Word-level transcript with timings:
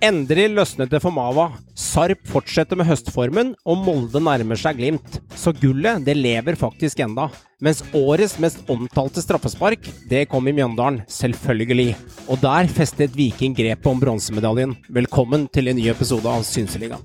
Endelig 0.00 0.46
løsnet 0.54 0.88
det 0.88 1.02
for 1.04 1.12
Mava. 1.12 1.50
Sarp 1.76 2.22
fortsetter 2.32 2.78
med 2.80 2.86
høstformen, 2.88 3.50
og 3.68 3.82
Molde 3.84 4.22
nærmer 4.24 4.56
seg 4.56 4.78
Glimt. 4.78 5.18
Så 5.36 5.52
gullet, 5.52 6.00
det 6.06 6.14
lever 6.16 6.56
faktisk 6.56 7.02
enda. 7.04 7.26
Mens 7.60 7.82
årets 7.92 8.38
mest 8.40 8.64
omtalte 8.72 9.20
straffespark, 9.20 9.90
det 10.08 10.24
kom 10.32 10.48
i 10.48 10.54
Mjøndalen, 10.56 11.02
selvfølgelig. 11.04 11.92
Og 12.32 12.40
der 12.40 12.72
festet 12.72 13.12
Viking 13.12 13.52
grepet 13.58 13.92
om 13.92 14.00
bronsemedaljen. 14.00 14.72
Velkommen 14.88 15.44
til 15.52 15.68
en 15.68 15.76
ny 15.76 15.90
episode 15.92 16.32
av 16.32 16.48
Synseligaen. 16.48 17.04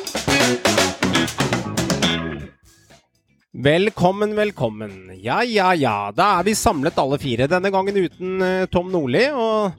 Velkommen, 3.53 4.35
velkommen. 4.35 5.11
Ja, 5.19 5.43
ja, 5.43 5.73
ja. 5.75 6.11
Da 6.15 6.39
er 6.39 6.45
vi 6.47 6.53
samlet 6.55 6.95
alle 6.95 7.17
fire. 7.19 7.49
Denne 7.51 7.67
gangen 7.67 7.97
uten 7.99 8.39
eh, 8.41 8.65
Tom 8.71 8.87
Nordli. 8.87 9.25
Og 9.35 9.73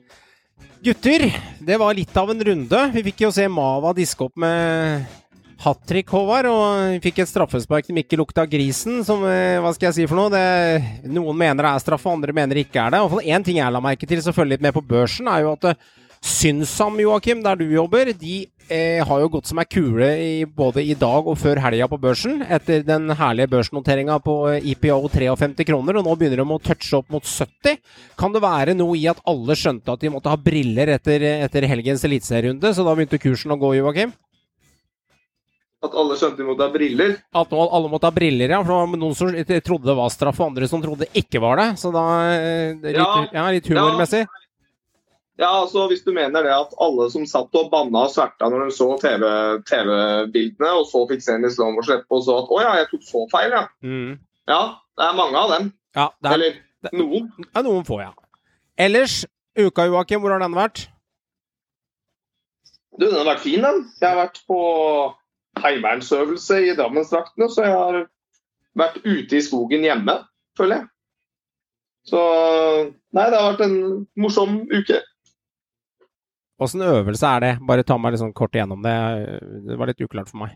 gutter, 0.85 1.25
det 1.57 1.79
var 1.81 1.97
litt 1.97 2.13
av 2.21 2.35
en 2.35 2.45
runde. 2.45 2.83
Vi 2.93 3.05
fikk 3.07 3.25
jo 3.25 3.31
se 3.33 3.47
Mava 3.49 3.95
diske 3.97 4.27
opp 4.27 4.37
med 4.37 5.09
hat 5.65 5.81
trick, 5.89 6.13
Håvard. 6.13 6.51
Og 6.53 6.99
vi 6.99 7.01
fikk 7.07 7.23
et 7.25 7.33
straffespark 7.33 7.89
som 7.89 8.03
ikke 8.03 8.21
lukta 8.21 8.45
grisen, 8.45 9.01
som 9.09 9.25
eh, 9.25 9.57
Hva 9.65 9.73
skal 9.73 9.89
jeg 9.89 10.03
si 10.03 10.09
for 10.11 10.21
noe? 10.21 10.35
Det, 10.37 11.09
noen 11.09 11.41
mener 11.41 11.65
det 11.65 11.73
er 11.73 11.87
straffe, 11.87 12.13
andre 12.13 12.37
mener 12.37 12.61
det 12.61 12.67
ikke 12.67 12.85
er 12.85 12.93
det. 12.93 13.01
Iallfall 13.01 13.25
én 13.25 13.49
ting 13.49 13.63
jeg 13.63 13.73
la 13.73 13.81
merke 13.89 14.11
til, 14.11 14.21
som 14.21 14.37
følger 14.37 14.59
litt 14.59 14.69
med 14.69 14.77
på 14.77 14.85
børsen, 14.85 15.33
er 15.33 15.47
jo 15.47 15.57
at 15.57 15.71
eh, 15.73 15.93
Synsam, 16.23 17.01
Joakim, 17.03 17.41
der 17.43 17.57
du 17.59 17.65
jobber, 17.67 18.13
de 18.15 18.35
eh, 18.71 19.03
har 19.03 19.21
jo 19.25 19.29
gått 19.35 19.49
som 19.51 19.59
ei 19.59 19.67
kule 19.67 20.07
i, 20.23 20.45
både 20.47 20.85
i 20.87 20.95
dag 20.95 21.27
og 21.27 21.35
før 21.41 21.59
helga 21.65 21.89
på 21.91 21.99
børsen, 21.99 22.45
etter 22.47 22.85
den 22.87 23.11
herlige 23.19 23.51
børsnoteringa 23.51 24.21
på 24.23 24.37
eh, 24.53 24.69
IPO 24.71 25.01
53 25.11 25.67
kroner, 25.67 25.99
og 25.99 26.07
nå 26.07 26.15
begynner 26.21 26.39
de 26.39 26.47
å 26.47 26.61
touche 26.63 27.01
opp 27.01 27.11
mot 27.11 27.27
70. 27.27 27.81
Kan 28.21 28.35
det 28.37 28.43
være 28.45 28.77
noe 28.79 28.95
i 29.01 29.09
at 29.11 29.23
alle 29.27 29.57
skjønte 29.59 29.97
at 29.97 30.05
de 30.05 30.13
måtte 30.15 30.31
ha 30.31 30.39
briller 30.39 30.95
etter, 30.95 31.27
etter 31.49 31.67
helgens 31.67 32.07
eliteserierunde, 32.07 32.71
så 32.71 32.87
da 32.87 32.95
begynte 32.95 33.19
kursen 33.23 33.57
å 33.57 33.59
gå, 33.59 33.75
Joakim? 33.81 34.15
At 35.83 35.97
alle 35.99 36.15
skjønte 36.15 36.39
de 36.39 36.47
måtte 36.47 36.63
ha 36.63 36.71
briller. 36.71 37.17
At 37.35 37.51
alle 37.59 37.89
måtte 37.91 38.07
ha 38.07 38.15
briller, 38.15 38.55
ja. 38.55 38.61
For 38.63 38.71
det 38.71 38.79
var 38.79 39.01
noen 39.03 39.19
som 39.19 39.35
trodde 39.67 39.91
det 39.91 39.99
var 39.99 40.15
straff, 40.15 40.39
og 40.39 40.53
andre 40.53 40.69
som 40.71 40.85
trodde 40.85 41.09
det 41.09 41.25
ikke 41.25 41.43
var 41.43 41.59
det. 41.59 41.67
Så 41.83 41.91
da 41.91 42.05
eh, 42.37 42.77
Litt, 42.79 43.01
ja, 43.01 43.27
Ja. 43.35 43.49
litt 43.51 43.67
humormessig. 43.67 44.23
Ja, 44.23 44.42
altså 45.41 45.87
Hvis 45.89 46.03
du 46.05 46.13
mener 46.13 46.43
det 46.45 46.53
at 46.53 46.75
alle 46.81 47.11
som 47.11 47.25
satt 47.27 47.55
og 47.57 47.71
banna 47.73 48.05
og 48.07 48.11
sverta 48.13 48.49
når 48.53 48.65
de 48.69 48.75
så 48.77 48.89
TV- 49.01 49.63
TV-bildene, 49.69 50.71
og 50.79 50.85
så 50.91 51.07
fikk 51.09 51.23
se 51.25 51.33
en 51.39 51.45
i 51.45 51.51
slow 51.51 51.73
motion 51.73 51.97
etterpå 51.97 52.19
og 52.21 52.25
så 52.27 52.37
at 52.43 52.51
å 52.53 52.61
ja, 52.63 52.75
jeg 52.83 52.91
tok 52.91 53.07
så 53.09 53.23
feil, 53.33 53.51
ja. 53.57 53.63
Mm. 53.83 54.19
Ja, 54.49 54.61
det 54.99 55.07
er 55.09 55.17
mange 55.17 55.39
av 55.41 55.51
dem. 55.55 55.73
Ja, 55.97 56.09
det 56.23 56.29
er, 56.31 56.35
Eller 56.35 56.53
det- 56.83 56.93
noen. 57.01 57.33
ja, 57.55 57.63
noen 57.63 57.85
få, 57.89 58.01
ja. 58.03 58.13
Ellers, 58.79 59.25
uka, 59.59 59.87
Joakim, 59.87 60.21
hvor 60.21 60.31
har 60.33 60.39
den 60.45 60.55
vært? 60.55 60.89
Du, 62.99 63.07
den 63.09 63.15
har 63.17 63.25
vært 63.35 63.41
fin, 63.45 63.63
den. 63.65 63.87
Jeg 64.01 64.09
har 64.09 64.19
vært 64.27 64.41
på 64.49 64.59
heimevernsøvelse 65.63 66.59
i 66.69 66.75
Drammensdraktene, 66.77 67.49
så 67.53 67.65
jeg 67.65 67.73
har 67.73 67.99
vært 68.79 69.01
ute 69.05 69.37
i 69.37 69.41
skogen 69.45 69.85
hjemme, 69.85 70.19
føler 70.59 70.77
jeg. 70.83 70.89
Så 72.09 72.21
Nei, 73.13 73.27
det 73.31 73.39
har 73.39 73.53
vært 73.53 73.65
en 73.67 74.07
morsom 74.17 74.63
uke. 74.73 75.01
Åssen 76.63 76.85
øvelse 76.87 77.27
er 77.27 77.43
det? 77.43 77.53
Bare 77.67 77.85
ta 77.87 77.97
meg 77.99 78.15
litt 78.15 78.23
sånn 78.23 78.35
kort 78.37 78.55
igjennom 78.55 78.85
det. 78.85 78.95
Det 79.67 79.79
var 79.81 79.91
litt 79.91 80.03
uklart 80.05 80.31
for 80.31 80.45
meg. 80.45 80.55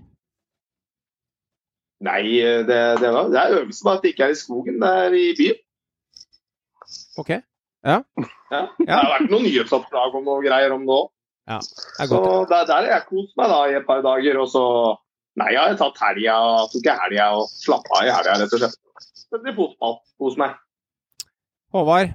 Nei, 2.07 2.21
det, 2.69 2.79
det, 3.01 3.09
var, 3.09 3.31
det 3.33 3.41
er 3.41 3.55
øvelse 3.63 3.85
bare 3.87 3.99
at 3.99 4.05
det 4.05 4.13
ikke 4.13 4.27
er 4.29 4.35
i 4.35 4.39
skogen, 4.39 4.77
det 4.83 4.91
er 5.07 5.17
i 5.17 5.27
byen. 5.39 5.63
Ok, 7.23 7.31
Ja. 7.87 8.01
Det 8.51 8.91
har 8.93 9.09
vært 9.11 9.31
noen 9.33 9.47
nyhetsoppdrag 9.47 10.15
om 10.19 10.27
noe 10.29 10.43
greier 10.45 10.75
om 10.75 10.85
det 10.87 10.95
òg. 10.97 11.09
er 11.57 12.09
Så 12.11 12.21
der, 12.51 12.67
der 12.69 12.75
har 12.77 12.89
jeg 12.91 13.07
kost 13.09 13.33
meg 13.39 13.51
da 13.51 13.59
i 13.71 13.77
et 13.79 13.87
par 13.89 14.03
dager. 14.05 14.39
Og 14.43 14.49
så 14.53 14.63
Nei, 15.37 15.51
jeg 15.53 15.61
har 15.61 15.75
tatt 15.77 15.99
helga, 16.01 16.35
tok 16.73 16.87
jeg 16.89 16.97
helga 17.03 17.25
og 17.37 17.51
slappa 17.53 17.99
av 17.99 18.07
i 18.07 18.13
helga, 18.15 18.37
rett 18.41 18.55
og 18.57 18.61
slett. 18.63 18.79
Blir 19.43 19.53
fotball. 19.59 19.99
Kos 20.17 20.39
meg. 20.41 20.55
Håvard, 21.77 22.15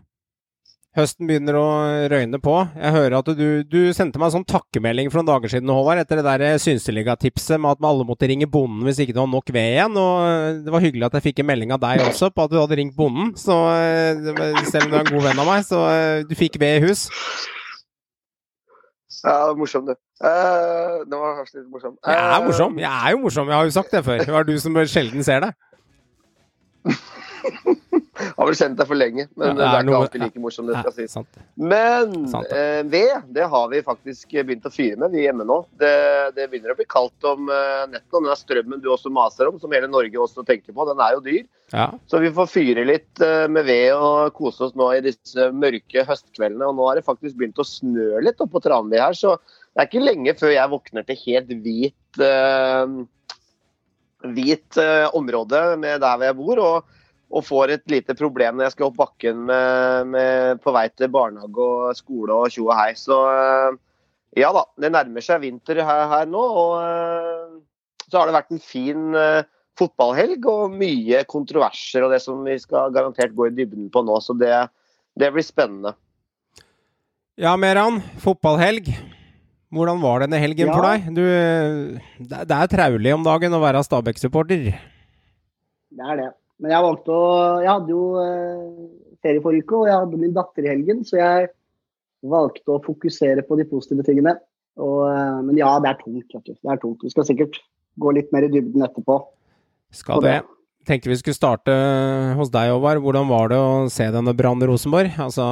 høsten 0.97 1.29
begynner 1.29 1.56
å 1.56 1.68
røyne 2.12 2.40
på. 2.44 2.56
Jeg 2.75 2.94
hører 2.96 3.16
at 3.22 3.29
du, 3.38 3.46
du 3.63 3.79
sendte 3.96 4.19
meg 4.19 4.28
en 4.28 4.35
sånn 4.40 4.47
takkemelding 4.50 5.12
for 5.12 5.22
noen 5.22 5.29
dager 5.29 5.53
siden, 5.53 5.72
Håvard, 5.72 6.02
etter 6.03 6.19
det 6.19 6.25
der 6.28 6.59
Synseliga-tipset 6.62 7.62
med 7.62 7.78
at 7.78 7.88
alle 7.88 8.07
måtte 8.07 8.28
ringe 8.28 8.50
bonden 8.52 8.84
hvis 8.88 9.00
ikke 9.03 9.16
det 9.16 9.24
var 9.24 9.31
nok 9.31 9.53
ved 9.56 9.69
igjen. 9.78 9.96
Og 10.02 10.66
det 10.66 10.75
var 10.75 10.84
hyggelig 10.84 11.07
at 11.07 11.18
jeg 11.19 11.28
fikk 11.29 11.41
en 11.44 11.50
melding 11.53 11.72
av 11.75 11.81
deg 11.85 12.03
også 12.09 12.31
på 12.35 12.46
at 12.46 12.52
du 12.52 12.59
hadde 12.59 12.79
ringt 12.81 12.97
bonden. 13.00 13.31
Så 13.40 13.56
eh, 13.78 14.62
selv 14.68 14.90
om 14.90 14.91
du 14.91 15.00
er 15.00 15.06
en 15.06 15.16
god 15.16 15.28
venn 15.29 15.44
av 15.46 15.52
meg, 15.53 15.66
så 15.68 15.81
eh, 15.94 16.28
du 16.28 16.35
fikk 16.40 16.59
ved 16.62 16.81
i 16.81 16.85
hus. 16.90 17.08
Ja, 19.22 19.35
det 19.38 19.52
var 19.52 19.58
morsom, 19.59 19.85
du. 19.85 19.94
Uh, 20.22 21.02
det 21.06 21.18
var 21.18 21.35
kanskje 21.38 21.59
litt 21.59 21.68
morsom. 21.69 21.97
Jeg 22.02 22.18
er 22.18 22.31
Eh, 22.31 22.46
morsom. 22.47 22.79
Jeg 22.81 22.90
er 22.90 23.12
jo 23.13 23.19
morsom, 23.22 23.50
jeg 23.52 23.58
har 23.59 23.68
jo 23.68 23.73
sagt 23.75 23.91
det 23.94 24.02
før. 24.06 24.23
Det 24.25 24.34
var 24.34 24.47
du 24.47 24.56
som 24.59 24.79
sjelden 24.90 25.25
ser 25.25 25.44
det. 25.46 25.52
Har 28.22 28.46
vel 28.46 28.56
kjent 28.57 28.75
deg 28.78 28.85
for 28.85 28.97
lenge, 29.00 29.24
men 29.40 29.47
Ja, 29.47 29.53
det 29.57 29.66
er, 29.66 29.85
noe- 29.88 29.94
ikke 29.96 30.00
alltid 30.06 30.22
like 30.22 30.41
morsomt. 30.44 30.68
det 30.69 30.81
skal 30.84 30.94
sies. 30.94 31.13
Men 31.57 32.12
Sant. 32.29 32.52
eh, 32.53 32.81
ved, 32.91 33.24
det 33.34 33.46
har 33.50 33.69
vi 33.72 33.79
faktisk 33.85 34.35
begynt 34.46 34.68
å 34.68 34.72
fyre 34.74 35.00
med, 35.02 35.16
vi 35.16 35.24
hjemme 35.25 35.46
nå. 35.47 35.57
Det, 35.81 35.91
det 36.35 36.46
begynner 36.52 36.75
å 36.75 36.78
bli 36.78 36.85
kaldt 36.91 37.25
om 37.31 37.50
eh, 37.50 37.85
nettene. 37.90 38.12
og 38.19 38.28
den 38.28 38.34
er 38.35 38.41
strømmen 38.41 38.84
du 38.84 38.90
også 38.94 39.09
maser 39.16 39.50
om, 39.50 39.57
som 39.63 39.74
hele 39.74 39.90
Norge 39.90 40.22
også 40.22 40.46
tenker 40.46 40.75
på, 40.75 40.85
den 40.91 41.02
er 41.02 41.16
jo 41.18 41.24
dyr. 41.25 41.41
Ja. 41.74 41.88
Så 42.12 42.19
vi 42.22 42.29
får 42.35 42.52
fyre 42.52 42.85
litt 42.85 43.24
eh, 43.25 43.47
med 43.50 43.66
ved 43.66 43.90
og 43.96 44.35
kose 44.38 44.68
oss 44.68 44.75
nå 44.78 44.91
i 44.97 45.02
disse 45.08 45.50
mørke 45.56 46.06
høstkveldene. 46.06 46.68
Og 46.69 46.78
nå 46.78 46.90
har 46.91 47.00
det 47.00 47.08
faktisk 47.08 47.40
begynt 47.40 47.63
å 47.63 47.66
snø 47.66 48.19
litt 48.22 48.44
oppå 48.44 48.62
Tranby 48.62 49.00
her, 49.02 49.18
så 49.18 49.38
det 49.72 49.81
er 49.85 49.88
ikke 49.90 50.03
lenge 50.06 50.35
før 50.38 50.52
jeg 50.53 50.73
våkner 50.75 51.08
til 51.08 51.22
helt 51.25 51.58
hvit 51.63 52.22
eh, 52.22 52.97
hvit 54.35 54.78
eh, 54.78 55.08
område 55.18 55.62
med 55.81 56.02
der 56.03 56.18
hvor 56.19 56.28
jeg 56.28 56.38
bor. 56.38 56.59
Og, 56.68 56.97
og 57.31 57.46
får 57.47 57.72
et 57.78 57.86
lite 57.92 58.16
problem 58.19 58.58
når 58.59 58.68
jeg 58.68 58.74
skal 58.75 58.90
opp 58.90 58.97
bakken 59.00 59.46
med, 59.47 60.09
med, 60.12 60.59
på 60.64 60.74
vei 60.75 60.86
til 60.92 61.12
barnehage 61.14 61.64
og 61.64 61.96
skole 61.96 62.36
og 62.36 62.52
tjo 62.52 62.66
og 62.68 62.75
hei. 62.75 62.92
Så 63.00 63.18
eh, 63.31 63.80
ja 64.42 64.52
da, 64.56 64.66
det 64.84 64.92
nærmer 64.92 65.24
seg 65.24 65.44
vinter 65.46 65.80
her, 65.80 66.06
her 66.12 66.28
nå. 66.28 66.41
Og 66.44 66.75
eh, 66.84 67.56
så 68.12 68.20
har 68.20 68.28
det 68.28 68.36
vært 68.36 68.52
en 68.52 68.64
fin 68.64 69.16
eh, 69.16 69.47
fotballhelg 69.80 70.46
og 70.52 70.75
mye 70.75 71.24
kontroverser 71.31 72.03
og 72.03 72.12
det 72.12 72.20
som 72.25 72.44
vi 72.44 72.58
skal 72.59 72.91
garantert 72.96 73.31
gå 73.38 73.47
i 73.47 73.56
dybden 73.62 73.88
på 73.94 74.03
nå. 74.03 74.20
Så 74.24 74.36
det, 74.40 74.52
det 75.16 75.31
blir 75.31 75.47
spennende. 75.47 75.96
Ja, 77.40 77.56
Meran. 77.58 78.02
Fotballhelg. 78.22 78.91
Hvordan 79.72 80.02
var 80.03 80.25
denne 80.25 80.36
helgen 80.44 80.68
Ja. 80.68 80.75
for 80.75 80.84
deg? 80.84 81.08
Du, 81.16 81.24
det 82.28 82.44
det 82.52 82.58
er 82.59 82.72
traulig 82.75 83.14
om 83.16 83.24
dagen 83.24 83.56
å 83.56 83.62
være 83.64 83.80
Stabæk-supporter. 83.88 84.68
Det 85.91 86.08
er 86.12 86.20
det. 86.20 86.30
Men 86.61 86.75
jeg 86.75 86.85
valgte 86.85 87.16
å 87.16 87.25
Jeg 87.63 87.72
hadde 87.72 87.94
jo 87.94 88.05
eh, 88.22 88.85
ferie 89.25 89.44
forrige 89.44 89.66
uke, 89.66 89.81
og 89.81 89.89
jeg 89.89 89.97
hadde 90.03 90.22
min 90.22 90.38
datter 90.38 90.66
i 90.66 90.72
helgen, 90.72 91.03
så 91.08 91.19
jeg 91.19 91.52
valgte 92.31 92.75
å 92.75 92.81
fokusere 92.85 93.43
på 93.47 93.58
de 93.58 93.67
positive 93.69 94.05
tingene. 94.05 94.35
Og, 94.81 95.03
eh, 95.09 95.37
men 95.47 95.59
ja, 95.59 95.73
det 95.81 95.91
er 95.91 95.99
tungt. 96.02 96.37
Det 96.37 96.58
er 96.73 96.81
tungt. 96.81 97.05
Vi 97.05 97.13
skal 97.13 97.28
sikkert 97.28 97.59
gå 98.02 98.13
litt 98.16 98.31
mer 98.34 98.47
i 98.47 98.52
dybden 98.53 98.85
etterpå. 98.85 99.19
Skal 99.96 100.23
det. 100.23 100.40
Tenkte 100.81 101.11
vi 101.11 101.16
skulle 101.19 101.37
starte 101.37 101.73
hos 102.39 102.49
deg, 102.49 102.72
Håvard. 102.73 103.03
Hvordan 103.03 103.28
var 103.29 103.51
det 103.51 103.57
å 103.61 103.73
se 103.93 104.07
denne 104.13 104.33
Brann 104.33 104.63
Rosenborg? 104.66 105.11
Altså, 105.22 105.43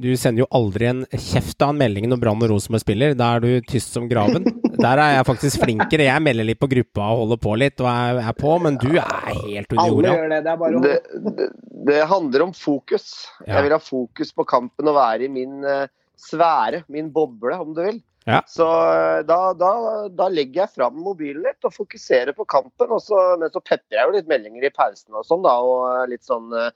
du 0.00 0.08
sender 0.16 0.44
jo 0.44 0.48
aldri 0.56 0.88
en 0.88 1.02
kjeft 1.12 1.60
av 1.60 1.74
en 1.74 1.80
melding 1.82 2.06
når 2.08 2.20
Brann 2.22 2.40
og 2.40 2.54
Rosenborg 2.54 2.80
spiller. 2.80 3.12
Da 3.18 3.34
er 3.36 3.44
du 3.44 3.50
tyst 3.68 3.92
som 3.92 4.08
graven. 4.08 4.46
Der 4.72 4.96
er 4.96 5.18
jeg 5.18 5.26
faktisk 5.28 5.60
flinkere. 5.66 6.06
Jeg 6.08 6.24
melder 6.24 6.48
litt 6.48 6.60
på 6.62 6.70
gruppa 6.72 7.10
og 7.12 7.20
holder 7.26 7.40
på 7.44 7.56
litt 7.60 7.82
og 7.84 7.90
er, 7.92 8.22
er 8.24 8.38
på, 8.38 8.54
men 8.64 8.78
du 8.80 8.88
er 8.94 9.12
helt 9.42 9.76
under 9.76 9.82
Alle 9.84 9.92
jorda. 9.92 10.14
gjør 10.16 10.32
det. 10.32 10.40
Det 10.46 10.54
er 10.54 10.62
bare 10.64 10.78
å 10.80 10.84
Det, 10.86 10.94
det, 11.26 11.50
det 11.90 11.98
handler 12.14 12.46
om 12.46 12.54
fokus. 12.56 13.10
Ja. 13.44 13.58
Jeg 13.58 13.66
vil 13.68 13.76
ha 13.76 13.80
fokus 13.92 14.32
på 14.32 14.48
kampen 14.48 14.88
og 14.88 14.96
være 14.96 15.28
i 15.28 15.30
min 15.36 15.60
uh, 15.68 15.84
sfære, 16.16 16.86
min 16.88 17.12
boble, 17.12 17.60
om 17.60 17.76
du 17.76 17.84
vil. 17.84 18.00
Ja. 18.24 18.42
Så 18.46 18.66
eh, 18.66 19.20
da, 19.26 19.40
da, 19.58 19.72
da 20.14 20.28
legger 20.30 20.64
jeg 20.64 20.76
fram 20.76 21.00
mobilen 21.02 21.42
litt 21.46 21.66
og 21.66 21.74
fokuserer 21.74 22.36
på 22.36 22.46
kampen. 22.50 22.92
Og 22.94 23.02
så, 23.02 23.18
men 23.40 23.52
så 23.52 23.62
peprer 23.62 23.98
jeg 23.98 24.08
jo 24.08 24.16
litt 24.16 24.30
meldinger 24.30 24.68
i 24.68 24.74
pausen 24.74 25.18
og 25.18 25.26
sånn, 25.26 25.44
da. 25.46 25.56
Og 25.66 25.86
eh, 25.90 26.08
litt 26.14 26.26
sånn 26.28 26.52
eh, 26.54 26.70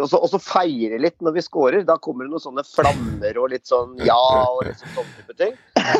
og 0.00 0.08
så, 0.08 0.16
og 0.24 0.30
så 0.32 0.38
feire 0.40 0.96
litt 1.00 1.18
når 1.20 1.34
vi 1.36 1.44
scorer. 1.44 1.82
Da 1.84 1.98
kommer 2.00 2.24
det 2.24 2.32
noen 2.32 2.44
sånne 2.44 2.64
flammer 2.64 3.40
og 3.40 3.50
litt 3.52 3.68
sånn 3.68 3.98
ja 4.06 4.16
og 4.46 4.62
liksom 4.64 4.94
sånne 4.96 5.16
type 5.18 5.36
ting. 5.36 5.58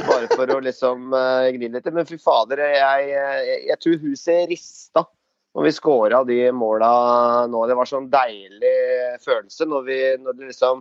Bare 0.09 0.31
for 0.33 0.49
å 0.55 0.63
liksom 0.65 1.13
uh, 1.13 1.51
grine 1.53 1.77
litt. 1.77 1.91
Men 1.93 2.09
fy 2.09 2.17
fader, 2.23 2.63
jeg, 2.73 3.11
jeg, 3.11 3.59
jeg 3.69 3.81
tror 3.85 3.99
huset 4.07 4.47
rista 4.49 5.05
når 5.53 5.67
vi 5.67 5.75
scora 5.77 6.23
de 6.25 6.39
måla 6.57 6.93
nå. 7.53 7.67
Det 7.69 7.77
var 7.77 7.91
sånn 7.91 8.09
deilig 8.13 8.77
følelse 9.25 9.69
når 9.69 9.85
vi 9.91 9.99
når 10.23 10.39
det 10.39 10.53
liksom 10.55 10.81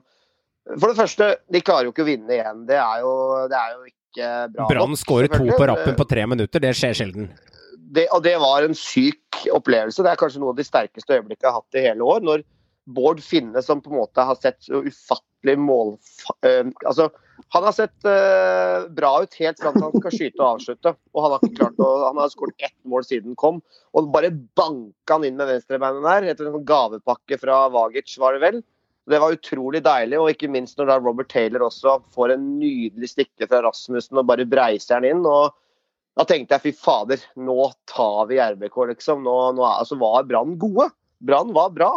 For 0.80 0.88
det 0.88 1.00
første, 1.02 1.34
de 1.52 1.64
klarer 1.66 1.90
jo 1.90 1.92
ikke 1.92 2.06
å 2.06 2.12
vinne 2.14 2.38
igjen. 2.38 2.64
Det 2.70 2.80
er 2.80 3.04
jo, 3.04 3.14
det 3.52 3.60
er 3.60 3.76
jo 3.76 3.90
ikke 3.90 4.01
bra 4.18 4.68
Brann 4.70 4.98
skårer 5.00 5.32
to 5.32 5.46
på 5.48 5.68
rappen 5.70 5.96
på 5.98 6.08
tre 6.10 6.26
minutter. 6.28 6.64
Det 6.64 6.74
skjer 6.78 6.98
sjelden. 6.98 7.32
det, 7.96 8.08
og 8.16 8.24
det 8.24 8.38
var 8.42 8.66
en 8.66 8.78
syk 8.78 9.44
opplevelse. 9.52 10.04
Det 10.04 10.12
er 10.14 10.20
kanskje 10.20 10.42
noe 10.44 10.54
av 10.54 10.60
de 10.60 10.68
sterkeste 10.68 11.18
øyeblikkene 11.18 11.48
jeg 11.48 11.52
har 11.52 11.60
hatt 11.60 11.80
i 11.80 11.86
hele 11.88 12.08
år. 12.08 12.24
Når 12.28 12.46
Bård 12.92 13.22
Finne, 13.24 13.62
som 13.64 13.82
på 13.84 13.92
en 13.92 14.02
måte 14.02 14.26
har 14.26 14.40
sett 14.42 14.62
så 14.66 14.82
ufattelig 14.86 15.58
mål... 15.62 15.96
eh, 16.48 16.64
altså, 16.86 17.10
han 17.52 17.66
har 17.66 17.74
sett 17.76 18.06
uh, 18.08 18.88
bra 18.96 19.10
ut 19.24 19.34
helt 19.42 19.60
fram 19.60 19.76
til 19.76 19.84
han 19.84 20.04
skal 20.04 20.14
skyte 20.16 20.40
og 20.40 20.48
avslutte. 20.54 20.94
Og 21.12 21.24
han 21.26 21.34
har 21.34 21.42
ikke 21.42 21.58
klart 21.58 21.82
å, 21.84 21.90
han 22.06 22.20
har 22.22 22.32
skåret 22.32 22.68
ett 22.68 22.78
mål 22.88 23.04
siden 23.08 23.34
han 23.34 23.40
kom. 23.40 23.58
Og 23.92 24.12
bare 24.14 24.32
banka 24.32 25.18
han 25.18 25.26
inn 25.28 25.40
med 25.40 25.50
venstrebeinet 25.50 26.06
der, 26.06 26.30
etter 26.32 26.48
en 26.48 26.56
sånn 26.56 26.70
gavepakke 26.70 27.40
fra 27.42 27.66
Vagic, 27.74 28.14
var 28.22 28.38
det 28.38 28.44
vel. 28.46 28.62
Det 29.12 29.20
var 29.20 29.36
utrolig 29.36 29.82
deilig, 29.84 30.20
og 30.20 30.30
ikke 30.32 30.50
minst 30.52 30.78
når 30.80 30.88
da 30.90 31.00
Robert 31.02 31.30
Taylor 31.32 31.68
også 31.68 31.98
får 32.16 32.36
en 32.36 32.46
nydelig 32.62 33.12
stikke 33.12 33.48
fra 33.50 33.60
Rasmussen 33.66 34.20
og 34.22 34.30
bare 34.30 34.48
breiser 34.48 35.02
den 35.02 35.18
inn. 35.18 35.28
og 35.28 35.52
da 36.20 36.26
tenkte 36.28 36.58
jeg 36.58 36.64
fy 36.66 36.72
fader, 36.76 37.22
nå 37.40 37.70
tar 37.90 38.26
vi 38.30 38.40
RBK, 38.44 38.78
liksom. 38.92 39.24
Nå, 39.24 39.36
nå 39.56 39.64
altså, 39.68 39.96
var 40.00 40.26
Brann 40.28 40.58
gode. 40.60 40.90
Brann 41.24 41.54
var 41.56 41.72
bra. 41.76 41.92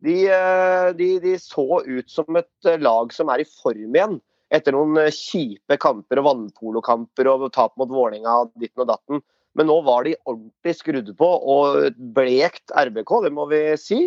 De, 0.00 0.16
eh, 0.32 0.90
de, 0.96 1.10
de 1.20 1.34
så 1.40 1.82
ut 1.84 2.08
som 2.08 2.38
et 2.40 2.68
eh, 2.68 2.80
lag 2.80 3.12
som 3.12 3.28
er 3.32 3.42
i 3.42 3.48
form 3.48 3.98
igjen. 3.98 4.16
Etter 4.50 4.72
noen 4.74 4.96
eh, 5.02 5.12
kjipe 5.12 5.76
kamper 5.82 6.22
og 6.22 6.30
vannpolokamper 6.30 7.28
og 7.34 7.50
tap 7.52 7.76
mot 7.80 7.92
Vålerenga 7.92 8.46
ditten 8.54 8.86
og 8.86 8.88
datten. 8.94 9.20
Men 9.58 9.68
nå 9.68 9.76
var 9.84 10.06
de 10.06 10.16
ordentlig 10.24 10.76
skrudd 10.78 11.12
på 11.18 11.28
og 11.52 12.00
blekt 12.16 12.72
RBK, 12.72 13.16
det 13.26 13.34
må 13.34 13.44
vi 13.50 13.60
si. 13.82 14.06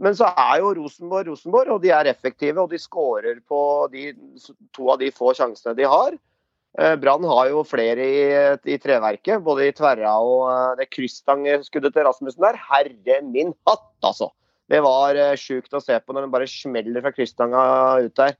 Men 0.00 0.16
så 0.16 0.30
er 0.32 0.62
jo 0.62 0.72
Rosenborg 0.78 1.28
Rosenborg, 1.28 1.76
og 1.76 1.84
de 1.84 1.92
er 1.92 2.08
effektive. 2.08 2.62
Og 2.62 2.72
de 2.72 2.80
skårer 2.80 3.40
på 3.48 3.60
de, 3.92 4.10
to 4.76 4.90
av 4.94 5.00
de 5.02 5.12
få 5.12 5.34
sjansene 5.36 5.76
de 5.76 5.88
har. 5.88 6.16
Eh, 6.78 6.96
Brann 7.02 7.24
har 7.26 7.50
jo 7.50 7.64
flere 7.66 8.04
i, 8.06 8.20
i 8.70 8.78
treverket, 8.80 9.42
både 9.44 9.66
i 9.66 9.74
tverra 9.76 10.12
og 10.22 10.44
eh, 10.52 10.76
det 10.78 10.90
krysstangskuddet 10.94 11.96
til 11.96 12.06
Rasmussen 12.06 12.46
der. 12.46 12.60
Herre 12.70 13.22
min 13.26 13.52
hatt, 13.68 13.90
altså! 14.06 14.30
Det 14.70 14.78
var 14.84 15.18
uh, 15.18 15.34
sjukt 15.34 15.72
å 15.74 15.80
se 15.82 15.96
på 15.98 16.14
når 16.14 16.28
den 16.28 16.30
bare 16.30 16.46
smeller 16.46 17.02
fra 17.02 17.10
krysstanga 17.10 17.62
ut 18.04 18.14
der. 18.20 18.36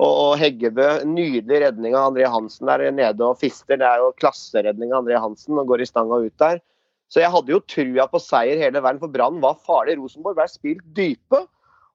Og 0.00 0.36
Heggebø, 0.40 0.86
nydelig 1.08 1.58
redning 1.66 1.96
av 1.96 2.10
André 2.10 2.24
Hansen 2.32 2.68
der 2.68 2.86
nede 2.96 3.24
og 3.24 3.36
fister. 3.42 3.76
Det 3.76 3.84
er 3.84 4.00
jo 4.00 4.14
klasseredning 4.16 4.94
av 4.94 5.02
André 5.02 5.20
Hansen 5.20 5.60
og 5.60 5.68
går 5.68 5.84
i 5.84 5.88
stanga 5.88 6.22
ut 6.24 6.36
der. 6.40 6.62
Så 7.08 7.20
jeg 7.22 7.30
hadde 7.30 7.52
jo 7.54 7.60
trua 7.62 8.08
på 8.10 8.18
seier 8.20 8.58
hele 8.58 8.80
veien, 8.82 8.98
for 8.98 9.12
Brann 9.12 9.36
var 9.40 9.58
farlig. 9.66 9.94
Rosenborg 10.00 10.36
ble 10.40 10.48
spilt 10.50 10.86
dype. 10.96 11.44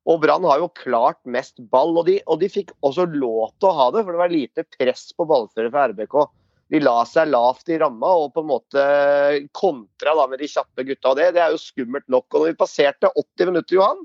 Og 0.10 0.22
Brann 0.24 0.46
har 0.50 0.58
jo 0.64 0.70
klart 0.74 1.20
mest 1.30 1.60
ball, 1.70 1.92
og 2.00 2.08
de, 2.08 2.20
og 2.26 2.40
de 2.42 2.48
fikk 2.50 2.72
også 2.82 3.06
lov 3.12 3.52
til 3.60 3.70
å 3.70 3.76
ha 3.78 3.90
det, 3.94 4.02
for 4.08 4.16
det 4.16 4.22
var 4.24 4.32
lite 4.34 4.64
press 4.78 5.12
på 5.14 5.28
ballfører 5.30 5.70
fra 5.74 5.84
RBK. 5.92 6.16
De 6.72 6.80
la 6.80 7.02
seg 7.06 7.28
lavt 7.28 7.68
i 7.70 7.78
ramma 7.82 8.08
og 8.16 8.32
på 8.34 8.42
en 8.46 8.48
måte 8.50 8.84
kontra 9.54 10.14
da 10.16 10.26
med 10.32 10.40
de 10.40 10.48
kjappe 10.50 10.86
gutta. 10.88 11.14
Det, 11.20 11.28
det 11.36 11.44
er 11.44 11.52
jo 11.54 11.60
skummelt 11.62 12.08
nok. 12.12 12.28
Og 12.32 12.46
når 12.46 12.54
vi 12.54 12.60
passerte 12.64 13.12
80 13.12 13.50
minutter, 13.52 13.76
Johan, 13.78 14.02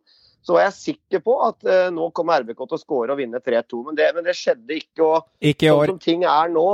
så 0.46 0.54
var 0.56 0.66
jeg 0.66 0.76
sikker 0.80 1.22
på 1.26 1.36
at 1.46 1.64
eh, 1.66 1.86
nå 1.94 2.08
kommer 2.14 2.42
RBK 2.42 2.60
til 2.66 2.76
å 2.76 2.82
skåre 2.82 3.14
og 3.14 3.18
vinne 3.22 3.40
3-2. 3.42 3.80
Men, 3.88 3.96
det- 3.98 4.12
men 4.18 4.26
det 4.26 4.34
skjedde 4.38 4.76
ikke. 4.80 5.06
og 5.06 5.24
Ikke 5.54 5.70
Sånn 5.72 5.94
som 5.94 6.02
ting 6.02 6.26
er 6.26 6.52
nå, 6.54 6.66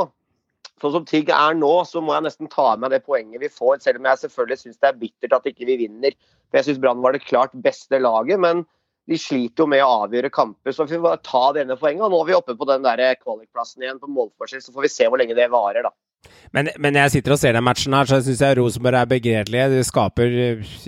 sånn 0.81 0.95
som 0.97 1.07
ting 1.09 1.29
er 1.31 1.57
nå, 1.59 1.73
så 1.89 2.01
må 2.03 2.15
jeg 2.17 2.27
nesten 2.27 2.51
ta 2.51 2.73
med 2.81 2.95
det 2.95 3.03
poenget 3.07 3.43
vi 3.43 3.51
får. 3.53 3.83
Selv 3.85 4.01
om 4.01 4.09
jeg 4.09 4.23
selvfølgelig 4.23 4.61
syns 4.63 4.79
det 4.79 4.89
er 4.89 5.01
bittert 5.01 5.37
at 5.37 5.49
ikke 5.51 5.69
vi 5.69 5.81
vinner. 5.85 6.17
For 6.49 6.61
jeg 6.61 6.71
syns 6.71 6.81
Brann 6.83 7.03
var 7.05 7.17
det 7.17 7.27
klart 7.27 7.55
beste 7.65 8.01
laget. 8.03 8.41
Men 8.43 8.65
de 9.11 9.19
sliter 9.19 9.65
jo 9.65 9.69
med 9.71 9.83
å 9.85 9.91
avgjøre 10.05 10.31
kamper, 10.33 10.75
så 10.75 10.87
vi 10.87 11.01
får 11.03 11.23
ta 11.27 11.45
det 11.55 11.65
ene 11.65 11.77
poenget. 11.79 12.05
Og 12.07 12.15
nå 12.15 12.23
er 12.23 12.31
vi 12.31 12.39
oppe 12.39 12.57
på 12.59 12.69
den 12.71 12.87
der 12.87 13.03
kvalikplassen 13.21 13.85
igjen 13.85 14.01
på 14.03 14.11
målforskjell, 14.11 14.63
så 14.65 14.75
får 14.75 14.87
vi 14.87 14.93
se 14.95 15.09
hvor 15.11 15.21
lenge 15.21 15.37
det 15.39 15.51
varer, 15.53 15.89
da. 15.89 15.93
Men, 16.53 16.69
men 16.85 16.97
jeg 17.01 17.15
sitter 17.15 17.33
og 17.35 17.41
ser 17.41 17.57
den 17.57 17.65
matchen 17.65 17.95
her, 17.97 18.09
så 18.09 18.19
syns 18.21 18.43
jeg 18.45 18.59
Rosenborg 18.59 18.99
er 18.99 19.09
begredelige. 19.09 19.69
De 19.73 19.85
skaper 19.89 20.35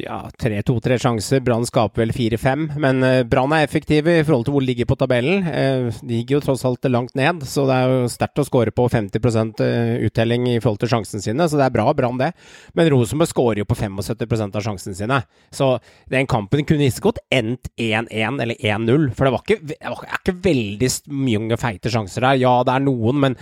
ja, 0.03 0.19
tre, 0.41 0.61
to-tre 0.67 0.99
sjanser. 1.01 1.41
Brann 1.45 1.65
skaper 1.65 2.03
vel 2.05 2.13
fire-fem. 2.17 2.67
Men 2.81 3.01
eh, 3.07 3.23
Brann 3.29 3.55
er 3.57 3.65
effektive 3.65 4.19
i 4.19 4.27
forhold 4.27 4.45
til 4.45 4.55
hvor 4.55 4.65
de 4.65 4.69
ligger 4.69 4.89
på 4.91 4.99
tabellen. 5.01 5.49
Eh, 5.49 5.89
de 6.03 6.19
ligger 6.19 6.37
jo 6.37 6.43
tross 6.45 6.67
alt 6.69 6.85
langt 6.93 7.17
ned, 7.17 7.47
så 7.49 7.65
det 7.71 7.79
er 7.81 7.95
jo 7.95 8.13
sterkt 8.13 8.43
å 8.43 8.47
skåre 8.47 8.75
på 8.77 8.89
50 8.93 9.65
eh, 9.65 10.05
uttelling 10.05 10.51
i 10.53 10.59
forhold 10.61 10.83
til 10.85 10.93
sjansene 10.93 11.25
sine. 11.25 11.49
Så 11.49 11.61
det 11.61 11.69
er 11.69 11.77
bra 11.79 11.89
Brann, 11.97 12.21
det. 12.21 12.35
Men 12.77 12.93
Rosenborg 12.93 13.33
skårer 13.33 13.65
jo 13.65 13.69
på 13.71 13.79
75% 13.81 14.61
av 14.61 14.69
sjansene 14.69 15.01
sine. 15.01 15.23
Så 15.55 15.75
den 16.13 16.29
kampen 16.31 16.69
kunne 16.69 16.91
ikke 16.91 17.09
godt 17.09 17.25
endt 17.33 17.73
1-1 17.81 18.43
eller 18.45 18.61
1-0. 18.61 19.15
For 19.17 19.25
det 19.25 19.33
var 19.33 19.47
ikke, 19.47 19.63
det 19.73 19.81
var 19.81 20.19
ikke 20.21 20.41
veldig 20.45 20.93
mange 21.25 21.57
feite 21.61 21.93
sjanser 21.93 22.29
der. 22.29 22.45
Ja, 22.45 22.59
det 22.67 22.77
er 22.77 22.85
noen, 22.85 23.25
men 23.25 23.41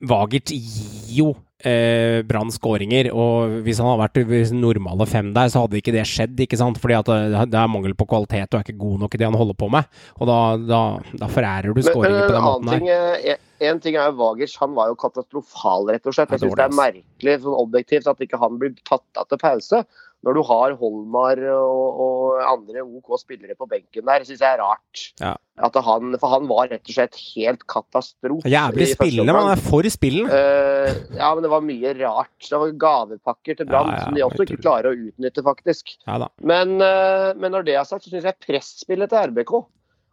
Vagic 0.00 0.52
gir 0.54 1.14
jo 1.20 1.30
eh, 1.66 2.22
Brann 2.26 2.52
skåringer, 2.52 3.10
og 3.12 3.60
hvis 3.66 3.80
han 3.82 3.90
hadde 3.90 4.06
vært 4.06 4.54
normale 4.56 5.06
fem 5.08 5.32
der, 5.36 5.50
så 5.52 5.64
hadde 5.64 5.80
ikke 5.80 5.94
det 5.94 6.06
skjedd, 6.08 6.40
ikke 6.46 6.58
sant? 6.60 6.80
Fordi 6.80 6.96
at 6.96 7.10
det, 7.10 7.44
det 7.52 7.60
er 7.60 7.70
mangel 7.72 7.96
på 7.98 8.08
kvalitet 8.08 8.48
og 8.48 8.60
er 8.60 8.66
ikke 8.66 8.80
god 8.80 9.04
nok 9.04 9.14
i 9.14 9.20
det 9.20 9.28
han 9.28 9.38
holder 9.40 9.58
på 9.60 9.70
med. 9.72 10.00
Og 10.18 10.30
da, 10.30 10.40
da, 10.64 10.82
da 11.20 11.30
forærer 11.30 11.76
du 11.76 11.82
skåringer 11.84 12.26
på 12.26 12.36
den 12.36 12.46
måten 12.46 12.74
ting, 12.74 12.90
her. 12.90 13.18
eh, 13.34 13.46
en 13.70 13.80
ting 13.84 13.98
er 13.98 14.08
jo 14.08 14.16
Vagers, 14.22 14.56
Han 14.60 14.76
var 14.76 14.88
jo 14.88 14.96
katastrofal, 15.00 15.90
rett 15.92 16.06
og 16.08 16.16
slett. 16.16 16.32
Jeg 16.32 16.46
syns 16.46 16.56
det 16.56 16.68
er 16.68 16.78
merkelig 16.78 17.40
sånn 17.44 17.58
objektivt 17.60 18.08
at 18.08 18.24
ikke 18.24 18.40
han 18.40 18.56
blir 18.62 18.72
tatt 18.88 19.20
av 19.20 19.28
til 19.28 19.42
pause. 19.42 19.84
Når 20.20 20.36
du 20.36 20.40
har 20.44 20.74
Holmar 20.76 21.38
og, 21.54 22.00
og 22.04 22.40
andre 22.44 22.82
OK 22.84 23.14
spillere 23.22 23.54
på 23.56 23.68
benken 23.70 24.04
der, 24.04 24.26
syns 24.28 24.42
jeg 24.42 24.52
er 24.52 24.60
rart. 24.60 25.04
Ja. 25.20 25.32
At 25.64 25.76
han, 25.84 26.12
for 26.20 26.32
han 26.34 26.44
var 26.48 26.68
rett 26.68 26.84
og 26.84 26.92
slett 26.92 27.16
helt 27.34 27.64
katastrofe. 27.68 28.48
Jævlig 28.48 28.90
spillende, 28.92 29.32
men 29.32 29.46
han 29.48 29.54
er 29.54 29.62
for 29.64 29.88
spillende. 29.92 30.36
Uh, 30.36 31.16
ja, 31.16 31.30
men 31.32 31.44
det 31.44 31.52
var 31.52 31.64
mye 31.64 31.94
rart. 32.02 32.36
Det 32.44 32.60
var 32.62 32.76
gavepakker 32.84 33.60
til 33.60 33.68
Brann 33.68 33.88
Ja, 33.88 33.96
ja, 33.96 34.04
som 34.04 34.18
de 34.18 34.24
også 34.26 34.44
ikke 34.44 34.60
klarer 34.60 34.90
å 34.90 35.08
utnytte, 35.08 35.44
faktisk. 35.46 35.94
Men, 36.44 36.76
uh, 36.84 37.32
men 37.40 37.56
når 37.56 37.68
det 37.68 37.76
er 37.80 37.88
sagt, 37.88 38.04
så 38.04 38.12
syns 38.12 38.28
jeg 38.28 38.40
presspillet 38.44 39.12
til 39.12 39.30
RBK 39.30 39.54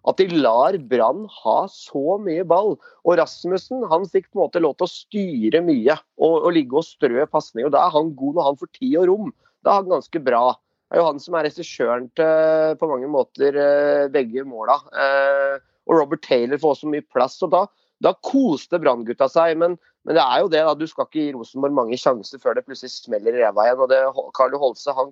At 0.07 0.21
de 0.21 0.39
lar 0.39 0.77
Brann 0.87 1.25
ha 1.41 1.57
så 1.71 2.15
mye 2.23 2.45
ball. 2.47 2.77
Og 3.03 3.19
Rasmussen 3.19 3.83
han 3.91 4.07
fikk 4.07 4.29
på 4.29 4.39
en 4.39 4.45
måte 4.45 4.63
lov 4.63 4.77
til 4.79 4.87
å 4.87 4.93
styre 4.93 5.63
mye 5.67 5.99
og, 6.15 6.47
og 6.47 6.55
ligge 6.55 6.79
og 6.79 6.87
strø 6.87 7.27
pasninger. 7.27 7.75
Da 7.75 7.89
er 7.89 7.95
han 7.97 8.15
god 8.15 8.39
når 8.39 8.49
han 8.51 8.61
får 8.63 8.71
tid 8.79 8.95
og 9.03 9.11
rom. 9.11 9.35
Da 9.67 9.73
er 9.73 9.81
han 9.83 9.91
ganske 9.91 10.21
bra. 10.23 10.45
Det 10.87 10.95
er 10.95 11.01
jo 11.01 11.07
han 11.09 11.19
som 11.19 11.35
er 11.35 11.43
regissøren 11.49 12.05
til 12.15 12.77
på 12.79 12.87
mange 12.87 13.09
måter 13.11 13.57
eh, 13.59 14.05
begge 14.13 14.45
måla. 14.47 14.77
Eh, 14.95 15.57
og 15.87 15.99
Robert 15.99 16.23
Taylor 16.23 16.61
får 16.61 16.77
også 16.77 16.91
mye 16.93 17.03
plass. 17.11 17.35
og 17.43 17.51
da, 17.51 17.65
da 18.03 18.13
koste 18.23 18.79
Brann-gutta 18.79 19.27
seg. 19.31 19.57
Men, 19.59 19.75
men 20.07 20.15
det 20.15 20.23
er 20.23 20.45
jo 20.45 20.51
det, 20.53 20.63
da. 20.63 20.75
Du 20.79 20.87
skal 20.87 21.09
ikke 21.09 21.19
gi 21.19 21.33
Rosenborg 21.35 21.75
mange 21.75 21.99
sjanser 21.99 22.39
før 22.39 22.55
det 22.55 22.63
plutselig 22.69 22.95
smeller 22.95 23.35
i 23.35 23.43
ræva 23.43 23.67
igjen. 23.67 23.83
og 23.83 23.91
det, 23.91 23.99
Carlo 24.39 24.61
Holse 24.63 24.95
han 24.95 25.11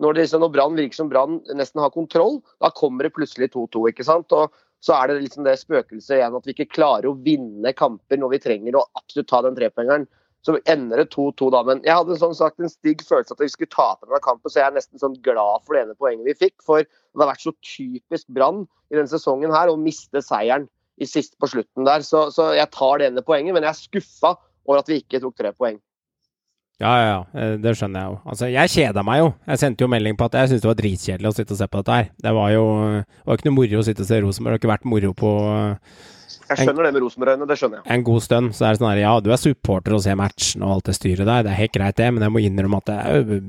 når, 0.00 0.16
liksom, 0.16 0.40
når 0.40 0.52
Brann 0.54 0.78
virker 0.78 0.96
som 0.96 1.10
Brann 1.12 1.42
nesten 1.58 1.82
har 1.84 1.92
kontroll, 1.92 2.38
da 2.64 2.70
kommer 2.72 3.04
det 3.04 3.12
plutselig 3.12 3.50
2-2. 3.52 3.82
ikke 3.90 4.06
sant? 4.08 4.32
Og 4.32 4.54
så 4.80 4.96
er 4.96 5.10
det 5.10 5.18
liksom 5.26 5.44
det 5.44 5.58
spøkelset 5.60 6.16
igjen 6.16 6.38
at 6.38 6.48
vi 6.48 6.54
ikke 6.54 6.70
klarer 6.72 7.10
å 7.10 7.18
vinne 7.20 7.74
kamper 7.76 8.16
når 8.16 8.32
vi 8.32 8.40
trenger 8.46 8.78
å 8.80 8.86
absolutt 8.96 9.28
ta 9.28 9.42
den 9.44 9.58
trepoengeren. 9.58 10.08
Så 10.46 10.54
ender 10.72 11.02
det 11.02 11.10
2-2 11.12 11.50
da. 11.52 11.60
Men 11.68 11.82
jeg 11.84 11.92
hadde 11.98 12.16
sånn 12.16 12.36
sagt 12.36 12.62
en 12.64 12.70
stygg 12.72 13.02
følelse 13.04 13.34
at 13.36 13.42
vi 13.42 13.50
skulle 13.52 13.68
tape 13.74 14.06
denne 14.08 14.22
kampen, 14.24 14.48
så 14.48 14.62
jeg 14.62 14.70
er 14.70 14.76
nesten 14.78 15.02
sånn 15.02 15.18
glad 15.26 15.66
for 15.66 15.76
det 15.76 15.82
ene 15.84 15.96
poenget 16.00 16.24
vi 16.30 16.36
fikk. 16.46 16.56
For 16.64 16.80
det 16.86 17.20
har 17.20 17.32
vært 17.34 17.44
så 17.44 17.52
typisk 17.60 18.30
Brann 18.32 18.62
i 18.88 18.96
denne 18.96 19.10
sesongen 19.12 19.52
her 19.52 19.68
å 19.68 19.76
miste 19.80 20.22
seieren 20.24 20.64
i 21.00 21.08
sist 21.08 21.36
på 21.40 21.48
slutten 21.52 21.84
der. 21.88 22.00
Så, 22.06 22.26
så 22.32 22.50
jeg 22.56 22.72
tar 22.72 23.00
det 23.00 23.10
ene 23.10 23.24
poenget, 23.26 23.52
men 23.56 23.64
jeg 23.68 23.74
er 23.74 23.80
skuffa 23.84 24.34
over 24.64 24.80
at 24.80 24.88
vi 24.88 25.02
ikke 25.02 25.20
tok 25.22 25.36
tre 25.36 25.52
poeng. 25.56 25.76
Ja, 26.80 26.90
ja, 26.96 27.08
ja. 27.10 27.20
eh, 27.36 27.54
Det 27.60 27.74
skjønner 27.76 28.00
jeg 28.00 28.08
jo. 28.08 28.18
Altså, 28.32 28.46
jeg 28.48 28.72
kjeda 28.72 29.02
meg 29.04 29.18
jo. 29.20 29.26
Jeg 29.52 29.60
sendte 29.60 29.84
jo 29.84 29.90
melding 29.92 30.16
på 30.16 30.30
at 30.30 30.38
jeg 30.38 30.48
syntes 30.48 30.62
det 30.64 30.70
var 30.70 30.78
dritkjedelig 30.78 31.28
å 31.28 31.34
sitte 31.36 31.52
og 31.52 31.60
se 31.60 31.68
på 31.68 31.82
dette 31.82 31.98
her. 31.98 32.06
Det 32.24 32.32
var 32.38 32.54
jo 32.54 32.62
det 32.88 33.26
var 33.28 33.36
ikke 33.36 33.50
noe 33.50 33.56
moro 33.58 33.82
å 33.82 33.84
sitte 33.84 34.00
og 34.06 34.08
se 34.08 34.20
Rosenborg. 34.24 34.54
Det 34.54 34.56
har 34.56 34.62
ikke 34.62 34.72
vært 34.72 34.88
moro 34.88 35.10
på 35.20 35.32
Jeg 36.50 36.66
skjønner 36.66 36.86
det 36.88 36.92
med 36.96 37.02
Rosenborg-øyne, 37.04 37.46
det 37.46 37.56
skjønner 37.60 37.78
jeg. 37.80 37.86
en 37.94 38.04
god 38.06 38.24
stund. 38.26 38.52
Så 38.56 38.66
er 38.66 38.74
det 38.74 38.80
sånn 38.80 38.90
her, 38.90 39.00
ja, 39.04 39.14
du 39.22 39.30
er 39.30 39.40
supporter 39.40 39.94
og 39.96 40.02
ser 40.02 40.18
matchen 40.18 40.64
og 40.66 40.74
alt 40.76 40.90
det 40.90 40.96
styret 40.98 41.28
der. 41.28 41.46
Det 41.46 41.52
er 41.52 41.60
helt 41.60 41.74
greit, 41.76 41.96
det, 42.00 42.10
men 42.16 42.26
jeg 42.26 42.34
må 42.34 42.42
innrømme 42.42 42.80
at 42.82 42.90
det 42.90 42.98
er 43.00 43.16
jo 43.20 43.40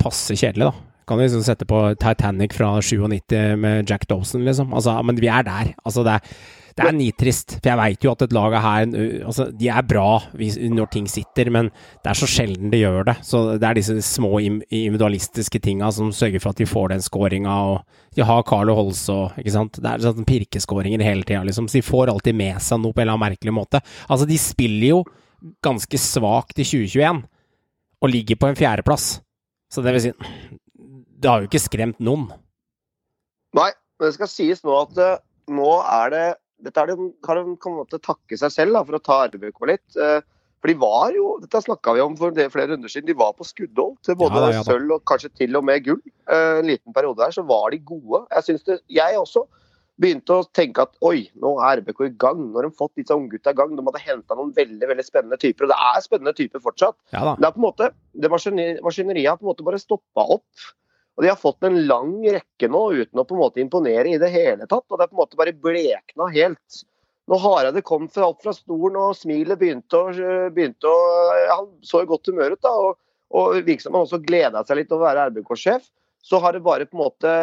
passe 0.00 0.36
kjedelig, 0.36 0.68
da. 0.68 0.86
Kan 1.10 1.18
liksom 1.18 1.42
sette 1.42 1.66
på 1.66 1.78
Titanic 1.98 2.52
fra 2.54 2.76
97 2.84 3.56
med 3.58 3.88
Jack 3.90 4.04
Dawson, 4.10 4.44
liksom. 4.46 4.74
Altså, 4.76 4.94
men 5.02 5.18
vi 5.18 5.26
er 5.32 5.42
der. 5.48 5.72
Altså, 5.84 6.04
det 6.06 6.18
er, 6.18 6.36
Det 6.80 6.88
er 6.88 6.96
nitrist, 6.96 7.54
for 7.58 7.68
jeg 7.68 7.78
veit 7.80 8.04
jo 8.06 8.12
at 8.14 8.22
et 8.24 8.34
lag 8.34 8.54
er 8.56 8.62
her 8.64 8.84
altså, 9.28 9.46
De 9.52 9.68
er 9.68 9.86
bra 9.86 10.22
når 10.32 10.90
ting 10.94 11.08
sitter, 11.10 11.50
men 11.52 11.68
det 12.00 12.12
er 12.12 12.18
så 12.18 12.28
sjelden 12.30 12.72
de 12.72 12.80
gjør 12.80 13.04
det. 13.10 13.16
Så 13.26 13.42
det 13.60 13.66
er 13.68 13.76
disse 13.76 13.96
små 14.06 14.38
individualistiske 14.40 15.60
tinga 15.60 15.90
som 15.94 16.12
sørger 16.14 16.42
for 16.42 16.54
at 16.54 16.62
de 16.62 16.68
får 16.70 16.94
den 16.94 17.04
scoringa, 17.04 17.56
og 17.74 18.16
de 18.16 18.24
har 18.26 18.46
Carlo 18.48 18.76
Holse 18.78 19.12
og 19.12 19.40
ikke 19.40 19.54
sant. 19.54 19.80
Det 19.82 19.92
er 19.92 20.06
sånn 20.06 20.28
pirkeskåringer 20.28 21.04
hele 21.04 21.26
tida, 21.26 21.42
liksom. 21.46 21.68
Så 21.68 21.80
de 21.80 21.86
får 21.86 22.14
alltid 22.14 22.38
med 22.40 22.62
seg 22.64 22.80
noe 22.80 22.94
på 22.94 23.02
en 23.02 23.08
eller 23.08 23.18
annen 23.18 23.26
merkelig 23.28 23.56
måte. 23.60 23.82
Altså, 24.08 24.28
de 24.30 24.40
spiller 24.40 24.94
jo 24.94 25.02
ganske 25.64 26.00
svakt 26.00 26.58
i 26.60 26.66
2021, 26.66 27.24
og 28.00 28.12
ligger 28.12 28.40
på 28.40 28.48
en 28.48 28.56
fjerdeplass. 28.56 29.18
Så 29.70 29.84
det 29.84 29.92
vil 29.94 30.08
si 30.08 30.12
Det 31.20 31.28
har 31.28 31.42
jo 31.42 31.50
ikke 31.50 31.60
skremt 31.60 31.98
noen. 32.00 32.30
Nei, 33.52 33.68
men 33.98 34.08
det 34.08 34.16
skal 34.16 34.30
sies 34.30 34.62
nå 34.64 34.72
at 34.86 34.96
nå 35.50 35.72
er 35.84 36.12
det 36.14 36.26
Dette 36.64 36.82
er 36.82 36.92
det, 36.92 36.98
kan 37.24 37.40
de 37.40 37.56
på 37.60 37.70
en 37.72 37.80
måte 37.80 38.00
takke 38.02 38.38
seg 38.38 38.52
selv 38.54 38.76
da, 38.76 38.84
for 38.86 38.98
å 38.98 39.02
ta 39.04 39.22
RBK 39.30 39.66
litt. 39.70 39.86
eh, 39.96 40.20
for 40.60 40.68
de 40.68 40.76
var 40.76 41.14
jo, 41.16 41.38
dette 41.40 41.62
snakka 41.64 41.94
vi 41.96 42.02
om 42.04 42.16
for 42.20 42.36
flere 42.36 42.74
runder 42.74 42.92
siden, 42.92 43.08
de 43.08 43.16
var 43.16 43.32
på 43.32 43.46
skuddhold 43.48 43.94
til 44.04 44.18
både 44.20 44.42
Ja 44.42 44.58
ja 44.58 44.64
sølv 44.66 44.92
og 44.98 45.06
kanskje 45.08 45.30
til 45.40 45.56
og 45.56 45.64
med 45.64 45.86
gull. 45.86 46.02
Eh, 46.28 46.58
en 46.60 46.68
liten 46.68 46.92
periode 46.92 47.24
her 47.24 47.32
så 47.32 47.46
var 47.48 47.70
de 47.72 47.80
gode. 47.80 48.26
Jeg 48.28 48.48
synes 48.48 48.66
det, 48.68 48.76
jeg 48.92 49.16
også 49.16 49.46
begynte 50.00 50.36
å 50.36 50.44
tenke 50.56 50.84
at 50.84 50.92
oi, 51.04 51.28
nå 51.40 51.54
er 51.64 51.80
RBK 51.80 52.04
i 52.06 52.12
gang. 52.20 52.42
Nå 52.50 52.60
har 52.60 52.68
de 52.68 52.76
fått 52.76 52.92
disse 53.00 53.16
unggutta 53.16 53.52
i 53.52 53.56
gang. 53.56 53.72
De 53.76 53.84
hadde 53.84 54.04
henta 54.04 54.36
noen 54.36 54.52
veldig 54.56 54.90
veldig 54.92 55.06
spennende 55.06 55.40
typer. 55.40 55.66
Og 55.66 55.72
det 55.72 55.80
er 55.88 56.04
spennende 56.04 56.36
typer 56.36 56.62
fortsatt. 56.64 56.96
Ja. 57.12 57.34
Det 57.36 57.48
er 57.48 57.56
på 57.56 57.60
en 57.60 57.66
måte, 57.66 57.90
det 58.12 58.32
maskineriet 58.32 59.28
har 59.28 59.40
på 59.40 59.46
en 59.46 59.52
måte 59.52 59.66
bare 59.66 59.80
stoppa 59.80 60.24
opp. 60.36 60.68
Og 61.20 61.24
de 61.26 61.28
har 61.28 61.36
fått 61.36 61.66
en 61.68 61.74
lang 61.84 62.14
rekke 62.24 62.68
nå 62.72 62.78
uten 62.96 63.20
å 63.20 63.26
på 63.28 63.34
en 63.36 63.42
måte 63.42 63.60
imponere 63.60 64.08
i 64.08 64.20
det 64.22 64.30
hele 64.32 64.64
tatt. 64.64 64.86
Og 64.88 64.96
det 64.96 65.04
er 65.04 65.10
på 65.10 65.18
en 65.18 65.20
måte 65.20 65.36
bare 65.36 65.52
blekna 65.52 66.30
helt. 66.32 66.78
Når 67.28 67.42
Hareide 67.42 67.82
kom 67.84 68.06
fra, 68.08 68.30
opp 68.32 68.40
fra 68.40 68.54
stolen 68.56 68.96
og 68.96 69.18
smilet 69.18 69.60
begynte 69.60 70.00
å, 70.00 70.14
begynte 70.48 70.88
å 70.88 71.02
ja, 71.36 71.58
Han 71.58 71.68
så 71.84 72.00
i 72.00 72.08
godt 72.08 72.30
humør 72.32 72.56
ut, 72.56 72.62
da. 72.64 72.72
Og, 72.72 72.96
og 73.36 73.58
virket 73.68 73.92
også 73.92 74.22
gleda 74.24 74.64
seg 74.64 74.80
litt 74.80 74.88
til 74.88 74.96
å 74.96 75.02
være 75.04 75.26
RBK-sjef. 75.28 75.84
Så 76.24 76.40
har 76.40 76.56
det 76.56 76.64
bare 76.64 76.88
på 76.88 76.96
en 76.96 77.02
måte 77.04 77.34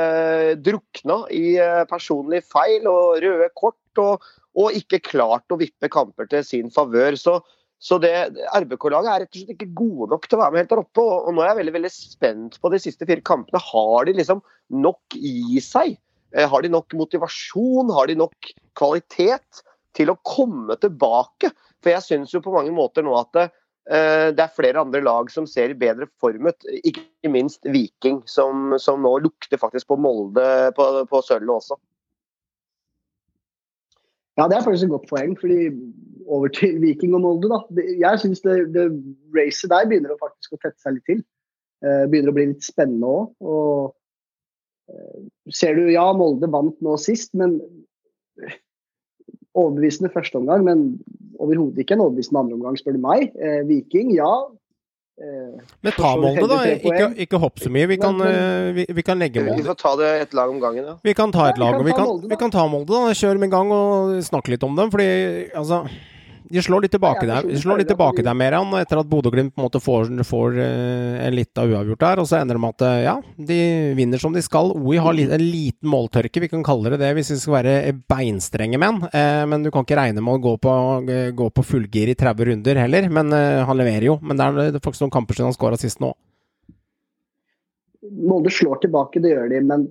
drukna 0.65 1.19
i 1.29 1.45
eh, 1.61 1.85
personlige 1.89 2.49
feil 2.49 2.89
og 2.89 3.21
røde 3.21 3.51
kort, 3.53 4.01
og, 4.01 4.25
og 4.57 4.73
ikke 4.73 5.03
klart 5.05 5.53
å 5.53 5.61
vippe 5.61 5.93
kamper 5.93 6.33
til 6.33 6.41
sin 6.49 6.73
favør. 6.73 7.13
Så 7.13 7.37
så 7.77 7.99
RBK-laget 8.01 9.11
er 9.11 9.21
rett 9.21 9.35
og 9.35 9.37
slett 9.37 9.53
ikke 9.53 9.69
gode 9.77 10.09
nok 10.15 10.25
til 10.25 10.39
å 10.39 10.41
være 10.41 10.53
med 10.53 10.63
helt 10.63 10.71
der 10.71 10.81
oppe. 10.81 11.03
Og, 11.03 11.27
og 11.29 11.35
nå 11.35 11.43
er 11.43 11.51
jeg 11.51 11.59
veldig 11.59 11.75
veldig 11.75 11.91
spent 11.93 12.57
på 12.61 12.71
de 12.73 12.79
siste 12.81 13.05
fire 13.09 13.23
kampene. 13.25 13.61
Har 13.61 14.07
de 14.07 14.15
liksom 14.17 14.41
nok 14.73 15.17
i 15.17 15.61
seg? 15.63 15.93
Eh, 16.33 16.49
har 16.49 16.65
de 16.65 16.73
nok 16.73 16.97
motivasjon? 16.97 17.93
Har 17.93 18.09
de 18.09 18.17
nok 18.17 18.51
kvalitet 18.77 19.61
til 19.97 20.09
å 20.09 20.17
komme 20.25 20.79
tilbake? 20.81 21.53
For 21.83 21.93
jeg 21.93 22.05
syns 22.07 22.33
jo 22.33 22.41
på 22.41 22.55
mange 22.55 22.73
måter 22.73 23.05
nå 23.05 23.13
at 23.19 23.29
det, 23.37 23.45
eh, 23.93 24.29
det 24.33 24.47
er 24.47 24.57
flere 24.57 24.81
andre 24.81 25.03
lag 25.05 25.29
som 25.33 25.45
ser 25.49 25.77
bedre 25.77 26.09
form 26.21 26.49
ut. 26.49 26.67
Ikke 26.81 27.29
minst 27.29 27.61
Viking, 27.69 28.23
som, 28.25 28.73
som 28.81 29.05
nå 29.05 29.19
lukter 29.27 29.61
faktisk 29.61 29.93
på 29.93 29.99
Molde 30.01 30.73
på, 30.73 30.89
på 31.05 31.21
sølvet 31.29 31.59
også. 31.59 31.77
Ja, 34.37 34.45
det 34.49 34.57
er 34.57 34.65
faktisk 34.65 34.89
et 34.89 34.93
godt 34.97 35.09
poeng. 35.09 35.37
fordi 35.37 35.69
Over 36.27 36.51
til 36.51 36.75
Viking 36.83 37.13
og 37.15 37.21
Molde. 37.23 37.47
da. 37.51 37.83
Jeg 38.03 38.19
syns 38.23 38.41
det, 38.43 38.57
det 38.75 38.87
racet 39.37 39.71
der 39.71 39.87
begynner 39.87 40.11
å 40.15 40.19
faktisk 40.19 40.57
å 40.57 40.61
tette 40.61 40.79
seg 40.83 40.97
litt 40.97 41.07
til. 41.07 41.21
Eh, 41.85 42.03
begynner 42.11 42.33
å 42.33 42.35
bli 42.35 42.49
litt 42.51 42.65
spennende 42.67 43.07
òg. 43.07 43.29
Og 43.47 44.91
eh, 44.91 45.21
ser 45.55 45.79
du, 45.79 45.85
ja, 45.93 46.07
Molde 46.17 46.49
vant 46.51 46.75
nå 46.83 46.97
sist, 46.99 47.31
men 47.37 47.59
overbevisende 49.57 50.11
første 50.13 50.39
omgang. 50.41 50.65
Men 50.67 50.85
overhodet 51.39 51.83
ikke 51.83 51.97
en 51.97 52.05
overbevisende 52.07 52.43
andre 52.43 52.59
omgang, 52.59 52.79
spør 52.79 52.97
du 52.97 53.03
meg. 53.07 53.31
Eh, 53.39 53.61
Viking, 53.69 54.11
ja. 54.17 54.31
Eh, 55.17 55.55
Men 55.81 55.95
ta 55.97 56.11
Molde, 56.19 56.45
da. 56.49 56.59
Ikke, 56.75 57.07
ikke 57.25 57.39
hopp 57.41 57.61
så 57.63 57.71
mye. 57.73 57.87
Vi 57.89 57.97
kan, 58.01 58.19
eh, 58.21 58.73
vi, 58.75 58.85
vi 58.99 59.05
kan 59.05 59.17
legge 59.17 59.41
Vi 59.47 59.63
får 59.65 59.79
ta 59.79 59.95
det 59.97 60.11
et 60.27 60.35
lag 60.37 60.51
om 60.51 60.59
gangen, 60.61 60.83
ja. 60.91 60.97
Vi 61.03 61.15
kan 61.17 61.33
ta 61.33 61.47
et 61.49 61.57
Ja, 61.57 61.71
vi 61.71 61.71
kan 61.71 61.79
og 61.79 61.87
vi 61.87 61.95
kan, 61.95 62.05
Molde, 62.11 62.29
vi 62.29 62.41
kan 62.43 62.53
ta 62.53 62.67
Molde. 62.67 62.93
da. 62.93 63.15
Kjøre 63.17 63.39
med 63.41 63.49
en 63.49 63.55
gang 63.55 63.73
og 63.73 64.13
snakke 64.27 64.53
litt 64.53 64.67
om 64.67 64.75
dem. 64.77 64.91
Fordi 64.93 65.09
altså 65.57 65.85
De 66.47 66.61
slår 66.63 66.85
litt 66.85 66.93
tilbake 66.95 67.25
der, 67.27 67.43
de 67.43 67.59
slår 67.59 67.81
litt 67.81 67.89
tilbake 67.91 68.23
der 68.23 68.35
Meran, 68.37 68.71
etter 68.79 69.01
at 69.01 69.09
Bodø-Glimt 69.11 69.51
på 69.55 69.59
en 69.59 69.65
måte 69.65 69.81
får, 69.83 70.11
får 70.27 70.59
eh, 70.63 71.17
en 71.25 71.35
lita 71.35 71.65
uavgjort 71.67 72.03
der. 72.03 72.21
Og 72.21 72.29
så 72.29 72.37
ender 72.39 72.55
det 72.55 72.63
med 72.63 72.75
at 72.77 72.85
eh, 72.87 73.01
ja, 73.03 73.15
de 73.49 73.59
vinner 73.97 74.21
som 74.21 74.35
de 74.35 74.43
skal. 74.45 74.71
OI 74.77 75.01
har 75.03 75.19
en 75.25 75.43
liten 75.43 75.91
måltørke, 75.91 76.43
vi 76.43 76.51
kan 76.51 76.63
kalle 76.67 76.93
det 76.93 77.01
det 77.03 77.11
hvis 77.17 77.33
vi 77.33 77.39
skal 77.41 77.57
være 77.57 77.75
beinstrenge 78.07 78.79
menn. 78.79 79.03
Eh, 79.11 79.43
men 79.49 79.65
du 79.65 79.71
kan 79.73 79.83
ikke 79.83 79.99
regne 79.99 80.23
med 80.23 80.37
å 80.37 80.43
gå 80.47 80.55
på, 80.63 80.77
gå 81.35 81.49
på 81.51 81.67
fullgir 81.73 82.13
i 82.13 82.17
30 82.17 82.51
runder 82.51 82.81
heller. 82.85 83.11
Men 83.11 83.35
han 83.35 83.79
leverer 83.79 84.07
jo. 84.07 84.17
Men 84.23 84.39
det 84.39 84.47
er 84.47 84.81
faktisk 84.81 85.07
noen 85.07 85.15
kamper 85.19 85.35
siden 85.35 85.51
han 85.51 85.57
skåra 85.57 85.79
sist 85.81 85.99
nå. 86.03 86.13
Molde 88.07 88.53
slår 88.53 88.79
tilbake, 88.85 89.19
det 89.19 89.33
gjør 89.33 89.49
de, 89.51 89.63
men 89.67 89.87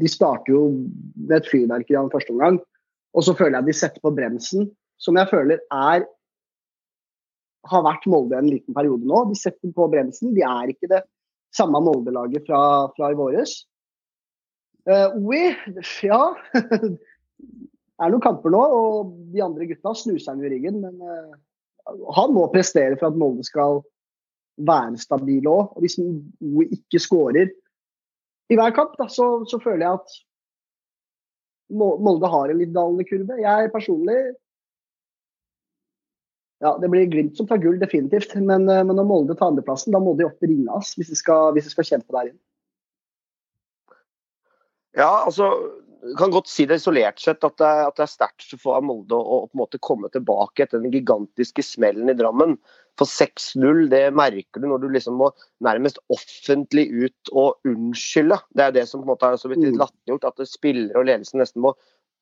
de 0.00 0.08
starter 0.08 0.54
jo 0.54 0.66
med 0.70 1.40
et 1.40 1.48
fyrverkeri 1.50 1.98
av 1.98 2.06
den 2.06 2.12
første 2.14 2.34
omgang. 2.34 2.60
Og 3.16 3.26
så 3.26 3.34
føler 3.34 3.58
jeg 3.58 3.70
de 3.70 3.76
setter 3.76 4.04
på 4.04 4.12
bremsen, 4.14 4.68
som 5.00 5.16
jeg 5.18 5.30
føler 5.30 5.62
er 5.72 6.04
har 7.68 7.84
vært 7.84 8.06
Molde 8.08 8.38
en 8.38 8.48
liten 8.48 8.76
periode 8.76 9.06
nå. 9.08 9.24
De 9.30 9.36
setter 9.38 9.72
på 9.76 9.88
bremsen. 9.92 10.32
De 10.36 10.44
er 10.46 10.72
ikke 10.72 10.88
det 10.90 11.02
samme 11.56 11.80
Molde-laget 11.84 12.46
fra, 12.48 12.62
fra 12.96 13.10
i 13.12 13.18
våres. 13.18 13.58
Uh, 14.88 15.12
OI, 15.20 15.50
ja 16.06 16.20
Det 16.56 16.94
er 18.00 18.12
noen 18.12 18.24
kamper 18.24 18.52
nå, 18.54 18.60
og 18.60 19.10
de 19.34 19.42
andre 19.44 19.68
gutta 19.68 19.92
snuser 19.98 20.32
han 20.32 20.44
i 20.44 20.52
ryggen. 20.52 20.80
Men 20.84 20.96
uh, 21.04 21.36
han 22.16 22.32
må 22.36 22.48
prestere 22.54 22.96
for 22.96 23.10
at 23.10 23.20
Molde 23.20 23.44
skal 23.46 23.82
være 24.60 25.00
stabil 25.00 25.44
òg. 25.48 25.74
Og 25.76 25.84
hvis 25.84 25.98
OI 26.00 26.70
ikke 26.78 27.02
skårer 27.02 27.52
i 28.50 28.58
hver 28.58 28.74
kamp, 28.74 28.96
da, 28.98 29.06
så, 29.12 29.44
så 29.46 29.60
føler 29.62 29.86
jeg 29.86 30.00
at 30.00 30.18
Molde 31.70 32.26
har 32.32 32.50
en 32.50 32.58
litt 32.58 32.72
dalende 32.74 33.06
kurve. 33.06 33.36
Jeg 33.38 33.70
personlig 33.74 34.16
Ja, 36.60 36.74
det 36.80 36.90
blir 36.92 37.08
Glimt 37.08 37.36
som 37.36 37.48
tar 37.48 37.60
gull, 37.62 37.78
definitivt. 37.80 38.34
Men, 38.36 38.68
eh, 38.68 38.84
men 38.84 38.96
når 38.96 39.08
Molde 39.08 39.36
tar 39.36 39.48
andreplassen, 39.52 39.92
da 39.92 40.00
må 40.02 40.16
de 40.16 40.28
opp 40.28 40.38
til 40.40 40.52
ringas 40.52 40.94
hvis 40.98 41.12
de 41.12 41.16
skal, 41.16 41.54
hvis 41.56 41.70
de 41.70 41.72
skal 41.72 41.88
kjempe 41.88 42.16
der 42.16 42.32
inne. 42.32 42.40
Ja, 44.98 45.24
altså 45.24 45.54
kan 46.16 46.32
godt 46.32 46.48
si 46.48 46.64
det 46.68 46.80
isolert 46.80 47.20
sett 47.20 47.44
at 47.44 47.56
det, 47.60 47.70
at 47.86 47.96
det 47.98 48.04
er 48.06 48.10
sterkt 48.10 48.54
for 48.60 48.80
Molde 48.84 49.16
å, 49.16 49.20
å 49.20 49.48
på 49.48 49.56
en 49.56 49.62
måte 49.62 49.80
komme 49.84 50.08
tilbake 50.12 50.64
etter 50.64 50.80
den 50.80 50.94
gigantiske 50.94 51.64
smellen 51.64 52.08
i 52.10 52.16
Drammen. 52.16 52.56
For 52.98 53.08
6-0, 53.08 53.86
det 53.92 54.02
merker 54.16 54.60
du 54.60 54.68
når 54.68 54.82
du 54.82 54.88
liksom 54.94 55.18
må 55.20 55.30
nærmest 55.64 56.00
offentlig 56.12 56.88
ut 56.90 57.32
og 57.32 57.68
unnskylde. 57.68 58.40
Det 58.56 58.66
er 58.66 58.76
det 58.76 58.86
som 58.88 59.02
på 59.02 59.08
en 59.08 59.12
måte 59.14 59.28
er 59.30 59.40
så 59.40 59.52
vidt 59.52 59.64
Mm. 59.64 59.78
latterliggjort, 59.80 60.28
at 60.32 60.48
spillere 60.48 61.00
og 61.00 61.08
ledelsen 61.08 61.40
nesten 61.40 61.64
må 61.64 61.74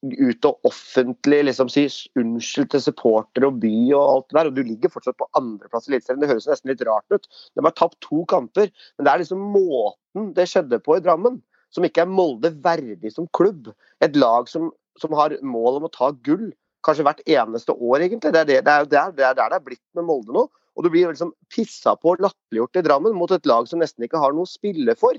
ut 0.06 0.46
og 0.46 0.68
offentlig 0.68 1.40
liksom 1.48 1.70
si 1.72 1.86
unnskyld 2.18 2.70
til 2.72 2.82
supportere 2.84 3.48
og 3.50 3.58
by 3.62 3.72
og 3.96 4.02
alt 4.02 4.28
det 4.28 4.38
der. 4.38 4.50
Og 4.50 4.56
du 4.58 4.62
ligger 4.62 4.92
fortsatt 4.92 5.18
på 5.18 5.28
andreplass 5.38 5.88
i 5.88 5.92
Eliteserien. 5.92 6.22
Det 6.22 6.30
høres 6.30 6.48
nesten 6.50 6.72
litt 6.72 6.84
rart 6.86 7.14
ut. 7.14 7.26
De 7.56 7.64
har 7.64 7.74
tapt 7.74 7.98
to 8.04 8.22
kamper, 8.30 8.70
men 8.96 9.08
det 9.08 9.12
er 9.12 9.24
liksom 9.24 9.42
måten 9.54 10.32
det 10.36 10.48
skjedde 10.50 10.80
på 10.84 10.98
i 10.98 11.04
Drammen 11.04 11.40
som 11.74 11.84
ikke 11.84 12.04
er 12.04 12.12
Molde 12.12 12.52
verdig 12.64 13.12
som 13.12 13.28
klubb. 13.36 13.72
Et 14.04 14.14
lag 14.16 14.48
som, 14.48 14.70
som 15.00 15.14
har 15.18 15.36
mål 15.44 15.80
om 15.80 15.88
å 15.88 15.92
ta 15.92 16.12
gull 16.24 16.48
kanskje 16.86 17.04
hvert 17.04 17.24
eneste 17.26 17.74
år, 17.74 18.04
egentlig. 18.06 18.32
Det 18.32 18.40
er, 18.40 18.48
det, 18.48 18.60
det 18.64 18.72
er 18.72 18.86
der 18.88 19.12
det 19.16 19.26
er 19.26 19.36
der 19.36 19.52
det 19.52 19.58
er 19.58 19.66
blitt 19.66 19.84
med 19.98 20.06
Molde 20.08 20.36
nå. 20.36 20.46
Og 20.78 20.84
du 20.86 20.92
blir 20.94 21.10
liksom 21.10 21.34
pissa 21.50 21.96
på 21.98 22.14
og 22.14 22.22
latterliggjort 22.22 22.78
i 22.78 22.84
Drammen 22.86 23.16
mot 23.18 23.32
et 23.34 23.46
lag 23.50 23.66
som 23.66 23.82
nesten 23.82 24.06
ikke 24.06 24.20
har 24.22 24.34
noe 24.34 24.46
å 24.46 24.50
spille 24.50 24.94
for. 24.98 25.18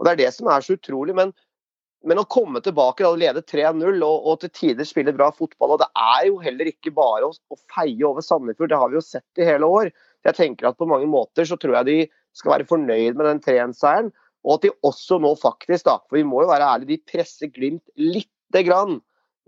Og 0.00 0.06
Det 0.06 0.12
er 0.12 0.20
det 0.20 0.32
som 0.36 0.50
er 0.52 0.64
så 0.64 0.76
utrolig. 0.76 1.16
Men, 1.16 1.32
men 2.08 2.20
å 2.20 2.28
komme 2.32 2.62
tilbake 2.64 3.04
og 3.04 3.18
lede 3.20 3.42
3-0 3.44 3.84
og, 4.06 4.28
og 4.30 4.38
til 4.40 4.52
tider 4.56 4.88
spille 4.88 5.12
bra 5.16 5.28
fotball, 5.36 5.74
og 5.74 5.82
det 5.82 5.90
er 6.00 6.28
jo 6.30 6.38
heller 6.40 6.70
ikke 6.70 6.94
bare 6.96 7.28
å, 7.28 7.34
å 7.34 7.58
feie 7.74 8.00
over 8.08 8.24
Sandefjord, 8.24 8.72
det 8.72 8.80
har 8.80 8.92
vi 8.92 8.96
jo 8.96 9.04
sett 9.04 9.42
i 9.42 9.48
hele 9.48 9.68
år. 9.68 9.90
Jeg 10.24 10.36
tenker 10.36 10.70
at 10.70 10.78
På 10.80 10.88
mange 10.88 11.08
måter 11.10 11.48
så 11.48 11.58
tror 11.60 11.80
jeg 11.80 11.88
de 11.88 11.98
skal 12.36 12.54
være 12.54 12.68
fornøyd 12.70 13.18
med 13.18 13.26
den 13.26 13.44
3-1-seieren. 13.44 14.10
Og 14.46 14.56
at 14.56 14.64
de 14.64 14.72
også 14.86 15.18
nå 15.20 15.34
faktisk, 15.36 15.84
da, 15.88 15.98
for 16.08 16.16
vi 16.16 16.24
må 16.24 16.44
jo 16.44 16.50
være 16.52 16.68
ærlige, 16.72 16.96
de 16.96 17.12
presser 17.12 17.52
Glimt 17.52 17.84
lite 18.00 18.64
grann. 18.64 19.00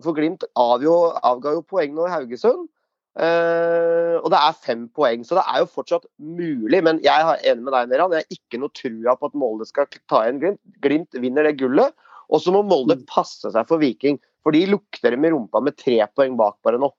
For 0.05 0.17
Glimt 0.17 0.45
avjo, 0.59 1.15
avga 1.25 1.55
jo 1.57 1.65
poeng 1.65 1.95
nå 1.97 2.09
i 2.09 2.13
Haugesund. 2.13 2.69
Eh, 3.13 4.15
og 4.17 4.29
det 4.33 4.39
er 4.41 4.61
fem 4.65 4.87
poeng, 4.93 5.25
så 5.25 5.37
det 5.37 5.45
er 5.49 5.63
jo 5.63 5.73
fortsatt 5.73 6.05
mulig. 6.21 6.83
Men 6.85 7.01
jeg 7.05 7.25
er 7.25 7.49
enig 7.53 7.65
med 7.65 7.77
deg, 7.77 7.93
Meran. 7.93 8.17
Jeg 8.17 8.27
har 8.27 8.37
ikke 8.37 8.61
noe 8.61 8.77
trua 8.77 9.17
på 9.17 9.31
at 9.31 9.39
Molde 9.41 9.69
skal 9.69 9.89
ta 10.11 10.25
igjen 10.27 10.43
Glimt. 10.43 10.63
Glimt 10.85 11.21
vinner 11.25 11.49
det 11.49 11.57
gullet. 11.61 11.97
Og 12.33 12.43
så 12.43 12.55
må 12.55 12.65
Molde 12.65 12.97
passe 13.09 13.53
seg 13.53 13.69
for 13.69 13.83
Viking, 13.83 14.19
for 14.43 14.57
de 14.57 14.65
lukter 14.71 15.15
dem 15.15 15.29
i 15.29 15.33
rumpa 15.35 15.61
med 15.63 15.77
tre 15.79 16.01
poeng 16.17 16.37
bak 16.39 16.59
bare 16.65 16.81
nå. 16.81 16.91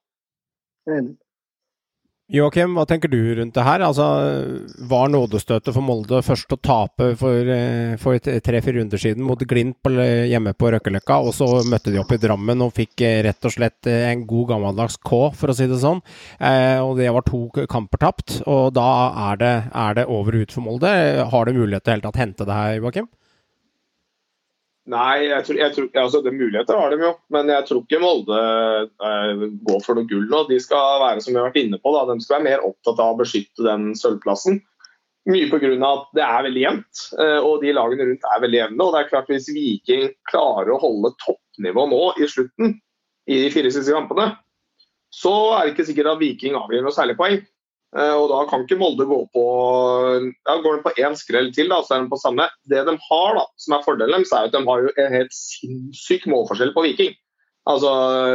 Joakim, 2.33 2.71
hva 2.77 2.85
tenker 2.87 3.11
du 3.11 3.17
rundt 3.35 3.53
det 3.53 3.65
her? 3.67 3.83
Altså, 3.83 4.05
var 4.87 5.09
nådestøtet 5.11 5.75
for 5.75 5.83
Molde 5.83 6.21
først 6.23 6.53
å 6.55 6.57
tape 6.63 7.09
for, 7.19 7.49
eh, 7.51 7.97
for 7.99 8.17
tre-fire 8.17 8.79
runder 8.79 8.97
siden 8.97 9.25
mot 9.27 9.37
Glimt 9.37 9.75
på, 9.83 9.91
hjemme 10.31 10.53
på 10.55 10.71
Røkkeløkka, 10.71 11.19
og 11.19 11.35
så 11.35 11.49
møtte 11.67 11.91
de 11.91 11.99
opp 11.99 12.13
i 12.15 12.17
Drammen 12.23 12.63
og 12.63 12.73
fikk 12.73 13.03
eh, 13.03 13.19
rett 13.27 13.43
og 13.43 13.53
slett 13.53 13.91
eh, 13.91 14.07
en 14.09 14.23
god 14.25 14.53
gammeldags 14.53 14.97
K, 15.03 15.19
for 15.35 15.51
å 15.51 15.57
si 15.57 15.67
det 15.67 15.81
sånn. 15.83 15.99
Eh, 16.39 16.79
og 16.79 16.95
det 16.97 17.11
var 17.11 17.27
to 17.27 17.43
kamper 17.67 18.01
tapt, 18.01 18.39
og 18.47 18.71
da 18.79 18.87
er 19.29 19.43
det, 19.43 19.55
er 19.69 19.99
det 19.99 20.07
over 20.07 20.39
og 20.39 20.47
ut 20.47 20.55
for 20.55 20.63
Molde. 20.63 20.95
Har 21.27 21.45
du 21.45 21.59
mulighet 21.59 21.85
til 21.91 22.07
å 22.07 22.15
hente 22.15 22.47
det 22.47 22.61
her, 22.61 22.79
Joakim? 22.79 23.11
Nei, 24.91 25.29
jeg 25.29 25.45
tror, 25.47 25.57
jeg 25.61 25.71
tror, 25.77 25.85
altså 26.01 26.19
det 26.25 26.33
muligheter 26.35 26.75
har 26.75 26.91
de 26.91 27.05
jo, 27.05 27.13
men 27.31 27.47
jeg 27.47 27.63
tror 27.69 27.85
ikke 27.85 28.01
Molde 28.03 28.39
eh, 29.07 29.43
går 29.63 29.79
for 29.85 29.95
noe 29.95 30.09
gull 30.09 30.25
nå. 30.27 30.41
De 30.49 30.57
skal 30.59 30.99
være 30.99 31.23
som 31.23 31.31
vi 31.31 31.39
har 31.39 31.47
vært 31.47 31.61
inne 31.61 31.79
på, 31.79 31.93
da, 31.95 32.03
de 32.09 32.23
skal 32.23 32.41
være 32.41 32.47
mer 32.49 32.65
opptatt 32.67 32.99
av 32.99 33.13
å 33.13 33.19
beskytte 33.21 33.63
den 33.63 33.93
sølvplassen. 33.95 34.59
Mye 35.31 35.47
pga. 35.47 35.71
at 35.87 36.09
det 36.17 36.23
er 36.25 36.45
veldig 36.49 36.63
jevnt, 36.65 37.03
eh, 37.15 37.39
og 37.39 37.63
de 37.63 37.71
lagene 37.71 38.09
rundt 38.09 38.27
er 38.27 38.43
veldig 38.43 38.59
jevne. 38.59 38.83
og 38.83 38.91
det 38.91 38.99
er 38.99 39.11
klart 39.13 39.31
Hvis 39.31 39.47
Viking 39.55 40.09
klarer 40.27 40.73
å 40.73 40.81
holde 40.81 41.13
toppnivå 41.23 41.87
nå 41.87 42.03
i 42.19 42.27
slutten, 42.27 42.75
i 43.31 43.39
de 43.39 43.53
fire 43.55 43.71
siste 43.71 43.95
kampene, 43.95 44.33
så 45.15 45.31
er 45.55 45.63
det 45.63 45.77
ikke 45.77 45.87
sikkert 45.87 46.11
at 46.11 46.19
Viking 46.19 46.59
avgir 46.59 46.83
noe 46.83 46.91
særlig 46.91 47.15
poeng. 47.15 47.39
Eh, 47.93 48.13
og 48.17 48.31
Da 48.31 48.39
kan 48.49 48.63
ikke 48.63 48.79
Molde 48.81 49.05
gå 49.05 49.19
på 49.35 49.43
ja, 50.25 50.55
Går 50.63 50.79
de 50.79 50.85
på 50.85 50.93
én 50.97 51.17
skrell 51.17 51.51
til, 51.53 51.69
da, 51.69 51.81
så 51.85 51.95
er 51.97 52.05
de 52.05 52.13
på 52.13 52.21
samme. 52.21 52.47
Det 52.69 52.85
de 52.87 52.95
har, 53.07 53.35
da, 53.37 53.43
som 53.61 53.75
er 53.77 53.85
fordelen 53.85 54.23
deres, 54.23 54.33
er 54.33 54.49
at 54.49 54.55
de 54.55 54.63
har 54.65 54.87
en 54.89 55.17
helt 55.17 55.35
sinnssyk 55.37 56.25
målforskjell 56.31 56.73
på 56.75 56.85
Viking. 56.87 57.13
Altså, 57.69 57.91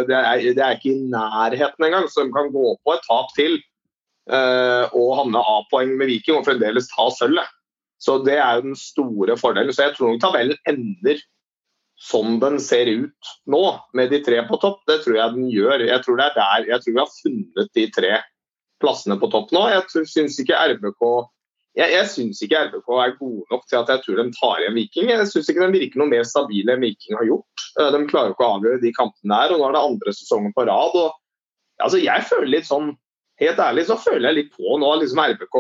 det 0.09 0.17
er, 0.17 0.45
det 0.57 0.63
er 0.65 0.79
ikke 0.79 0.95
i 0.95 1.09
nærheten 1.13 1.85
engang, 1.85 2.07
så 2.09 2.25
de 2.25 2.33
kan 2.33 2.53
gå 2.55 2.71
på 2.81 2.95
et 2.95 3.03
tap 3.05 3.35
til 3.37 3.59
eh, 3.59 4.85
og 4.97 5.17
havne 5.19 5.43
A-poeng 5.43 5.99
med 5.99 6.09
Viking 6.09 6.39
og 6.39 6.47
fremdeles 6.47 6.89
ta 6.95 7.11
sølvet. 7.13 7.51
Så 7.99 8.21
Det 8.23 8.39
er 8.39 8.61
jo 8.61 8.69
den 8.71 8.79
store 8.79 9.35
fordelen. 9.37 9.75
Så 9.75 9.89
Jeg 9.89 9.97
tror 9.97 10.13
nok 10.13 10.23
tabellen 10.23 10.71
ender 10.71 11.19
sånn 11.99 12.39
den 12.39 12.61
ser 12.63 12.87
ut 12.87 13.31
nå, 13.51 13.63
med 13.99 14.13
de 14.15 14.23
tre 14.23 14.39
på 14.47 14.57
topp. 14.63 14.85
Det 14.87 15.01
tror 15.03 15.19
jeg 15.19 15.35
den 15.35 15.49
gjør. 15.51 15.83
Jeg 15.83 16.05
tror, 16.05 16.21
det 16.21 16.29
er 16.29 16.37
der, 16.39 16.69
jeg 16.71 16.85
tror 16.85 16.95
vi 16.95 17.03
har 17.03 17.17
funnet 17.17 17.73
de 17.75 17.87
tre 17.97 18.13
plassene 18.83 19.19
på 19.21 19.31
topp 19.33 19.53
nå. 19.55 19.65
Jeg 19.73 20.07
syns 20.11 20.39
ikke 20.43 20.59
RBK 20.75 21.03
jeg, 21.79 21.93
jeg 21.95 22.07
synes 22.11 22.41
ikke 22.43 22.61
RBK 22.69 22.89
er 22.99 23.17
gode 23.21 23.45
nok 23.53 23.67
til 23.69 23.79
at 23.79 23.91
jeg 23.93 24.03
tror 24.05 24.19
de 24.19 24.35
tar 24.35 24.63
igjen 24.63 24.77
Viking. 24.79 25.11
Jeg 25.13 25.27
syns 25.31 25.51
ikke 25.51 25.67
de 25.67 25.79
virker 25.79 26.01
noe 26.01 26.11
mer 26.11 26.25
stabile 26.27 26.75
enn 26.75 26.83
Viking 26.83 27.19
har 27.19 27.29
gjort. 27.29 27.67
Eh, 27.79 27.91
de 27.95 28.01
klarer 28.11 28.35
ikke 28.35 28.47
å 28.47 28.55
avgjøre 28.57 28.83
de 28.83 28.95
kampene 28.97 29.37
der, 29.37 29.55
og 29.55 29.61
nå 29.61 29.69
er 29.69 29.77
det 29.77 29.83
andre 29.91 30.15
sesongen 30.17 30.55
på 30.57 30.65
rad. 30.67 30.97
Og, 30.99 31.13
altså, 31.85 32.01
jeg 32.03 32.27
føler 32.31 32.57
litt 32.57 32.71
sånn, 32.71 32.97
Helt 33.39 33.61
ærlig 33.63 33.85
så 33.87 33.95
føler 34.03 34.33
jeg 34.33 34.35
litt 34.35 34.49
på 34.57 34.77
nå 34.83 34.89
liksom 34.99 35.21
RBK 35.23 35.57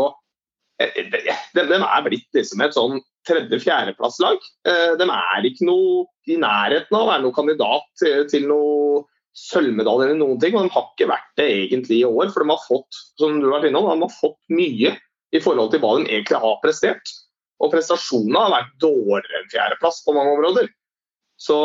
eh, 0.83 0.97
de, 1.13 1.21
de, 1.55 1.63
de 1.69 1.77
er 1.79 2.01
blitt 2.03 2.27
liksom 2.35 2.65
et 2.65 2.75
sånn 2.75 2.97
tredje-fjerdeplasslag. 3.29 4.49
Eh, 4.67 4.97
de 4.99 5.07
er 5.15 5.47
ikke 5.47 5.69
noe 5.69 6.01
i 6.27 6.41
nærheten 6.43 6.97
av 6.99 7.05
å 7.05 7.11
være 7.13 7.23
noen 7.23 7.37
kandidat 7.37 7.87
til, 8.03 8.25
til 8.33 8.49
noe 8.51 9.05
sølvmedalje 9.38 10.09
eller 10.09 10.18
noen 10.21 10.40
ting. 10.42 10.57
Og 10.57 10.66
de 10.66 10.75
har 10.75 10.88
ikke 10.90 11.11
vært 11.11 11.30
det 11.40 11.49
egentlig 11.54 12.00
i 12.00 12.09
år, 12.09 12.33
for 12.35 12.45
de 12.45 12.52
har 12.52 12.64
fått 12.64 13.00
som 13.21 13.38
du 13.38 13.49
har 13.49 13.59
vært 13.59 13.71
innom, 13.71 13.88
de 13.88 14.07
har 14.07 14.18
fått 14.18 14.40
mye 14.52 14.95
i 15.35 15.42
forhold 15.45 15.73
til 15.73 15.83
hva 15.83 15.95
de 15.99 16.09
egentlig 16.09 16.42
har 16.42 16.61
prestert. 16.64 17.14
Og 17.59 17.73
prestasjonene 17.73 18.45
har 18.45 18.54
vært 18.54 18.75
dårligere 18.83 19.42
enn 19.42 19.52
fjerdeplass 19.52 20.02
på 20.07 20.14
mange 20.16 20.35
områder. 20.37 20.68
Så 21.38 21.59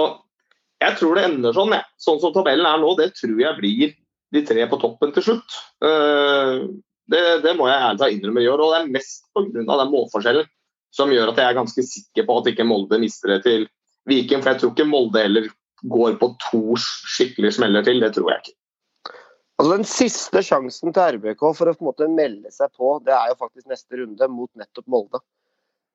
jeg 0.84 0.98
tror 1.00 1.18
det 1.18 1.28
ender 1.28 1.56
sånn. 1.56 1.76
Jeg. 1.76 1.86
Sånn 2.02 2.20
som 2.22 2.34
tabellen 2.36 2.68
er 2.68 2.82
nå, 2.82 2.96
det 3.00 3.14
tror 3.18 3.38
jeg 3.40 3.60
blir 3.60 3.94
de 4.34 4.42
tre 4.48 4.66
på 4.70 4.80
toppen 4.82 5.14
til 5.16 5.26
slutt. 5.28 5.60
Eh, 5.86 6.66
det, 7.14 7.22
det 7.46 7.54
må 7.58 7.68
jeg 7.70 7.86
ærlig 7.92 8.18
innrømme 8.18 8.44
i 8.44 8.50
år. 8.50 8.64
og 8.64 8.74
det 8.74 8.82
er 8.82 8.94
mest 8.98 9.28
pga. 9.36 9.64
den 9.64 9.94
målforskjellen 9.94 10.50
som 10.94 11.12
gjør 11.14 11.32
at 11.32 11.42
jeg 11.42 11.50
er 11.50 11.58
ganske 11.58 11.86
sikker 11.88 12.28
på 12.28 12.38
at 12.40 12.50
ikke 12.52 12.68
Molde 12.70 13.00
mister 13.02 13.36
det 13.36 13.42
til 13.48 13.68
Viken. 14.10 14.44
For 14.44 14.54
jeg 14.54 14.62
tror 14.62 14.74
ikke 14.74 14.90
Molde 14.90 15.24
heller 15.24 15.50
går 15.92 16.18
på 16.22 16.30
to 16.50 16.64
skikkelig 16.80 17.56
smeller 17.58 17.86
til. 17.86 18.02
Det 18.04 18.14
tror 18.16 18.32
jeg 18.32 18.44
ikke. 18.44 18.58
Altså 19.60 19.78
Den 19.78 19.88
siste 19.88 20.42
sjansen 20.44 20.94
til 20.96 21.18
RBK 21.20 21.44
for 21.56 21.70
å 21.70 21.76
på 21.76 21.86
en 21.86 21.90
måte 21.92 22.10
melde 22.12 22.52
seg 22.52 22.72
på, 22.76 22.98
det 23.06 23.14
er 23.16 23.32
jo 23.32 23.40
faktisk 23.40 23.70
neste 23.70 24.00
runde 24.02 24.30
mot 24.32 24.50
nettopp 24.60 24.88
Molde. 24.90 25.22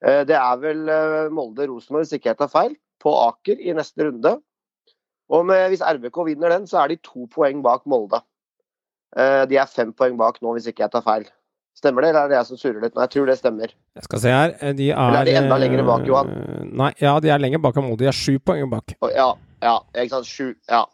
Eh, 0.04 0.23
det 0.28 0.37
er 0.38 0.61
vel 0.62 0.85
eh, 0.95 1.33
Molde-Rosenborg, 1.35 2.07
hvis 2.07 2.14
ikke 2.16 2.30
jeg 2.30 2.38
tar 2.38 2.52
feil, 2.52 2.76
på 3.02 3.14
Aker 3.26 3.59
i 3.59 3.75
neste 3.76 4.07
runde. 4.07 4.37
Og 5.28 5.45
med, 5.45 5.66
hvis 5.73 5.83
RBK 5.85 6.23
vinner 6.30 6.54
den, 6.54 6.68
så 6.71 6.85
er 6.85 6.95
de 6.95 7.00
to 7.04 7.26
poeng 7.35 7.64
bak 7.64 7.83
Molde. 7.90 8.23
Eh, 9.18 9.42
de 9.50 9.59
er 9.59 9.68
fem 9.68 9.90
poeng 9.92 10.16
bak 10.21 10.38
nå, 10.45 10.54
hvis 10.54 10.71
ikke 10.71 10.86
jeg 10.86 10.95
tar 10.95 11.04
feil. 11.04 11.26
Stemmer 11.78 12.02
det, 12.02 12.13
eller 12.13 12.26
er 12.26 12.30
det 12.30 12.39
jeg 12.39 12.49
som 12.49 12.58
surrer 12.58 12.82
litt 12.82 12.95
nå? 12.95 13.02
Jeg 13.04 13.15
tror 13.15 13.28
det 13.28 13.36
stemmer. 13.39 13.75
Jeg 13.99 14.06
skal 14.06 14.23
se 14.23 14.32
her. 14.34 14.54
De 14.78 14.89
er 14.91 14.97
Eller 14.97 15.21
er 15.21 15.28
de 15.28 15.36
enda 15.43 15.58
lenger 15.60 15.84
bak, 15.86 16.06
Johan? 16.08 16.32
Nei, 16.78 16.89
ja, 17.02 17.19
de 17.23 17.30
er 17.34 17.43
lenger 17.43 17.63
bak 17.63 17.76
enn 17.78 17.86
Molde. 17.91 18.06
De 18.06 18.10
er 18.10 18.17
sju 18.17 18.39
poeng 18.43 18.71
bak. 18.71 18.97
Ja, 19.15 19.32
ja, 19.62 19.75
ikke 19.94 20.14
sant. 20.16 20.30
Sju. 20.30 20.52
Ja. 20.68 20.84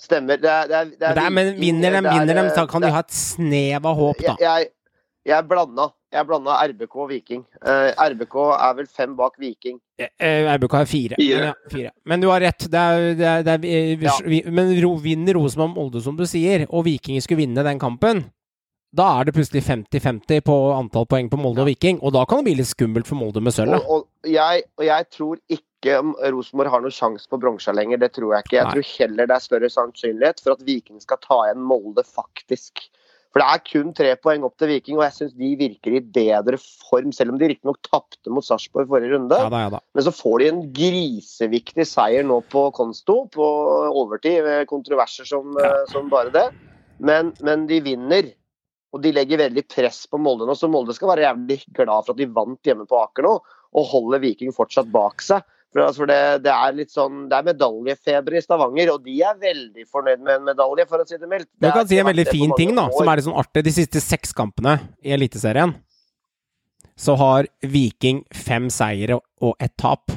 Stemmer. 0.00 0.40
Det 0.40 0.50
er, 0.50 0.66
det 0.68 0.76
er, 0.76 0.88
det 0.92 1.08
er, 1.08 1.14
men, 1.14 1.26
er, 1.26 1.30
men 1.36 1.60
vinner 1.60 1.94
de, 1.96 2.02
vinner 2.08 2.42
de, 2.42 2.48
så 2.54 2.66
kan 2.68 2.84
de 2.84 2.92
ha 2.92 3.04
et 3.04 3.14
snev 3.16 3.86
av 3.88 3.96
håp, 3.96 4.20
da. 4.24 4.34
Jeg, 4.42 4.72
jeg 5.26 5.48
blanda. 5.48 5.90
Jeg 6.16 6.24
blanda 6.28 6.54
RBK 6.70 6.94
og 7.02 7.08
Viking. 7.10 7.42
Uh, 7.58 7.90
eh, 7.90 8.04
RBK 8.12 8.36
er 8.54 8.76
vel 8.78 8.86
fem 8.88 9.16
bak 9.18 9.34
Viking. 9.42 9.80
Uh, 9.98 10.06
eh, 10.22 10.46
RBK 10.54 10.76
er 10.78 10.88
fire. 10.88 11.18
Fire. 11.18 11.40
Men, 11.40 11.48
ja, 11.48 11.72
fire. 11.72 11.92
men 12.04 12.22
du 12.22 12.28
har 12.30 12.44
rett. 12.44 12.68
Det 12.72 12.84
er, 12.84 13.08
det 13.18 13.52
er, 13.56 13.58
vi, 13.64 13.74
ja. 14.06 14.14
vi, 14.24 14.40
men 14.46 14.72
vinner 15.02 15.36
Rosenborg 15.36 15.74
Molde, 15.74 16.04
som 16.04 16.16
du 16.16 16.24
sier, 16.28 16.68
og 16.70 16.86
Viking 16.86 17.18
skulle 17.24 17.42
vinne 17.42 17.64
den 17.66 17.80
kampen, 17.82 18.22
da 18.96 19.08
er 19.18 19.28
det 19.28 19.34
plutselig 19.36 19.64
50-50 19.66 20.44
på 20.46 20.56
antall 20.76 21.08
poeng 21.10 21.28
på 21.28 21.40
Molde 21.40 21.64
og 21.64 21.68
Viking, 21.68 21.98
og 22.00 22.14
da 22.16 22.22
kan 22.28 22.40
det 22.40 22.48
bli 22.48 22.60
litt 22.60 22.70
skummelt 22.70 23.08
for 23.08 23.18
Molde 23.18 23.42
med 23.44 23.52
sølvet. 23.52 23.82
Og, 23.82 24.06
og, 24.06 24.30
jeg, 24.30 24.62
og 24.78 24.86
jeg 24.86 25.08
tror 25.12 25.40
ikke 25.48 25.65
Rosenborg 25.84 26.72
har 26.72 26.82
noen 26.82 26.94
sjanse 26.94 27.28
på 27.30 27.38
bronsa 27.40 27.74
lenger. 27.76 28.00
Det 28.02 28.12
tror 28.16 28.34
jeg 28.34 28.46
ikke. 28.46 28.56
Jeg 28.56 28.64
Nei. 28.68 28.74
tror 28.76 28.92
heller 28.96 29.28
det 29.28 29.36
er 29.36 29.44
større 29.44 29.72
sannsynlighet 29.72 30.40
for 30.42 30.56
at 30.56 30.62
Viking 30.66 31.00
skal 31.02 31.20
ta 31.22 31.42
igjen 31.46 31.66
Molde, 31.66 32.04
faktisk. 32.06 32.86
For 33.36 33.42
det 33.42 33.52
er 33.52 33.64
kun 33.68 33.90
tre 33.92 34.14
poeng 34.16 34.46
opp 34.46 34.54
til 34.56 34.70
Viking, 34.70 34.96
og 34.96 35.04
jeg 35.04 35.12
syns 35.12 35.34
de 35.36 35.50
virker 35.60 35.98
i 35.98 36.00
bedre 36.00 36.56
form, 36.56 37.10
selv 37.12 37.34
om 37.34 37.40
de 37.40 37.50
riktignok 37.50 37.76
tapte 37.84 38.32
mot 38.32 38.44
Sarpsborg 38.46 38.88
forrige 38.88 39.12
runde. 39.12 39.36
Ja, 39.36 39.50
da, 39.52 39.60
ja, 39.66 39.72
da. 39.74 39.80
Men 39.92 40.06
så 40.06 40.12
får 40.16 40.38
de 40.40 40.46
en 40.48 40.62
griseviktig 40.78 41.84
seier 41.84 42.24
nå 42.24 42.38
på 42.48 42.70
Konsto, 42.76 43.18
på 43.34 43.48
overtid, 43.90 44.40
med 44.46 44.70
kontroverser 44.70 45.28
som, 45.28 45.52
ja. 45.60 45.68
Eh, 45.82 45.84
som 45.92 46.08
bare 46.08 46.32
det. 46.32 46.46
Men, 46.96 47.34
men 47.44 47.68
de 47.68 47.82
vinner. 47.84 48.32
Og 48.96 49.02
de 49.04 49.12
legger 49.12 49.42
veldig 49.42 49.66
press 49.68 50.06
på 50.08 50.16
Molde 50.22 50.48
nå, 50.48 50.56
så 50.56 50.70
Molde 50.72 50.96
skal 50.96 51.10
være 51.12 51.26
jævlig 51.26 51.58
glad 51.76 52.06
for 52.06 52.14
at 52.14 52.22
de 52.22 52.30
vant 52.32 52.64
hjemme 52.64 52.88
på 52.88 53.02
Aker 53.02 53.26
nå, 53.26 53.34
og 53.76 53.90
holder 53.90 54.22
Viking 54.22 54.56
fortsatt 54.56 54.88
bak 54.94 55.20
seg. 55.20 55.44
For 55.76 55.84
altså, 55.84 56.06
det, 56.08 56.18
det, 56.46 56.52
er 56.56 56.72
litt 56.72 56.88
sånn, 56.88 57.26
det 57.28 57.36
er 57.36 57.48
medaljefeber 57.50 58.38
i 58.38 58.40
Stavanger, 58.40 58.94
og 58.94 59.02
de 59.04 59.18
er 59.28 59.34
veldig 59.36 59.82
fornøyd 59.92 60.22
med 60.24 60.38
en 60.38 60.46
medalje, 60.46 60.86
for 60.88 61.02
å 61.02 61.04
si 61.04 61.18
det 61.20 61.28
mildt. 61.28 61.50
Du 61.60 61.66
kan 61.68 61.84
si 61.88 61.98
en 62.00 62.08
veldig 62.08 62.24
fin 62.30 62.54
ting, 62.56 62.72
da, 62.78 62.86
som 62.94 63.10
er 63.12 63.20
litt 63.20 63.26
sånn 63.26 63.36
artig. 63.36 63.66
De 63.66 63.74
siste 63.76 64.00
seks 64.00 64.32
kampene 64.36 64.78
i 65.04 65.12
Eliteserien, 65.12 65.74
så 66.96 67.18
har 67.20 67.50
Viking 67.60 68.22
fem 68.32 68.70
seire 68.72 69.18
og 69.20 69.52
ett 69.60 69.74
tap. 69.76 70.14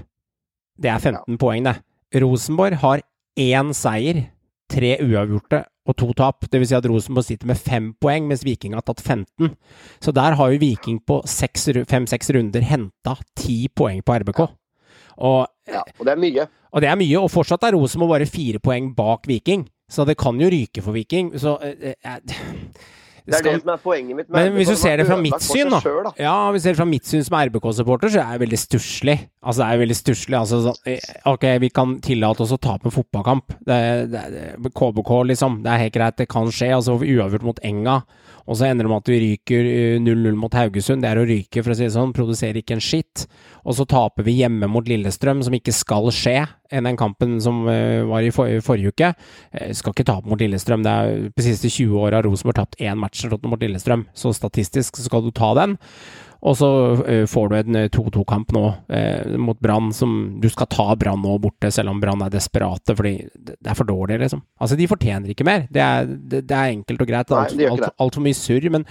Det 0.80 0.94
er 0.94 1.04
15 1.04 1.20
ja. 1.28 1.40
poeng, 1.42 1.68
det. 1.68 1.76
Rosenborg 2.24 2.80
har 2.80 3.04
én 3.36 3.76
seier, 3.76 4.22
tre 4.72 4.94
uavgjorte 5.04 5.66
og 5.90 5.98
to 6.00 6.08
tap. 6.16 6.48
Dvs. 6.48 6.72
Si 6.72 6.78
at 6.78 6.88
Rosenborg 6.88 7.28
sitter 7.28 7.52
med 7.52 7.60
fem 7.60 7.92
poeng, 8.00 8.32
mens 8.32 8.46
Viking 8.48 8.80
har 8.80 8.88
tatt 8.88 9.04
15. 9.04 9.52
Så 10.00 10.16
der 10.16 10.40
har 10.40 10.56
jo 10.56 10.64
Viking 10.64 11.04
på 11.04 11.20
fem-seks 11.28 12.32
runder 12.38 12.64
henta 12.64 13.18
ti 13.36 13.66
poeng 13.76 14.00
på 14.08 14.22
RBK. 14.24 14.46
Og, 15.20 15.50
ja, 15.68 15.84
og 15.98 16.08
det 16.08 16.14
er 16.16 16.22
mye. 16.22 16.48
Og 16.70 16.84
det 16.84 16.90
er 16.90 16.98
mye, 17.00 17.20
og 17.20 17.32
fortsatt 17.34 17.66
er 17.68 17.76
Rosenborg 17.76 18.16
bare 18.16 18.30
fire 18.30 18.62
poeng 18.64 18.94
bak 18.98 19.28
Viking. 19.30 19.68
Så 19.90 20.06
det 20.06 20.20
kan 20.22 20.38
jo 20.40 20.50
ryke 20.52 20.84
for 20.86 20.94
Viking. 20.96 21.34
Så 21.42 21.56
eh, 21.66 21.96
eh, 21.98 22.20
det 23.32 23.40
er 23.40 23.46
det 23.48 23.56
som 23.62 23.72
er 23.74 23.82
poenget 23.84 24.18
mitt. 24.18 24.30
men 24.34 24.54
hvis 24.58 24.72
du 24.72 24.78
ser 24.80 25.02
det 25.02 25.06
fra 25.08 25.18
mitt 25.20 25.46
syn, 25.46 25.70
da. 25.72 25.82
Selv, 25.84 26.02
da. 26.08 26.14
Ja, 26.20 26.36
hvis 26.52 26.64
du 26.64 26.68
ser 26.68 26.76
det 26.76 26.82
fra 26.82 26.88
mitt 26.90 27.10
syn 27.10 27.26
som 27.26 27.38
RBK-supporter, 27.40 28.14
så 28.14 28.24
er 28.24 28.38
det 28.38 28.44
veldig 28.46 28.60
stusslig. 28.62 29.18
Altså, 29.40 29.62
det 29.62 29.68
er 29.68 29.82
veldig 29.84 29.98
stusslig. 29.98 30.38
Altså, 30.40 30.62
så, 30.66 30.74
eh, 30.90 31.12
ok, 31.30 31.46
vi 31.64 31.72
kan 31.74 31.98
tillate 32.06 32.44
oss 32.46 32.56
å 32.56 32.60
tape 32.62 32.90
en 32.90 32.96
fotballkamp. 32.96 33.56
Det, 33.68 33.80
det, 34.12 34.24
det, 34.36 34.74
KBK, 34.76 35.14
liksom. 35.34 35.62
Det 35.66 35.74
er 35.74 35.84
helt 35.86 35.96
greit, 35.96 36.20
det 36.20 36.30
kan 36.32 36.52
skje. 36.52 36.74
Altså, 36.78 36.98
uavgjort 37.00 37.48
mot 37.48 37.64
Enga. 37.66 38.02
Og 38.50 38.58
så 38.58 38.66
ender 38.66 38.88
det 38.88 38.92
med 38.92 39.04
at 39.04 39.12
vi 39.12 39.20
ryker 39.24 39.68
0-0 40.02 40.32
eh, 40.32 40.38
mot 40.40 40.56
Haugesund. 40.58 41.06
Det 41.06 41.12
er 41.12 41.22
å 41.22 41.28
ryke, 41.30 41.62
for 41.64 41.74
å 41.74 41.78
si 41.78 41.86
det 41.86 41.94
sånn. 41.96 42.16
Produserer 42.18 42.62
ikke 42.62 42.80
en 42.80 42.84
skitt. 42.84 43.28
Og 43.64 43.78
så 43.78 43.86
taper 43.90 44.26
vi 44.26 44.40
hjemme 44.42 44.70
mot 44.72 44.88
Lillestrøm, 44.90 45.44
som 45.46 45.56
ikke 45.56 45.76
skal 45.76 46.10
skje. 46.16 46.42
Enn 46.70 46.86
den 46.86 47.00
kampen 47.00 47.40
som 47.42 47.64
uh, 47.68 48.06
var 48.10 48.26
i, 48.26 48.32
for, 48.36 48.52
forrige 48.66 48.94
uke. 48.94 49.12
Uh, 49.56 49.70
skal 49.78 49.96
ikke 49.96 50.08
tape 50.08 50.30
mot 50.30 50.42
Lillestrøm. 50.42 50.86
Det 50.86 50.96
er 50.96 51.28
de 51.34 51.46
siste 51.46 51.72
20 51.72 52.00
åra 52.06 52.24
Rosenborg 52.26 52.60
tapt 52.62 52.80
én 52.82 53.00
match 53.02 53.26
mot 53.30 53.60
Lillestrøm. 53.60 54.08
Så 54.14 54.34
statistisk 54.38 55.02
skal 55.02 55.26
du 55.26 55.32
ta 55.36 55.54
den. 55.58 55.80
Og 56.40 56.56
så 56.56 56.70
eh, 57.04 57.26
får 57.28 57.50
du 57.50 57.56
en 57.58 57.78
eh, 57.82 57.90
2-2-kamp 57.92 58.54
nå 58.56 58.64
eh, 58.96 59.36
mot 59.42 59.60
Brann, 59.60 59.92
som 59.96 60.40
du 60.40 60.48
skal 60.52 60.70
ta 60.72 60.88
Brann 61.00 61.20
nå 61.24 61.36
borte, 61.44 61.72
selv 61.76 61.92
om 61.92 62.00
Brann 62.00 62.24
er 62.24 62.32
desperate, 62.32 62.96
fordi 62.96 63.16
det 63.36 63.68
er 63.68 63.76
for 63.76 63.90
dårlig, 63.90 64.22
liksom. 64.24 64.46
Altså, 64.60 64.78
de 64.80 64.88
fortjener 64.88 65.34
ikke 65.34 65.48
mer. 65.48 65.68
Det 65.72 65.84
er, 65.84 66.08
det, 66.08 66.46
det 66.48 66.56
er 66.56 66.78
enkelt 66.78 67.04
og 67.04 67.12
greit. 67.12 67.34
Altfor 67.36 67.60
de 67.60 67.68
alt, 67.68 67.90
alt 67.92 68.20
for 68.20 68.28
mye 68.28 68.40
surr. 68.40 68.70
Men 68.72 68.88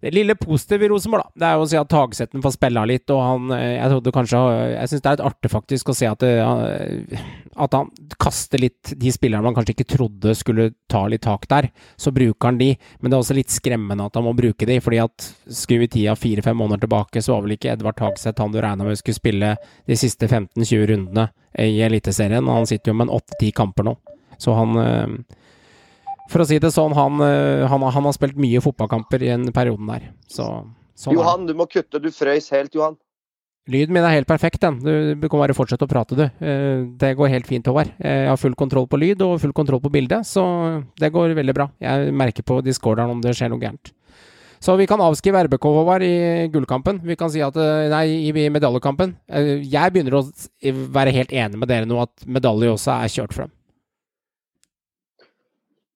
det 0.00 0.12
lille 0.14 0.34
positive 0.38 0.86
i 0.86 0.88
Rosenborg, 0.92 1.24
da, 1.26 1.40
det 1.40 1.46
er 1.48 1.56
jo 1.58 1.64
å 1.64 1.68
si 1.70 1.78
at 1.80 1.88
Tagsetten 1.90 2.42
får 2.44 2.54
spille 2.54 2.84
litt, 2.86 3.10
og 3.10 3.18
han 3.18 3.54
eh, 3.56 3.78
Jeg 3.80 3.90
trodde 3.92 4.12
kanskje 4.14 4.42
Jeg 4.70 4.90
syns 4.92 5.02
det 5.02 5.10
er 5.10 5.16
et 5.18 5.24
artefaktisk 5.26 5.90
å 5.90 5.96
se 5.98 6.06
at, 6.06 6.22
det, 6.22 7.22
at 7.58 7.74
han 7.74 7.90
kaster 8.22 8.62
litt 8.62 8.92
de 8.94 9.12
spillerne 9.14 9.42
man 9.48 9.56
kanskje 9.56 9.74
ikke 9.74 9.88
trodde 9.96 10.34
skulle 10.38 10.68
ta 10.90 11.02
litt 11.10 11.24
tak 11.26 11.48
der. 11.50 11.70
Så 11.98 12.12
bruker 12.14 12.50
han 12.50 12.60
de, 12.60 12.70
men 13.00 13.10
det 13.10 13.18
er 13.18 13.24
også 13.24 13.36
litt 13.38 13.54
skremmende 13.54 14.06
at 14.06 14.18
han 14.18 14.26
må 14.28 14.36
bruke 14.38 14.68
de, 14.68 14.78
fordi 14.84 15.00
at 15.02 15.28
skulle 15.46 15.86
vi 15.86 15.90
tida 15.96 16.14
fire-fem 16.18 16.56
måneder 16.58 16.84
tilbake, 16.86 17.22
så 17.24 17.34
var 17.34 17.46
vel 17.46 17.56
ikke 17.56 17.72
Edvard 17.74 18.04
Hagseth 18.04 18.42
han 18.42 18.54
du 18.54 18.60
regna 18.62 18.86
med 18.86 19.00
skulle 19.00 19.18
spille 19.18 19.54
de 19.58 19.98
siste 19.98 20.30
15-20 20.30 20.86
rundene 20.92 21.26
i 21.58 21.82
Eliteserien, 21.82 22.46
og 22.46 22.60
han 22.60 22.70
sitter 22.70 22.92
jo 22.92 23.00
med 23.00 23.08
en 23.08 23.16
åtte-ti 23.18 23.50
kamper 23.56 23.90
nå. 23.90 23.98
Så 24.38 24.54
han 24.54 24.78
eh, 24.78 25.38
For 26.28 26.44
å 26.44 26.46
si 26.48 26.58
det 26.60 26.70
sånn, 26.74 26.92
han, 26.96 27.20
eh, 27.24 27.64
han, 27.70 27.84
han 27.88 28.08
har 28.08 28.16
spilt 28.16 28.36
mye 28.40 28.60
fotballkamper 28.64 29.22
i 29.24 29.30
den 29.32 29.52
perioden 29.56 29.88
der. 29.88 30.10
Så 30.28 30.44
sånn. 30.98 31.14
Johan, 31.16 31.46
du 31.48 31.54
må 31.56 31.64
kutte. 31.70 32.00
Du 32.02 32.10
frøys 32.12 32.50
helt, 32.52 32.74
Johan. 32.76 32.98
Lyden 33.68 33.92
min 33.92 34.04
er 34.04 34.14
helt 34.16 34.28
perfekt, 34.28 34.62
den. 34.64 34.78
Du, 34.80 34.92
du 35.20 35.26
kan 35.28 35.42
bare 35.42 35.56
fortsette 35.56 35.84
å 35.84 35.90
prate, 35.90 36.16
du. 36.16 36.24
Eh, 36.24 36.86
Det 37.00 37.14
går 37.18 37.32
helt 37.34 37.48
fint, 37.48 37.66
Håvard. 37.68 37.90
Eh, 38.00 38.22
Jeg 38.24 38.30
har 38.32 38.40
full 38.40 38.56
kontroll 38.56 38.86
på 38.88 39.00
lyd 39.00 39.24
og 39.24 39.38
full 39.42 39.52
kontroll 39.56 39.80
på 39.84 39.92
bildet, 39.92 40.24
så 40.28 40.44
det 41.00 41.10
går 41.12 41.36
veldig 41.36 41.54
bra. 41.56 41.68
Jeg 41.80 42.12
merker 42.16 42.44
på 42.48 42.62
discorderen 42.64 43.12
om 43.12 43.20
det 43.24 43.34
skjer 43.36 43.52
noe 43.52 43.60
gærent. 43.60 43.92
Så 44.58 44.74
vi 44.80 44.88
kan 44.90 44.98
avskrive 45.04 45.44
RBK, 45.46 45.68
Håvard, 45.70 46.02
i 46.02 46.48
gullkampen. 46.50 46.98
Vi 47.06 47.14
kan 47.20 47.30
si 47.30 47.40
at 47.44 47.54
Nei, 47.92 48.06
i 48.26 48.48
medaljekampen. 48.50 49.12
Jeg 49.30 49.92
begynner 49.94 50.16
å 50.18 50.24
være 50.96 51.12
helt 51.14 51.30
enig 51.30 51.60
med 51.60 51.70
dere 51.70 51.86
nå 51.86 52.00
at 52.02 52.26
medalje 52.26 52.72
også 52.72 52.96
er 52.96 53.12
kjørt 53.12 53.36
frem. 53.36 53.52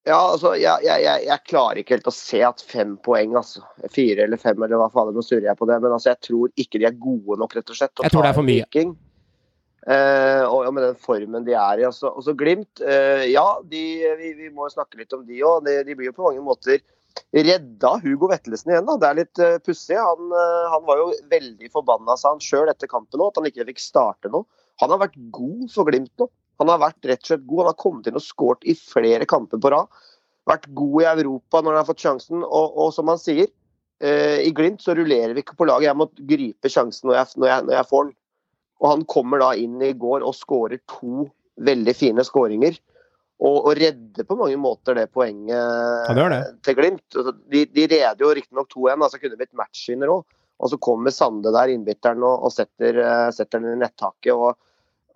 Ja, 0.02 0.18
altså, 0.18 0.56
jeg, 0.58 0.82
jeg, 0.82 1.22
jeg, 1.28 1.42
klarer 1.46 1.78
ikke 1.78 1.94
helt 1.94 2.08
å 2.10 2.14
se 2.14 2.40
at 2.42 2.62
fem 2.66 2.96
poeng, 3.06 3.36
altså. 3.38 3.62
Fire 3.94 4.24
eller 4.26 4.40
fem, 4.40 4.58
eller 4.58 4.80
hva 4.80 4.88
faen, 4.90 5.12
nå 5.14 5.22
surrer 5.22 5.52
jeg 5.52 5.58
på 5.60 5.68
det. 5.70 5.78
Men 5.84 5.94
altså, 5.94 6.10
jeg 6.10 6.26
tror 6.26 6.50
ikke 6.58 6.80
de 6.82 6.88
er 6.88 6.96
gode 6.98 7.38
nok, 7.38 7.54
rett 7.58 7.70
og 7.70 7.78
slett. 7.78 7.94
Jeg 8.02 8.14
tror 8.14 8.26
det 8.26 8.32
er 8.32 8.38
for 8.40 8.48
mye. 8.48 8.64
Viking. 8.66 8.96
Eh, 9.82 10.42
og, 10.46 10.66
og 10.66 10.74
med 10.74 10.84
den 10.88 10.98
formen 11.02 11.46
de 11.46 11.54
er 11.54 11.84
i. 11.84 11.86
Altså, 11.86 12.10
og 12.10 12.26
så 12.26 12.34
Glimt. 12.38 12.82
eh, 12.82 13.28
ja, 13.30 13.46
de, 13.62 13.84
vi, 14.18 14.32
vi 14.40 14.50
må 14.54 14.66
snakke 14.70 14.98
litt 14.98 15.14
om 15.14 15.22
de 15.28 15.38
òg. 15.46 15.62
De, 15.68 15.78
de 15.86 15.96
blir 15.98 16.10
jo 16.10 16.16
på 16.18 16.26
mange 16.26 16.42
måter 16.46 16.82
redda 17.32 17.96
Hugo 18.02 18.28
Vettelsen 18.30 18.74
igjen. 18.74 18.86
da. 18.88 18.98
Det 18.98 19.08
er 19.08 19.18
litt 19.20 19.42
uh, 19.42 19.56
pussig. 19.62 19.98
Han, 19.98 20.34
uh, 20.34 20.68
han 20.72 20.86
var 20.88 20.98
jo 20.98 21.10
veldig 21.30 21.70
forbanna, 21.74 22.16
sa 22.18 22.34
han 22.34 22.42
sjøl 22.42 22.70
etter 22.72 22.90
kampen 22.90 23.20
nå, 23.20 23.30
at 23.30 23.40
han 23.40 23.48
ikke 23.50 23.68
fikk 23.72 23.82
starte 23.82 24.32
nå. 24.32 24.44
Han 24.82 24.94
har 24.94 25.02
vært 25.04 25.18
god 25.34 25.66
for 25.72 25.88
Glimt 25.88 26.12
nå. 26.18 26.30
Han 26.62 26.70
har 26.70 26.81
vært 26.83 27.11
rett 27.11 27.25
og 27.25 27.33
slett 27.33 27.44
god. 27.48 27.64
Han 27.64 27.72
har 27.72 27.81
kommet 27.83 28.09
inn 28.09 28.20
og 28.20 28.25
skåret 28.25 28.64
i 28.70 28.77
flere 28.79 29.27
kamper 29.29 29.61
på 29.62 29.72
rad. 29.75 29.90
Vært 30.48 30.70
god 30.79 31.03
i 31.03 31.11
Europa 31.11 31.61
når 31.61 31.75
han 31.75 31.83
har 31.83 31.90
fått 31.90 32.05
sjansen. 32.07 32.46
Og, 32.46 32.79
og 32.79 32.94
som 32.94 33.11
han 33.11 33.20
sier, 33.20 33.51
eh, 34.03 34.40
i 34.46 34.55
Glimt 34.55 34.83
så 34.85 34.94
rullerer 34.98 35.35
vi 35.35 35.44
ikke 35.44 35.59
på 35.59 35.68
laget. 35.68 35.90
Jeg 35.90 35.98
må 35.98 36.09
gripe 36.31 36.72
sjansen 36.72 37.11
når 37.11 37.18
jeg, 37.18 37.35
når, 37.37 37.51
jeg, 37.51 37.68
når 37.68 37.79
jeg 37.79 37.90
får 37.90 38.09
den. 38.09 38.16
Og 38.83 38.88
han 38.90 39.05
kommer 39.11 39.42
da 39.42 39.53
inn 39.59 39.83
i 39.83 39.92
går 39.94 40.25
og 40.27 40.35
skårer 40.35 40.83
to 40.90 41.29
veldig 41.62 41.94
fine 41.94 42.25
skåringer. 42.27 42.79
Og, 43.42 43.57
og 43.59 43.75
redder 43.75 44.27
på 44.27 44.37
mange 44.38 44.59
måter 44.61 44.94
det 44.94 45.09
poenget 45.14 45.57
ja, 45.57 46.14
det 46.14 46.29
det. 46.31 46.42
til 46.66 46.77
Glimt. 46.79 47.07
Altså, 47.11 47.35
De, 47.51 47.64
de 47.66 47.87
reder 47.90 48.22
jo 48.22 48.35
riktignok 48.38 48.70
2-1, 48.70 49.03
altså 49.03 49.18
kunne 49.22 49.38
blitt 49.40 49.59
matchvinner 49.59 50.12
òg. 50.14 50.22
Og 50.62 50.70
så 50.70 50.79
kommer 50.79 51.11
Sande 51.11 51.51
der, 51.51 51.72
innbytteren, 51.72 52.22
og, 52.22 52.44
og 52.46 52.53
setter, 52.55 53.01
eh, 53.03 53.29
setter 53.35 53.62
den 53.62 53.75
i 53.75 53.81
nettaket. 53.81 54.31
Og, 54.35 54.55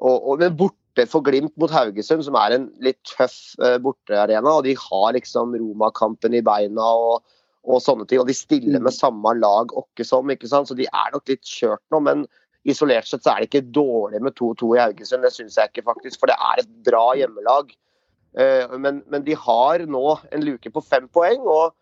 og, 0.02 0.16
og, 0.16 0.40
men 0.42 0.56
borte 0.96 1.10
for 1.10 1.22
Glimt 1.22 1.52
mot 1.60 1.70
Haugesund, 1.70 2.24
som 2.24 2.36
er 2.36 2.54
en 2.56 2.70
litt 2.80 2.98
tøff 3.04 3.54
eh, 3.60 3.76
bortearena. 3.78 4.56
Og 4.56 4.64
de 4.64 4.74
har 4.74 5.12
liksom 5.14 5.54
Roma-kampen 5.54 6.34
i 6.34 6.42
beina 6.42 6.82
og, 6.82 7.22
og 7.64 7.80
sånne 7.82 8.06
ting. 8.08 8.20
Og 8.20 8.26
de 8.26 8.34
stiller 8.34 8.80
med 8.80 8.94
samme 8.94 9.34
lag 9.38 9.72
åkke 9.76 10.04
som, 10.04 10.28
ikke 10.30 10.48
sant. 10.48 10.68
Så 10.68 10.74
de 10.78 10.86
er 10.86 11.12
nok 11.12 11.28
litt 11.28 11.44
kjørt 11.44 11.82
nå. 11.92 12.00
Men 12.00 12.26
isolert 12.66 13.06
sett 13.06 13.22
så 13.24 13.34
er 13.34 13.40
det 13.44 13.50
ikke 13.50 13.72
dårlig 13.76 14.22
med 14.22 14.36
2-2 14.38 14.76
i 14.76 14.80
Haugesund. 14.80 15.22
Det 15.22 15.32
syns 15.34 15.56
jeg 15.56 15.70
ikke, 15.70 15.86
faktisk. 15.86 16.20
For 16.20 16.26
det 16.32 16.36
er 16.38 16.62
et 16.64 16.72
bra 16.86 17.08
hjemmelag. 17.18 17.74
Eh, 18.38 18.78
Men, 18.78 19.02
men 19.08 19.24
de 19.24 19.34
har 19.34 19.84
nå 19.86 20.06
en 20.32 20.44
luke 20.44 20.70
på 20.70 20.82
fem 20.84 21.08
poeng, 21.08 21.40
og, 21.44 21.76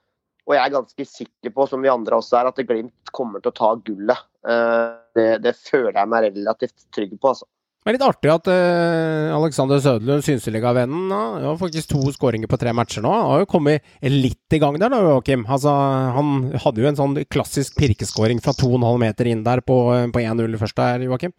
og 0.46 0.55
jeg 0.55 0.62
er 0.64 0.74
ganske 0.77 1.07
sikker 1.09 1.50
på, 1.55 1.66
som 1.70 1.83
vi 1.83 1.88
andre 1.90 2.18
også 2.18 2.40
er, 2.40 2.50
at 2.50 2.66
Glimt 2.66 3.14
kommer 3.14 3.40
til 3.40 3.55
å 3.55 3.59
ta 3.62 3.74
gullet. 3.87 4.27
Eh, 4.46 4.92
Det, 5.14 5.29
det 5.44 5.53
føler 5.55 5.94
jeg 5.94 6.11
meg 6.11 6.24
relativt 6.24 6.88
trygg 6.90 7.12
på. 7.22 7.29
altså. 7.31 7.46
Det 7.85 7.92
er 7.92 7.97
litt 7.99 8.05
artig 8.07 8.31
at 8.33 8.47
uh, 8.49 9.35
Alexander 9.37 9.77
Søderlund, 9.77 10.25
Synseliga-vennen, 10.25 11.11
uh, 11.12 11.42
har 11.51 11.59
faktisk 11.61 11.90
to 11.90 12.01
skåringer 12.14 12.49
på 12.49 12.57
tre 12.57 12.73
matcher 12.73 13.05
nå. 13.05 13.11
Han 13.12 13.27
har 13.29 13.42
jo 13.42 13.49
kommet 13.51 13.85
litt 14.01 14.57
i 14.57 14.61
gang 14.62 14.79
der, 14.81 14.88
da, 14.88 15.03
Joakim. 15.05 15.42
Altså, 15.44 15.75
han 16.16 16.31
hadde 16.62 16.81
jo 16.81 16.88
en 16.88 16.97
sånn 16.97 17.18
klassisk 17.29 17.77
pirkeskåring 17.77 18.40
fra 18.40 18.55
2,5 18.57 18.87
meter 19.03 19.29
inn 19.29 19.42
der 19.44 19.61
på, 19.61 19.77
på 20.14 20.23
1-0 20.23 20.57
først 20.62 20.81
der, 20.81 21.05
Joakim. 21.11 21.35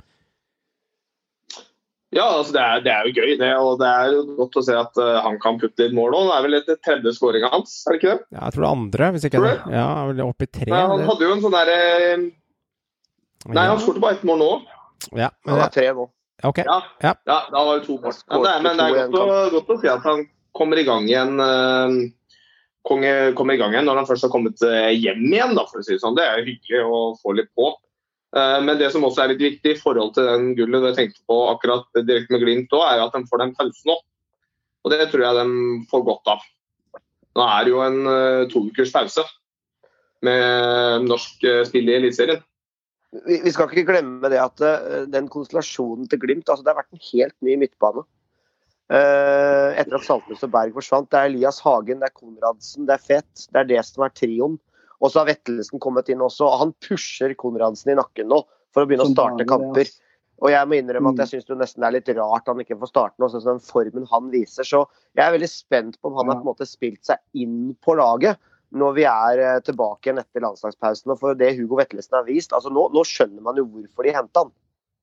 Ja, 2.13 2.27
altså 2.29 2.53
det 2.53 2.61
er, 2.61 2.83
det 2.85 2.91
er 2.93 3.07
jo 3.09 3.23
gøy, 3.23 3.31
det. 3.41 3.49
Og 3.65 3.81
det 3.81 3.89
er 3.89 4.13
jo 4.13 4.19
godt 4.37 4.59
å 4.61 4.63
se 4.67 4.75
at 4.77 5.01
uh, 5.01 5.15
han 5.25 5.39
kan 5.41 5.57
putte 5.63 5.81
litt 5.81 5.95
mål 5.97 6.13
nå. 6.13 6.19
Det 6.27 6.35
er 6.35 6.45
vel 6.45 6.57
det 6.69 6.75
tredje 6.85 7.13
skåringa 7.17 7.49
hans, 7.55 7.73
er 7.87 7.95
det 7.95 8.03
ikke 8.03 8.11
det? 8.11 8.27
Ja, 8.29 8.43
jeg 8.43 8.53
tror 8.53 8.61
det 8.61 8.69
er 8.69 8.75
andre, 8.75 9.07
hvis 9.15 9.25
ikke 9.31 9.41
Tror 9.41 9.49
det. 9.49 9.79
Ja, 9.79 9.87
vel 10.11 10.21
opp 10.27 10.45
i 10.45 10.49
tre. 10.59 10.69
Nei, 10.69 10.83
han 10.93 11.09
hadde 11.09 11.25
jo 11.25 11.33
en 11.39 11.41
sånn 11.47 11.57
derre 11.57 11.79
Nei, 13.49 13.65
han 13.65 13.81
skåret 13.81 14.05
bare 14.05 14.19
ett 14.19 14.29
mål 14.29 14.39
nå. 14.43 14.51
Ja, 15.17 15.31
men, 15.41 15.55
Han 15.55 15.63
har 15.63 15.73
tre 15.73 15.89
nå. 15.97 16.05
Ok. 16.43 16.57
Ja, 16.65 16.81
Ja. 17.01 17.13
ja 17.25 17.39
da 17.51 17.63
var 17.65 17.79
det 17.79 17.85
to 17.87 17.97
mål. 18.01 18.13
Ja, 18.29 18.39
det 18.43 18.51
er, 18.55 18.61
men 18.65 18.77
det 18.77 18.85
er 18.85 19.07
godt 19.07 19.21
å, 19.21 19.49
godt 19.59 19.69
å 19.75 19.79
si 19.81 19.87
at 19.91 20.03
han 20.03 20.25
kommer 20.55 20.77
i 20.79 20.83
gang 20.87 21.07
igjen 21.07 21.39
eh, 21.39 21.95
konge- 22.87 23.33
kommer 23.35 23.53
i 23.55 23.57
gang 23.61 23.73
igjen 23.73 23.85
når 23.87 24.01
han 24.01 24.07
først 24.09 24.23
har 24.27 24.31
kommet 24.33 24.61
eh, 24.63 24.91
hjem 24.95 25.25
igjen, 25.31 25.55
da, 25.57 25.65
for 25.71 25.79
å 25.79 25.83
si 25.85 25.93
det 25.95 26.01
sånn. 26.03 26.15
Det 26.17 26.23
er 26.27 26.39
jo 26.41 26.47
hyggelig 26.51 26.83
å 26.85 26.99
få 27.21 27.33
litt 27.35 27.49
på. 27.55 27.71
Eh, 28.35 28.59
Men 28.67 28.77
det 28.79 28.91
som 28.91 29.03
også 29.07 29.23
er 29.23 29.33
litt 29.33 29.41
viktig 29.45 29.75
i 29.75 29.79
forhold 29.79 30.13
til 30.17 30.27
den 30.27 30.51
gullet 30.57 30.83
du 30.83 30.91
tenkte 30.97 31.21
på 31.27 31.39
akkurat 31.53 31.87
direkte 32.03 32.35
med 32.35 32.43
Glimt 32.43 32.75
òg, 32.75 32.83
er 32.91 33.05
at 33.05 33.15
de 33.15 33.23
får 33.29 33.41
den 33.45 33.55
pausen 33.55 33.91
nå. 33.93 33.97
Og 34.85 34.91
det 34.93 35.07
tror 35.09 35.23
jeg 35.25 35.39
de 35.39 35.85
får 35.89 36.03
godt 36.05 36.27
av. 36.35 36.43
Nå 37.35 37.43
er 37.51 37.63
det 37.65 37.71
jo 37.73 37.79
en 37.83 37.95
uh, 38.07 38.43
to 38.51 38.61
ukers 38.69 38.91
pause 38.93 39.23
med 40.23 41.07
norsk 41.09 41.41
uh, 41.43 41.63
spill 41.67 41.89
i 41.89 41.95
Eliteserien. 41.97 42.39
Vi, 43.23 43.39
vi 43.45 43.51
skal 43.53 43.71
ikke 43.71 43.87
glemme 43.93 44.29
det 44.33 44.41
at 44.41 44.61
eh, 44.65 45.05
den 45.11 45.29
konstellasjonen 45.31 46.09
til 46.11 46.19
Glimt 46.19 46.49
altså 46.51 46.65
Det 46.65 46.73
har 46.73 46.81
vært 46.81 46.95
en 46.97 47.05
helt 47.11 47.35
ny 47.45 47.55
midtbane. 47.61 48.03
Eh, 48.85 49.69
etter 49.81 49.97
at 49.97 50.05
Saltnes 50.05 50.43
og 50.45 50.51
Berg 50.53 50.75
forsvant. 50.75 51.09
Det 51.09 51.17
er 51.19 51.31
Elias 51.31 51.61
Hagen, 51.65 52.01
det 52.03 52.09
er 52.11 52.15
Konradsen, 52.17 52.85
det 52.89 52.97
er 52.97 53.05
Fett. 53.05 53.47
Det 53.49 53.61
er 53.63 53.69
det 53.71 53.83
som 53.87 54.05
er 54.05 54.13
trioen. 54.13 54.57
Og 55.01 55.11
så 55.11 55.21
har 55.21 55.29
Vettelsen 55.31 55.81
kommet 55.81 56.09
inn 56.11 56.23
også. 56.23 56.47
og 56.47 56.59
Han 56.61 56.73
pusher 56.85 57.33
Konradsen 57.39 57.93
i 57.93 57.99
nakken 57.99 58.29
nå 58.31 58.43
for 58.75 58.83
å 58.83 58.89
begynne 58.89 59.07
å 59.07 59.13
starte 59.13 59.47
kamper. 59.49 59.89
Og 60.43 60.51
jeg 60.51 60.67
må 60.67 60.75
innrømme 60.75 61.13
at 61.13 61.15
Mm. 61.15 61.21
jeg 61.23 61.29
syns 61.31 61.45
det 61.47 61.57
nesten 61.57 61.83
er 61.87 61.93
litt 61.95 62.09
rart 62.11 62.49
han 62.51 62.59
ikke 62.59 62.77
får 62.79 62.91
starte 62.91 63.15
nå, 63.19 63.29
sånn 63.31 63.41
som 63.41 63.55
den 63.55 63.63
formen 63.63 64.07
han 64.11 64.31
viser. 64.33 64.67
Så 64.67 64.83
jeg 65.15 65.23
er 65.23 65.31
veldig 65.31 65.47
spent 65.49 66.01
på 66.01 66.11
om 66.11 66.17
han 66.19 66.27
har 66.27 66.41
på 66.41 66.43
en 66.43 66.51
måte 66.51 66.67
spilt 66.67 67.05
seg 67.07 67.17
inn 67.33 67.75
på 67.79 67.95
laget 67.95 68.37
når 68.75 68.95
vi 68.97 69.07
er 69.07 69.41
eh, 69.43 69.63
tilbake 69.65 70.09
igjen 70.09 70.21
etter 70.21 70.43
landslagspausen. 70.43 71.13
Og 71.13 71.21
for 71.21 71.39
det 71.39 71.53
Hugo 71.57 71.79
Vetlesen 71.79 72.19
har 72.19 72.27
vist, 72.27 72.53
altså 72.55 72.71
nå, 72.73 72.89
nå 72.95 73.03
skjønner 73.07 73.43
man 73.45 73.59
jo 73.59 73.67
hvorfor 73.69 74.07
de 74.07 74.15
henta 74.15 74.45
han. 74.45 74.53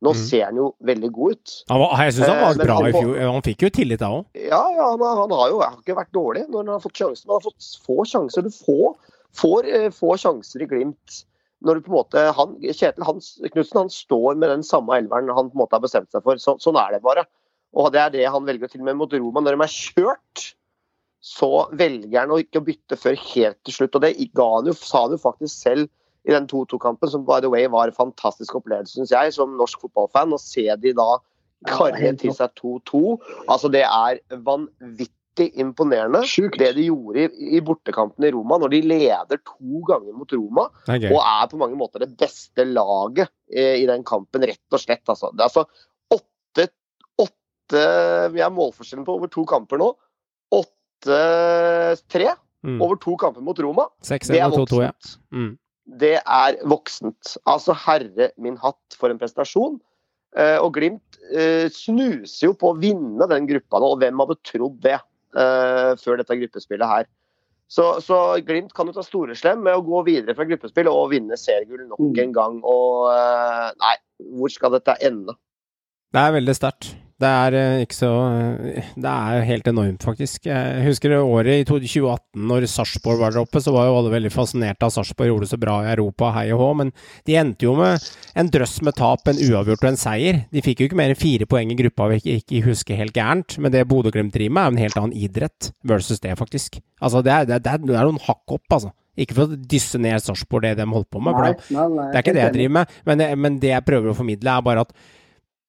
Nå 0.03 0.13
mm. 0.17 0.19
ser 0.19 0.49
han 0.49 0.59
jo 0.59 0.69
veldig 0.83 1.11
god 1.15 1.35
ut. 1.37 1.57
Var, 1.71 1.85
jeg 2.03 2.15
syns 2.17 2.31
han 2.33 2.41
var 2.43 2.57
eh, 2.57 2.63
bra 2.67 2.79
i 2.89 2.95
fjor. 2.97 3.19
Han 3.23 3.45
fikk 3.47 3.67
jo 3.67 3.73
tillit 3.79 4.03
da 4.03 4.13
òg. 4.19 4.25
Ja, 4.39 4.63
ja 4.75 4.89
han, 4.91 5.05
han 5.23 5.35
har 5.39 5.53
jo 5.53 5.61
han 5.63 5.77
har 5.77 5.83
ikke 5.85 5.99
vært 6.01 6.17
dårlig 6.17 6.47
når 6.49 6.65
han 6.65 6.73
har 6.75 6.83
fått 6.83 7.03
sjansen. 7.03 7.29
Han 7.31 7.39
har 7.39 7.45
fått 7.47 7.69
få 7.87 8.07
sjanser. 8.11 8.49
Du 8.49 8.57
får, 8.57 9.13
får 9.39 9.69
eh, 9.71 9.91
få 9.95 10.17
sjanser 10.21 10.65
i 10.65 10.69
Glimt. 10.73 11.21
Når 11.63 11.79
du 11.79 11.85
på 11.87 11.93
en 11.93 11.99
måte, 12.01 12.25
han, 12.35 12.57
Kjetil 12.65 13.07
Knutsen 13.07 13.79
han 13.79 13.93
står 13.95 14.35
med 14.43 14.51
den 14.51 14.65
samme 14.67 14.97
elveren 14.99 15.31
han 15.31 15.53
på 15.53 15.55
en 15.55 15.63
måte 15.63 15.79
har 15.79 15.85
bestemt 15.85 16.11
seg 16.11 16.25
for. 16.27 16.41
Så, 16.43 16.57
sånn 16.65 16.81
er 16.83 16.97
det 16.97 17.05
bare. 17.05 17.23
Og 17.79 17.93
det 17.95 18.03
er 18.03 18.11
det 18.13 18.27
han 18.35 18.49
velger 18.49 18.73
til 18.73 18.83
og 18.83 18.89
med 18.91 18.99
mot 18.99 19.15
Roma. 19.15 19.45
Når 19.45 19.55
de 19.55 19.65
er 19.65 19.77
kjørt, 19.77 20.49
så 21.23 21.49
velger 21.79 22.19
han 22.19 22.33
å 22.35 22.41
ikke 22.43 22.65
bytte 22.67 22.99
før 22.99 23.15
helt 23.31 23.59
til 23.63 23.77
slutt. 23.77 23.97
Og 23.99 24.03
det 24.03 24.17
ga 24.35 24.49
han 24.57 24.69
jo, 24.69 24.75
sa 24.75 25.05
han 25.05 25.15
jo 25.15 25.23
faktisk 25.23 25.55
selv 25.55 25.91
i 26.27 26.35
den 26.35 26.49
2-2-kampen, 26.51 27.11
som 27.11 27.25
by 27.27 27.41
the 27.43 27.51
way 27.51 27.67
var 27.71 27.91
en 27.91 27.97
fantastisk 27.97 28.57
opplevelse, 28.59 28.95
syns 28.97 29.15
jeg, 29.15 29.35
som 29.35 29.57
norsk 29.59 29.81
fotballfan. 29.83 30.35
Å 30.35 30.43
se 30.43 30.67
de 30.83 30.95
da 30.99 31.09
karre 31.71 32.13
til 32.19 32.35
seg 32.35 32.55
2-2. 32.59 33.03
Altså, 33.47 33.71
det 33.73 33.85
er 33.87 34.21
vanvittig 34.47 35.49
imponerende. 35.63 36.25
Sjukt. 36.29 36.59
Det 36.59 36.73
de 36.79 36.89
gjorde 36.89 37.27
i, 37.27 37.49
i 37.59 37.63
bortekampen 37.65 38.27
i 38.27 38.33
Roma, 38.35 38.59
når 38.63 38.75
de 38.75 38.83
leder 38.91 39.43
to 39.47 39.83
ganger 39.89 40.19
mot 40.19 40.37
Roma, 40.37 40.69
er 40.91 41.09
og 41.11 41.21
er 41.23 41.51
på 41.51 41.63
mange 41.63 41.79
måter 41.79 42.03
det 42.03 42.13
beste 42.19 42.67
laget 42.67 43.31
eh, 43.51 43.79
i 43.81 43.87
den 43.91 44.07
kampen, 44.07 44.47
rett 44.51 44.75
og 44.75 44.83
slett. 44.83 45.07
Altså. 45.07 45.31
Det 45.35 45.47
er 45.47 45.51
altså 45.51 45.67
åtte, 46.19 46.71
åtte 47.23 47.85
Vi 48.35 48.43
er 48.43 48.55
målforskjellen 48.55 49.07
på 49.07 49.21
over 49.21 49.31
to 49.31 49.47
kamper 49.49 49.83
nå. 49.83 49.93
Åtte-tre 51.03 52.33
Mm. 52.62 52.79
over 52.81 52.95
to 52.95 53.17
kamper 53.19 53.43
mot 53.43 53.59
Roma. 53.59 53.88
6-1 54.07 54.29
Det 54.31 54.38
er 54.41 54.51
voksent. 54.53 54.71
2-2, 54.71 54.83
ja. 54.85 54.91
voksent. 54.93 55.19
Mm. 55.35 55.59
det 55.99 56.12
er 56.25 56.57
voksent. 56.71 57.33
Altså 57.45 57.75
herre 57.75 58.29
min 58.38 58.57
hatt 58.57 58.95
for 58.97 59.11
en 59.11 59.19
prestasjon. 59.19 59.81
Eh, 60.37 60.59
og 60.62 60.73
Glimt 60.77 61.19
eh, 61.35 61.67
snuser 61.75 62.47
jo 62.47 62.53
på 62.55 62.71
å 62.71 62.79
vinne 62.79 63.27
den 63.29 63.49
gruppa 63.51 63.81
nå, 63.83 63.91
og 63.93 63.99
hvem 63.99 64.17
hadde 64.23 64.38
trodd 64.47 64.79
det 64.81 64.95
eh, 64.95 65.91
før 65.99 66.17
dette 66.23 66.38
gruppespillet 66.38 66.87
her. 66.87 67.07
Så, 67.67 67.99
så 68.01 68.38
Glimt 68.47 68.73
kan 68.79 68.87
jo 68.87 68.93
ta 68.95 69.03
storeslem 69.03 69.59
med 69.67 69.75
å 69.75 69.83
gå 69.83 70.05
videre 70.07 70.37
fra 70.38 70.45
gruppespill 70.47 70.87
og 70.88 71.11
vinne 71.11 71.35
seriegull 71.37 71.83
nok 71.88 71.99
Mm. 71.99 72.19
en 72.23 72.33
gang. 72.33 72.61
Og 72.62 73.11
nei, 73.83 73.97
hvor 74.38 74.49
skal 74.55 74.71
dette 74.79 74.95
ende? 75.03 75.35
Det 76.12 76.20
er 76.20 76.35
veldig 76.37 76.55
sterkt. 76.57 76.92
Det 77.22 77.29
er 77.31 77.55
eh, 77.55 77.83
ikke 77.85 77.94
så 77.94 78.11
eh, 78.35 78.88
Det 78.98 79.11
er 79.11 79.44
helt 79.46 79.68
enormt, 79.70 80.03
faktisk. 80.03 80.48
Jeg 80.48 80.83
husker 80.88 81.12
det 81.12 81.20
året 81.22 81.61
i 81.61 81.66
2018, 81.68 82.40
når 82.51 82.66
Sarpsborg 82.70 83.20
var 83.20 83.35
der 83.35 83.44
oppe, 83.44 83.62
så 83.62 83.75
var 83.75 83.87
jo 83.87 83.98
alle 84.01 84.12
veldig 84.16 84.33
fascinerte 84.35 84.88
av 84.88 84.94
Sarpsborg 84.94 85.31
gjorde 85.31 85.46
det 85.46 85.53
så 85.53 85.61
bra 85.62 85.77
i 85.85 85.92
Europa, 85.92 86.33
hei 86.35 86.48
og 86.55 86.62
hå, 86.62 86.70
men 86.81 86.90
de 87.29 87.37
endte 87.38 87.68
jo 87.68 87.77
med 87.79 88.03
en 88.38 88.51
drøss 88.53 88.81
med 88.87 88.96
tap, 88.98 89.29
en 89.31 89.38
uavgjort 89.38 89.87
og 89.87 89.90
en 89.92 90.01
seier. 90.01 90.42
De 90.53 90.64
fikk 90.64 90.83
jo 90.83 90.90
ikke 90.90 90.98
mer 90.98 91.14
enn 91.14 91.20
fire 91.20 91.46
poeng 91.48 91.70
i 91.72 91.79
gruppa, 91.79 92.11
hvis 92.11 92.27
jeg 92.27 92.42
ikke 92.42 92.64
husker 92.66 92.98
helt 92.98 93.16
gærent, 93.16 93.57
men 93.62 93.75
det 93.75 93.87
Bodø-Glimt 93.92 94.35
driver 94.35 94.59
med, 94.59 94.64
er 94.64 94.68
jo 94.68 94.75
en 94.75 94.83
helt 94.87 95.01
annen 95.05 95.16
idrett 95.29 95.70
versus 95.94 96.20
det, 96.25 96.35
faktisk. 96.40 96.83
Altså, 97.01 97.22
det 97.22 97.37
er, 97.37 97.48
det 97.48 97.61
er, 97.61 97.64
det 97.87 97.96
er, 97.96 98.11
noen 98.11 98.20
hakk 98.27 98.59
opp, 98.59 98.66
altså. 98.81 98.92
Ikke 99.22 99.37
for 99.37 99.44
å 99.44 99.64
dysse 99.68 100.01
ned 100.01 100.25
Sarpsborg, 100.25 100.64
det 100.64 100.79
de 100.81 100.88
holdt 100.88 101.11
på 101.12 101.20
med, 101.20 101.37
Nei, 101.37 101.57
nei, 101.77 101.88
nei, 101.92 102.11
det 102.11 102.16
er 102.16 102.25
ikke 102.25 102.37
det 102.37 102.46
jeg 102.46 102.59
driver 102.59 102.79
med, 102.81 102.94
men 103.09 103.20
det, 103.20 103.33
men 103.37 103.59
det 103.62 103.75
jeg 103.77 103.85
prøver 103.87 104.11
å 104.11 104.16
formidle, 104.16 104.55
er 104.57 104.64
bare 104.64 104.87
at 104.88 104.94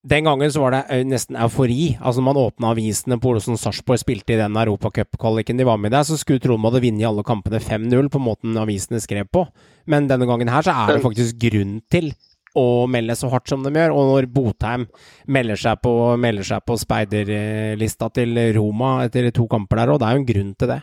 den 0.03 0.25
gangen 0.27 0.51
så 0.51 0.59
var 0.59 0.75
det 0.75 0.97
nesten 1.07 1.37
eufori. 1.39 1.93
Altså 2.01 2.21
man 2.21 2.37
åpna 2.39 2.73
avisene 2.73 3.15
på 3.23 3.31
Olsen 3.31 3.55
Sarpsborg 3.59 4.01
spilte 4.01 4.35
i 4.35 4.39
den 4.39 4.57
europacupkvaliken 4.59 5.59
de 5.59 5.67
var 5.67 5.79
med 5.79 5.93
i 5.93 5.95
der, 5.95 6.03
så 6.03 6.17
skulle 6.19 6.43
tro 6.43 6.57
de 6.57 6.65
hadde 6.65 6.83
vunnet 6.83 7.07
alle 7.07 7.23
kampene 7.23 7.61
5-0 7.63 8.11
på 8.11 8.19
måten 8.19 8.59
avisene 8.59 8.99
skrev 8.99 9.29
på. 9.31 9.45
Men 9.87 10.09
denne 10.11 10.27
gangen 10.27 10.51
her 10.51 10.65
så 10.65 10.75
er 10.75 10.97
det 10.97 11.05
faktisk 11.05 11.39
grunn 11.45 11.77
til 11.91 12.11
å 12.59 12.85
melde 12.91 13.15
så 13.17 13.31
hardt 13.31 13.47
som 13.49 13.63
de 13.63 13.71
gjør. 13.71 13.95
Og 13.95 14.09
når 14.11 14.27
Botheim 14.33 14.89
melder 15.25 15.59
seg 15.59 15.79
på, 15.83 15.93
melder 16.19 16.51
seg 16.51 16.65
på 16.67 16.77
speiderlista 16.81 18.11
til 18.13 18.35
Roma 18.57 18.97
etter 19.05 19.31
to 19.31 19.47
kamper 19.51 19.81
der, 19.81 19.93
og 19.93 20.03
det 20.03 20.09
er 20.09 20.17
jo 20.17 20.23
en 20.23 20.33
grunn 20.33 20.51
til 20.59 20.73
det. 20.75 20.81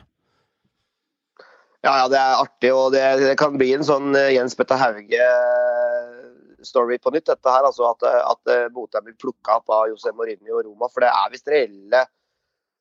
Ja, 1.85 1.92
ja, 1.96 2.09
det 2.12 2.18
er 2.20 2.40
artig, 2.40 2.72
og 2.76 2.90
det, 2.92 3.04
det 3.20 3.37
kan 3.40 3.54
bli 3.56 3.70
en 3.72 3.85
sånn 3.87 4.12
eh, 4.16 4.35
Jens 4.35 4.56
Petter 4.56 4.80
Hauge-story 6.60 6.98
på 7.00 7.10
nytt. 7.14 7.26
dette 7.26 7.50
her, 7.50 7.64
altså 7.64 7.90
At, 7.90 8.04
at 8.04 8.52
eh, 8.52 8.68
Botheim 8.72 9.04
blir 9.04 9.16
plukka 9.18 9.60
opp 9.60 9.70
av 9.70 9.88
José 9.88 10.12
Mourinho 10.12 10.58
og 10.58 10.66
Roma. 10.66 10.88
For 10.88 11.00
det 11.00 11.08
er 11.08 11.30
visst 11.32 11.48
reelle 11.48 12.04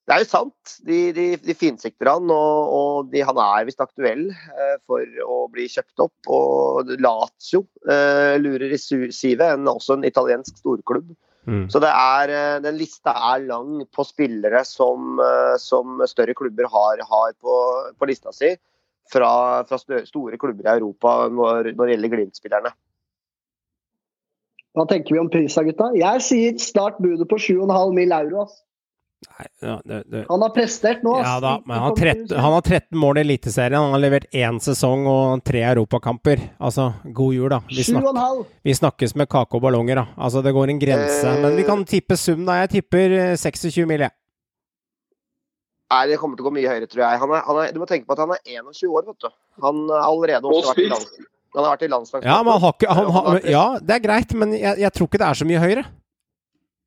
Det 0.10 0.16
er 0.16 0.24
jo 0.24 0.30
sant. 0.30 0.76
De, 0.86 1.00
de, 1.14 1.26
de 1.38 1.54
finsikter 1.54 2.10
han, 2.10 2.30
og, 2.34 2.74
og 2.74 3.10
de, 3.12 3.22
han 3.22 3.38
er 3.38 3.66
visst 3.68 3.82
aktuell 3.82 4.30
eh, 4.34 4.76
for 4.90 5.06
å 5.26 5.48
bli 5.54 5.68
kjøpt 5.70 6.06
opp. 6.06 6.32
Og 6.34 6.94
Lazio 7.00 7.66
eh, 7.88 8.36
lurer 8.42 8.74
i 8.74 8.80
sivet, 8.80 9.46
en, 9.46 9.68
også 9.70 10.00
en 10.00 10.08
italiensk 10.10 10.58
storklubb. 10.58 11.14
Mm. 11.50 11.70
Så 11.72 11.80
det 11.82 11.90
er, 11.90 12.30
eh, 12.34 12.58
den 12.62 12.78
lista 12.78 13.14
er 13.32 13.46
lang 13.46 13.86
på 13.96 14.06
spillere 14.06 14.66
som, 14.68 15.22
eh, 15.24 15.56
som 15.62 16.02
større 16.10 16.36
klubber 16.38 16.68
har, 16.70 17.06
har 17.06 17.32
på, 17.42 17.56
på 17.98 18.10
lista 18.10 18.34
si. 18.36 18.56
Fra, 19.10 19.64
fra 19.66 19.80
store 20.06 20.38
klubber 20.38 20.68
i 20.68 20.76
Europa 20.76 21.14
når, 21.34 21.72
når 21.74 21.88
det 21.88 21.94
gjelder 21.96 22.12
Glimt-spillerne. 22.14 22.72
Hva 24.78 24.86
tenker 24.90 25.16
vi 25.16 25.20
om 25.22 25.30
prisa, 25.34 25.64
gutta? 25.66 25.92
Jeg 25.98 26.22
sier 26.26 26.58
start 26.62 27.00
budet 27.02 27.28
på 27.30 27.40
7,5 27.42 27.94
mill. 27.96 28.12
euro. 28.14 28.44
ass. 28.46 28.60
Nei, 29.20 29.48
det, 29.84 29.98
det, 30.08 30.20
Han 30.30 30.44
har 30.46 30.52
prestert 30.56 31.02
nå. 31.04 31.18
ass. 31.18 31.26
Ja 31.28 31.40
da, 31.44 31.50
men 31.66 31.76
han 31.76 31.90
har, 31.90 31.96
13, 31.98 32.38
han 32.40 32.54
har 32.56 32.62
13 32.62 33.00
mål 33.02 33.18
i 33.20 33.24
Eliteserien. 33.26 33.82
Han 33.82 33.96
har 33.98 34.04
levert 34.04 34.30
én 34.32 34.60
sesong 34.64 35.04
og 35.12 35.42
tre 35.44 35.66
europakamper. 35.68 36.46
Altså, 36.62 36.86
god 37.18 37.34
jul, 37.36 37.50
da. 37.52 37.60
Vi, 37.68 37.84
snak, 37.84 38.08
vi 38.64 38.78
snakkes 38.78 39.18
med 39.20 39.28
kake 39.32 39.60
og 39.60 39.66
ballonger, 39.66 40.00
da. 40.04 40.06
Altså, 40.16 40.44
det 40.46 40.54
går 40.56 40.72
en 40.72 40.80
grense. 40.80 41.26
Eh. 41.34 41.42
Men 41.44 41.58
vi 41.60 41.66
kan 41.68 41.84
tippe 41.90 42.16
sum, 42.16 42.46
da. 42.48 42.62
Jeg 42.62 42.72
tipper 42.78 43.18
eh, 43.18 43.36
26 43.36 43.90
mill. 43.90 44.06
jeg. 44.08 44.16
Nei, 45.90 46.04
det 46.12 46.20
kommer 46.22 46.38
til 46.38 46.46
å 46.46 46.50
gå 46.52 46.54
mye 46.54 46.70
høyere, 46.70 46.86
tror 46.88 47.02
jeg. 47.08 47.20
Han 47.26 47.32
er, 47.34 47.44
han 47.50 47.60
er, 47.64 47.72
du 47.74 47.82
må 47.82 47.90
tenke 47.90 48.06
på 48.06 48.14
at 48.14 48.22
han 48.22 48.36
er 48.38 48.42
21 48.62 48.94
år, 48.94 49.08
vet 49.10 49.26
du. 49.26 49.30
Han 49.66 49.84
har 49.90 50.06
allerede 50.06 50.46
Og 50.48 50.62
vært 50.68 50.78
i, 50.78 50.86
spilt. 50.86 51.28
Han 51.56 51.64
har 51.66 51.72
vært 51.74 51.86
i 51.88 51.90
landslagskampen. 51.90 52.30
Ja, 52.30 52.44
men 52.46 52.68
ikke 52.70 52.90
han 52.90 52.98
Han 53.00 53.14
har, 53.14 53.24
har 53.30 53.40
prest- 53.40 53.50
Ja, 53.54 53.64
det 53.82 53.96
er 53.96 54.04
greit, 54.04 54.34
men 54.38 54.54
jeg, 54.54 54.78
jeg 54.86 54.94
tror 54.94 55.08
ikke 55.10 55.22
det 55.22 55.28
er 55.30 55.40
så 55.40 55.48
mye 55.50 55.62
høyere. 55.64 55.86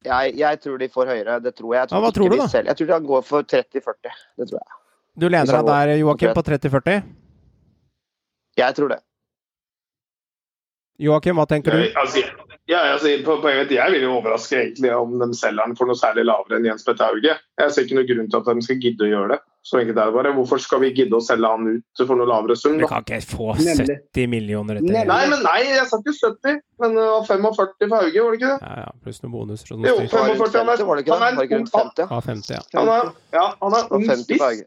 Jeg, 0.03 0.35
jeg 0.38 0.61
tror 0.62 0.79
de 0.79 0.88
får 0.90 1.07
høyere. 1.12 1.38
Det 1.42 1.55
tror 1.55 1.75
jeg. 1.75 1.83
jeg 1.88 1.94
Ja, 1.96 2.01
hva 2.03 2.12
tror 2.14 2.31
du, 2.31 2.37
da? 2.37 2.46
Selv. 2.51 2.70
Jeg 2.70 2.77
tror 2.79 2.92
han 2.96 3.07
går 3.07 3.22
for 3.27 3.42
30-40. 3.42 4.14
Det 4.38 4.48
tror 4.51 4.59
jeg. 4.59 4.79
Du 5.18 5.29
lener 5.29 5.53
deg 5.53 5.66
der, 5.68 5.96
Joakim, 6.01 6.33
på 6.35 6.42
30-40. 6.42 7.03
Jeg 8.57 8.75
tror 8.79 8.88
det. 8.94 9.01
Joakim, 11.03 11.37
hva 11.37 11.46
tenker 11.48 11.75
du? 11.75 11.85
altså, 11.98 12.22
ja, 12.70 12.81
altså, 12.92 13.11
på 13.27 13.37
jeg 13.51 13.92
vil 13.94 14.05
jo 14.05 14.12
overraske 14.18 14.59
egentlig 14.59 14.92
om 14.94 15.16
de 15.18 15.31
selger 15.35 15.66
den 15.66 15.77
for 15.79 15.90
noe 15.90 15.98
særlig 15.98 16.25
lavere 16.29 16.59
enn 16.61 16.68
Jens 16.68 16.85
Petter 16.87 17.09
Hauge. 17.11 17.35
Jeg 17.59 17.75
ser 17.75 17.87
ikke 17.87 17.98
noen 17.98 18.11
grunn 18.11 18.29
til 18.31 18.38
at 18.42 18.51
de 18.61 18.66
skal 18.66 18.81
gidde 18.85 19.07
å 19.09 19.11
gjøre 19.11 19.33
det. 19.35 19.40
Så 19.62 19.79
enkelt 19.79 19.94
er 20.03 20.09
det 20.11 20.14
bare. 20.16 20.33
Hvorfor 20.35 20.59
skal 20.59 20.81
vi 20.83 20.88
gidde 20.90 21.14
å 21.14 21.22
selge 21.22 21.46
han 21.46 21.66
ut 21.70 22.01
for 22.03 22.18
noe 22.18 22.27
lavere 22.27 22.57
sum? 22.59 22.81
Du 22.83 22.87
kan 22.90 23.05
ikke 23.05 23.20
få 23.31 23.53
70 23.55 24.27
millioner 24.33 24.81
etter 24.81 25.07
Nei, 25.07 25.20
men 25.31 25.44
nei, 25.46 25.61
jeg 25.68 25.87
sa 25.87 26.01
ikke 26.03 26.14
70, 26.18 26.57
men 26.83 26.96
det 26.98 27.05
var 27.12 27.22
45 27.29 27.55
for 27.55 27.94
Hauge, 27.94 28.25
var 28.25 28.35
det 28.35 28.40
ikke 28.40 28.51
det? 28.51 28.59
Ja, 28.66 28.75
ja, 28.83 28.90
pluss 29.05 29.22
noen 29.22 29.33
bonuser 29.37 29.70
og 29.77 29.87
Jo, 29.87 29.94
noe 29.94 29.94
styr. 29.94 30.11
Det 30.11 30.18
var 30.18 30.29
rundt 30.33 30.59
45, 30.59 30.87
var 30.90 30.98
det 30.98 31.05
ikke 31.07 31.14
han 31.14 31.22
er 31.22 31.37
Var 31.38 31.46
det 31.46 31.46
ikke 31.46 31.61
rundt 31.62 31.75
ung- 31.79 31.94
50? 31.94 32.11
Ja, 32.11 32.20
50, 32.27 32.55
ja. 32.59 32.62
Han 32.81 32.92
er, 32.96 33.12
ja, 33.38 33.46
han 33.62 33.79
er 33.79 33.94
ung 33.94 34.05
50 34.11 34.25
spiss. 34.27 34.66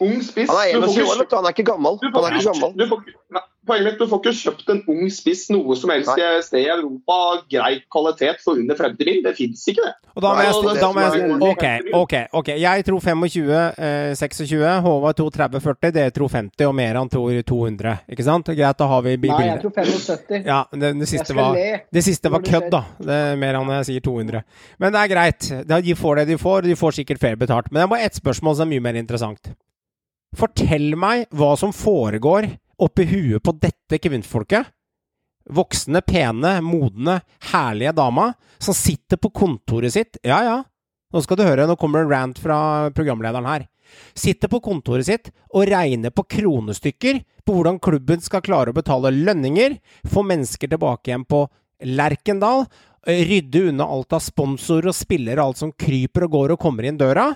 Ung 0.00 0.16
spiss. 0.22 0.48
Han 0.48 0.56
er 0.62 0.72
21 0.78 0.88
ikke 0.94 1.10
år, 1.10 1.18
vet 1.20 1.30
du. 1.30 1.36
Han 1.36 1.44
er 1.44 1.54
ikke 1.58 1.68
gammel. 1.68 1.96
Du 2.00 2.06
Han 2.14 2.24
er 2.24 2.36
ikke 2.38 2.48
gammel. 2.48 2.72
du 2.78 2.84
får, 2.88 3.00
nei, 3.36 3.42
poenget 3.68 3.86
mitt, 3.86 4.00
du 4.00 4.08
får 4.10 4.22
ikke 4.22 4.34
kjøpt 4.38 4.72
en 4.74 4.80
ung 4.94 5.10
spiss 5.12 5.46
noe 5.52 5.76
som 5.78 5.92
helst 5.92 6.10
Nei. 6.10 6.28
sted 6.44 6.64
i 6.64 6.70
Europa 6.72 7.18
grei 7.52 7.72
kvalitet 7.92 8.42
for 8.44 8.58
under 8.60 8.78
50 8.78 9.08
mil. 9.08 9.20
Det 9.24 9.34
fins 9.38 9.64
ikke, 9.70 9.84
det. 9.84 10.12
Og 10.16 10.24
da 10.24 10.32
må 10.34 10.46
jeg, 10.46 10.80
da 10.80 10.90
må 10.94 11.04
jeg 11.04 11.36
Ok, 11.48 11.64
ok. 11.94 12.14
ok 12.40 12.48
Jeg 12.58 12.86
tror 12.88 13.04
25, 13.04 13.44
eh, 13.78 14.14
26. 14.18 14.64
Håvard 14.88 15.18
tror 15.20 15.30
30, 15.36 15.62
40. 15.68 15.92
Dere 15.94 16.14
tror 16.14 16.32
50, 16.32 16.66
og 16.66 16.74
Meran 16.74 17.12
tror 17.12 17.38
200. 17.52 17.94
Ikke 18.10 18.26
sant? 18.26 18.50
Greit, 18.50 18.78
da 18.78 18.90
har 18.90 19.04
vi 19.06 19.16
bildet. 19.16 19.38
Nei, 19.38 19.52
jeg 19.52 19.62
tror 19.62 19.76
75. 19.76 20.42
Ja, 20.48 20.60
det, 20.72 20.92
det 20.98 21.10
siste 21.10 21.36
var 21.38 21.56
det 21.58 22.04
siste 22.04 22.32
var 22.32 22.44
kødd, 22.44 22.70
da. 22.74 22.82
Det 22.98 23.22
er 23.30 23.40
mer 23.40 23.60
enn 23.60 23.72
jeg 23.78 23.88
sier 23.92 24.04
200. 24.04 24.44
Men 24.82 24.94
det 24.94 25.04
er 25.04 25.12
greit. 25.14 25.50
De 25.68 25.96
får 25.98 26.22
det 26.22 26.28
de 26.32 26.38
får, 26.40 26.66
de 26.66 26.76
får 26.78 27.00
sikkert 27.00 27.22
flere 27.22 27.40
betalt. 27.40 27.70
Men 27.70 27.82
det 27.82 27.86
er 27.86 27.92
bare 27.94 28.08
ett 28.08 28.18
spørsmål 28.18 28.58
som 28.58 28.68
er 28.68 28.74
mye 28.74 28.86
mer 28.88 28.98
interessant. 29.00 29.52
Fortell 30.36 30.92
meg 30.98 31.28
hva 31.32 31.54
som 31.56 31.72
foregår 31.72 32.50
oppi 32.78 33.06
huet 33.10 33.42
på 33.42 33.54
dette 33.58 33.98
kvinnfolket. 34.02 34.70
Voksne, 35.48 36.02
pene, 36.04 36.58
modne, 36.60 37.20
herlige 37.52 37.94
dama 37.96 38.32
som 38.60 38.76
sitter 38.76 39.16
på 39.16 39.30
kontoret 39.32 39.94
sitt. 39.94 40.18
Ja, 40.22 40.42
ja, 40.44 40.58
nå 41.12 41.22
skal 41.24 41.38
du 41.40 41.46
høre, 41.46 41.64
nå 41.64 41.76
kommer 41.80 42.02
det 42.02 42.08
en 42.08 42.12
rant 42.12 42.40
fra 42.42 42.58
programlederen 42.92 43.48
her. 43.48 43.64
Sitter 44.12 44.50
på 44.52 44.60
kontoret 44.60 45.08
sitt 45.08 45.30
og 45.48 45.70
regner 45.70 46.12
på 46.12 46.26
kronestykker 46.28 47.22
på 47.48 47.54
hvordan 47.54 47.78
klubben 47.80 48.20
skal 48.20 48.44
klare 48.44 48.74
å 48.74 48.76
betale 48.76 49.14
lønninger, 49.14 49.78
få 50.04 50.26
mennesker 50.28 50.68
tilbake 50.68 51.08
igjen 51.08 51.24
på 51.24 51.46
Lerkendal, 51.88 52.66
rydde 53.08 53.68
unna 53.70 53.86
alt 53.88 54.12
av 54.12 54.20
sponsorer 54.20 54.90
og 54.90 54.96
spillere, 54.98 55.40
alt 55.40 55.60
som 55.62 55.72
kryper 55.72 56.26
og 56.26 56.34
går 56.34 56.54
og 56.54 56.60
kommer 56.60 56.84
inn 56.84 56.98
døra. 57.00 57.30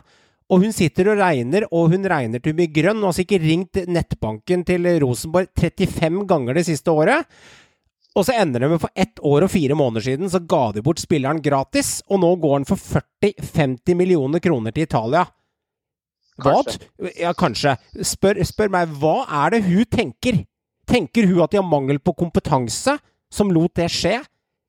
Og 0.52 0.60
hun 0.66 0.74
sitter 0.76 1.08
og 1.08 1.20
regner, 1.22 1.64
og 1.72 1.94
hun 1.94 2.04
regner 2.08 2.42
til 2.44 2.56
mye 2.56 2.68
grønn. 2.68 3.00
Hun 3.00 3.08
har 3.08 3.16
sikkert 3.16 3.44
ringt 3.46 3.78
nettbanken 3.88 4.64
til 4.68 4.88
Rosenborg 5.00 5.48
35 5.56 6.26
ganger 6.28 6.58
det 6.58 6.66
siste 6.68 6.92
året. 6.92 7.28
Og 8.12 8.26
så 8.28 8.34
ender 8.36 8.60
det 8.60 8.68
med 8.68 8.80
for 8.82 8.92
ett 8.92 9.20
år 9.24 9.46
og 9.46 9.52
fire 9.52 9.76
måneder 9.78 10.04
siden 10.04 10.28
så 10.28 10.42
ga 10.44 10.66
de 10.76 10.82
bort 10.84 11.00
spilleren 11.00 11.40
gratis, 11.40 12.02
og 12.12 12.20
nå 12.20 12.34
går 12.42 12.58
han 12.58 12.66
for 12.68 12.76
40-50 13.24 13.96
millioner 13.96 14.42
kroner 14.44 14.74
til 14.74 14.84
Italia. 14.84 15.24
Kanskje. 16.42 16.90
Ja, 17.20 17.32
kanskje. 17.36 17.76
Spør, 18.04 18.40
spør 18.44 18.72
meg, 18.72 18.92
hva 19.00 19.22
er 19.44 19.54
det 19.54 19.62
hun 19.64 19.88
tenker? 19.88 20.42
Tenker 20.88 21.28
hun 21.30 21.40
at 21.44 21.54
de 21.54 21.60
har 21.60 21.68
mangel 21.68 22.02
på 22.04 22.12
kompetanse 22.18 22.98
som 23.32 23.52
lot 23.52 23.72
det 23.80 23.88
skje? 23.92 24.18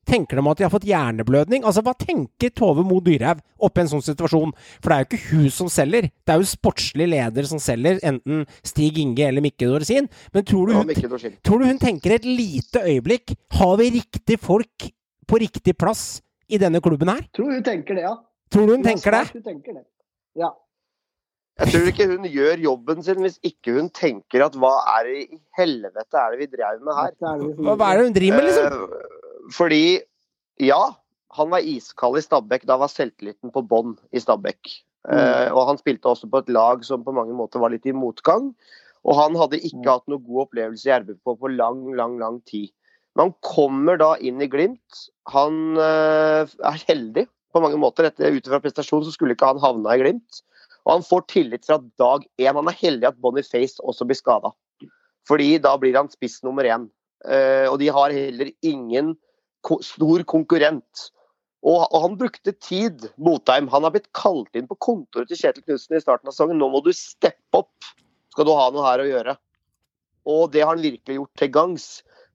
Tenker 0.06 0.36
de 0.40 0.44
at 0.52 0.60
de 0.60 0.66
har 0.66 0.72
fått 0.74 0.88
hjerneblødning? 0.88 1.64
Altså, 1.64 1.84
Hva 1.86 1.94
tenker 1.96 2.52
Tove 2.52 2.84
Mo 2.84 3.00
Dyrhaug 3.04 3.40
oppi 3.64 3.84
en 3.84 3.92
sånn 3.94 4.04
situasjon? 4.04 4.52
For 4.84 4.92
det 4.92 4.96
er 4.98 5.04
jo 5.04 5.08
ikke 5.10 5.30
hun 5.30 5.46
som 5.56 5.70
selger, 5.72 6.10
det 6.12 6.34
er 6.34 6.42
jo 6.42 6.50
sportslig 6.50 7.08
leder 7.14 7.48
som 7.48 7.62
selger, 7.64 8.02
enten 8.04 8.44
Stig 8.66 9.00
Inge 9.00 9.30
eller 9.30 9.46
Mikke 9.46 9.70
Dorsin. 9.70 10.10
Men 10.36 10.48
tror 10.50 10.68
du 10.68 10.76
hun 10.80 10.92
Tror 11.44 11.64
du 11.64 11.70
hun 11.70 11.80
tenker 11.80 12.18
et 12.18 12.26
lite 12.28 12.82
øyeblikk 12.84 13.34
Har 13.58 13.78
vi 13.80 13.90
riktig 13.96 14.38
folk 14.42 14.90
på 15.28 15.40
riktig 15.40 15.78
plass 15.80 16.22
i 16.52 16.60
denne 16.60 16.82
klubben 16.84 17.10
her? 17.10 17.24
Tror 17.34 17.54
hun 17.56 17.64
tenker 17.64 17.96
det, 17.96 18.04
ja. 18.04 18.18
Tror 18.52 18.68
du 18.68 18.76
hun 18.76 18.84
tenker 18.86 19.16
det? 19.16 19.24
Hun 19.34 19.46
tenker 19.46 19.80
det. 19.80 19.86
Ja. 20.38 20.52
Jeg 21.62 21.70
tror 21.70 21.90
ikke 21.92 22.08
hun 22.10 22.24
gjør 22.26 22.62
jobben 22.66 23.04
sin 23.06 23.20
hvis 23.22 23.36
ikke 23.46 23.76
hun 23.76 23.90
tenker 23.94 24.42
at 24.48 24.56
hva 24.58 24.72
er 24.96 25.10
det 25.10 25.18
i 25.22 25.42
helvete 25.60 26.18
er 26.18 26.34
det 26.34 26.40
vi 26.42 26.48
drev 26.56 26.80
med 26.82 26.98
her? 26.98 27.12
er 27.14 27.44
Hva, 27.60 27.76
hva 27.78 27.92
er 27.92 28.00
det 28.00 28.08
hun 28.08 28.16
driver 28.16 28.40
med, 28.40 28.48
liksom? 28.50 28.80
Eh, 28.98 29.23
fordi, 29.52 30.00
ja, 30.62 30.82
han 31.34 31.50
var 31.52 31.66
iskald 31.66 32.20
i 32.20 32.24
Stabæk. 32.24 32.68
Da 32.70 32.78
var 32.82 32.92
selvtilliten 32.92 33.52
på 33.54 33.64
bånn 33.66 33.96
i 34.14 34.22
Stabæk. 34.22 34.62
Mm. 35.10 35.18
Eh, 35.18 35.50
og 35.52 35.68
han 35.72 35.82
spilte 35.82 36.12
også 36.12 36.30
på 36.32 36.44
et 36.44 36.54
lag 36.54 36.86
som 36.88 37.04
på 37.04 37.16
mange 37.16 37.36
måter 37.36 37.60
var 37.64 37.74
litt 37.74 37.88
i 37.90 37.96
motgang. 37.96 38.52
Og 39.04 39.18
han 39.20 39.36
hadde 39.36 39.60
ikke 39.60 39.90
hatt 39.90 40.08
noe 40.08 40.24
god 40.24 40.46
opplevelse 40.46 40.88
i 40.88 40.96
RBK 40.96 41.36
på 41.42 41.52
lang, 41.52 41.84
lang, 41.98 42.16
lang 42.22 42.40
tid. 42.48 42.72
Men 43.14 43.28
han 43.28 43.36
kommer 43.46 44.00
da 44.00 44.14
inn 44.24 44.40
i 44.42 44.50
Glimt. 44.50 45.04
Han 45.34 45.76
øh, 45.76 46.48
er 46.48 46.86
heldig 46.88 47.28
på 47.54 47.62
mange 47.62 47.78
måter. 47.82 48.10
Ut 48.10 48.48
ifra 48.48 48.62
prestasjonen 48.64 49.06
så 49.06 49.14
skulle 49.14 49.36
ikke 49.36 49.52
han 49.52 49.62
havna 49.62 49.98
i 49.98 50.02
Glimt. 50.02 50.42
Og 50.84 50.98
han 50.98 51.06
får 51.08 51.28
tillit 51.32 51.68
fra 51.68 51.80
dag 52.00 52.26
én. 52.42 52.56
Han 52.56 52.70
er 52.70 52.80
heldig 52.80 53.12
at 53.12 53.20
Boniface 53.22 53.84
også 53.84 54.08
blir 54.08 54.20
skada. 54.20 54.54
Fordi 55.28 55.56
da 55.64 55.76
blir 55.80 55.96
han 55.96 56.12
spiss 56.12 56.42
nummer 56.44 56.68
én. 56.68 56.90
Uh, 57.24 57.70
og 57.72 57.78
de 57.80 57.88
har 57.96 58.12
heller 58.12 58.50
ingen 58.68 59.14
stor 59.86 60.24
konkurrent. 60.30 61.10
Og, 61.64 61.86
og, 61.86 62.00
han 62.04 62.18
brukte 62.20 62.52
tid, 62.60 63.06
Botheim. 63.16 63.70
Han 63.72 63.86
har 63.88 63.94
blitt 63.94 64.10
kalt 64.18 64.52
inn 64.58 64.68
på 64.68 64.78
kontoret 64.84 65.30
til 65.32 65.40
Kjetil 65.40 65.64
Knutsen 65.64 65.96
i 65.96 66.04
starten 66.04 66.28
av 66.28 66.36
sesongen. 66.36 66.60
Nå 66.60 66.68
må 66.74 66.82
du 66.84 66.92
steppe 66.96 67.62
opp, 67.62 67.92
skal 68.36 68.50
du 68.50 68.52
ha 68.58 68.68
noe 68.74 68.84
her 68.88 69.04
å 69.04 69.08
gjøre. 69.08 69.38
Og 70.34 70.44
det 70.52 70.64
har 70.64 70.74
han 70.74 70.84
virkelig 70.84 71.20
gjort 71.20 71.40
til 71.40 71.54
gangs. 71.56 71.88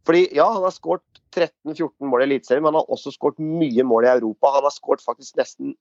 Fordi 0.09 0.25
ja, 0.37 0.47
han 0.55 0.65
har 0.65 0.73
skåret 0.73 1.05
13-14 1.37 2.09
mål 2.09 2.25
i 2.25 2.29
Eliteserien, 2.31 2.65
men 2.65 2.73
han 2.73 2.81
har 2.81 2.95
også 2.97 3.13
skåret 3.13 3.43
mye 3.43 3.85
mål 3.85 4.09
i 4.09 4.15
Europa. 4.15 4.55
Han 4.57 4.65
har 4.65 4.73
skåret 4.73 5.05
faktisk 5.05 5.37
nesten 5.41 5.77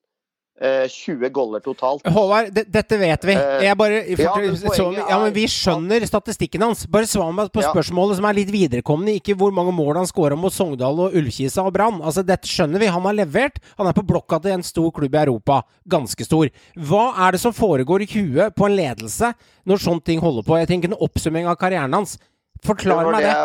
20 0.60 1.26
eh, 1.26 1.30
goller 1.30 1.62
totalt. 1.62 2.08
Håvard, 2.10 2.50
dette 2.50 2.98
vet 2.98 3.26
vi. 3.30 3.34
Eh, 3.38 3.66
Jeg 3.68 3.78
bare, 3.78 4.00
ja, 4.10 4.34
så, 4.74 4.88
ja, 4.98 5.20
men 5.22 5.34
vi 5.36 5.44
skjønner 5.52 6.06
statistikken 6.10 6.64
hans. 6.66 6.86
Bare 6.90 7.06
svar 7.10 7.30
meg 7.36 7.52
på 7.54 7.62
spørsmålet 7.62 8.18
som 8.18 8.26
er 8.26 8.38
litt 8.40 8.50
viderekommende. 8.54 9.14
Ikke 9.20 9.36
hvor 9.38 9.54
mange 9.54 9.76
mål 9.76 10.02
han 10.02 10.10
skåra 10.10 10.38
mot 10.40 10.54
Sogndal 10.54 10.98
og 11.06 11.18
Ullkisa 11.18 11.66
og 11.68 11.76
Brann. 11.78 12.02
Altså, 12.02 12.26
dette 12.26 12.50
skjønner 12.50 12.82
vi. 12.82 12.90
Han 12.90 13.06
har 13.06 13.20
levert. 13.20 13.62
Han 13.78 13.90
er 13.90 13.98
på 13.98 14.06
blokka 14.08 14.42
til 14.42 14.56
en 14.58 14.66
stor 14.66 14.90
klubb 14.96 15.14
i 15.14 15.22
Europa. 15.22 15.62
Ganske 15.88 16.26
stor. 16.26 16.50
Hva 16.90 17.06
er 17.28 17.38
det 17.38 17.44
som 17.44 17.54
foregår 17.54 18.08
i 18.08 18.10
huet 18.16 18.58
på 18.58 18.66
en 18.66 18.78
ledelse 18.80 19.34
når 19.68 19.84
sånne 19.84 20.06
ting 20.10 20.24
holder 20.24 20.48
på? 20.48 20.58
Jeg 20.58 20.72
tenker 20.74 20.90
en 20.90 21.02
oppsummering 21.06 21.52
av 21.52 21.60
karrieren 21.62 21.94
hans. 21.94 22.18
Forklar 22.66 23.06
meg 23.12 23.28
det. 23.28 23.36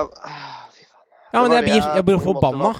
Ja, 1.32 1.42
men 1.42 1.52
jeg 1.56 1.68
blir, 1.68 1.84
jeg 1.96 2.04
blir 2.08 2.24
forbanna. 2.24 2.72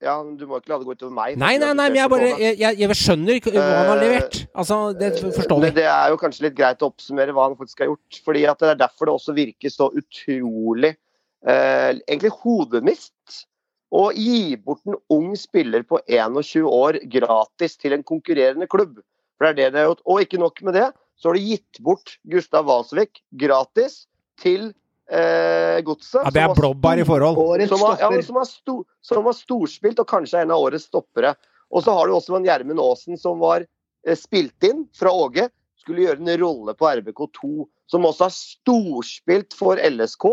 Ja, 0.00 0.14
men 0.24 0.36
du 0.40 0.46
må 0.48 0.56
ikke 0.56 0.72
la 0.72 0.78
det 0.80 0.88
gå 0.88 0.94
utover 0.96 1.12
meg. 1.12 1.36
Nei, 1.40 1.52
nei, 1.60 1.74
nei, 1.76 1.86
men 1.90 1.98
jeg 1.98 2.10
bare 2.12 2.28
Jeg, 2.30 2.56
jeg, 2.56 2.78
jeg 2.80 2.96
skjønner 2.96 3.36
ikke 3.36 3.52
hva 3.52 3.66
han 3.66 3.90
har 3.90 4.00
levert. 4.00 4.38
Altså, 4.56 4.78
det 4.96 5.10
forstår 5.20 5.60
vi. 5.66 5.70
Det, 5.76 5.84
er 5.92 6.14
jo 6.14 6.20
kanskje 6.22 6.46
litt 6.46 6.56
greit 6.56 6.80
å 6.80 6.88
oppsummere 6.88 7.34
hva 7.36 7.50
han 7.50 7.56
faktisk 7.58 7.84
har 7.84 7.90
gjort. 7.90 8.20
fordi 8.24 8.46
at 8.48 8.64
Det 8.64 8.70
er 8.72 8.80
derfor 8.80 9.10
det 9.10 9.16
også 9.18 9.36
virker 9.36 9.74
så 9.74 9.90
utrolig 9.92 10.94
eh, 10.94 11.90
egentlig 12.00 12.32
hodemist 12.40 13.44
å 13.90 14.06
gi 14.14 14.56
bort 14.62 14.86
en 14.88 14.96
ung 15.12 15.34
spiller 15.36 15.84
på 15.84 16.00
21 16.06 16.64
år 16.64 17.00
gratis 17.10 17.76
til 17.76 17.96
en 17.96 18.06
konkurrerende 18.06 18.70
klubb. 18.70 19.02
For 19.36 19.48
det 19.48 19.50
er 19.50 19.58
det 19.58 19.74
det 19.74 19.82
har 19.82 19.90
gjort. 19.90 20.04
Og 20.06 20.24
ikke 20.24 20.40
nok 20.40 20.64
med 20.64 20.78
det, 20.78 20.88
så 21.20 21.28
har 21.28 21.36
de 21.36 21.44
gitt 21.44 21.80
bort 21.84 22.16
Gustav 22.32 22.64
Walsvik 22.70 23.20
gratis 23.36 24.06
til 24.40 24.70
eh, 25.10 25.80
Godset. 25.86 26.22
Ja, 26.24 26.32
det 26.34 26.42
er 26.44 26.54
blåbær 26.56 27.02
i 27.02 27.06
forhold. 27.06 27.66
Som 27.68 27.82
var, 27.82 27.98
ja, 28.00 28.10
som, 28.22 28.38
var 28.38 28.48
stor, 28.48 28.82
som 29.04 29.24
var, 29.26 29.36
storspilt 29.36 30.02
og 30.02 30.08
kanskje 30.10 30.44
en 30.44 30.54
av 30.54 30.62
årets 30.62 30.88
stoppere. 30.90 31.34
Og 31.70 31.84
så 31.86 31.94
har 31.94 32.08
du 32.08 32.16
også 32.16 32.38
en 32.38 32.46
Gjermund 32.46 32.82
Aasen 32.82 33.18
som 33.20 33.40
var 33.42 33.64
eh, 33.64 34.18
spilt 34.18 34.66
inn 34.66 34.86
fra 34.96 35.12
Åge. 35.14 35.48
Skulle 35.80 36.04
gjøre 36.04 36.20
en 36.22 36.34
rolle 36.42 36.76
på 36.76 36.88
RBK2, 36.90 37.66
som 37.90 38.06
også 38.06 38.26
har 38.26 38.34
storspilt 38.36 39.56
for 39.56 39.80
LSK. 39.80 40.28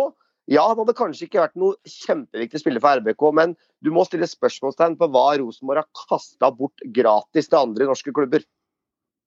Ja, 0.47 0.63
han 0.69 0.79
hadde 0.79 0.95
kanskje 0.95 1.25
ikke 1.27 1.41
vært 1.43 1.57
noe 1.59 1.75
kjempeviktig 1.91 2.61
spiller 2.61 2.83
for 2.83 3.01
RBK, 3.01 3.23
men 3.35 3.55
du 3.83 3.91
må 3.91 4.05
stille 4.07 4.27
spørsmålstegn 4.29 4.95
på 4.99 5.09
hva 5.11 5.25
Rosenborg 5.41 5.83
har 5.83 6.05
kasta 6.07 6.51
bort 6.55 6.83
gratis 6.95 7.51
til 7.51 7.59
andre 7.59 7.89
norske 7.89 8.13
klubber. 8.15 8.45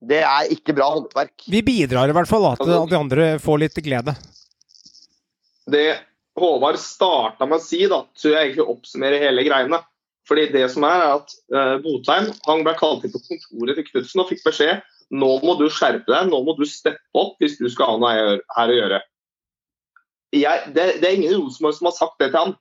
Det 0.01 0.23
er 0.25 0.49
ikke 0.55 0.73
bra 0.77 0.89
håndverk. 0.95 1.45
Vi 1.53 1.61
bidrar 1.65 2.09
i 2.09 2.15
hvert 2.17 2.29
fall 2.29 2.47
da, 2.47 2.55
til 2.57 2.73
at 2.73 2.89
de 2.89 2.97
andre 2.97 3.27
får 3.43 3.61
litt 3.67 3.81
glede. 3.85 4.15
Det 5.73 5.89
Håvard 6.41 6.79
starta 6.81 7.47
med 7.49 7.59
å 7.59 7.65
si, 7.65 7.83
da, 7.91 8.05
tror 8.17 8.35
jeg 8.37 8.51
egentlig 8.51 8.69
oppsummerer 8.71 9.25
hele 9.27 9.45
greiene. 9.47 9.81
Fordi 10.29 10.47
det 10.53 10.67
som 10.71 10.85
er, 10.87 11.03
er 11.03 11.17
at 11.19 11.33
uh, 11.51 11.77
Botheim 11.83 12.31
han 12.47 12.65
ble 12.67 12.75
kalt 12.79 13.05
inn 13.07 13.13
på 13.13 13.23
kontoret 13.25 13.81
til 13.81 13.87
Knutsen 13.89 14.23
og 14.23 14.29
fikk 14.31 14.45
beskjed 14.47 14.83
nå 15.11 15.31
må 15.43 15.57
du 15.59 15.67
skjerpe 15.73 16.07
deg, 16.07 16.29
nå 16.31 16.41
må 16.47 16.55
du 16.59 16.67
steppe 16.69 17.19
opp 17.19 17.41
hvis 17.43 17.59
du 17.59 17.67
skal 17.71 17.95
ha 17.95 18.01
noe 18.01 18.41
her- 18.57 18.73
å 18.73 18.77
gjøre. 18.77 19.01
Jeg, 20.37 20.71
det, 20.77 20.85
det 21.03 21.09
er 21.09 21.17
ingen 21.19 21.35
Rosenborg 21.41 21.75
som 21.75 21.89
har 21.91 21.97
sagt 21.97 22.21
det 22.23 22.31
til 22.31 22.39
han. 22.39 22.53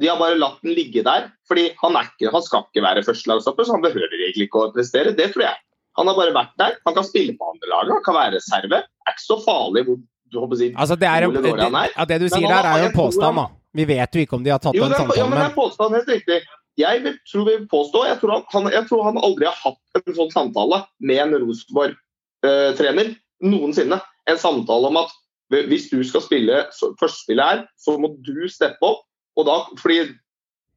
De 0.00 0.08
har 0.08 0.16
bare 0.16 0.38
latt 0.38 0.62
den 0.64 0.72
ligge 0.72 1.02
der. 1.04 1.28
fordi 1.48 1.66
Han, 1.82 1.98
ikke, 2.00 2.30
han 2.32 2.44
skal 2.46 2.64
ikke 2.64 2.84
være 2.86 3.04
førstelagstopper, 3.04 3.68
så 3.68 3.76
han 3.76 3.84
behøver 3.84 4.16
egentlig 4.16 4.48
ikke 4.48 4.62
å 4.62 4.72
prestere. 4.72 5.12
Det 5.18 5.28
tror 5.34 5.44
jeg. 5.50 5.60
Han 6.00 6.08
har 6.08 6.16
bare 6.16 6.32
vært 6.32 6.56
der. 6.56 6.78
Han 6.88 6.96
kan 6.96 7.04
spille 7.04 7.36
på 7.36 7.50
andre 7.52 7.68
lag, 7.68 7.92
han 7.92 8.06
kan 8.06 8.16
være 8.16 8.38
reserve. 8.38 8.80
Det 8.80 9.10
er 9.10 9.12
ikke 9.18 9.26
så 9.26 9.38
farlig 9.44 9.84
hvor 9.90 10.00
si, 10.32 10.68
Altså, 10.72 10.96
det, 10.96 11.08
er 11.08 11.26
en, 11.28 11.36
det, 11.36 11.52
ja, 11.96 12.06
det 12.08 12.18
du 12.22 12.28
sier 12.28 12.48
der, 12.48 12.68
er 12.68 12.84
jo 12.84 12.90
en 12.90 12.96
påstand, 12.96 13.40
da. 13.40 13.46
Vi 13.72 13.86
vet 13.88 14.16
jo 14.16 14.24
ikke 14.24 14.36
om 14.36 14.44
de 14.44 14.52
har 14.52 14.60
tatt 14.60 14.76
Jo, 14.76 14.88
det 14.90 14.98
er, 14.98 15.12
ja, 15.16 15.26
men 15.28 15.38
det 15.38 15.46
er 15.46 15.54
påstand, 15.56 15.96
helt 15.96 16.10
riktig. 16.12 16.42
Jeg 16.80 17.14
tror 17.28 17.44
vi 17.48 17.56
påstå, 17.68 18.04
jeg 18.08 18.18
tror, 18.20 18.44
han, 18.52 18.68
jeg 18.72 18.88
tror 18.88 19.04
han 19.10 19.20
aldri 19.20 19.48
har 19.48 19.58
hatt 19.60 20.00
en 20.00 20.16
sånn 20.16 20.32
samtale 20.32 20.82
med 21.04 21.20
en 21.24 21.36
Rosenborg-trener 21.42 23.12
noensinne. 23.44 23.98
En 24.30 24.40
samtale 24.40 24.88
om 24.88 25.00
at 25.02 25.12
hvis 25.52 25.90
du 25.92 26.00
skal 26.06 26.24
spille 26.24 26.62
førstespillet 27.00 27.44
her, 27.44 27.64
så 27.80 27.98
må 28.00 28.14
du 28.24 28.48
steppe 28.48 28.88
opp. 28.88 29.04
Og 29.36 29.48
da, 29.48 29.58
fordi 29.80 30.06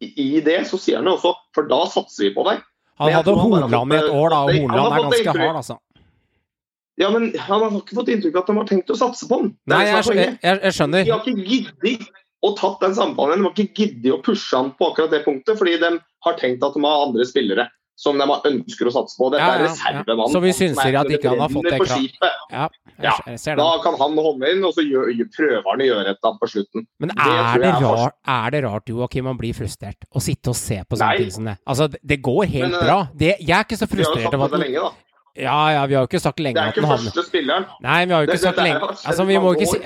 i 0.04 0.42
det 0.44 0.62
så 0.70 0.80
sier 0.80 1.00
han 1.00 1.08
jo 1.08 1.16
også 1.16 1.32
For 1.56 1.68
da 1.68 1.82
satser 1.92 2.28
vi 2.28 2.34
på 2.36 2.44
deg. 2.48 2.62
han 3.00 3.12
hadde 3.12 3.36
Hornland 3.36 3.94
i 3.94 3.98
et 3.98 4.12
år, 4.12 4.30
da, 4.32 4.42
og 4.44 4.52
han 4.52 4.62
Hornland 4.62 4.96
er 4.96 5.06
ganske 5.06 5.36
hard, 5.36 5.60
altså. 5.62 5.78
Ja, 6.98 7.10
men 7.12 7.32
han 7.36 7.62
har 7.62 7.74
ikke 7.76 7.98
fått 7.98 8.12
inntrykk 8.14 8.38
av 8.38 8.44
at 8.46 8.52
de 8.52 8.58
har 8.62 8.68
tenkt 8.70 8.92
å 8.94 9.00
satse 9.00 9.28
på 9.28 9.42
den. 9.42 9.50
Nei, 9.68 9.82
jeg, 9.90 10.06
jeg, 10.16 10.38
jeg, 10.42 10.76
skjønner. 10.78 11.04
De 11.04 11.12
har 11.12 11.26
ikke 11.26 11.48
giddet 11.50 12.06
å 12.46 12.52
tatt 12.56 12.84
den 12.86 12.96
samtalen. 12.96 13.42
De 13.42 13.50
har 13.50 13.56
ikke 13.56 13.82
giddet 13.84 14.14
å 14.16 14.22
pushe 14.24 14.56
han 14.56 14.72
på 14.80 14.92
akkurat 14.92 15.12
det 15.12 15.26
punktet, 15.26 15.58
fordi 15.60 15.76
de 15.82 15.96
har 16.28 16.38
tenkt 16.40 16.64
at 16.64 16.78
de 16.78 16.86
har 16.86 17.08
andre 17.10 17.28
spillere 17.28 17.68
som 17.96 18.18
de 18.20 18.26
har 18.28 18.48
ønsker 18.48 18.90
å 18.90 18.92
satse 18.92 19.16
på. 19.16 19.30
Dette 19.32 19.44
Ja, 19.44 19.54
er 19.56 19.62
ja, 19.62 19.68
er 19.68 19.70
reservemannen. 19.70 20.32
Så 20.34 20.42
vi 20.44 20.52
synser 20.56 20.90
er 20.90 20.98
at 21.00 21.12
ikke 21.16 21.32
han 21.32 21.40
har 21.40 21.52
fått 21.52 21.68
det 21.68 21.78
bredden 21.78 21.86
på 21.86 21.92
krav- 21.92 22.02
skipet. 22.04 22.34
Ja, 22.52 22.70
Ja, 22.96 23.56
Da 23.56 23.70
kan 23.84 23.96
han 24.00 24.18
holde 24.20 24.52
inn, 24.52 24.64
og 24.64 24.74
så 24.76 24.84
gjør, 24.84 25.12
prøver 25.36 25.64
han 25.68 25.82
å 25.84 25.88
gjøre 25.88 26.04
et 26.04 26.18
eller 26.20 26.30
annet 26.30 26.42
på 26.44 26.50
slutten. 26.52 26.88
Men 27.00 27.12
er 27.12 27.60
det, 27.60 27.62
det, 27.62 27.72
er 27.72 27.82
rart, 27.84 28.16
er 28.28 28.50
det 28.52 28.64
rart, 28.64 28.86
Joakim, 28.88 29.24
man 29.28 29.38
blir 29.40 29.54
frustrert? 29.56 30.08
Å 30.12 30.22
sitte 30.24 30.52
og 30.52 30.56
se 30.60 30.82
på 30.84 31.00
sånne 31.00 31.18
ting 31.18 31.32
som 31.32 31.46
det? 31.46 31.58
Altså, 31.68 31.90
det- 31.92 32.22
går 32.22 32.46
helt 32.46 32.72
Men, 32.72 32.80
eh, 32.82 32.86
bra. 32.86 33.08
Det, 33.16 33.36
jeg 33.40 33.52
er 33.58 33.64
ikke 33.64 33.80
så 33.80 33.88
frustrert 33.88 34.34
over 34.34 34.58
det 34.58 34.76
at. 34.76 34.94
Ja, 35.36 35.72
ja, 35.74 35.86
vi 35.86 35.96
har 35.98 36.06
jo 36.06 36.08
ikke 36.08 36.20
sagt 36.24 36.38
Det 36.38 36.46
lenge 36.46 36.62
er 36.62 36.70
at 36.70 36.76
den 36.78 36.86
ikke 36.86 36.92
første 36.96 37.24
spilleren. 37.28 37.66
Nei, 37.84 38.06
vi 38.06 38.14
har 38.14 38.22
jo 38.24 38.28
ikke 38.30 38.38
Det- 38.38 38.42
sagt 38.46 38.58
er 38.58 38.64
lenge 38.64 38.88
Altså, 39.06 39.26
vi 39.28 39.36
må 39.44 39.50
ikke 39.56 39.68
si. 39.68 39.80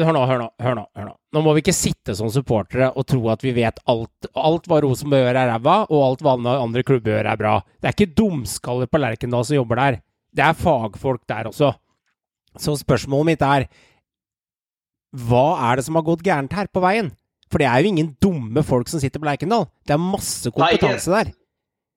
Hør 0.00 0.12
nå, 0.16 0.22
hør 0.30 0.38
nå. 0.40 0.48
hør 0.64 0.74
nå, 0.78 0.84
hør 0.96 1.04
nå. 1.10 1.14
Nå 1.34 1.42
må 1.44 1.52
vi 1.54 1.60
ikke 1.60 1.74
sitte 1.76 2.14
som 2.16 2.30
supportere 2.32 2.88
og 2.96 3.04
tro 3.06 3.20
at 3.28 3.42
vi 3.44 3.52
vet 3.52 3.78
alt. 3.86 4.28
Alt 4.34 4.64
hva 4.66 4.80
Rosenborg 4.80 5.26
gjør 5.26 5.36
er 5.36 5.50
ræva, 5.52 5.86
og 5.90 6.02
alt 6.08 6.20
hva 6.24 6.32
andre- 6.38 6.62
andre 6.62 6.82
klubber 6.82 7.12
gjør 7.12 7.30
er 7.32 7.36
bra. 7.36 7.54
Det 7.82 7.88
er 7.90 7.92
ikke 7.98 8.14
dumskaller 8.16 8.86
på 8.88 8.98
Lerkendal 8.98 9.44
som 9.44 9.56
jobber 9.56 9.76
der. 9.76 10.00
Det 10.34 10.44
er 10.44 10.54
fagfolk 10.54 11.26
der 11.28 11.44
også. 11.52 11.74
Så 12.56 12.78
spørsmålet 12.82 13.24
mitt 13.26 13.42
er 13.42 13.68
Hva 15.14 15.44
er 15.70 15.76
det 15.76 15.84
som 15.84 15.94
har 15.94 16.02
gått 16.02 16.22
gærent 16.26 16.52
her 16.52 16.66
på 16.66 16.80
veien? 16.82 17.12
For 17.52 17.58
det 17.58 17.68
er 17.68 17.82
jo 17.84 17.88
ingen 17.92 18.16
dumme 18.20 18.64
folk 18.64 18.88
som 18.88 18.98
sitter 18.98 19.20
på 19.20 19.28
Lerkendal. 19.28 19.68
Det 19.86 19.94
er 19.94 19.98
masse 20.02 20.50
kompetanse 20.50 21.06
der. 21.12 21.32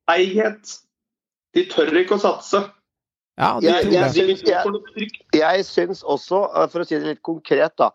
Feighet. 0.10 0.80
De 1.56 1.63
tør 1.65 1.89
ikke 2.04 2.17
å 2.17 2.22
satse. 2.22 2.62
Ja, 3.38 3.60
de 3.60 3.67
Jeg- 3.67 3.91
jeg 3.91 4.63
trygt. 4.65 5.17
Jeg 5.34 5.65
syns 5.65 6.04
også, 6.04 6.39
eh, 6.56 6.67
for 6.67 6.82
å 6.82 6.88
si 6.88 6.97
det 6.97 7.06
litt 7.06 7.23
konkret, 7.23 7.76
da 7.78 7.91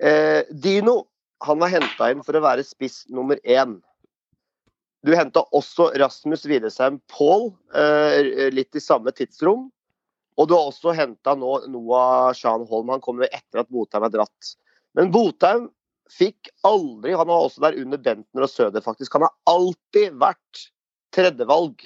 eh, 0.00 0.42
Dino 0.52 1.08
han 1.42 1.58
var 1.58 1.68
henta 1.68 2.10
inn 2.10 2.22
for 2.22 2.32
å 2.34 2.42
være 2.42 2.64
spiss 2.64 3.04
nummer 3.10 3.36
én. 3.44 3.80
Du 5.04 5.12
henta 5.12 5.42
også 5.52 5.90
Rasmus 6.00 6.46
Widesheim 6.46 7.00
Paul 7.08 7.50
eh, 7.74 8.50
litt 8.50 8.74
i 8.74 8.80
samme 8.80 9.12
tidsrom. 9.12 9.70
Og 10.38 10.48
du 10.48 10.54
har 10.56 10.70
også 10.70 10.94
henta 10.96 11.36
nå 11.36 11.68
Noah 11.70 12.32
Shan 12.34 12.64
Holm. 12.66 12.88
Han 12.88 13.02
kommer 13.04 13.28
etter 13.30 13.60
at 13.60 13.70
Botheim 13.70 14.06
er 14.08 14.14
dratt. 14.16 14.54
Men 14.94 15.12
Botheim 15.14 15.68
fikk 16.10 16.50
aldri 16.64 17.14
Han 17.16 17.26
var 17.26 17.46
også 17.46 17.60
der 17.64 17.78
under 17.80 17.98
Bentner 17.98 18.42
og 18.46 18.50
Søder, 18.50 18.82
faktisk. 18.84 19.12
Han 19.12 19.22
har 19.22 19.34
alltid 19.46 20.16
vært 20.20 20.64
tredjevalg. 21.14 21.80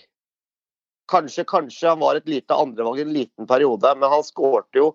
Kanskje, 1.09 1.45
kanskje 1.49 1.89
han 1.89 2.01
var 2.03 2.19
et 2.19 2.29
lite 2.29 2.57
andrevalg 2.57 3.01
i 3.01 3.07
en 3.07 3.15
liten 3.15 3.49
periode, 3.49 3.95
men 3.97 4.13
han 4.13 4.25
skårte 4.27 4.81
jo 4.81 4.91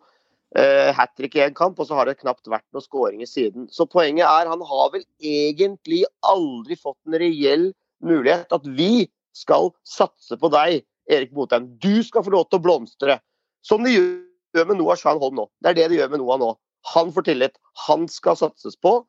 eh, 0.55 0.91
hat 0.93 1.15
trick 1.17 1.37
i 1.37 1.43
én 1.45 1.55
kamp, 1.57 1.79
og 1.79 1.89
så 1.89 1.97
har 1.97 2.09
det 2.09 2.19
knapt 2.19 2.49
vært 2.51 2.67
noen 2.73 2.85
skåringer 2.85 3.29
siden. 3.29 3.67
Så 3.73 3.87
poenget 3.89 4.27
er, 4.27 4.49
han 4.51 4.61
har 4.61 4.91
vel 4.93 5.05
egentlig 5.17 6.03
aldri 6.29 6.77
fått 6.77 6.99
en 7.07 7.17
reell 7.21 7.71
mulighet 8.03 8.53
at 8.53 8.67
vi 8.77 9.07
skal 9.33 9.71
satse 9.87 10.37
på 10.39 10.51
deg, 10.53 10.83
Erik 11.11 11.33
Botheim. 11.35 11.65
Du 11.83 12.03
skal 12.05 12.23
få 12.23 12.31
lov 12.31 12.45
til 12.47 12.61
å 12.61 12.63
blomstre. 12.63 13.17
Som 13.65 13.83
de 13.83 13.95
gjør 13.95 14.67
med 14.69 14.79
Noah 14.79 14.99
Shan 14.99 15.19
Holm 15.19 15.35
nå. 15.39 15.47
Det 15.63 15.73
er 15.73 15.79
det 15.81 15.89
de 15.91 15.97
gjør 15.99 16.13
med 16.13 16.21
Noah 16.21 16.39
nå. 16.39 16.51
Han 16.93 17.11
får 17.15 17.27
tillit. 17.27 17.57
Han 17.87 18.05
skal 18.11 18.37
satses 18.39 18.77
på. 18.79 19.01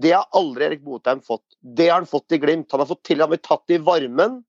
Det 0.00 0.14
har 0.14 0.28
aldri 0.36 0.68
Erik 0.68 0.84
Botheim 0.86 1.20
fått. 1.24 1.44
Det 1.60 1.88
har 1.90 2.00
han 2.00 2.08
fått 2.08 2.32
i 2.32 2.38
Glimt. 2.40 2.70
Han 2.72 2.84
har 2.84 2.88
fått 2.88 3.02
til, 3.08 3.20
han 3.20 3.32
blir 3.32 3.42
tatt 3.42 3.74
i 3.74 3.80
varmen, 3.84 4.40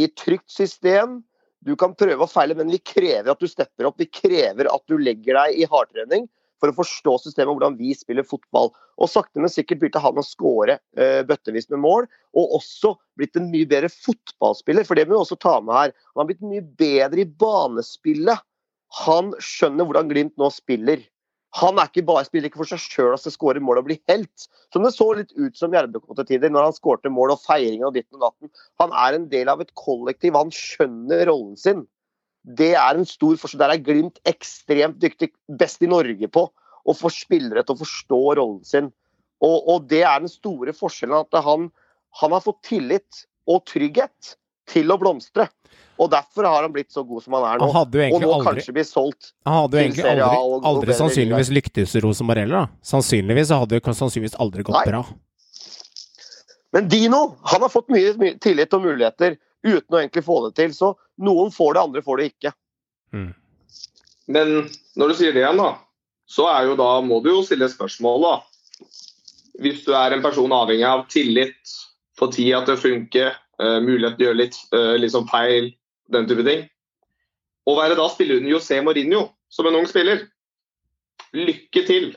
i 0.00 0.08
et 0.08 0.16
trygt 0.18 0.50
system. 0.52 1.20
Du 1.62 1.74
kan 1.78 1.94
prøve 1.94 2.24
og 2.24 2.30
feile, 2.30 2.56
men 2.58 2.70
vi 2.72 2.80
krever 2.82 3.30
at 3.32 3.42
du 3.42 3.50
stepper 3.50 3.88
opp. 3.88 4.00
Vi 4.00 4.10
krever 4.10 4.70
at 4.70 4.84
du 4.90 4.96
legger 4.98 5.38
deg 5.38 5.60
i 5.62 5.68
hardtrening. 5.68 6.28
for 6.62 6.70
å 6.70 6.76
forstå 6.76 7.16
systemet 7.18 7.50
og 7.50 7.56
hvordan 7.56 7.74
vi 7.74 7.90
spiller 7.90 8.22
fotball. 8.22 8.68
Og 9.02 9.08
sakte, 9.10 9.40
men 9.42 9.50
sikkert 9.50 9.80
begynte 9.80 9.98
han 9.98 10.20
å 10.20 10.22
skåre 10.22 10.76
uh, 10.78 11.22
bøttevis 11.26 11.66
med 11.72 11.82
mål, 11.82 12.06
og 12.38 12.52
også 12.60 12.92
blitt 13.18 13.34
en 13.34 13.48
mye 13.50 13.66
bedre 13.66 13.90
fotballspiller. 13.90 14.86
For 14.86 14.94
det 14.94 15.08
må 15.08 15.16
vi 15.16 15.24
også 15.24 15.40
ta 15.42 15.56
med 15.58 15.74
her. 15.74 15.94
Han 16.12 16.22
har 16.22 16.28
blitt 16.28 16.44
mye 16.46 16.62
bedre 16.62 17.24
i 17.24 17.26
banespillet. 17.26 18.46
Han 19.02 19.34
skjønner 19.42 19.88
hvordan 19.88 20.12
Glimt 20.12 20.38
nå 20.38 20.52
spiller. 20.54 21.02
Han 21.60 21.76
er 21.76 21.90
ikke 21.90 22.04
bare 22.08 22.24
spiller 22.24 22.48
ikke 22.48 22.62
for 22.62 22.70
seg 22.70 22.80
sjøl 22.80 23.10
og 23.12 23.20
skal 23.20 23.34
skåre 23.34 23.60
mål 23.60 23.82
og 23.82 23.88
bli 23.90 23.98
helt. 24.08 24.46
Som 24.72 24.86
det 24.86 24.94
så 24.94 25.10
litt 25.18 25.34
ut 25.36 25.58
som 25.58 25.74
RBK 25.76 26.06
til 26.16 26.28
tider, 26.30 26.52
når 26.52 26.70
han 26.70 26.76
skårte 26.76 27.12
mål 27.12 27.34
og 27.34 27.42
feiring 27.44 27.84
og 27.84 27.92
ditten 27.96 28.16
og 28.16 28.24
datten. 28.24 28.52
Han 28.80 28.94
er 29.04 29.18
en 29.18 29.26
del 29.32 29.52
av 29.52 29.60
et 29.60 29.74
kollektiv, 29.76 30.38
han 30.38 30.52
skjønner 30.54 31.26
rollen 31.28 31.58
sin. 31.60 31.84
Det 32.42 32.72
er 32.72 32.96
en 32.96 33.06
stor 33.06 33.36
forskjell. 33.38 33.60
Der 33.62 33.74
er 33.76 33.84
Glimt 33.84 34.18
ekstremt 34.28 34.98
dyktig, 35.02 35.30
best 35.60 35.84
i 35.84 35.90
Norge 35.92 36.30
på 36.32 36.48
å 36.82 36.96
få 36.96 37.12
spillere 37.12 37.62
til 37.66 37.76
å 37.76 37.82
forstå 37.84 38.22
rollen 38.40 38.62
sin. 38.66 38.88
Og, 39.44 39.58
og 39.68 39.90
det 39.90 40.02
er 40.06 40.22
den 40.22 40.32
store 40.32 40.72
forskjellen, 40.74 41.26
at 41.26 41.44
han, 41.44 41.68
han 42.22 42.34
har 42.34 42.42
fått 42.44 42.62
tillit 42.70 43.26
og 43.50 43.66
trygghet 43.68 44.36
til 44.70 44.92
å 44.92 44.98
blomstre. 45.00 45.48
Og 46.00 46.08
derfor 46.10 46.46
har 46.48 46.64
han 46.64 46.72
blitt 46.74 46.90
så 46.92 47.04
god 47.06 47.22
som 47.22 47.36
han 47.36 47.44
er 47.46 47.60
nå. 47.60 47.66
Han 47.68 47.76
hadde 47.76 47.98
jo 48.00 48.16
og 48.16 48.22
nå 48.22 48.30
aldri 48.36 48.46
kanskje 48.48 48.74
blir 48.78 48.86
solgt. 48.88 49.32
Han 49.46 49.58
hadde 49.60 49.76
jo 49.76 49.82
egentlig 49.84 50.06
aldri, 50.08 50.28
aldri, 50.28 50.70
aldri 50.70 50.96
sannsynligvis 50.98 51.52
lyktes 51.58 51.94
i 51.98 52.02
Rosenborg 52.02 52.42
heller, 52.42 52.64
da. 52.64 52.86
Sannsynligvis 52.92 53.52
hadde 53.54 53.78
det 53.78 53.94
sannsynligvis 54.00 54.38
aldri 54.42 54.64
gått 54.66 54.78
Nei. 54.80 54.86
bra. 54.88 55.04
Men 56.72 56.88
Dino 56.88 57.22
han 57.52 57.62
har 57.62 57.72
fått 57.72 57.92
mye, 57.92 58.14
mye 58.18 58.38
tillit 58.42 58.72
og 58.74 58.86
muligheter 58.86 59.36
uten 59.62 59.94
å 59.94 60.00
egentlig 60.00 60.24
få 60.26 60.38
det 60.46 60.54
til. 60.58 60.74
Så 60.74 60.94
noen 61.22 61.52
får 61.54 61.76
det, 61.76 61.84
andre 61.86 62.04
får 62.06 62.22
det 62.22 62.28
ikke. 62.32 62.54
Men 64.32 64.54
når 64.96 65.12
du 65.12 65.18
sier 65.18 65.36
det 65.36 65.44
igjen, 65.44 65.60
da, 65.60 65.74
så 66.28 66.48
er 66.54 66.70
jo 66.70 66.78
da, 66.80 66.94
må 67.04 67.20
du 67.22 67.30
jo 67.34 67.44
stille 67.44 67.68
spørsmål, 67.68 68.24
da. 68.24 68.88
Hvis 69.60 69.84
du 69.84 69.92
er 69.94 70.16
en 70.16 70.24
person 70.24 70.52
avhengig 70.56 70.88
av 70.88 71.04
tillit, 71.12 71.76
få 72.18 72.30
tid 72.32 72.54
at 72.56 72.70
det 72.70 72.80
funker, 72.80 73.36
eh, 73.60 73.78
mulighet 73.84 74.16
til 74.18 74.26
å 74.26 74.30
gjøre 74.30 74.40
litt 74.42 74.58
eh, 74.72 74.94
liksom 75.02 75.28
feil, 75.28 75.72
den 76.12 76.28
type 76.30 76.44
ting. 76.46 76.64
Og 77.68 77.78
være 77.78 77.94
da 77.98 78.08
spiller 78.10 78.40
under 78.40 78.50
José 78.56 78.80
Mourinho 78.82 79.28
som 79.52 79.66
en 79.70 79.76
ung 79.82 79.86
spiller. 79.86 80.24
Lykke 81.32 81.86
til. 81.86 82.12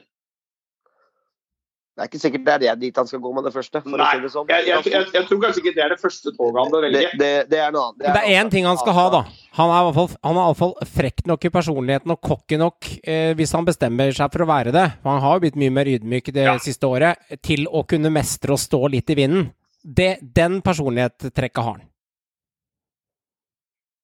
Det 1.95 2.03
er 2.03 2.09
ikke 2.09 2.19
sikkert 2.19 2.43
det 2.43 2.53
er 2.53 2.59
det 2.59 2.71
dit 2.81 2.97
han 2.99 3.07
skal 3.07 3.21
gå 3.23 3.29
med 3.31 3.45
det 3.47 3.53
første. 3.55 3.79
For 3.79 3.95
å 3.95 3.99
Nei, 4.01 4.07
si 4.17 4.23
det 4.25 4.29
sånn. 4.33 4.49
jeg, 4.51 4.65
jeg, 4.67 4.83
jeg, 4.91 5.05
jeg 5.15 5.27
tror 5.29 5.37
kanskje 5.45 5.61
ikke 5.61 5.71
det 5.77 5.83
er 5.85 5.93
det 5.93 5.99
første 6.01 6.33
toget 6.35 6.57
han 6.59 6.73
bør 6.73 6.83
det, 6.83 6.89
velge. 6.91 7.19
det, 7.21 7.29
det 7.53 7.59
er 7.63 7.71
noe 7.71 7.85
annet. 7.85 8.01
Det 8.01 8.09
er 8.09 8.17
noe 8.17 8.33
én 8.41 8.49
ting 8.51 8.65
han 8.67 8.79
skal 8.81 8.97
ha, 8.97 9.05
da. 9.13 9.21
Han 9.55 9.71
er 9.71 9.77
i 9.77 9.85
hvert 9.87 9.95
fall, 10.01 10.09
han 10.27 10.35
er 10.35 10.41
i 10.41 10.49
hvert 10.49 10.59
fall 10.59 10.73
frekk 10.97 11.23
nok 11.31 11.47
i 11.47 11.51
personligheten 11.55 12.11
og 12.17 12.19
cocky 12.27 12.59
nok, 12.59 12.89
eh, 13.07 13.29
hvis 13.39 13.55
han 13.55 13.69
bestemmer 13.69 14.11
seg 14.17 14.33
for 14.33 14.43
å 14.43 14.49
være 14.49 14.73
det. 14.75 14.83
For 15.05 15.13
han 15.15 15.23
har 15.23 15.37
jo 15.37 15.45
blitt 15.45 15.61
mye 15.63 15.75
mer 15.77 15.91
ydmyk 15.93 16.33
det 16.35 16.49
Ja. 16.49 16.57
siste 16.59 16.89
året, 16.89 17.23
til 17.47 17.63
å 17.71 17.85
kunne 17.87 18.11
mestre 18.11 18.51
og 18.51 18.59
stå 18.59 18.81
litt 18.91 19.15
i 19.15 19.17
vinden. 19.21 19.47
Det, 19.85 20.15
den 20.35 20.61
personlighetstrekket 20.65 21.61
har 21.61 21.75
han. 21.77 21.83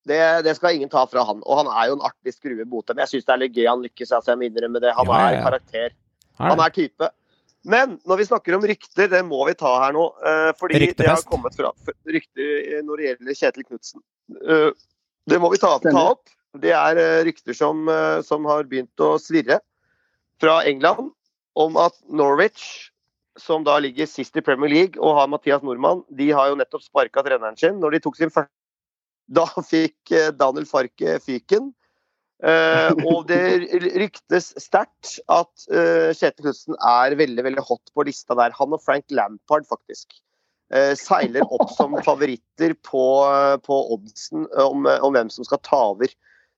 Det, 0.06 0.20
det 0.46 0.56
skal 0.58 0.76
ingen 0.78 0.90
ta 0.90 1.04
fra 1.10 1.24
han. 1.28 1.42
Og 1.46 1.60
han 1.62 1.70
er 1.70 1.90
jo 1.92 1.98
en 2.00 2.06
artig 2.08 2.34
skrue 2.34 2.66
Botheim. 2.70 3.02
Jeg 3.04 3.12
syns 3.12 3.28
det 3.28 3.34
er 3.36 3.42
litt 3.44 3.58
gøy 3.58 3.68
han 3.70 3.84
lykkes, 3.86 4.14
altså 4.18 4.34
jeg 4.34 4.40
må 4.42 4.48
innrømme 4.50 4.82
det. 4.82 4.94
Han 4.98 5.10
Ja, 5.12 5.20
er 5.28 5.36
ja. 5.38 5.42
karakter. 5.46 5.90
Er 6.42 6.50
Han 6.54 6.62
er 6.66 6.74
type. 6.74 7.10
Men 7.64 8.00
når 8.10 8.18
vi 8.18 8.26
snakker 8.26 8.56
om 8.58 8.64
rykter, 8.66 9.10
det 9.12 9.22
må 9.28 9.44
vi 9.46 9.54
ta 9.54 9.76
her 9.84 9.94
nå. 9.94 10.08
eh, 10.26 10.52
fordi 10.58 10.80
det 10.98 11.06
har 11.08 11.22
kommet 11.30 11.54
fra 11.58 11.70
rykter 12.10 12.78
eh, 12.78 12.82
når 12.82 12.98
det 12.98 13.06
gjelder 13.10 13.38
Kjetil 13.38 13.68
Knutsen. 13.68 14.02
Eh, 14.42 14.72
det 15.30 15.38
må 15.42 15.52
vi 15.54 15.60
ta, 15.62 15.76
ta 15.78 16.06
opp. 16.16 16.30
Det 16.58 16.74
er 16.74 16.98
rykter 17.24 17.54
som, 17.56 17.86
som 18.28 18.44
har 18.50 18.66
begynt 18.68 19.00
å 19.00 19.14
svirre 19.22 19.62
fra 20.42 20.64
England 20.68 21.14
om 21.56 21.78
at 21.80 21.94
Norwich, 22.10 22.91
som 23.40 23.64
da 23.64 23.78
ligger 23.80 24.10
sist 24.10 24.36
i 24.38 24.44
Premier 24.44 24.72
League 24.72 25.02
og 25.02 25.16
har 25.20 25.30
Mathias 25.32 25.64
Nordmann, 25.64 26.04
de 26.12 26.32
har 26.36 26.52
jo 26.52 26.58
nettopp 26.60 26.84
sparka 26.84 27.24
treneren 27.26 27.60
sin. 27.60 27.80
Når 27.80 27.96
de 27.96 28.02
tok 28.04 28.20
sin 28.20 28.34
første 28.34 28.54
Da 29.32 29.46
fikk 29.64 30.12
eh, 30.12 30.34
Daniel 30.36 30.66
Farke 30.68 31.20
fyken. 31.24 31.70
Uh, 32.42 32.90
og 33.06 33.28
det 33.30 33.70
ryktes 34.02 34.48
sterkt 34.58 35.20
at 35.30 35.66
uh, 35.70 36.10
Kjetil 36.10 36.48
Knutsen 36.48 36.78
er 36.90 37.14
veldig 37.20 37.44
veldig 37.46 37.64
hot 37.68 37.92
på 37.94 38.06
lista 38.08 38.34
der. 38.40 38.56
Han 38.58 38.74
og 38.74 38.82
Frank 38.82 39.06
Lampard 39.14 39.68
faktisk 39.70 40.18
uh, 40.74 40.98
seiler 40.98 41.46
opp 41.46 41.70
som 41.78 41.94
favoritter 42.08 42.74
på, 42.82 43.06
på 43.62 43.78
oddsen 43.94 44.50
om, 44.58 44.90
om 44.90 45.14
hvem 45.14 45.30
som 45.30 45.46
skal 45.46 45.62
ta 45.62 45.84
over. 45.94 46.10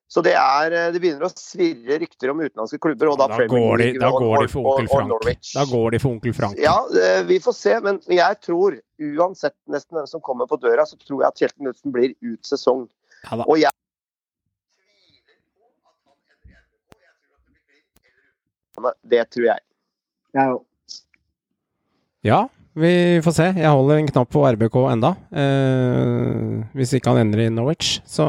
Så 0.07 0.21
det, 0.21 0.33
er, 0.37 0.71
eh, 0.77 0.91
det 0.93 0.99
begynner 1.01 1.25
å 1.25 1.31
svirre 1.33 1.95
rykter 2.03 2.29
om 2.29 2.41
utenlandske 2.43 2.77
klubber. 2.79 3.09
Og 3.09 3.17
da, 3.17 3.27
Da 3.31 3.47
går 3.49 3.77
de, 3.81 3.87
da 3.97 4.09
går 4.13 4.43
de 4.43 4.47
for 4.51 4.61
onkel 4.61 4.85
og- 4.85 5.11
og 5.15 5.23
Frank. 5.23 5.41
Da 5.53 5.65
går 5.65 5.91
de 5.91 5.99
for 5.99 6.09
onkel 6.13 6.33
Frank. 6.37 6.57
Ja, 6.61 6.75
eh, 6.93 7.23
vi 7.23 7.39
får 7.39 7.53
se. 7.57 7.79
Men 7.81 7.99
jeg 8.07 8.41
tror, 8.41 8.77
uansett 9.01 9.55
nesten 9.67 9.97
hvem 9.97 10.07
som 10.07 10.21
kommer 10.21 10.45
på 10.45 10.59
døra, 10.61 10.85
så 10.85 10.97
tror 11.01 11.21
jeg 11.23 11.27
at 11.27 11.35
Kjelten 11.41 11.65
Knutsen 11.65 11.91
blir 11.91 12.13
ut 12.21 12.43
sesong. 12.43 12.87
Ja 13.31 13.37
da. 13.37 13.43
Og 13.47 13.57
jeg 13.57 13.71
Det 19.03 19.29
tror 19.29 19.45
jeg. 19.45 19.59
Ja. 20.33 20.57
Ja, 22.23 22.39
vi 22.73 23.19
får 23.23 23.35
se. 23.35 23.43
Jeg 23.59 23.69
holder 23.69 23.99
en 23.99 24.07
knapp 24.07 24.29
på 24.33 24.41
RBK 24.49 24.77
enda. 24.91 25.11
Eh, 25.31 26.63
hvis 26.73 26.93
ikke 26.97 27.11
han 27.13 27.19
ender 27.27 27.43
i 27.45 27.49
Norwich, 27.53 27.99
så 28.07 28.25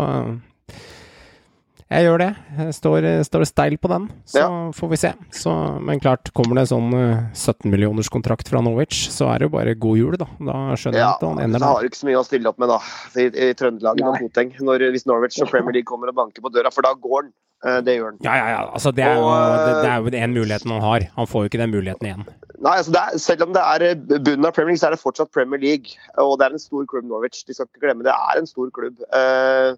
jeg 1.90 2.04
gjør 2.06 2.18
det. 2.18 2.28
Jeg 2.58 2.74
står, 2.74 3.06
står 3.28 3.44
steil 3.46 3.76
på 3.78 3.88
den, 3.92 4.08
så 4.26 4.38
Ja. 4.40 4.48
får 4.72 4.88
vi 4.90 4.96
se. 4.96 5.12
Så, 5.30 5.52
men 5.84 6.00
klart, 6.00 6.32
kommer 6.34 6.56
det 6.56 6.68
sånn 6.70 6.88
eh, 6.94 7.24
17 7.34 7.70
millioners 7.70 8.08
kontrakt 8.08 8.48
fra 8.48 8.60
Norwich, 8.64 9.08
så 9.12 9.28
er 9.34 9.38
det 9.38 9.48
jo 9.50 9.54
bare 9.56 9.74
god 9.74 9.96
jul, 10.00 10.16
da. 10.16 10.26
Da 10.40 10.58
skjønner 10.80 10.98
jeg 10.98 11.08
at 11.10 11.22
han 11.28 11.36
så 11.38 11.44
ender 11.44 11.60
har 11.66 11.74
der. 11.74 11.80
du 11.80 11.86
ikke 11.92 12.00
så 12.02 12.06
mye 12.10 12.20
å 12.20 12.26
stille 12.26 12.48
opp 12.48 12.58
med 12.58 12.68
da, 12.72 12.78
i, 13.16 13.26
i 13.28 13.52
Trøndelag 13.54 14.00
og 14.02 14.18
Koteng. 14.24 14.52
Hvis 14.56 15.06
Norwich 15.06 15.40
og 15.42 15.50
Premier 15.52 15.72
League 15.78 15.88
kommer 15.88 16.08
og 16.08 16.16
banker 16.18 16.42
på 16.42 16.52
døra, 16.54 16.72
for 16.72 16.82
da 16.82 16.94
går 16.94 17.22
han. 17.22 17.32
Eh, 17.64 17.80
Det 17.80 17.94
gjør 17.98 18.10
han. 18.10 18.18
Ja, 18.24 18.34
ja, 18.36 18.48
ja. 18.56 18.64
Altså, 18.74 18.90
det 18.92 19.04
er 19.04 19.16
Og, 19.16 19.30
det, 19.32 19.76
eh, 19.76 19.82
det 19.82 19.90
er 19.90 19.98
jo 20.02 20.10
den 20.16 20.34
muligheten 20.34 20.70
han 20.74 20.82
har. 20.84 21.06
Han 21.16 21.26
får 21.26 21.44
jo 21.46 21.48
ikke 21.52 21.62
den 21.62 21.70
muligheten 21.72 22.06
igjen. 22.10 22.24
Nei, 22.64 22.74
altså 22.80 22.92
det 22.92 23.00
er, 23.00 23.18
Selv 23.18 23.42
om 23.46 23.52
det 23.52 23.62
er 23.62 23.82
eh, 23.90 24.18
bunnen 24.18 24.44
av 24.48 24.52
Premier 24.56 24.72
League, 24.74 24.80
så 24.82 24.88
er 24.88 24.96
det 24.96 25.00
fortsatt 25.04 25.30
Premier 25.32 25.60
League. 25.60 25.96
Og 26.20 26.38
det 26.40 26.46
er 26.48 26.52
en 26.56 26.58
stor 26.62 26.84
klubb, 26.88 27.04
Norwich. 27.08 27.44
De 27.48 27.54
skal 27.56 27.66
ikke 27.68 27.84
glemme 27.86 28.04
det. 28.04 28.12
er 28.12 28.40
en 28.40 28.46
stor 28.48 28.68
klubb. 28.72 29.00
Eh, 29.12 29.74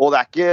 og 0.00 0.12
det 0.12 0.18
er 0.18 0.28
ikke 0.28 0.52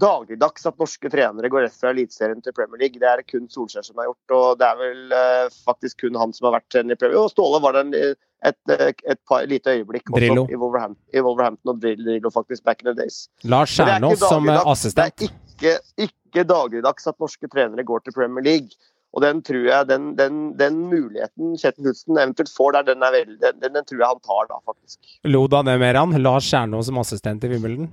dagligdags 0.00 0.64
at 0.66 0.78
norske 0.80 1.10
trenere 1.12 1.50
går 1.52 1.66
rett 1.66 1.76
fra 1.76 1.90
Eliteserien 1.92 2.40
til 2.42 2.54
Premier 2.56 2.80
League. 2.80 3.00
Det 3.00 3.08
er 3.08 3.20
det 3.20 3.28
kun 3.28 3.44
Solskjær 3.52 3.84
som 3.84 4.00
har 4.00 4.08
gjort, 4.08 4.34
og 4.38 4.46
det 4.60 4.68
er 4.68 4.80
vel 4.80 5.14
eh, 5.18 5.58
faktisk 5.66 6.06
kun 6.06 6.16
han 6.18 6.32
som 6.36 6.48
har 6.48 6.56
vært 6.56 6.70
trener 6.72 6.96
i 6.96 7.00
Premier 7.00 7.18
League. 7.18 7.28
Og 7.28 7.34
Ståle 7.34 7.60
var 7.62 7.76
der 7.76 7.92
et, 7.92 8.18
et, 8.48 9.04
et 9.04 9.20
par, 9.28 9.44
lite 9.50 9.76
øyeblikk 9.76 10.08
også 10.08 10.22
Drillo. 10.22 10.46
i 10.48 10.56
Wolverhampton, 10.56 11.04
i 11.12 11.24
Wolverhampton 11.26 11.74
og 11.74 11.82
Drillo 11.84 12.32
faktisk 12.32 12.64
back 12.64 12.82
in 12.82 12.90
the 12.90 12.96
days. 12.96 13.26
Lars 13.44 13.76
er 13.76 13.92
Kjernås 13.92 14.24
som 14.24 14.48
eh, 14.48 14.62
assistent. 14.72 15.28
Det 15.28 15.28
er 15.28 15.84
ikke, 15.84 16.08
ikke 16.08 16.48
dagligdags 16.48 17.12
at 17.12 17.20
norske 17.20 17.52
trenere 17.52 17.84
går 17.84 18.06
til 18.08 18.16
Premier 18.16 18.48
League. 18.48 18.72
Og 19.16 19.22
den 19.24 19.38
tror 19.44 19.64
jeg, 19.64 19.88
den, 19.88 20.10
den, 20.16 20.42
den 20.58 20.82
muligheten 20.90 21.54
Kjetil 21.56 21.86
Knutsen 21.86 22.18
eventuelt 22.20 22.50
får 22.52 22.76
der, 22.76 22.90
den, 22.90 23.06
vel, 23.12 23.38
den, 23.40 23.62
den, 23.62 23.72
den 23.76 23.86
tror 23.88 24.02
jeg 24.02 24.10
han 24.16 24.26
tar 24.26 24.50
da, 24.50 24.60
faktisk. 24.68 25.16
Lo 25.28 25.46
da 25.48 25.62
det 25.64 25.78
mer 25.80 25.96
han? 26.00 26.12
Lars 26.24 26.48
Kjernås 26.48 26.88
som 26.88 27.00
assistent 27.00 27.44
i 27.44 27.52
Wimbledon? 27.52 27.92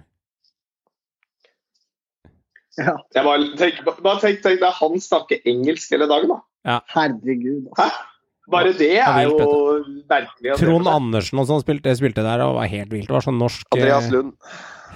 Ja, 2.77 2.93
Jeg 3.15 3.23
bare 3.23 3.45
tenk, 3.59 3.77
bare 4.03 4.19
tenk, 4.19 4.41
tenk 4.43 4.59
deg 4.59 4.73
han 4.81 4.99
snakker 4.99 5.45
engelsk 5.47 5.93
hele 5.95 6.07
dagen, 6.11 6.33
da. 6.33 6.81
herregud. 6.91 7.69
Hæ? 7.77 7.85
Altså. 7.87 8.11
Bare 8.51 8.73
det 8.77 8.91
Ja, 8.93 9.07
er 9.17 9.29
vilt, 9.31 9.39
jo 9.41 10.03
merkelig. 10.11 10.57
Trond. 10.59 10.87
Andersen 10.91 11.39
og 11.41 11.47
sånn 11.49 11.63
spilte, 11.63 11.95
spilte 11.97 12.21
der 12.21 12.43
og 12.45 12.59
var 12.59 12.67
helt 12.69 12.91
vilt. 12.93 13.07
Det 13.09 13.15
var 13.15 13.25
sånn 13.25 13.39
norsk 13.41 13.65
Andreas 13.73 14.05
eh, 14.05 14.13
Lund 14.13 14.35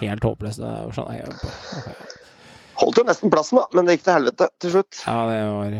Helt 0.03 0.23
håpløst. 0.27 0.61
Sånn, 0.93 1.09
okay. 1.09 1.95
holdt 2.83 3.01
jo 3.01 3.07
nesten 3.09 3.33
plassen, 3.33 3.57
da, 3.59 3.65
men 3.73 3.89
det 3.89 3.97
gikk 3.97 4.05
til 4.05 4.15
helvete 4.19 4.49
til 4.63 4.75
slutt. 4.77 5.01
Ja, 5.07 5.17
det 5.31 5.39
var 5.49 5.73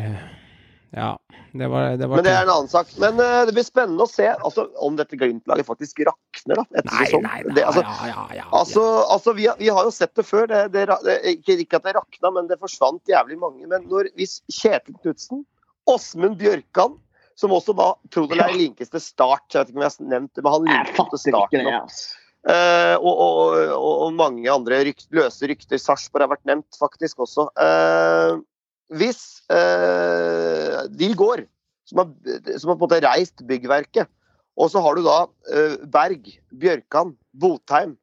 Ja. 0.90 1.18
Det 1.52 1.66
var, 1.68 1.96
det 1.96 2.06
var 2.06 2.16
Men 2.16 2.24
det 2.24 2.32
er 2.34 2.44
en 2.44 2.52
annen 2.52 2.70
sak. 2.70 2.90
Men 3.02 3.18
uh, 3.20 3.42
det 3.46 3.54
blir 3.54 3.66
spennende 3.66 4.06
å 4.06 4.10
se 4.10 4.26
altså, 4.30 4.66
om 4.82 4.96
dette 4.98 5.18
Glimt-laget 5.18 5.66
faktisk 5.66 6.02
rakner 6.06 6.62
da, 6.62 6.64
etter 6.70 6.90
Nei, 6.90 7.04
sesong. 7.06 7.24
nei, 7.26 7.42
nei. 7.46 7.54
Det, 7.58 7.66
altså, 7.66 7.84
ja, 7.86 8.08
ja, 8.10 8.24
ja, 8.40 8.46
Altså, 8.60 8.86
altså 9.16 9.34
vi, 9.38 9.46
har, 9.50 9.58
vi 9.60 9.70
har 9.70 9.86
jo 9.86 9.94
sett 9.94 10.14
det 10.18 10.26
før. 10.26 10.48
Det, 10.50 10.64
det, 10.74 10.86
det, 11.06 11.18
ikke, 11.36 11.58
ikke 11.64 11.80
at 11.80 11.86
det 11.88 11.96
rakna, 11.98 12.34
men 12.38 12.50
det 12.50 12.58
forsvant 12.62 13.10
jævlig 13.10 13.38
mange. 13.42 13.66
Men 13.70 13.86
når, 13.90 14.10
hvis 14.18 14.40
Kjetil 14.50 14.98
Knutsen, 15.02 15.44
Åsmund 15.90 16.38
Bjørkan, 16.40 16.98
som 17.40 17.54
også 17.56 17.74
da 17.76 17.92
trodde 18.12 18.36
det 18.36 18.44
er 18.44 18.52
linkeste 18.52 19.00
start 19.00 19.54
Jeg 19.54 19.62
vet 19.62 19.70
ikke 19.70 19.78
om 19.78 19.84
jeg 19.86 19.94
har 19.94 20.10
nevnt 20.12 20.34
det, 20.36 20.42
men 20.44 20.52
han 20.52 20.66
til 20.68 20.98
fatter 20.98 21.22
start 21.22 21.54
ikke 21.54 21.62
det, 21.64 21.76
altså. 21.78 22.16
Eh, 22.48 22.94
og, 22.96 23.18
og, 23.20 23.56
og, 23.76 23.94
og 24.06 24.14
mange 24.16 24.48
andre 24.48 24.78
rykt, 24.88 25.10
løse 25.12 25.48
rykter. 25.48 25.80
Sarpsborg 25.80 26.24
har 26.24 26.30
vært 26.32 26.46
nevnt 26.48 26.78
faktisk 26.80 27.20
også. 27.26 27.50
Eh, 27.60 28.38
hvis 28.90 29.42
eh, 29.52 30.80
de 30.90 31.10
går, 31.18 31.44
som 31.88 32.02
har, 32.02 32.10
som 32.58 32.72
har 32.72 32.76
på 32.76 32.78
en 32.78 32.86
måte 32.86 33.02
reist 33.04 33.44
byggverket, 33.46 34.10
og 34.60 34.70
så 34.72 34.82
har 34.84 34.98
du 34.98 35.04
da 35.06 35.18
eh, 35.54 35.76
Berg, 35.90 36.26
Bjørkan, 36.60 37.14
Botheim, 37.32 37.94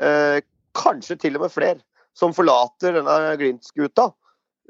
eh, 0.00 0.40
kanskje 0.76 1.18
til 1.20 1.38
og 1.38 1.46
med 1.46 1.54
flere, 1.54 1.80
som 2.16 2.34
forlater 2.36 2.98
denne 2.98 3.36
Glimt-skuta, 3.40 4.10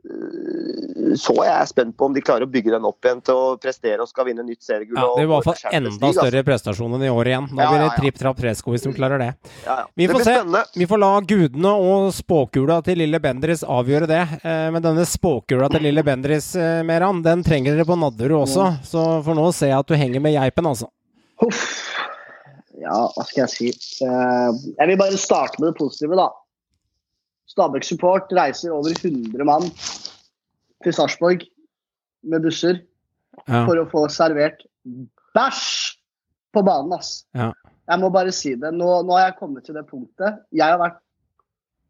så 0.03 1.35
jeg 1.45 1.53
er 1.55 1.67
spent 1.71 1.95
på 1.97 2.09
om 2.09 2.15
de 2.15 2.23
klarer 2.25 2.43
å 2.47 2.51
bygge 2.51 2.73
den 2.75 2.87
opp 2.89 3.05
igjen 3.07 3.21
til 3.23 3.39
å 3.39 3.45
prestere 3.63 4.03
og 4.03 4.09
skal 4.11 4.27
vinne 4.27 4.43
nytt 4.47 4.65
seriegull. 4.65 4.99
Ja, 4.99 5.05
det 5.15 5.23
blir 5.23 5.29
i 5.29 5.31
hvert 5.31 5.47
fall 5.47 5.77
enda 5.79 5.93
altså. 5.93 6.13
større 6.17 6.43
prestasjon 6.47 6.97
enn 6.99 7.05
i 7.07 7.11
år 7.13 7.31
igjen. 7.31 7.47
Da 7.53 7.63
Ja, 7.63 7.69
blir 7.71 7.85
det 7.85 7.91
tripp 8.01 8.19
trapp 8.19 8.41
tresko 8.43 8.75
hvis 8.75 8.87
de 8.87 8.93
klarer 8.97 9.23
det. 9.23 9.29
Ja, 9.67 9.77
ja. 9.83 9.87
Vi 9.95 10.09
får 10.11 10.25
se. 10.25 10.35
spennende. 10.35 10.65
Vi 10.83 10.89
får 10.91 11.03
la 11.05 11.13
gudene 11.35 11.75
og 11.87 12.09
spåkula 12.17 12.81
til 12.87 12.99
lille 13.05 13.21
Bendris 13.23 13.63
avgjøre 13.63 14.11
det. 14.11 14.23
Eh, 14.43 14.71
Men 14.75 14.83
denne 14.83 15.07
spåkula 15.07 15.71
til 15.71 15.87
lille 15.87 16.03
Bendris, 16.03 16.55
eh, 16.57 16.83
Meran, 16.83 17.23
den 17.23 17.43
trenger 17.47 17.77
dere 17.77 17.87
på 17.87 17.99
Nadderud 17.99 18.43
også. 18.47 18.73
Så 18.83 19.07
for 19.23 19.35
nå 19.39 19.47
ser 19.55 19.69
jeg 19.75 19.79
at 19.79 19.87
du 19.87 19.95
henger 19.95 20.21
med 20.21 20.35
geipen, 20.35 20.67
altså. 20.67 20.91
Huff. 21.43 21.89
Ja, 22.83 23.07
hva 23.15 23.23
skal 23.29 23.45
jeg 23.45 23.51
si. 23.53 23.69
Eh, 24.03 24.53
Jeg 24.81 24.89
vil 24.91 24.97
bare 24.99 25.19
starte 25.21 25.61
med 25.61 25.71
det 25.73 25.79
positive, 25.79 26.17
da. 26.19 26.31
Stabæk 27.53 27.85
Support 27.85 28.33
reiser 28.37 28.73
over 28.75 28.93
100 28.97 29.45
mann 29.49 29.69
til 30.83 30.95
Sarpsborg 30.97 31.45
med 32.25 32.43
busser 32.47 32.81
Ja. 33.49 33.65
for 33.67 33.79
å 33.81 33.87
få 33.91 34.07
servert 34.13 34.61
bæsj 35.37 35.97
på 36.53 36.63
banen, 36.65 36.93
ass. 36.93 37.25
Ja. 37.35 37.51
Jeg 37.89 38.01
må 38.03 38.11
bare 38.13 38.33
si 38.33 38.53
det. 38.55 38.73
Nå, 38.77 38.89
nå 39.09 39.17
har 39.17 39.31
jeg 39.31 39.39
kommet 39.39 39.65
til 39.67 39.75
det 39.75 39.87
punktet. 39.89 40.43
Jeg 40.53 40.69
har 40.69 40.79
vært 40.81 40.99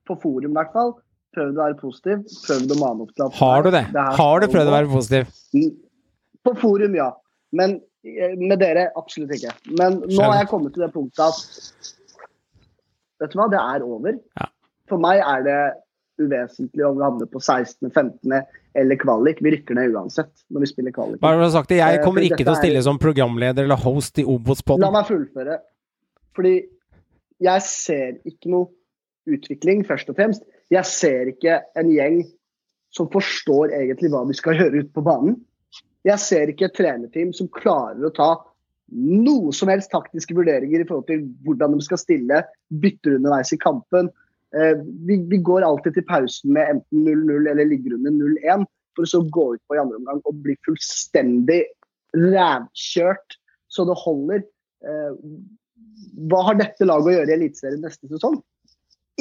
på 0.09 0.17
forum, 0.23 0.51
i 0.53 0.57
hvert 0.59 0.73
fall. 0.75 0.95
Prøvd 1.37 1.59
å 1.59 1.65
være 1.65 1.79
positiv. 1.81 2.23
Prøvd 2.47 2.75
å 2.75 2.79
mane 2.81 3.05
opp 3.07 3.13
til 3.17 3.25
at 3.27 3.37
Har 3.41 3.63
du 3.67 3.71
det? 3.75 3.85
det 3.95 4.07
Har 4.19 4.41
du 4.43 4.47
prøvd 4.53 4.71
å 4.71 4.77
være 4.77 4.91
positiv? 4.93 5.35
På 6.47 6.55
forum, 6.63 6.95
ja. 6.99 7.11
Men 7.53 7.77
eh, 8.07 8.35
med 8.39 8.59
dere 8.63 8.89
absolutt 8.99 9.35
ikke. 9.37 9.53
Men 9.79 10.01
nå 10.07 10.23
har 10.27 10.41
jeg 10.43 10.51
kommet 10.55 10.75
til 10.77 10.87
det 10.87 10.93
punktet 10.95 11.27
at 11.27 11.93
Vet 13.23 13.35
du 13.35 13.39
hva, 13.39 13.47
det 13.53 13.61
er 13.61 13.85
over. 13.87 14.17
Ja. 14.41 14.47
For 14.91 15.03
meg 15.03 15.23
er 15.23 15.47
det 15.47 15.61
uvesentlig 16.23 16.85
om 16.87 16.99
vi 16.99 17.05
havner 17.07 17.29
på 17.31 17.41
16., 17.41 17.91
15. 17.91 18.35
eller 18.79 18.97
kvalik. 19.01 19.41
Vi 19.45 19.53
rykker 19.55 19.77
ned 19.77 19.95
uansett 19.97 20.31
når 20.53 20.65
vi 20.65 20.71
spiller 20.71 20.95
kvalik. 20.95 21.21
Bare 21.23 21.41
for 21.41 21.55
sagt 21.55 21.73
jeg 21.75 21.99
Eh, 21.99 22.05
kommer 22.05 22.25
ikke 22.25 22.43
til 22.45 22.53
å 22.53 22.59
stille 22.59 22.83
som 22.85 23.01
programleder 23.01 23.65
eller 23.67 23.81
host 23.81 24.19
i 24.19 24.27
La 24.27 24.35
Obos-podden. 24.35 24.93
meg 24.93 25.09
fullføre. 25.09 25.59
Fordi 26.37 26.55
jeg 27.43 27.63
ser 27.63 28.21
ikke 28.25 28.53
noe 28.53 28.69
utvikling, 29.29 29.85
først 29.87 30.09
og 30.11 30.17
fremst. 30.17 30.43
Jeg 30.71 30.85
ser 30.89 31.33
ikke 31.33 31.61
en 31.77 31.91
gjeng 31.93 32.23
som 32.93 33.09
forstår 33.09 33.73
egentlig 33.73 34.11
hva 34.13 34.25
de 34.29 34.37
skal 34.37 34.57
gjøre 34.59 34.83
ute 34.85 34.93
på 34.93 35.05
banen. 35.05 35.37
Jeg 36.05 36.19
ser 36.19 36.51
ikke 36.51 36.67
et 36.67 36.75
trenerteam 36.77 37.33
som 37.33 37.49
klarer 37.49 38.09
å 38.09 38.15
ta 38.15 38.31
noe 38.93 39.53
som 39.57 39.71
helst 39.73 39.93
taktiske 39.93 40.35
vurderinger 40.37 40.83
i 40.83 40.87
forhold 40.89 41.07
til 41.09 41.23
hvordan 41.47 41.77
de 41.77 41.85
skal 41.85 42.01
stille, 42.01 42.43
bytter 42.83 43.17
underveis 43.17 43.53
i 43.55 43.61
kampen. 43.61 44.11
Eh, 44.53 44.77
vi, 45.09 45.19
vi 45.31 45.39
går 45.41 45.65
alltid 45.65 45.97
til 45.97 46.07
pausen 46.09 46.53
med 46.57 46.77
enten 46.77 47.07
0-0 47.07 47.51
eller 47.53 47.69
ligger 47.71 47.97
under 47.97 48.13
0-1, 48.19 48.67
for 48.97 49.09
å 49.17 49.23
gå 49.33 49.47
ut 49.55 49.63
på 49.69 49.77
i 49.77 49.81
andre 49.81 50.01
omgang 50.01 50.21
og 50.29 50.43
bli 50.45 50.57
fullstendig 50.67 51.63
rævkjørt 52.13 53.39
så 53.73 53.87
det 53.89 53.97
holder. 54.03 54.45
Eh, 54.85 55.17
hva 56.29 56.43
har 56.51 56.61
dette 56.61 56.87
laget 56.89 57.09
å 57.09 57.17
gjøre 57.17 57.33
i 57.33 57.37
Eliteserien 57.39 57.85
neste 57.85 58.11
sesong? 58.11 58.39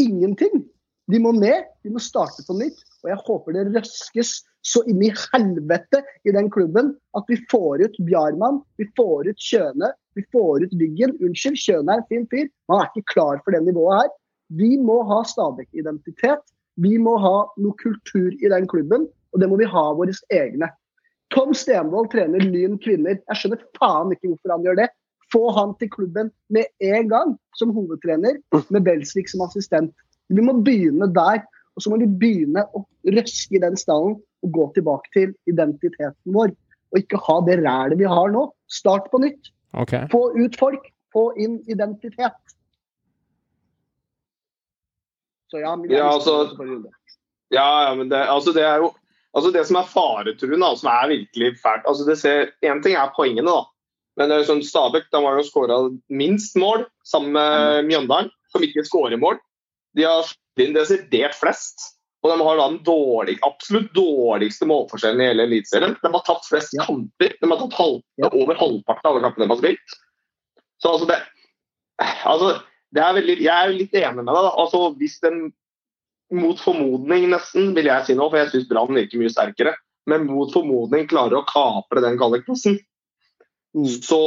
Ingenting. 0.02 0.66
De 1.12 1.20
må 1.20 1.34
ned, 1.36 1.68
de 1.84 1.92
må 1.94 2.02
starte 2.04 2.44
på 2.48 2.56
nytt. 2.60 2.84
Og 3.02 3.12
jeg 3.12 3.24
håper 3.26 3.56
det 3.56 3.70
røskes 3.72 4.42
så 4.68 4.84
inn 4.90 5.02
i 5.02 5.10
helvete 5.34 6.04
i 6.28 6.34
den 6.36 6.52
klubben 6.54 6.94
at 7.18 7.32
vi 7.32 7.40
får 7.52 7.82
ut 7.88 7.96
Bjarmann, 8.06 8.62
vi 8.78 8.86
får 8.98 9.32
ut 9.32 9.42
Kjøne, 9.42 9.90
vi 10.18 10.24
får 10.36 10.68
ut 10.68 10.76
Byggen. 10.78 11.16
Unnskyld, 11.24 11.58
Kjøne 11.58 11.96
er 11.96 12.04
en 12.04 12.10
fin 12.12 12.28
fyr, 12.30 12.46
men 12.68 12.76
han 12.76 12.84
er 12.84 12.92
ikke 12.92 13.14
klar 13.16 13.42
for 13.42 13.56
det 13.56 13.64
nivået 13.66 14.04
her. 14.04 14.12
Vi 14.58 14.76
må 14.82 15.02
ha 15.08 15.22
Stabæk-identitet. 15.28 16.44
Vi 16.82 16.98
må 16.98 17.18
ha 17.22 17.36
noe 17.62 17.78
kultur 17.80 18.32
i 18.32 18.52
den 18.52 18.68
klubben, 18.72 19.08
og 19.32 19.42
det 19.42 19.50
må 19.52 19.60
vi 19.60 19.70
ha 19.70 19.84
våre 19.96 20.16
egne. 20.34 20.72
Tom 21.32 21.54
Stenvold 21.56 22.10
trener 22.12 22.44
Lyn 22.44 22.78
kvinner. 22.84 23.20
Jeg 23.20 23.40
skjønner 23.40 23.62
faen 23.78 24.12
ikke 24.12 24.34
hvorfor 24.34 24.56
han 24.56 24.66
gjør 24.68 24.80
det. 24.82 24.90
Få 25.32 25.46
han 25.56 25.76
til 25.80 25.92
klubben 25.94 26.32
med 26.52 26.68
en 26.84 27.08
gang 27.12 27.36
som 27.56 27.72
hovedtrener, 27.76 28.42
med 28.68 28.84
Belsvik 28.84 29.32
som 29.32 29.46
assistent. 29.46 29.94
Vi 30.28 30.44
må 30.44 30.58
begynne 30.66 31.08
der. 31.16 31.44
Og 31.80 31.86
så 31.86 31.92
må 31.92 32.02
vi 32.02 32.10
begynne 32.20 32.66
å 32.76 32.82
røske 33.16 33.56
i 33.56 33.62
den 33.64 33.78
stallen 33.80 34.18
og 34.44 34.50
gå 34.58 34.66
tilbake 34.76 35.08
til 35.16 35.30
identiteten 35.48 36.36
vår. 36.36 36.52
Og 36.92 37.00
ikke 37.00 37.20
ha 37.24 37.38
det 37.48 37.62
rælet 37.62 38.02
vi 38.02 38.10
har 38.12 38.34
nå. 38.34 38.50
Start 38.68 39.08
på 39.14 39.22
nytt. 39.24 39.54
Okay. 39.72 40.04
Få 40.12 40.34
ut 40.36 40.58
folk. 40.60 40.90
Få 41.16 41.30
inn 41.40 41.62
identitet. 41.72 42.56
Så 45.52 45.60
ja, 45.60 45.76
men 45.76 45.92
Ja, 45.92 46.08
altså- 46.14 46.56
det. 46.56 46.92
Ja, 47.52 47.84
ja, 47.90 47.96
men 47.96 48.10
det, 48.10 48.18
altså 48.32 48.54
det 48.56 48.64
er 48.64 48.78
jo 48.80 48.94
altså 49.36 49.52
det 49.52 49.66
som 49.68 49.76
er 49.76 49.90
faretruende, 49.92 50.78
som 50.80 50.90
er 50.92 51.08
virkelig 51.12 51.58
fælt 51.60 51.86
altså 51.86 52.06
det 52.08 52.18
ser, 52.20 52.52
En 52.64 52.82
ting 52.82 52.96
er 52.96 53.12
poengene, 53.16 53.48
da. 53.52 53.66
Men 54.20 54.44
sånn 54.44 54.64
Stabæk 54.64 55.10
de 55.12 55.24
har 55.24 55.40
jo 55.40 55.48
skåra 55.48 55.78
minst 56.10 56.56
mål, 56.56 56.86
sammen 57.08 57.32
med 57.34 57.88
Mjøndalen, 57.88 58.32
som 58.52 58.64
ikke 58.64 58.84
skårer 58.88 59.20
mål. 59.20 59.40
De 59.96 60.04
har 60.04 60.24
sluppet 60.28 60.66
inn 60.66 60.76
desidert 60.76 61.36
flest. 61.36 61.96
Og 62.22 62.30
de 62.30 62.44
har 62.46 62.60
da 62.60 62.68
den 62.70 62.84
dårlig, 62.86 63.38
absolutt 63.42 63.90
dårligste 63.96 64.68
målforskjellen 64.70 65.24
i 65.24 65.30
hele 65.32 65.48
Eliteserien. 65.48 65.96
De 66.04 66.12
har 66.14 66.26
tatt 66.28 66.46
flest 66.46 66.76
kamper. 66.84 67.34
De 67.40 67.50
har 67.50 67.62
tatt 67.64 67.80
halv, 67.80 68.04
over 68.30 68.60
halvparten 68.60 69.08
av 69.08 69.16
alle 69.16 69.24
kampene 69.26 69.48
de 69.48 69.56
har 69.56 69.62
spilt. 69.64 69.96
Så 70.84 70.92
altså 70.92 71.08
det, 71.10 71.18
altså, 72.30 72.52
er 73.00 73.14
veldig, 73.16 73.38
Jeg 73.40 73.56
er 73.56 73.72
litt 73.72 73.94
enig 73.94 74.16
med 74.26 74.26
deg. 74.28 74.36
da. 74.44 74.52
Altså, 74.60 74.96
hvis 75.00 75.20
den 75.24 75.54
mot 76.32 76.60
formodning, 76.60 77.30
nesten, 77.32 77.74
vil 77.76 77.86
jeg 77.86 78.06
si 78.06 78.14
nå, 78.16 78.30
for 78.30 78.38
jeg 78.38 78.52
syns 78.52 78.68
Brann 78.68 78.92
virker 78.96 79.20
mye 79.20 79.32
sterkere, 79.32 79.76
men 80.08 80.26
mot 80.28 80.52
formodning 80.52 81.08
klarer 81.08 81.40
å 81.40 81.46
kapre 81.48 82.02
den 82.02 82.18
kvalikplassen, 82.18 82.80
Mm. 83.72 83.86
så 84.04 84.18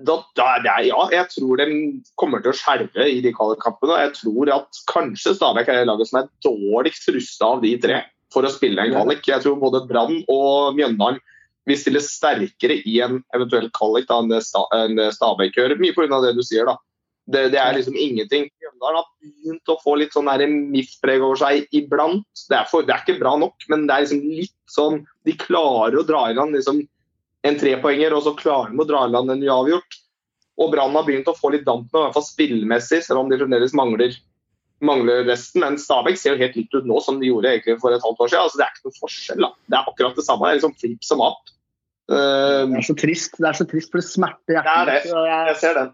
da, 0.00 0.24
da 0.34 0.44
er 0.56 0.86
ja, 0.88 1.08
jeg 1.12 1.26
tror 1.34 1.58
de 1.60 2.00
kommer 2.16 2.40
til 2.40 2.52
å 2.52 2.56
skjelve 2.56 3.04
i 3.04 3.20
de 3.20 3.32
kvalikkampene. 3.36 3.92
Og 3.92 4.00
jeg 4.00 4.14
tror 4.16 4.52
at 4.54 4.78
kanskje 4.88 5.34
Stabæk 5.36 5.68
er 5.68 5.84
laget 5.84 6.08
som 6.08 6.22
er 6.22 6.30
dårligst 6.40 7.10
rusta 7.12 7.44
av 7.44 7.60
de 7.60 7.74
tre 7.76 7.98
for 8.32 8.42
å 8.42 8.48
spille 8.48 8.80
en 8.80 8.94
kvalik. 8.94 9.20
Jeg 9.28 9.42
tror 9.44 9.60
både 9.60 9.86
Brann 9.90 10.22
og 10.32 10.78
Mjøndalen 10.78 11.20
vil 11.68 11.76
stille 11.76 12.00
sterkere 12.00 12.78
i 12.88 13.00
en 13.04 13.20
eventuell 13.36 13.68
kvalik 13.76 14.08
da, 14.08 14.22
enn 14.24 14.96
Stabæk 15.12 15.58
gjør. 15.60 15.76
Mye 15.76 15.92
pga. 15.92 16.22
det 16.24 16.34
du 16.38 16.42
sier, 16.42 16.64
da. 16.64 16.78
Det, 17.30 17.44
det 17.54 17.60
er 17.62 17.76
liksom 17.76 17.94
ingenting. 17.94 18.48
Mjøndalen 18.58 19.00
har 19.00 19.08
begynt 19.22 19.70
å 19.70 19.78
få 19.82 19.96
litt 20.00 20.14
sånn 20.16 20.30
MIF-preg 20.72 21.22
over 21.22 21.38
seg 21.38 21.76
iblant. 21.76 22.26
Det 22.48 22.58
er, 22.58 22.66
for, 22.70 22.86
det 22.86 22.94
er 22.94 23.04
ikke 23.04 23.20
bra 23.20 23.36
nok, 23.38 23.68
men 23.70 23.86
det 23.86 23.94
er 23.94 24.06
liksom 24.06 24.24
litt 24.24 24.56
sånn 24.70 25.04
De 25.26 25.34
klarer 25.38 26.00
å 26.00 26.06
dra 26.06 26.24
i 26.30 26.36
land 26.38 26.56
liksom 26.56 26.80
en 27.46 27.56
trepoenger, 27.56 28.12
og 28.12 28.24
så 28.26 28.34
klarer 28.36 28.72
de 28.72 28.82
å 28.82 28.88
dra 28.88 29.04
i 29.06 29.12
land 29.12 29.32
en 29.32 29.44
uavgjort. 29.46 30.00
Og 30.60 30.72
Brann 30.74 30.96
har 30.96 31.06
begynt 31.06 31.28
å 31.30 31.36
få 31.36 31.54
litt 31.54 31.64
damp 31.64 31.88
nå, 31.88 32.00
i 32.02 32.04
hvert 32.04 32.16
fall 32.18 32.26
spillmessig, 32.26 33.00
selv 33.06 33.22
om 33.22 33.30
de 33.30 33.38
fremdeles 33.40 33.72
mangler, 33.76 34.16
mangler 34.84 35.24
resten. 35.28 35.64
Men 35.64 35.78
Stabæk 35.80 36.20
ser 36.20 36.34
jo 36.34 36.42
helt 36.42 36.58
likt 36.58 36.76
ut 36.76 36.88
nå 36.88 36.98
som 37.04 37.20
de 37.20 37.30
gjorde 37.30 37.54
egentlig 37.54 37.78
for 37.80 37.96
et 37.96 38.04
halvt 38.04 38.20
år 38.26 38.32
siden. 38.32 38.44
Altså, 38.44 38.60
det 38.60 38.66
er 38.66 38.74
ikke 38.74 38.90
noe 38.90 38.98
forskjell. 38.98 39.46
da. 39.46 39.50
Det 39.64 39.78
er 39.78 39.88
akkurat 39.94 40.20
det 40.20 40.26
samme. 40.26 40.44
Det 40.44 40.52
er 40.52 40.60
liksom 40.60 40.76
flipp 40.82 41.08
som 41.08 41.24
app. 41.24 41.54
Uh, 42.10 42.66
Det 42.66 42.82
er 42.82 42.88
så 42.90 42.98
trist, 42.98 43.38
det 43.38 43.48
er 43.48 43.56
så 43.56 43.66
trist, 43.70 43.92
for 43.92 44.02
det 44.02 44.08
smerter 44.10 44.58
det 44.58 44.60
er 44.60 44.90
det. 44.90 44.98
hjertet. 45.06 45.48
Jeg 45.52 45.58
ser 45.62 45.78
den. 45.78 45.92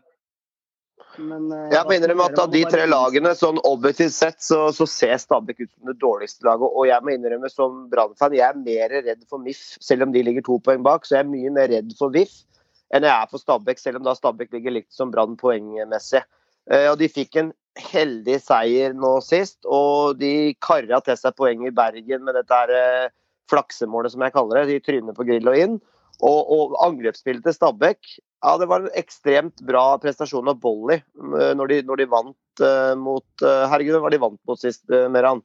Men, 1.18 1.46
eh, 1.52 1.70
Jeg 1.72 1.86
må 1.86 1.96
innrømme 1.96 2.26
at 2.30 2.38
av 2.42 2.50
de 2.52 2.62
tre 2.68 2.86
lagene, 2.88 3.32
sånn 3.38 3.60
objektivt 3.64 4.14
sett, 4.14 4.40
så, 4.44 4.66
så 4.74 4.86
ser 4.90 5.16
Stabæk 5.22 5.62
ut 5.64 5.70
som 5.72 5.90
det 5.90 5.96
dårligste 6.02 6.46
laget. 6.46 6.68
Og 6.68 6.88
jeg 6.88 7.04
må 7.04 7.14
innrømme 7.14 7.50
som 7.52 7.86
Brann-fan, 7.92 8.36
jeg 8.36 8.44
er 8.46 8.58
mer 8.60 8.96
redd 9.08 9.24
for 9.30 9.42
MIF, 9.42 9.62
selv 9.80 10.06
om 10.06 10.12
de 10.14 10.24
ligger 10.26 10.44
to 10.46 10.58
poeng 10.64 10.84
bak. 10.86 11.06
Så 11.06 11.16
jeg 11.16 11.24
er 11.24 11.30
mye 11.32 11.52
mer 11.54 11.72
redd 11.72 11.94
for 11.98 12.14
VIF 12.14 12.42
enn 12.94 13.02
jeg 13.02 13.10
er 13.10 13.30
for 13.30 13.42
Stabæk, 13.42 13.80
selv 13.82 13.98
om 13.98 14.04
da 14.06 14.14
Stabæk 14.14 14.52
ligger 14.54 14.76
likt 14.76 14.92
som 14.94 15.10
Brann 15.10 15.34
poengmessig. 15.40 16.22
Eh, 16.70 16.86
Og 16.90 16.98
de 17.00 17.08
fikk 17.10 17.40
en 17.40 17.52
heldig 17.76 18.38
seier 18.40 18.94
nå 18.96 19.16
sist, 19.24 19.58
og 19.66 20.20
de 20.20 20.54
kara 20.62 21.00
til 21.04 21.18
seg 21.18 21.34
poeng 21.36 21.66
i 21.66 21.74
Bergen 21.74 22.24
med 22.24 22.38
dette 22.38 22.60
her 22.62 22.72
eh, 22.72 23.08
flaksemålet, 23.50 24.14
som 24.14 24.22
jeg 24.24 24.34
kaller 24.34 24.62
det. 24.62 24.76
De 24.76 24.84
tryner 24.86 25.16
på 25.16 25.26
grill 25.26 25.50
og 25.50 25.58
inn. 25.58 25.76
Og, 26.24 26.38
og 26.48 26.76
angrepsspillet 26.86 27.44
til 27.44 27.56
Stabæk 27.56 28.16
ja, 28.46 28.54
det 28.60 28.68
var 28.70 28.84
en 28.84 28.94
ekstremt 28.94 29.60
bra 29.66 29.96
prestasjon 30.00 30.48
av 30.48 30.60
Bolly 30.62 31.00
eh, 31.00 31.52
når 31.56 31.72
de, 31.72 31.80
når 31.88 32.02
de 32.02 32.06
vant 32.12 32.62
uh, 32.62 32.94
mot 33.00 33.44
uh, 33.44 33.64
Herregud, 33.70 33.96
hvem 33.96 34.04
var 34.04 34.14
de 34.14 34.22
vant 34.22 34.40
mot 34.48 34.60
sist, 34.60 34.84
uh, 34.92 35.08
Meran? 35.12 35.42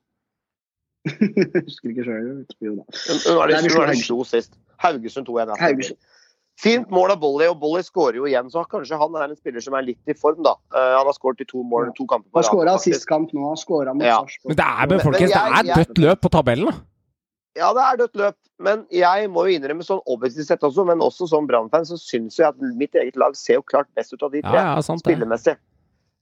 Jeg 1.07 1.49
husker 1.65 1.89
ikke 1.89 2.05
sjøl. 2.05 2.27
Jo 2.61 2.75
da. 2.77 2.85
Var 3.39 3.49
det 3.49 3.61
Nei, 3.65 3.95
slo 4.03 4.21
sist? 4.27 4.53
Haugesund 4.83 5.29
2-1. 5.29 5.55
ja. 5.57 5.95
Fint 6.61 6.91
mål 6.93 7.15
av 7.15 7.21
Bolly, 7.23 7.47
og 7.49 7.55
Bolly 7.57 7.81
skårer 7.81 8.19
jo 8.19 8.27
igjen, 8.29 8.51
så 8.53 8.61
kanskje 8.69 8.99
han 8.99 9.15
er 9.17 9.31
en 9.31 9.39
spiller 9.39 9.63
som 9.65 9.73
er 9.79 9.87
litt 9.87 10.11
i 10.11 10.13
form, 10.13 10.43
da. 10.45 10.51
Han 10.75 11.07
har 11.07 11.15
skåret 11.15 11.41
i 11.41 11.47
to 11.49 11.63
mål, 11.65 11.89
to 11.97 12.05
kamper 12.05 12.27
på 12.29 12.37
Han 12.37 12.45
skåra 12.45 12.75
sist 12.83 13.07
kamp 13.09 13.31
nå. 13.33 13.47
Han 13.47 13.57
skåra 13.57 13.95
mot 13.95 14.05
Ja. 14.05 14.19
Sarpsborg. 14.19 14.51
Men 14.51 14.59
det 14.59 14.67
er, 14.67 14.91
men 14.91 15.01
folkens, 15.01 15.33
men 15.33 15.71
det 15.71 15.73
er 15.73 15.81
dødt 15.81 16.03
løp 16.03 16.21
på 16.21 16.33
tabellen, 16.35 16.69
da. 16.69 16.90
Ja, 17.59 17.73
det 17.75 17.83
er 17.83 17.97
dødt 17.99 18.19
løp, 18.19 18.37
men 18.63 18.85
jeg 18.95 19.27
må 19.31 19.43
jo 19.47 19.57
innrømme 19.57 19.83
sånn 19.83 19.99
objektivt 20.09 20.47
sett 20.47 20.63
også, 20.63 20.85
men 20.87 21.03
også 21.03 21.27
som 21.27 21.49
Brann-fan, 21.49 21.83
så 21.89 21.97
syns 21.99 22.39
jeg 22.39 22.47
at 22.47 22.63
mitt 22.79 22.95
eget 22.95 23.19
lag 23.19 23.35
ser 23.35 23.59
jo 23.59 23.65
klart 23.67 23.89
best 23.97 24.15
ut 24.15 24.23
av 24.23 24.31
de 24.31 24.43
tre. 24.45 24.55
ja, 24.55 24.79
sant. 24.85 25.03
Spillemessig. 25.03 25.57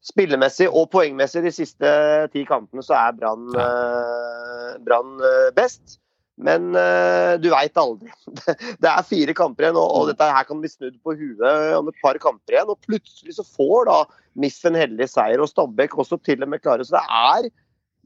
Spillemessig 0.09 0.69
og 0.71 0.88
poengmessig 0.93 1.43
de 1.45 1.51
siste 1.53 1.89
ti 2.34 2.45
kampene 2.49 2.82
så 2.86 2.95
er 2.97 3.17
Brann 3.19 3.49
Ja. 3.53 3.65
eh, 3.67 4.77
Brann, 4.86 5.17
eh, 5.21 5.49
best. 5.57 5.99
Men 6.39 6.69
uh, 6.71 7.36
du 7.36 7.49
veit 7.51 7.75
aldri. 7.75 8.07
Det 8.82 8.88
er 8.88 9.07
fire 9.07 9.34
kamper 9.36 9.65
igjen, 9.65 9.80
og, 9.80 9.89
og, 9.91 10.05
dette 10.07 10.23
her 10.23 10.45
kan 10.47 10.61
bli 10.61 10.71
snudd 10.71 10.95
på 11.03 11.17
huet 11.19 11.73
om 11.75 11.89
et 11.91 11.99
par 11.99 12.15
kamper 12.23 12.55
igjen. 12.55 12.71
Og 12.71 12.80
plutselig 12.88 13.36
så 13.36 13.43
får 13.43 13.89
da 13.89 13.97
Miff 14.39 14.61
en 14.63 14.77
heldig 14.80 15.09
seier, 15.11 15.43
og 15.43 15.51
Stabæk 15.51 15.97
også 15.99 16.19
til 16.23 16.45
og 16.45 16.53
med 16.53 16.63
klare. 16.63 16.86
Så 16.88 16.95
det 16.95 17.03
er, 17.03 17.49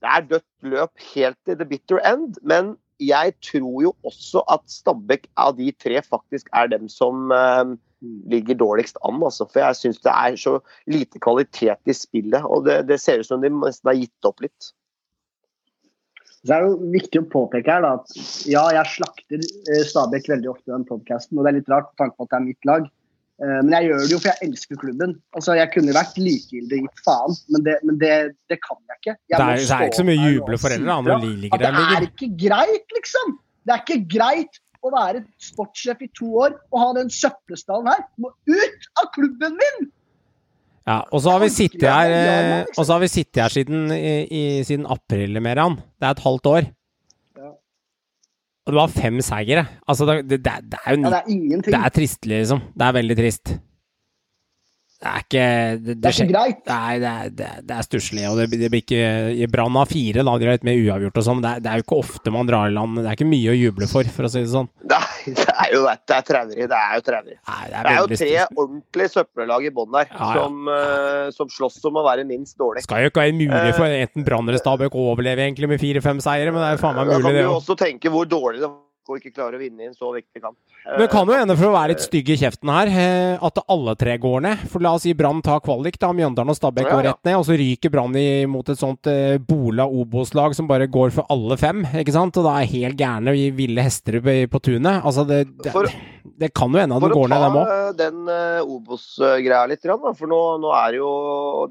det 0.02 0.16
er 0.16 0.26
dødt 0.32 0.72
løp 0.74 1.06
helt 1.14 1.38
til 1.46 1.60
the 1.62 1.68
bitter 1.70 2.02
end. 2.10 2.42
Men 2.42 2.74
jeg 3.02 3.34
tror 3.42 3.82
jo 3.86 3.94
også 4.06 4.44
at 4.52 4.64
Stabæk 4.70 5.28
av 5.40 5.56
de 5.58 5.72
tre 5.72 6.02
faktisk 6.06 6.50
er 6.54 6.70
dem 6.72 6.90
som 6.92 7.32
uh, 7.34 7.74
ligger 8.30 8.60
dårligst 8.60 9.00
an. 9.08 9.22
Altså. 9.24 9.48
For 9.50 9.64
jeg 9.64 9.80
syns 9.80 10.02
det 10.04 10.14
er 10.14 10.38
så 10.40 10.60
lite 10.92 11.22
kvalitet 11.24 11.90
i 11.90 11.98
spillet. 11.98 12.44
Og 12.44 12.68
det, 12.68 12.84
det 12.92 13.00
ser 13.02 13.24
ut 13.24 13.30
som 13.30 13.44
de 13.44 13.52
nesten 13.54 13.92
har 13.92 14.00
gitt 14.00 14.30
opp 14.30 14.44
litt. 14.46 14.74
Så 16.44 16.52
er 16.52 16.66
det 16.66 16.74
jo 16.74 16.92
viktig 16.92 17.22
å 17.22 17.30
påpeke 17.32 17.72
her 17.72 17.86
da, 17.86 17.94
at 18.02 18.50
ja, 18.52 18.66
jeg 18.76 18.98
slakter 18.98 19.40
eh, 19.40 19.86
Stabæk 19.88 20.28
veldig 20.28 20.50
ofte 20.52 20.68
i 20.68 20.74
den 20.74 20.84
podkasten, 20.90 21.40
og 21.40 21.46
det 21.46 21.54
er 21.54 21.58
litt 21.62 21.72
rart 21.72 21.88
med 21.94 22.02
tanke 22.02 22.18
på 22.20 22.28
at 22.28 22.34
det 22.34 22.40
er 22.40 22.48
mitt 22.50 22.68
lag. 22.68 22.90
Eh, 23.42 23.60
men 23.66 23.72
jeg 23.74 23.90
gjør 23.90 24.04
det 24.04 24.14
jo 24.14 24.20
for 24.22 24.32
jeg 24.32 24.50
elsker 24.50 24.80
klubben. 24.82 25.16
Altså, 25.34 25.56
Jeg 25.58 25.72
kunne 25.74 25.96
vært 25.96 26.20
likegyldig 26.22 26.82
gitt 26.84 27.06
faen, 27.06 27.40
men, 27.54 27.66
det, 27.66 27.78
men 27.88 27.98
det, 28.02 28.12
det, 28.52 28.60
kan 28.66 28.78
jeg 28.78 29.00
ikke. 29.02 29.16
Jeg 29.16 29.38
det, 29.38 29.48
er, 29.48 29.64
det 29.64 29.78
er 29.78 29.88
ikke 29.90 30.02
så 30.04 30.10
mye 30.10 30.28
juble 30.28 30.60
for 30.62 30.76
heller, 30.76 30.92
da, 30.92 31.00
når 31.08 31.26
ligger 31.46 31.64
der. 31.64 31.80
Det 31.80 31.88
er 31.98 32.08
ikke 32.12 32.30
greit, 32.46 32.86
liksom! 33.00 33.34
Det 33.64 33.74
er 33.74 33.84
ikke 33.86 34.00
greit 34.12 34.62
å 34.84 34.92
være 34.92 35.24
sportssjef 35.40 36.02
i 36.04 36.10
to 36.18 36.30
år 36.44 36.56
og 36.74 36.80
ha 36.82 36.88
den 37.00 37.12
søppelstallen 37.14 37.88
her. 37.88 38.06
Må 38.20 38.34
ut 38.52 38.90
av 39.02 39.12
klubben 39.16 39.60
min! 39.60 39.92
Ja, 40.84 41.00
og 41.16 41.22
så 41.24 41.32
har 41.32 41.40
vi 41.40 41.48
sittet 41.54 41.86
her, 41.88 42.12
eh, 42.12 42.66
og 42.76 42.84
så 42.84 42.98
har 42.98 43.00
vi 43.00 43.08
sittet 43.08 43.40
her 43.40 43.54
siden, 43.54 43.86
i, 43.96 44.16
i, 44.28 44.42
siden 44.68 44.84
april, 44.92 45.40
Meran. 45.40 45.78
Det 45.96 46.10
er 46.10 46.18
et 46.18 46.26
halvt 46.26 46.50
år. 46.52 46.68
Og 48.64 48.76
du 48.76 48.80
har 48.80 48.92
fem 48.92 49.20
seire. 49.24 49.66
Altså, 49.88 50.08
det, 50.08 50.18
det, 50.30 50.40
det 50.46 50.80
er 50.86 50.96
jo 50.96 51.02
ja, 51.04 51.20
det, 51.28 51.38
er 51.60 51.66
det 51.68 51.80
er 51.82 51.94
trist, 51.98 52.26
liksom. 52.30 52.64
Det 52.72 52.86
er 52.88 52.96
veldig 52.96 53.18
trist. 53.20 53.56
Det 55.04 55.12
er 55.12 55.24
ikke 55.24 55.48
Det, 55.84 55.96
det 56.00 56.10
er 56.10 56.16
ikke 56.16 56.32
greit. 56.32 56.60
Nei, 56.70 56.92
det 57.02 57.10
er, 57.12 57.32
det, 57.36 57.48
det 57.68 57.76
er 57.76 57.86
stusslig. 57.86 58.24
Og 58.30 58.40
det, 58.40 58.70
blir 58.72 58.80
ikke 58.80 59.02
I 59.36 59.48
Brann 59.52 59.76
av 59.80 59.92
fire, 59.92 60.24
da, 60.24 60.36
greit, 60.40 60.64
med 60.64 60.80
uavgjort 60.80 61.20
og 61.20 61.26
sånn. 61.28 61.42
Det, 61.44 61.52
det, 61.66 61.72
er 61.72 61.82
jo 61.82 61.86
ikke 61.86 61.98
ofte 62.00 62.34
man 62.34 62.48
drar 62.48 62.72
i 62.72 62.76
land 62.76 63.02
Det 63.02 63.10
er 63.10 63.18
ikke 63.18 63.28
mye 63.28 63.52
å 63.52 63.58
juble 63.58 63.90
for, 63.92 64.12
for 64.16 64.30
å 64.30 64.32
si 64.32 64.46
det 64.46 64.52
sånn. 64.54 64.70
Nei, 64.88 65.02
det 65.40 65.48
er 65.50 65.74
jo 65.76 65.84
det 65.84 66.16
er 66.18 66.28
traurig. 66.30 66.70
Det 66.72 66.80
er 66.80 66.96
jo 66.96 67.06
traurig. 67.10 67.36
Det, 67.36 67.58
det, 67.74 67.82
er 67.82 68.00
jo 68.00 68.22
tre 68.22 68.32
ordentlige 68.48 69.14
søppellag 69.18 69.68
i 69.68 69.74
bånn 69.76 69.92
der 69.98 70.08
ja, 70.08 70.22
ja. 70.22 70.32
Som, 70.38 70.72
uh, 70.72 71.28
som, 71.36 71.52
slåss 71.52 71.82
om 71.92 72.00
å 72.00 72.06
være 72.08 72.24
minst 72.30 72.56
dårlig. 72.62 72.86
Skal 72.88 73.04
jo 73.04 73.12
ikke 73.12 73.26
være 73.26 73.36
mulig 73.42 73.76
for 73.76 74.00
enten 74.00 74.28
Brann 74.28 74.48
eller 74.48 74.62
Stabæk 74.62 74.96
å 74.96 75.12
overleve 75.12 75.44
egentlig 75.44 75.74
med 75.74 75.84
fire-fem 75.84 76.24
seire, 76.24 76.56
men 76.56 76.64
det 76.64 76.72
er 76.72 76.78
jo 76.78 76.84
faen 76.86 77.00
meg 77.02 77.12
mulig, 77.12 77.20
det 77.20 77.28
òg. 77.28 77.28
Da 77.28 77.36
kan 77.36 77.52
du 77.52 77.60
også 77.60 77.80
tenke 77.84 78.14
hvor 78.14 78.30
dårlig 78.30 78.64
det 78.64 78.72
var 78.72 78.82
og 79.10 79.20
ikke 79.20 79.34
klarer 79.36 79.58
å 79.58 79.62
vinne 79.62 79.84
i 79.84 79.90
en 79.90 79.96
så 79.96 80.12
viktig 80.14 80.42
kamp. 80.42 80.58
Det 80.84 81.08
kan 81.12 81.28
jo 81.28 81.36
hende, 81.36 81.56
for 81.56 81.70
å 81.70 81.76
være 81.76 81.94
litt 81.94 82.04
stygg 82.04 82.30
i 82.34 82.38
kjeften 82.40 82.72
her, 82.74 82.90
eh, 82.92 83.44
at 83.48 83.62
alle 83.72 83.96
tre 84.00 84.18
går 84.20 84.44
ned. 84.44 84.64
For 84.72 84.84
la 84.84 84.94
oss 84.98 85.06
si 85.08 85.14
Brann 85.18 85.42
tar 85.44 85.62
kvalik, 85.64 85.98
da. 86.00 86.12
Mjøndalen 86.16 86.52
og 86.52 86.58
Stabæk 86.60 86.90
går 86.90 87.04
rett 87.08 87.22
ned. 87.30 87.38
Og 87.40 87.46
så 87.48 87.58
ryker 87.60 87.94
Brann 87.94 88.18
mot 88.52 88.70
et 88.70 88.80
sånt 88.80 89.08
eh, 89.12 89.38
Bola 89.40 89.88
Obos-lag 89.88 90.56
som 90.58 90.68
bare 90.70 90.90
går 90.92 91.14
for 91.16 91.30
alle 91.34 91.58
fem. 91.60 91.86
ikke 92.02 92.16
sant? 92.16 92.38
Og 92.40 92.48
da 92.48 92.58
er 92.60 92.72
helt 92.74 93.00
gærne 93.00 93.36
ville 93.56 93.86
hester 93.86 94.20
på 94.22 94.64
tunet. 94.64 95.04
Altså, 95.04 95.26
det, 95.28 95.44
det, 95.64 95.72
for, 95.74 95.88
det 96.44 96.52
kan 96.56 96.72
jo 96.72 96.84
hende 96.84 97.00
at 97.00 97.08
den 97.08 97.16
går 97.16 97.32
ned, 97.32 97.46
dem 97.48 97.60
òg. 97.60 97.64
For 97.64 97.74
å 97.74 97.92
ta 97.92 98.00
den 98.04 98.72
Obos-greia 98.78 99.66
litt, 99.72 99.88
for 99.88 100.32
nå, 100.32 100.42
nå, 100.64 100.74
er 100.84 101.00
jo, 101.00 101.12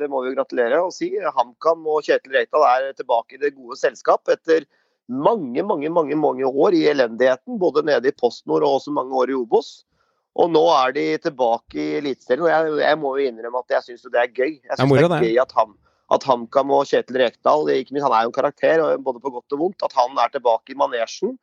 det 0.01 0.09
må 0.13 0.25
vi 0.25 0.33
jo 0.33 0.39
gratulere 0.39 0.81
og 0.85 0.93
si, 0.97 1.13
HamKam 1.21 1.85
og 1.85 2.05
Kjetil 2.07 2.39
Reital 2.39 2.65
er 2.71 2.93
tilbake 2.97 3.37
i 3.37 3.43
det 3.43 3.55
gode 3.57 3.77
selskap 3.81 4.33
etter 4.33 4.65
mange, 5.09 5.63
mange 5.67 5.91
mange, 5.91 6.17
mange 6.17 6.47
år 6.47 6.77
i 6.79 6.85
elendigheten, 6.91 7.59
både 7.59 7.83
nede 7.87 8.09
i 8.09 8.17
PostNord 8.17 8.63
og 8.63 8.79
også 8.81 8.95
mange 8.95 9.15
år 9.15 9.33
i 9.33 9.39
Obos. 9.39 9.83
Og 10.39 10.49
nå 10.49 10.63
er 10.73 10.93
de 10.97 11.07
tilbake 11.21 11.77
i 11.77 11.97
Eliteserien. 11.99 12.45
Og 12.47 12.51
jeg, 12.51 12.77
jeg, 12.87 12.99
må 12.99 13.17
jo 13.19 13.29
innrømme 13.29 13.63
at 13.65 13.75
jeg 13.77 13.89
syns 13.89 14.07
det 14.09 14.21
er 14.21 14.31
gøy. 14.33 14.53
Jeg 14.65 14.79
syns 14.79 14.93
det 14.97 15.05
er 15.05 15.27
gøy 15.27 15.41
at, 15.43 15.53
ham, 15.59 15.75
at 16.17 16.25
HamKam 16.29 16.73
og 16.73 16.87
Kjetil 16.89 17.21
Rekdal, 17.21 17.69
ikke 17.75 17.97
minst, 17.97 18.07
han 18.07 18.17
er 18.17 18.25
jo 18.25 18.33
en 18.33 18.39
karakter, 18.39 18.85
både 18.97 19.21
på 19.21 19.35
godt 19.35 19.57
og 19.57 19.67
vondt, 19.67 19.85
at 19.85 19.97
han 19.99 20.17
er 20.23 20.33
tilbake 20.33 20.73
i 20.73 20.79
manesjen 20.79 21.37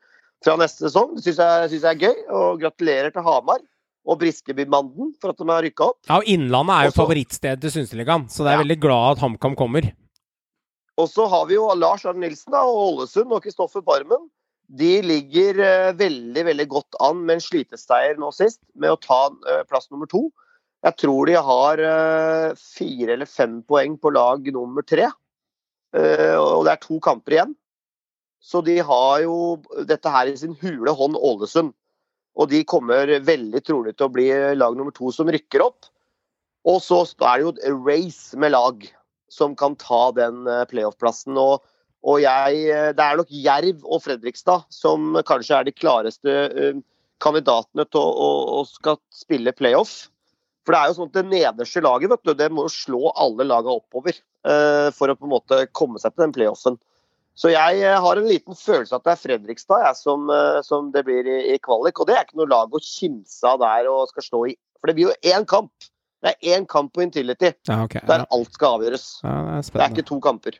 fra 0.45 0.55
neste 0.57 0.87
sesong. 0.87 1.13
Det 1.17 1.27
syns 1.27 1.43
jeg, 1.43 1.69
synes 1.75 1.85
jeg 1.85 1.91
er 1.91 2.01
gøy. 2.07 2.23
Og 2.39 2.63
gratulerer 2.63 3.13
til 3.13 3.27
Hamar 3.27 3.61
og 4.09 4.17
Briskebymanden 4.21 5.13
for 5.21 5.35
at 5.35 5.41
de 5.41 5.49
har 5.51 5.65
rykka 5.67 5.91
opp. 5.91 5.99
Ja, 6.07 6.17
og 6.17 6.29
Innlandet 6.33 6.73
er 6.75 6.87
jo 6.87 6.93
Også, 6.95 7.01
favorittstedet 7.03 7.61
til 7.65 7.75
Synseligaen, 7.77 8.29
så 8.31 8.45
det 8.45 8.55
er 8.55 8.57
ja. 8.57 8.63
veldig 8.63 8.79
glad 8.81 9.17
at 9.17 9.25
HamKam 9.25 9.57
kommer. 9.59 9.91
Og 10.99 11.07
så 11.07 11.25
har 11.31 11.47
vi 11.47 11.55
jo 11.55 11.69
Lars 11.79 12.03
Arne 12.07 12.25
Nilsen 12.25 12.53
da, 12.53 12.65
og 12.67 12.99
Ålesund 12.99 13.31
og 13.31 13.43
Kristoffer 13.45 13.83
Barmen. 13.85 14.27
De 14.67 14.99
ligger 15.01 15.61
uh, 15.63 15.95
veldig 15.97 16.43
veldig 16.51 16.67
godt 16.69 16.99
an 17.01 17.23
med 17.23 17.37
en 17.37 17.45
sliteseier 17.45 18.19
nå 18.21 18.29
sist, 18.35 18.59
med 18.75 18.93
å 18.93 18.99
ta 19.01 19.21
uh, 19.31 19.63
plass 19.69 19.87
nummer 19.93 20.09
to. 20.11 20.27
Jeg 20.85 20.95
tror 20.99 21.27
de 21.27 21.39
har 21.49 21.81
uh, 21.83 22.59
fire 22.59 23.15
eller 23.15 23.29
fem 23.29 23.59
poeng 23.67 23.95
på 23.99 24.11
lag 24.15 24.45
nummer 24.53 24.85
tre. 24.85 25.09
og 25.89 26.65
det 26.67 26.71
er 26.71 26.81
to 26.83 26.99
kamper 27.01 27.33
igjen. 27.33 27.53
Så 28.39 28.61
de 28.61 28.75
har 28.85 29.21
jo 29.23 29.57
dette 29.89 30.11
her 30.13 30.29
i 30.29 30.35
sin 30.37 30.53
hule 30.61 30.91
hånd, 30.93 31.17
Ålesund. 31.17 31.73
Og 32.37 32.51
de 32.51 32.61
kommer 32.63 33.09
veldig 33.25 33.61
trolig 33.65 33.95
til 33.97 34.05
å 34.05 34.13
bli 34.13 34.27
lag 34.55 34.77
nummer 34.77 34.93
to 34.93 35.09
som 35.11 35.31
rykker 35.33 35.63
opp. 35.65 35.89
Og 36.69 36.77
så 36.83 37.01
er 37.25 37.39
det 37.39 37.47
jo 37.47 37.53
et 37.55 37.87
race 37.87 38.37
med 38.37 38.53
lag 38.53 38.85
som 39.29 39.55
kan 39.55 39.77
ta 39.79 40.09
den 40.17 40.47
eh, 40.47 40.65
playoff-plassen. 40.69 41.37
Og, 41.39 41.65
og 42.07 42.21
jeg, 42.23 42.61
eh, 42.69 42.91
det 42.95 43.05
er 43.05 43.19
nok 43.19 43.33
Jerv 43.33 43.85
og 43.85 44.03
Fredrikstad 44.05 44.67
som 44.73 45.17
kanskje 45.27 45.59
er 45.59 45.67
de 45.67 45.75
klareste 45.75 46.37
uh, 46.53 46.79
kandidatene 47.23 47.85
til 47.87 48.01
å, 48.01 48.09
å, 48.09 48.29
å, 48.59 48.63
skal 48.67 48.99
spille 49.13 49.55
playoff. 49.55 50.07
For 50.65 50.75
det 50.75 50.81
er 50.81 50.89
jo 50.89 50.97
sånn 50.99 51.09
at 51.09 51.17
det 51.17 51.29
nederste 51.31 51.83
laget 51.83 52.11
vet 52.11 52.27
du, 52.27 52.35
det 52.37 52.51
må 52.53 52.67
jo 52.67 52.73
slå 52.73 53.13
alle 53.15 53.47
lagene 53.47 53.79
oppover 53.79 54.15
uh, 54.47 54.89
for 54.95 55.11
å 55.11 55.17
på 55.17 55.27
en 55.27 55.35
måte 55.37 55.65
komme 55.75 56.01
seg 56.01 56.13
til 56.13 56.27
den 56.27 56.35
playoffen. 56.35 56.79
Så 57.39 57.53
jeg 57.53 57.85
har 58.03 58.19
en 58.19 58.27
liten 58.27 58.57
følelse 58.57 58.97
at 58.97 59.05
det 59.05 59.13
er 59.13 59.21
Fredrikstad 59.21 59.85
jeg, 59.85 59.95
som, 59.95 60.25
som, 60.67 60.89
det 60.91 61.05
blir 61.07 61.23
i, 61.23 61.37
i, 61.53 61.59
kvalik. 61.63 62.01
Og 62.01 62.09
det 62.09 62.17
er 62.17 62.25
ikke 62.25 62.35
noe 62.41 62.51
lag 62.51 62.73
å 62.75 62.81
kimse 62.83 63.47
av 63.47 63.61
der 63.61 63.87
og 63.87 64.09
skal 64.11 64.25
stå 64.25 64.41
i. 64.49 64.55
For 64.75 64.91
det 64.91 64.97
blir 64.97 65.07
jo 65.07 65.15
én 65.31 65.47
kamp. 65.47 65.71
Det 66.19 66.33
er 66.33 66.55
én 66.57 66.65
kamp 66.67 66.91
på 66.95 67.03
Intility 67.05 67.53
ja, 67.69 67.77
okay, 67.85 68.01
der 68.07 68.25
alt 68.27 68.51
skal 68.55 68.79
avgjøres. 68.79 69.05
Ja, 69.23 69.35
det, 69.47 69.59
er 69.59 69.71
det, 69.71 69.83
er 69.85 69.93
ikke 69.93 70.09
to 70.09 70.17
kamper. 70.23 70.57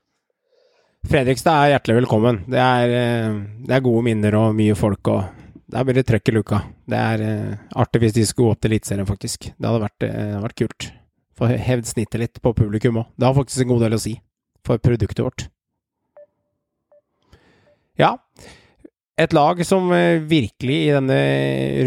Fredrikstad 1.10 1.56
er 1.56 1.74
hjertelig 1.74 1.98
velkommen. 2.02 2.42
Det 2.52 2.60
er, 2.60 2.94
eh, 2.96 3.36
det 3.68 3.76
er, 3.76 3.84
gode 3.84 4.06
minner 4.08 4.36
og 4.40 4.56
mye 4.56 4.76
folk. 4.80 5.12
og 5.12 5.44
Det 5.70 5.80
er 5.80 5.90
bare 5.90 6.06
trøkk 6.08 6.32
i 6.32 6.36
luka. 6.36 6.62
Det 6.90 7.00
er 7.00 7.24
uh, 7.24 7.68
artig 7.84 8.02
hvis 8.04 8.16
de 8.16 8.26
skulle 8.28 8.50
gå 8.50 8.56
opp 8.56 8.64
til 8.64 8.72
Eliteserien, 8.74 9.08
faktisk. 9.08 9.52
Det 9.52 9.70
hadde 9.70 9.84
vært, 9.84 10.08
uh, 10.08 10.40
vært 10.48 10.58
kult. 10.64 10.90
Få 11.40 11.52
hevd 11.52 11.92
snittet 11.92 12.24
litt 12.24 12.42
på 12.44 12.56
publikum 12.58 13.04
òg. 13.04 13.12
Det 13.16 13.28
har 13.28 13.38
faktisk 13.38 13.64
en 13.64 13.72
god 13.74 13.86
del 13.86 13.96
å 14.00 14.02
si 14.02 14.16
for 14.66 14.82
produktet 14.84 15.22
vårt. 15.24 15.46
Ja, 18.00 18.16
et 19.20 19.36
lag 19.36 19.60
som 19.68 19.90
eh, 19.96 20.22
virkelig 20.24 20.78
i 20.86 20.94
denne 20.96 21.20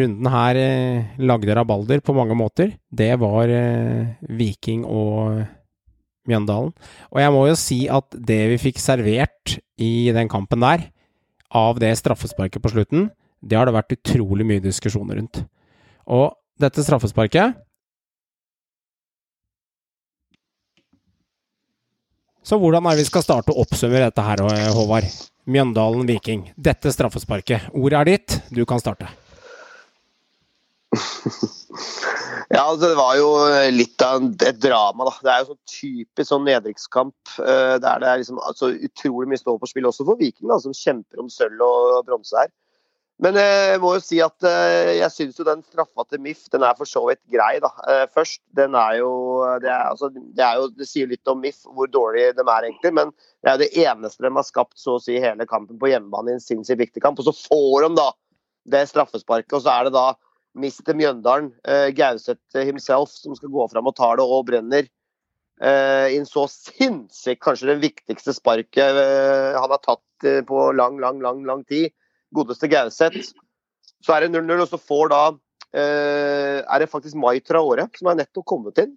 runden 0.02 0.28
her 0.34 0.58
eh, 0.60 1.18
lagde 1.22 1.56
rabalder 1.56 2.02
på 2.04 2.14
mange 2.16 2.36
måter, 2.36 2.74
det 2.92 3.14
var 3.20 3.48
eh, 3.48 4.12
Viking 4.28 4.84
og 4.84 5.40
Mjøndalen. 6.28 6.74
Og 7.10 7.22
jeg 7.22 7.34
må 7.34 7.46
jo 7.48 7.56
si 7.58 7.80
at 7.90 8.14
det 8.14 8.40
vi 8.52 8.60
fikk 8.68 8.82
servert 8.82 9.56
i 9.80 10.12
den 10.14 10.30
kampen 10.30 10.62
der, 10.62 10.86
av 11.52 11.80
det 11.80 11.90
straffesparket 11.98 12.62
på 12.64 12.72
slutten, 12.72 13.10
det 13.42 13.58
har 13.58 13.68
det 13.68 13.74
vært 13.76 13.96
utrolig 13.96 14.46
mye 14.48 14.62
diskusjoner 14.62 15.18
rundt. 15.18 15.42
Og 16.12 16.30
dette 16.62 16.84
straffesparket 16.84 17.58
Så 22.42 22.58
hvordan 22.58 22.86
er 22.86 22.96
det 22.96 23.04
vi 23.04 23.10
skal 23.10 23.22
starte 23.22 23.54
å 23.54 23.62
oppsummere 23.62 24.08
dette 24.10 24.22
her, 24.26 24.42
Håvard? 24.74 25.06
Mjøndalen 25.50 26.06
Viking. 26.06 26.48
Dette 26.58 26.90
straffesparket. 26.94 27.70
Ordet 27.74 27.98
er 28.00 28.10
ditt, 28.10 28.38
du 28.54 28.64
kan 28.66 28.82
starte. 28.82 29.08
ja, 32.52 32.62
altså, 32.66 32.88
det 32.88 32.96
var 32.98 33.14
jo 33.16 33.28
litt 33.72 34.04
av 34.04 34.26
et 34.26 34.58
drama, 34.62 35.06
da. 35.08 35.14
Det 35.22 35.32
er 35.32 35.38
jo 35.40 35.48
sånn 35.52 35.60
typisk 35.72 36.28
sånn 36.28 36.46
nedrykkskamp 36.46 37.36
uh, 37.38 37.78
der 37.82 38.02
det 38.02 38.10
er 38.10 38.22
liksom, 38.22 38.42
altså, 38.42 38.72
utrolig 38.90 39.30
mye 39.30 39.40
stå 39.40 39.56
på 39.58 39.70
spill, 39.70 39.88
også 39.90 40.06
for 40.08 40.20
Viking, 40.20 40.50
da, 40.50 40.58
som 40.62 40.74
kjemper 40.76 41.22
om 41.22 41.30
sølv 41.32 41.62
og 41.66 42.02
bronse 42.10 42.38
her. 42.38 42.50
Men 43.22 43.36
eh, 43.38 43.68
jeg 43.70 43.80
må 43.82 43.92
jo 43.94 44.02
si 44.02 44.18
at 44.24 44.46
eh, 44.48 44.96
jeg 44.98 45.14
syns 45.14 45.36
jo 45.38 45.44
den 45.46 45.60
straffa 45.62 46.04
til 46.08 46.22
MIF 46.24 46.48
den 46.50 46.64
er 46.66 46.74
for 46.78 46.90
så 46.90 47.04
vidt 47.06 47.20
grei. 47.30 47.60
da. 47.62 47.70
Eh, 47.86 48.02
først, 48.10 48.40
den 48.58 48.74
er 48.78 48.96
jo 48.98 49.12
det, 49.62 49.70
er, 49.70 49.92
altså, 49.92 50.10
det, 50.10 50.42
er 50.42 50.58
jo 50.58 50.66
det, 50.74 50.88
sier 50.90 51.10
litt 51.10 51.30
om 51.30 51.38
MIF, 51.42 51.60
hvor 51.70 51.90
dårlig 51.90 52.32
de 52.34 52.42
er 52.42 52.66
egentlig. 52.66 52.92
Men 52.98 53.12
det 53.14 53.52
er 53.52 53.54
jo 53.54 53.62
det 53.62 53.84
eneste 53.84 54.26
de 54.26 54.32
har 54.34 54.48
skapt 54.48 54.74
så 54.80 54.96
å 54.98 55.04
si 55.04 55.20
hele 55.22 55.46
kampen 55.46 55.78
på 55.78 55.92
hjemmebane 55.92 56.34
i 56.34 56.40
en 56.40 56.42
sinnssykt 56.42 56.82
viktig 56.82 57.04
kamp. 57.04 57.22
Og 57.22 57.30
så 57.30 57.36
får 57.44 57.86
de 57.86 57.92
da 58.00 58.08
det 58.74 58.82
straffesparket, 58.90 59.54
og 59.58 59.62
så 59.62 59.76
er 59.76 59.86
det 59.86 59.94
da 59.94 60.08
Mister 60.58 60.94
Mjøndalen, 60.94 61.48
Gauseth 61.96 62.60
himself, 62.60 63.14
som 63.14 63.32
skal 63.38 63.50
gå 63.54 63.64
fram 63.72 63.88
og 63.88 63.96
ta 63.96 64.10
det 64.18 64.26
og 64.26 64.44
brenner. 64.50 64.90
I 65.62 66.18
en 66.18 66.28
så 66.28 66.44
sinnssykt, 66.50 67.40
kanskje 67.42 67.70
det 67.70 67.80
viktigste 67.82 68.34
sparket 68.36 69.00
han 69.56 69.72
har 69.72 69.80
tatt 69.82 70.28
på 70.46 70.66
lang, 70.76 71.00
lang, 71.02 71.22
lang, 71.24 71.40
lang 71.48 71.64
tid 71.66 71.90
godeste 72.34 72.68
Gauseth. 72.70 73.32
Så 74.02 74.14
er 74.14 74.24
det 74.24 74.32
0-0, 74.34 74.64
og 74.64 74.68
så 74.70 74.80
får 74.80 75.12
da 75.12 75.22
eh, 75.78 76.60
Er 76.62 76.82
det 76.82 76.90
faktisk 76.90 77.18
Mai 77.18 77.40
Traore, 77.40 77.86
som 77.98 78.10
er 78.10 78.22
nettopp 78.22 78.46
kommet 78.48 78.80
inn, 78.82 78.94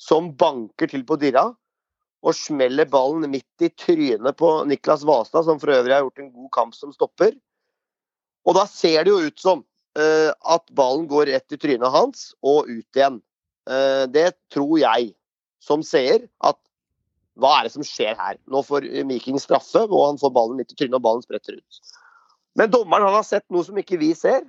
som 0.00 0.32
banker 0.36 0.90
til 0.90 1.04
på 1.06 1.18
Dirra. 1.20 1.48
Og 2.24 2.36
smeller 2.36 2.88
ballen 2.88 3.28
midt 3.28 3.64
i 3.64 3.68
trynet 3.68 4.36
på 4.40 4.50
Niklas 4.68 5.04
Vasa, 5.04 5.42
som 5.44 5.60
for 5.60 5.74
øvrig 5.74 5.92
har 5.92 6.04
gjort 6.06 6.22
en 6.22 6.32
god 6.32 6.50
kamp 6.56 6.76
som 6.76 6.92
stopper. 6.94 7.34
Og 8.44 8.56
da 8.56 8.64
ser 8.68 9.04
det 9.04 9.12
jo 9.12 9.28
ut 9.28 9.40
som 9.40 9.64
eh, 9.98 10.30
at 10.32 10.64
ballen 10.76 11.06
går 11.08 11.28
rett 11.32 11.56
i 11.56 11.60
trynet 11.60 11.92
hans 11.92 12.30
og 12.44 12.70
ut 12.70 12.96
igjen. 12.96 13.20
Eh, 13.68 14.04
det 14.12 14.30
tror 14.52 14.76
jeg, 14.80 15.12
som 15.64 15.84
seer, 15.84 16.26
at 16.44 16.58
hva 17.40 17.58
er 17.58 17.66
det 17.66 17.74
som 17.74 17.84
skjer 17.86 18.16
her? 18.18 18.38
Nå 18.50 18.60
får 18.64 18.86
Viking 19.08 19.40
straffe, 19.42 19.84
og 19.88 20.06
han 20.06 20.20
får 20.20 20.32
ballen 20.36 20.60
midt 20.60 20.74
i 20.74 20.78
trynet, 20.78 20.98
og 21.00 21.04
ballen 21.04 21.24
spretter 21.24 21.56
ut. 21.58 21.80
Men 22.54 22.70
dommeren 22.70 23.14
har 23.14 23.26
sett 23.26 23.46
noe 23.52 23.66
som 23.66 23.78
ikke 23.78 23.98
vi 24.00 24.12
ser 24.18 24.44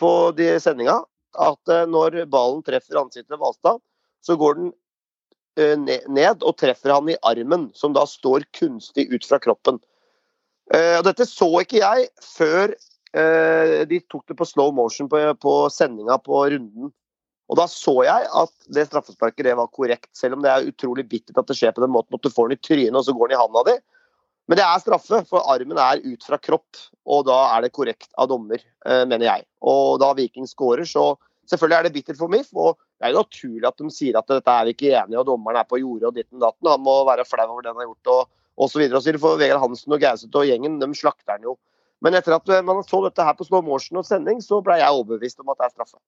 på 0.00 0.10
de 0.36 0.52
sendinga. 0.62 1.00
At 1.38 1.70
eh, 1.70 1.86
når 1.86 2.24
ballen 2.30 2.62
treffer 2.66 2.98
ansiktet 2.98 3.30
til 3.30 3.40
Valstad, 3.40 3.78
så 4.24 4.36
går 4.40 4.56
den 4.58 4.70
eh, 5.60 6.06
ned 6.10 6.42
og 6.42 6.56
treffer 6.58 6.94
han 6.96 7.10
i 7.12 7.18
armen, 7.26 7.68
som 7.76 7.94
da 7.94 8.06
står 8.08 8.48
kunstig 8.56 9.06
ut 9.12 9.26
fra 9.28 9.38
kroppen. 9.42 9.78
Eh, 10.74 10.98
Dette 11.06 11.26
så 11.28 11.48
ikke 11.62 11.82
jeg 11.82 12.08
før 12.24 12.74
eh, 12.74 13.76
de 13.90 14.00
tok 14.10 14.26
det 14.30 14.38
på 14.40 14.48
slow 14.48 14.72
motion 14.74 15.10
på 15.10 15.54
sendinga 15.72 16.18
på 16.24 16.42
runden. 16.54 16.90
Og 17.50 17.58
da 17.58 17.66
så 17.66 17.96
jeg 18.06 18.26
at 18.42 18.52
det 18.70 18.86
straffesparket 18.86 19.48
det 19.48 19.56
var 19.58 19.70
korrekt, 19.74 20.10
selv 20.14 20.36
om 20.36 20.44
det 20.44 20.52
er 20.52 20.68
utrolig 20.70 21.08
bittert 21.10 21.40
at 21.40 21.48
det 21.50 21.56
skjer 21.58 21.74
på 21.74 21.82
den 21.82 21.90
måten 21.90 22.14
at 22.14 22.22
du 22.22 22.30
får 22.30 22.50
den 22.50 22.58
i 22.58 22.62
trynet 22.62 22.98
og 23.00 23.06
så 23.06 23.14
går 23.16 23.30
den 23.30 23.38
i 23.38 23.40
handa 23.40 23.64
di. 23.66 23.74
Men 24.50 24.58
det 24.58 24.66
er 24.66 24.80
straffe, 24.82 25.20
for 25.30 25.46
armen 25.52 25.78
er 25.78 26.00
ut 26.02 26.24
fra 26.26 26.36
kropp, 26.42 26.78
og 27.06 27.22
da 27.28 27.36
er 27.54 27.62
det 27.62 27.74
korrekt 27.76 28.08
av 28.18 28.26
dommer, 28.32 28.58
eh, 28.58 29.04
mener 29.06 29.28
jeg. 29.28 29.44
Og 29.62 30.00
da 30.02 30.08
Viking 30.18 30.48
skårer, 30.50 30.82
så 30.90 31.12
selvfølgelig 31.46 31.76
er 31.78 31.86
det 31.86 31.92
bittert 31.94 32.18
for 32.18 32.32
MIF, 32.32 32.50
og 32.58 32.74
det 32.98 33.06
er 33.06 33.14
jo 33.14 33.22
naturlig 33.22 33.68
at 33.68 33.78
de 33.78 33.92
sier 33.94 34.18
at 34.18 34.26
dette 34.26 34.50
er 34.50 34.66
vi 34.66 34.74
ikke 34.74 34.90
enige, 34.90 35.20
og 35.22 35.28
dommeren 35.28 35.60
er 35.60 35.68
på 35.70 35.78
jordet 35.78 36.10
og 36.10 36.18
ditten 36.18 36.42
datten, 36.42 36.66
han 36.66 36.82
må 36.82 36.96
være 37.06 37.28
flau 37.28 37.46
over 37.46 37.62
det 37.62 37.70
han 37.70 37.78
har 37.78 37.92
gjort, 37.92 38.10
og, 38.16 38.32
osv. 38.66 38.88
For 39.22 39.38
Vegard 39.38 39.62
Hansen 39.62 39.94
og 39.94 40.02
Gauseth 40.02 40.42
og 40.42 40.50
gjengen, 40.50 40.80
de 40.82 40.90
slakter 40.98 41.36
han 41.36 41.46
jo. 41.46 41.54
Men 42.02 42.18
etter 42.18 42.34
at 42.34 42.50
eh, 42.50 42.64
man 42.66 42.82
så 42.82 43.04
dette 43.06 43.22
her 43.22 43.38
på 43.38 43.46
slow 43.46 43.62
motion 43.62 44.02
og 44.02 44.08
sending, 44.08 44.42
så 44.42 44.58
ble 44.66 44.80
jeg 44.80 44.98
overbevist 44.98 45.38
om 45.44 45.54
at 45.54 45.60
det 45.60 45.68
er 45.68 45.74
straffe. 45.76 46.00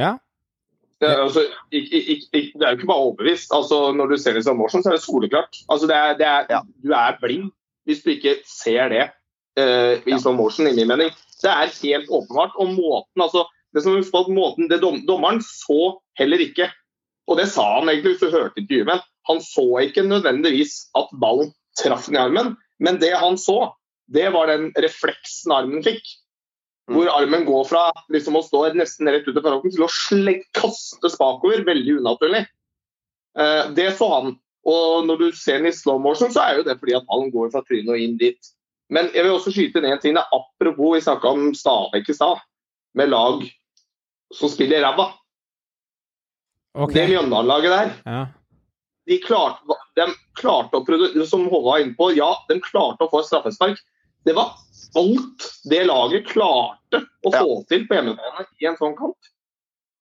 Ja. 0.00 0.16
Det 1.00 1.08
er, 1.10 1.18
altså, 1.20 1.42
ikke, 1.72 1.98
ikke, 2.00 2.28
ikke, 2.32 2.52
det 2.58 2.64
er 2.64 2.70
jo 2.72 2.76
ikke 2.78 2.88
bare 2.88 3.04
overbevist. 3.04 3.50
Altså, 3.52 3.92
når 3.92 4.06
du 4.06 4.16
ser 4.16 4.32
det 4.32 4.56
Morsen, 4.56 4.82
så 4.82 4.88
er 4.90 4.96
det 4.96 5.04
soleklart. 5.04 5.58
Altså, 5.68 5.86
det 5.90 5.96
er, 5.96 6.16
det 6.16 6.26
er, 6.26 6.46
Ja. 6.50 6.60
Du 6.84 6.92
er 6.92 7.18
blind 7.20 7.50
hvis 7.86 8.02
du 8.02 8.10
ikke 8.10 8.38
ser 8.50 8.88
det 8.90 9.04
uh, 9.60 9.94
i 10.02 10.18
slow 10.18 10.34
motion, 10.34 10.66
i 10.66 10.74
min 10.74 10.88
mening. 10.88 11.12
Det 11.42 11.50
er 11.52 11.70
helt 11.82 12.08
åpenbart. 12.10 12.56
Og 12.58 12.72
måten, 12.74 13.22
altså, 13.22 13.44
det 13.74 13.84
som 13.84 13.94
husk 13.94 14.14
at 14.16 14.32
måten, 14.32 14.70
det 14.70 14.80
dom, 14.82 15.02
Dommeren 15.06 15.42
så 15.44 16.00
heller 16.18 16.42
ikke, 16.42 16.70
og 17.26 17.38
det 17.38 17.48
sa 17.52 17.66
han 17.78 17.90
egentlig 17.90 18.16
hvis 18.16 18.24
du 18.24 18.34
hørte 18.34 18.62
intervjuet, 18.62 19.06
han 19.28 19.40
så 19.42 19.66
ikke 19.84 20.06
nødvendigvis 20.06 20.74
at 20.98 21.10
ballen 21.20 21.52
traff 21.78 22.06
den 22.08 22.18
i 22.18 22.22
armen. 22.22 22.54
Men 22.80 23.00
det 23.02 23.12
han 23.18 23.38
så, 23.38 23.72
det 24.12 24.30
var 24.34 24.50
den 24.50 24.70
refleksen 24.78 25.52
armen 25.52 25.84
fikk. 25.84 26.02
Hvor 26.86 27.08
armen 27.10 27.44
går 27.48 27.64
fra 27.66 27.88
liksom 28.14 28.36
å 28.38 28.44
stå 28.46 28.60
nesten 28.78 29.08
rett 29.10 29.26
ut 29.26 29.36
av 29.36 29.42
parokken 29.42 29.72
til 29.74 29.86
å 29.86 29.90
sle 29.90 30.36
kastes 30.54 31.16
bakover. 31.18 31.64
Veldig 31.66 31.96
unaturlig. 31.98 32.44
Eh, 33.38 33.62
det 33.74 33.88
så 33.98 34.08
han. 34.12 34.36
Og 34.66 35.06
når 35.06 35.18
du 35.20 35.26
ser 35.34 35.60
den 35.60 35.70
i 35.70 35.74
slow 35.74 35.98
motion, 36.02 36.30
så 36.34 36.44
er 36.44 36.60
jo 36.60 36.66
det 36.66 36.78
fordi 36.78 36.96
at 36.98 37.06
ballen 37.10 37.32
går 37.34 37.50
fra 37.52 37.62
trynet 37.66 37.90
og 37.94 38.02
inn 38.02 38.16
dit. 38.20 38.52
Men 38.90 39.10
jeg 39.14 39.26
vil 39.26 39.34
også 39.34 39.52
skyte 39.54 39.82
ned 39.82 39.96
en 39.96 40.02
ting. 40.02 40.18
Er 40.18 40.34
apropos, 40.34 40.94
vi 40.94 41.04
snakka 41.04 41.34
om 41.34 41.52
Stabæk 41.54 42.10
i 42.10 42.16
stad, 42.16 42.42
med 42.94 43.10
lag 43.10 43.42
som 44.34 44.50
spiller 44.50 44.82
ræva. 44.82 45.10
Okay. 46.76 47.06
Det 47.06 47.08
Mjøndalen-laget 47.14 47.72
der, 47.72 47.92
Ja. 48.06 48.26
de 49.06 49.18
klarte, 49.22 49.76
de 49.96 50.06
klarte 50.36 50.76
å 50.76 51.26
Som 51.26 51.48
Håvard 51.48 51.64
var 51.64 51.78
inne 51.78 51.96
på, 51.96 52.14
ja, 52.16 52.34
de 52.48 52.60
klarte 52.60 53.00
å 53.00 53.10
få 53.10 53.20
et 53.20 53.26
straffespark. 53.26 53.78
Det 54.26 54.34
var 54.34 54.54
alt 54.96 55.46
det 55.70 55.84
laget 55.86 56.26
klarte 56.32 57.02
å 57.24 57.32
Ja. 57.32 57.42
få 57.42 57.66
til 57.68 57.86
på 57.86 57.94
hjemmebane 57.98 58.46
i 58.60 58.66
en 58.66 58.76
sånn 58.78 58.96
kamp. 58.98 59.16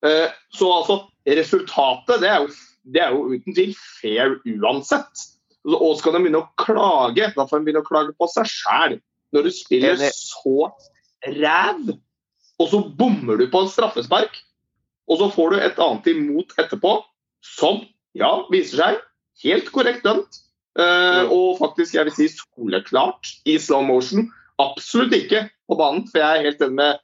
Eh, 0.05 0.29
Så 0.53 0.69
altså, 0.71 1.07
resultatet 1.27 2.21
det 2.21 2.29
er, 2.29 2.39
jo, 2.45 2.53
det 2.85 3.01
er 3.01 3.11
jo 3.11 3.25
uten 3.33 3.53
tvil 3.53 3.75
fair 3.75 4.35
uansett. 4.45 5.25
Og 5.65 5.97
skal 5.97 6.13
de 6.13 6.19
begynne 6.19 6.43
å 6.43 6.49
klage, 6.61 7.33
da 7.35 7.45
får 7.45 7.59
de 7.59 7.65
begynne 7.65 7.81
å 7.81 7.87
klage 7.87 8.13
på 8.17 8.27
seg 8.29 8.45
sjæl. 8.45 8.99
Når 9.33 9.43
du 9.43 9.51
spiller 9.51 9.97
så 10.13 10.71
ræv, 11.25 11.89
og 12.59 12.69
så 12.69 12.79
bommer 12.95 13.37
du 13.37 13.47
på 13.51 13.63
en 13.63 13.71
straffespark, 13.71 14.37
og 15.09 15.19
så 15.19 15.31
får 15.33 15.49
du 15.51 15.59
et 15.59 15.81
annet 15.81 16.07
imot 16.13 16.53
etterpå, 16.61 17.03
som 17.41 17.83
ja, 18.15 18.45
viser 18.49 18.77
seg 18.77 19.01
helt 19.43 19.71
korrekt 19.73 20.05
dømt. 20.05 20.39
Eh, 20.75 21.31
og 21.31 21.57
faktisk, 21.61 21.95
jeg 21.95 22.09
vil 22.09 22.15
si 22.15 22.27
soleklart 22.33 23.29
i 23.47 23.57
slow 23.61 23.83
motion. 23.85 24.27
Absolutt 24.61 25.15
ikke 25.15 25.45
på 25.67 25.77
banen, 25.79 26.05
for 26.09 26.19
jeg 26.21 26.39
er 26.39 26.47
helt 26.49 26.63
enig 26.65 26.79
med 26.79 26.97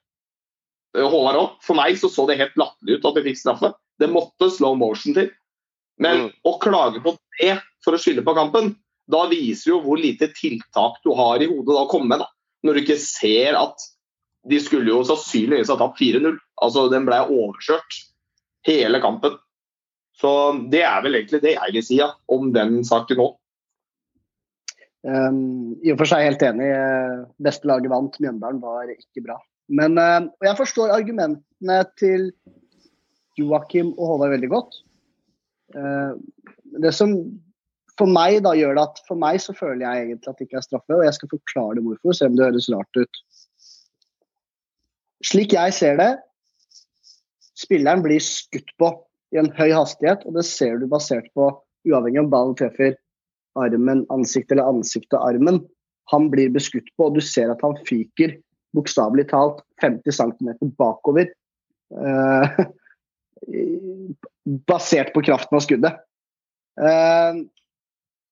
eh, 0.98 1.08
Håvard 1.08 1.40
òg. 1.40 1.54
For 1.64 1.80
meg 1.80 2.00
så 2.00 2.12
så 2.12 2.28
det 2.28 2.40
helt 2.42 2.58
latterlig 2.60 3.00
ut 3.00 3.08
at 3.10 3.20
de 3.20 3.26
fikk 3.30 3.40
straffe. 3.40 3.74
Det 4.02 4.10
måtte 4.12 4.52
slow 4.52 4.76
motion 4.80 5.16
til. 5.18 5.32
Men 6.02 6.26
Mm. 6.26 6.30
å 6.48 6.60
klage 6.60 7.02
på 7.04 7.16
det 7.40 7.60
for 7.84 7.94
å 7.94 8.00
skylde 8.02 8.24
på 8.26 8.34
kampen, 8.36 8.76
da 9.12 9.26
viser 9.28 9.74
jo 9.74 9.82
hvor 9.84 10.00
lite 10.00 10.32
tiltak 10.34 11.02
du 11.04 11.12
har 11.14 11.42
i 11.42 11.48
hodet 11.50 11.76
da 11.76 11.84
å 11.86 11.90
komme 11.90 12.08
med. 12.10 12.20
da. 12.20 12.28
Når 12.64 12.74
du 12.74 12.82
ikke 12.82 13.00
ser 13.00 13.56
at 13.60 13.78
de 14.50 14.58
skulle 14.60 14.90
jo 14.90 15.04
sannsynligvis 15.06 15.70
ha 15.70 15.78
tatt 15.78 16.00
4-0. 16.00 16.38
Altså, 16.62 16.90
Den 16.90 17.06
ble 17.06 17.20
overkjørt 17.30 18.00
hele 18.66 19.00
kampen. 19.02 19.38
Så 20.18 20.70
det 20.72 20.82
er 20.86 21.02
vel 21.02 21.16
egentlig 21.16 21.42
det 21.42 21.56
jeg 21.56 21.74
vil 21.74 21.84
si 21.84 21.98
ja, 21.98 22.12
om 22.30 22.52
den 22.54 22.84
saken 22.84 23.18
nå. 23.18 23.28
Um, 25.02 25.74
I 25.82 25.94
og 25.94 26.02
for 26.02 26.10
seg 26.12 26.28
helt 26.28 26.44
enig. 26.46 26.70
Beste 27.42 27.70
laget 27.70 27.92
vant. 27.94 28.20
Mjøndalen 28.22 28.62
var 28.64 28.92
ikke 28.94 29.26
bra. 29.26 29.38
Men 29.72 29.98
uh, 29.98 30.30
jeg 30.46 30.60
forstår 30.60 30.94
argumentene 30.94 31.80
til 32.00 32.30
Joakim 33.40 33.94
og 33.96 34.14
Håvard 34.14 34.36
veldig 34.36 34.52
godt. 34.52 34.82
Uh, 35.76 36.20
det 36.82 36.94
som 36.96 37.16
for 38.00 38.10
meg 38.10 38.40
da 38.46 38.54
gjør 38.58 38.78
det 38.78 38.84
at 38.88 39.00
for 39.08 39.20
meg 39.20 39.40
så 39.44 39.54
føler 39.56 39.84
jeg 39.84 40.06
egentlig 40.06 40.32
at 40.32 40.40
det 40.40 40.48
ikke 40.48 40.60
er 40.60 40.66
straffe, 40.66 40.96
og 40.96 41.06
jeg 41.06 41.18
skal 41.18 41.32
forklare 41.36 41.78
det 41.78 41.86
hvorfor, 41.86 42.16
selv 42.18 42.32
om 42.32 42.38
det 42.40 42.48
høres 42.48 42.70
rart 42.74 43.00
ut. 43.02 43.22
Slik 45.28 45.54
jeg 45.54 45.76
ser 45.78 46.00
det, 46.00 46.12
spilleren 47.62 48.02
blir 48.06 48.24
skutt 48.26 48.72
på 48.82 48.90
i 49.36 49.40
en 49.42 49.52
høy 49.58 49.70
hastighet, 49.70 50.26
og 50.26 50.40
det 50.40 50.48
ser 50.50 50.82
du 50.82 50.88
basert 50.92 51.28
på 51.38 51.52
uavhengig 51.88 52.24
om 52.24 52.32
ballen 52.32 52.58
treffer 52.58 52.98
armen, 53.60 54.06
ansikt 54.14 54.52
eller 54.54 54.70
ansiktet 54.70 55.18
og 55.18 55.28
armen. 55.32 55.62
Han 56.12 56.30
blir 56.32 56.52
beskutt 56.54 56.88
på, 56.98 57.08
og 57.08 57.18
du 57.18 57.24
ser 57.24 57.52
at 57.54 57.62
han 57.66 57.78
fyker 57.88 58.38
bokstavelig 58.76 59.28
talt 59.32 59.62
50 59.84 60.16
cm 60.16 60.52
bakover. 60.80 61.32
eh, 61.92 62.62
basert 64.68 65.14
på 65.14 65.24
kraften 65.26 65.58
av 65.58 65.64
skuddet. 65.66 65.98
Eh, 66.82 67.42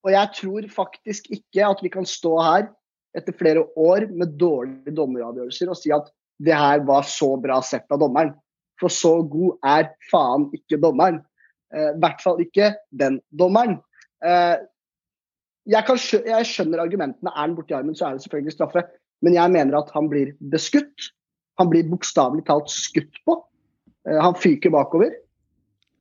og 0.06 0.12
jeg 0.14 0.36
tror 0.38 0.68
faktisk 0.72 1.28
ikke 1.36 1.66
at 1.68 1.82
vi 1.84 1.92
kan 1.92 2.08
stå 2.08 2.36
her 2.40 2.70
etter 3.18 3.36
flere 3.36 3.66
år 3.80 4.08
med 4.14 4.38
dårlige 4.40 4.94
dommeravgjørelser 4.96 5.72
og 5.72 5.80
si 5.80 5.92
at 5.94 6.08
det 6.40 6.56
her 6.56 6.86
var 6.88 7.04
så 7.10 7.34
bra 7.42 7.60
sett 7.66 7.90
av 7.92 8.00
dommeren. 8.00 8.32
For 8.80 8.94
så 8.94 9.18
god 9.28 9.58
er 9.68 9.90
faen 10.08 10.48
ikke 10.56 10.80
dommeren. 10.80 11.20
Eh, 11.76 11.92
I 11.92 12.00
hvert 12.00 12.24
fall 12.24 12.40
ikke 12.44 12.74
den 12.96 13.20
dommeren. 13.36 13.80
Eh, 14.24 14.56
jeg, 15.68 15.86
kan 15.86 15.98
skjø 16.00 16.22
jeg 16.26 16.46
skjønner 16.46 16.82
argumentene. 16.84 17.32
Er 17.34 17.42
han 17.44 17.56
borti 17.58 17.76
armen, 17.76 17.96
så 17.98 18.08
er 18.08 18.18
det 18.18 18.24
selvfølgelig 18.26 18.56
straffe. 18.56 18.84
Men 19.22 19.36
jeg 19.36 19.52
mener 19.52 19.78
at 19.82 19.92
han 19.96 20.08
blir 20.12 20.34
beskutt. 20.52 21.10
Han 21.60 21.70
blir 21.70 21.90
bokstavelig 21.92 22.46
talt 22.48 22.72
skutt 22.72 23.20
på. 23.28 23.36
Eh, 24.08 24.20
han 24.24 24.38
fyker 24.40 24.72
bakover. 24.72 25.12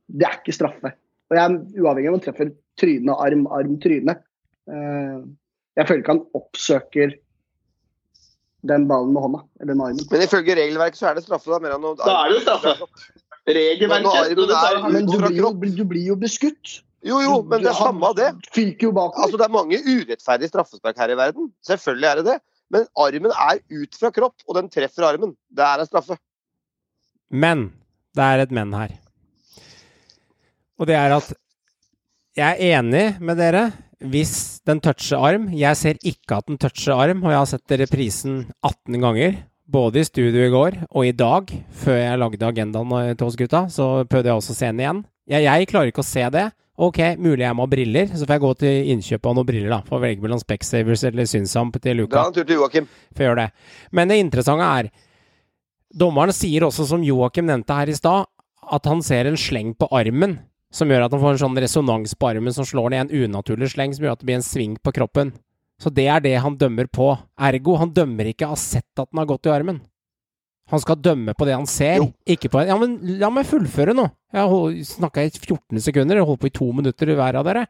Det 0.09 0.25
er 0.25 0.39
ikke 0.39 0.55
straffe. 0.55 0.93
Og 1.29 1.37
jeg 1.37 1.43
er 1.43 1.83
uavhengig 1.83 2.09
av 2.09 2.13
om 2.15 2.19
han 2.19 2.25
treffer 2.25 2.53
tryne, 2.79 3.15
arm, 3.19 3.45
arm, 3.53 3.75
tryne. 3.83 4.15
Eh, 4.69 5.17
jeg 5.77 5.87
føler 5.87 6.01
ikke 6.03 6.15
han 6.15 6.25
oppsøker 6.39 7.17
den 8.69 8.87
ballen 8.89 9.13
med 9.15 9.23
hånda, 9.23 9.39
eller 9.61 9.77
med 9.79 9.85
armen. 9.91 10.07
Men 10.11 10.23
ifølge 10.25 10.55
regelverket 10.57 10.99
så 10.99 11.11
er 11.11 11.19
det 11.19 11.23
straffe. 11.23 11.51
Da, 11.51 11.69
Da 11.69 12.15
er 12.25 12.31
det 12.31 12.39
jo 12.39 12.43
straffe. 12.47 12.89
Regelverket 13.47 14.15
er- 14.15 14.81
men 14.83 14.93
Men 14.93 15.05
du 15.05 15.17
blir 15.17 15.37
jo, 15.37 15.53
du 15.53 15.85
blir 15.85 16.07
jo 16.07 16.15
beskutt. 16.15 16.81
Jo, 17.05 17.19
jo, 17.23 17.35
men 17.47 17.61
det 17.63 17.71
er 17.71 17.77
samme 17.79 18.11
det. 18.17 18.29
Altså, 18.33 19.37
det 19.39 19.45
er 19.45 19.53
mange 19.53 19.79
urettferdige 19.79 20.51
straffespark 20.51 20.97
her 20.99 21.13
i 21.13 21.19
verden. 21.19 21.51
Selvfølgelig 21.63 22.09
er 22.09 22.19
det 22.19 22.25
det. 22.27 22.39
Men 22.69 22.87
armen 22.99 23.31
er 23.33 23.61
ut 23.71 23.95
fra 23.97 24.11
kropp, 24.13 24.35
og 24.47 24.57
den 24.59 24.67
treffer 24.69 25.07
armen. 25.07 25.31
Det 25.49 25.63
er 25.65 25.81
en 25.81 25.89
straffe. 25.89 26.17
Men 27.29 27.69
det 28.17 28.25
er 28.25 28.43
et 28.43 28.51
men 28.53 28.73
her. 28.75 28.97
Og 30.79 30.87
det 30.89 30.97
er 30.97 31.15
at 31.15 31.31
jeg 32.37 32.55
er 32.55 32.79
enig 32.79 33.05
med 33.19 33.39
dere. 33.39 33.69
hvis 33.99 34.61
den 34.63 34.79
toucher 34.79 35.19
arm. 35.19 35.49
Jeg 35.51 35.75
ser 35.75 35.97
ikke 36.07 36.37
at 36.37 36.47
den 36.47 36.57
toucher 36.57 36.95
arm, 36.95 37.23
og 37.23 37.33
jeg 37.33 37.39
har 37.39 37.49
sett 37.51 37.73
reprisen 37.81 38.45
18 38.63 39.01
ganger. 39.01 39.43
Både 39.67 39.99
i 39.99 40.07
studio 40.07 40.45
i 40.45 40.49
går 40.49 40.77
og 40.89 41.05
i 41.05 41.11
dag, 41.11 41.51
før 41.69 41.97
jeg 41.99 42.17
lagde 42.17 42.47
agendaen 42.47 43.17
til 43.17 43.27
oss 43.27 43.35
gutta. 43.35 43.67
Så 43.69 44.05
prøvde 44.09 44.31
jeg 44.31 44.39
også 44.39 44.55
å 44.55 44.57
se 44.57 44.69
den 44.71 44.79
igjen. 44.79 45.01
Jeg, 45.29 45.43
jeg 45.43 45.67
klarer 45.69 45.91
ikke 45.91 46.05
å 46.05 46.07
se 46.07 46.23
det. 46.31 46.45
Ok, 46.79 46.99
mulig 47.19 47.43
jeg 47.43 47.55
må 47.57 47.65
ha 47.65 47.71
briller, 47.71 48.07
så 48.07 48.23
får 48.23 48.37
jeg 48.37 48.43
gå 48.45 48.49
til 48.61 48.89
innkjøp 48.93 49.27
av 49.27 49.33
noen 49.35 49.47
briller, 49.49 49.71
da. 49.73 49.81
Får 49.83 49.99
velge 49.99 50.23
mellom 50.23 50.39
Specsavers 50.39 51.03
eller 51.09 51.27
Synsamp 51.27 51.75
til 51.75 51.91
Dra 51.91 51.97
Luka. 51.99 52.25
en 52.29 52.35
tur 52.37 52.45
til 52.47 52.55
Joakim. 52.61 52.87
Får 53.17 53.25
gjøre 53.25 53.41
det. 53.41 53.49
Men 53.91 54.07
det 54.11 54.19
interessante 54.23 54.63
er 54.79 54.91
Dommeren 55.89 56.31
sier 56.31 56.61
også, 56.67 56.85
som 56.85 57.03
Joakim 57.03 57.47
nevnte 57.49 57.73
her 57.73 57.89
i 57.89 57.97
stad, 57.97 58.29
at 58.71 58.85
han 58.85 59.01
ser 59.01 59.25
en 59.25 59.37
sleng 59.41 59.73
på 59.73 59.87
armen 59.89 60.37
som 60.71 60.89
gjør 60.89 61.07
at 61.07 61.13
han 61.15 61.21
får 61.23 61.35
en 61.35 61.41
sånn 61.41 61.57
resonans 61.57 62.13
på 62.13 62.27
armen 62.29 62.53
som 62.53 62.67
slår 62.67 62.93
ned 62.93 63.07
en 63.07 63.23
unaturlig 63.25 63.71
sleng, 63.73 63.95
som 63.95 64.05
gjør 64.05 64.13
at 64.13 64.21
det 64.21 64.29
blir 64.29 64.37
en 64.37 64.45
sving 64.45 64.75
på 64.77 64.93
kroppen. 64.93 65.33
Så 65.81 65.89
det 65.89 66.05
er 66.11 66.21
det 66.21 66.35
han 66.43 66.57
dømmer 66.59 66.89
på. 66.91 67.09
Ergo, 67.39 67.77
han 67.79 67.93
dømmer 67.95 68.29
ikke 68.29 68.51
av 68.51 68.59
sett 68.61 68.99
at 68.99 69.09
den 69.09 69.21
har 69.21 69.29
gått 69.31 69.49
i 69.49 69.53
armen. 69.55 69.79
Han 70.69 70.81
skal 70.83 70.99
dømme 71.01 71.33
på 71.33 71.45
det 71.49 71.55
han 71.57 71.65
ser, 71.69 71.97
Jo. 71.97 72.09
ikke 72.29 72.49
på 72.53 72.61
Ja, 72.67 72.77
men 72.77 72.99
la 73.19 73.29
meg 73.33 73.47
fullføre 73.49 73.95
nå. 73.97 74.05
Jeg 74.33 74.85
snakka 74.85 75.23
i 75.25 75.31
14 75.33 75.79
sekunder, 75.81 76.19
jeg 76.19 76.25
holdt 76.29 76.41
på 76.43 76.49
i 76.51 76.57
to 76.59 76.67
minutter 76.71 77.09
hver 77.17 77.39
av 77.39 77.45
dere. 77.47 77.65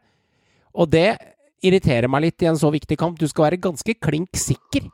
Og 0.76 0.90
det 0.92 1.16
irriterer 1.64 2.08
meg 2.12 2.22
litt 2.26 2.42
i 2.44 2.48
en 2.50 2.58
så 2.60 2.70
viktig 2.72 2.98
kamp. 3.00 3.18
Du 3.18 3.26
skal 3.28 3.48
være 3.48 3.60
ganske 3.60 3.94
klink 4.00 4.36
sikker 4.36 4.86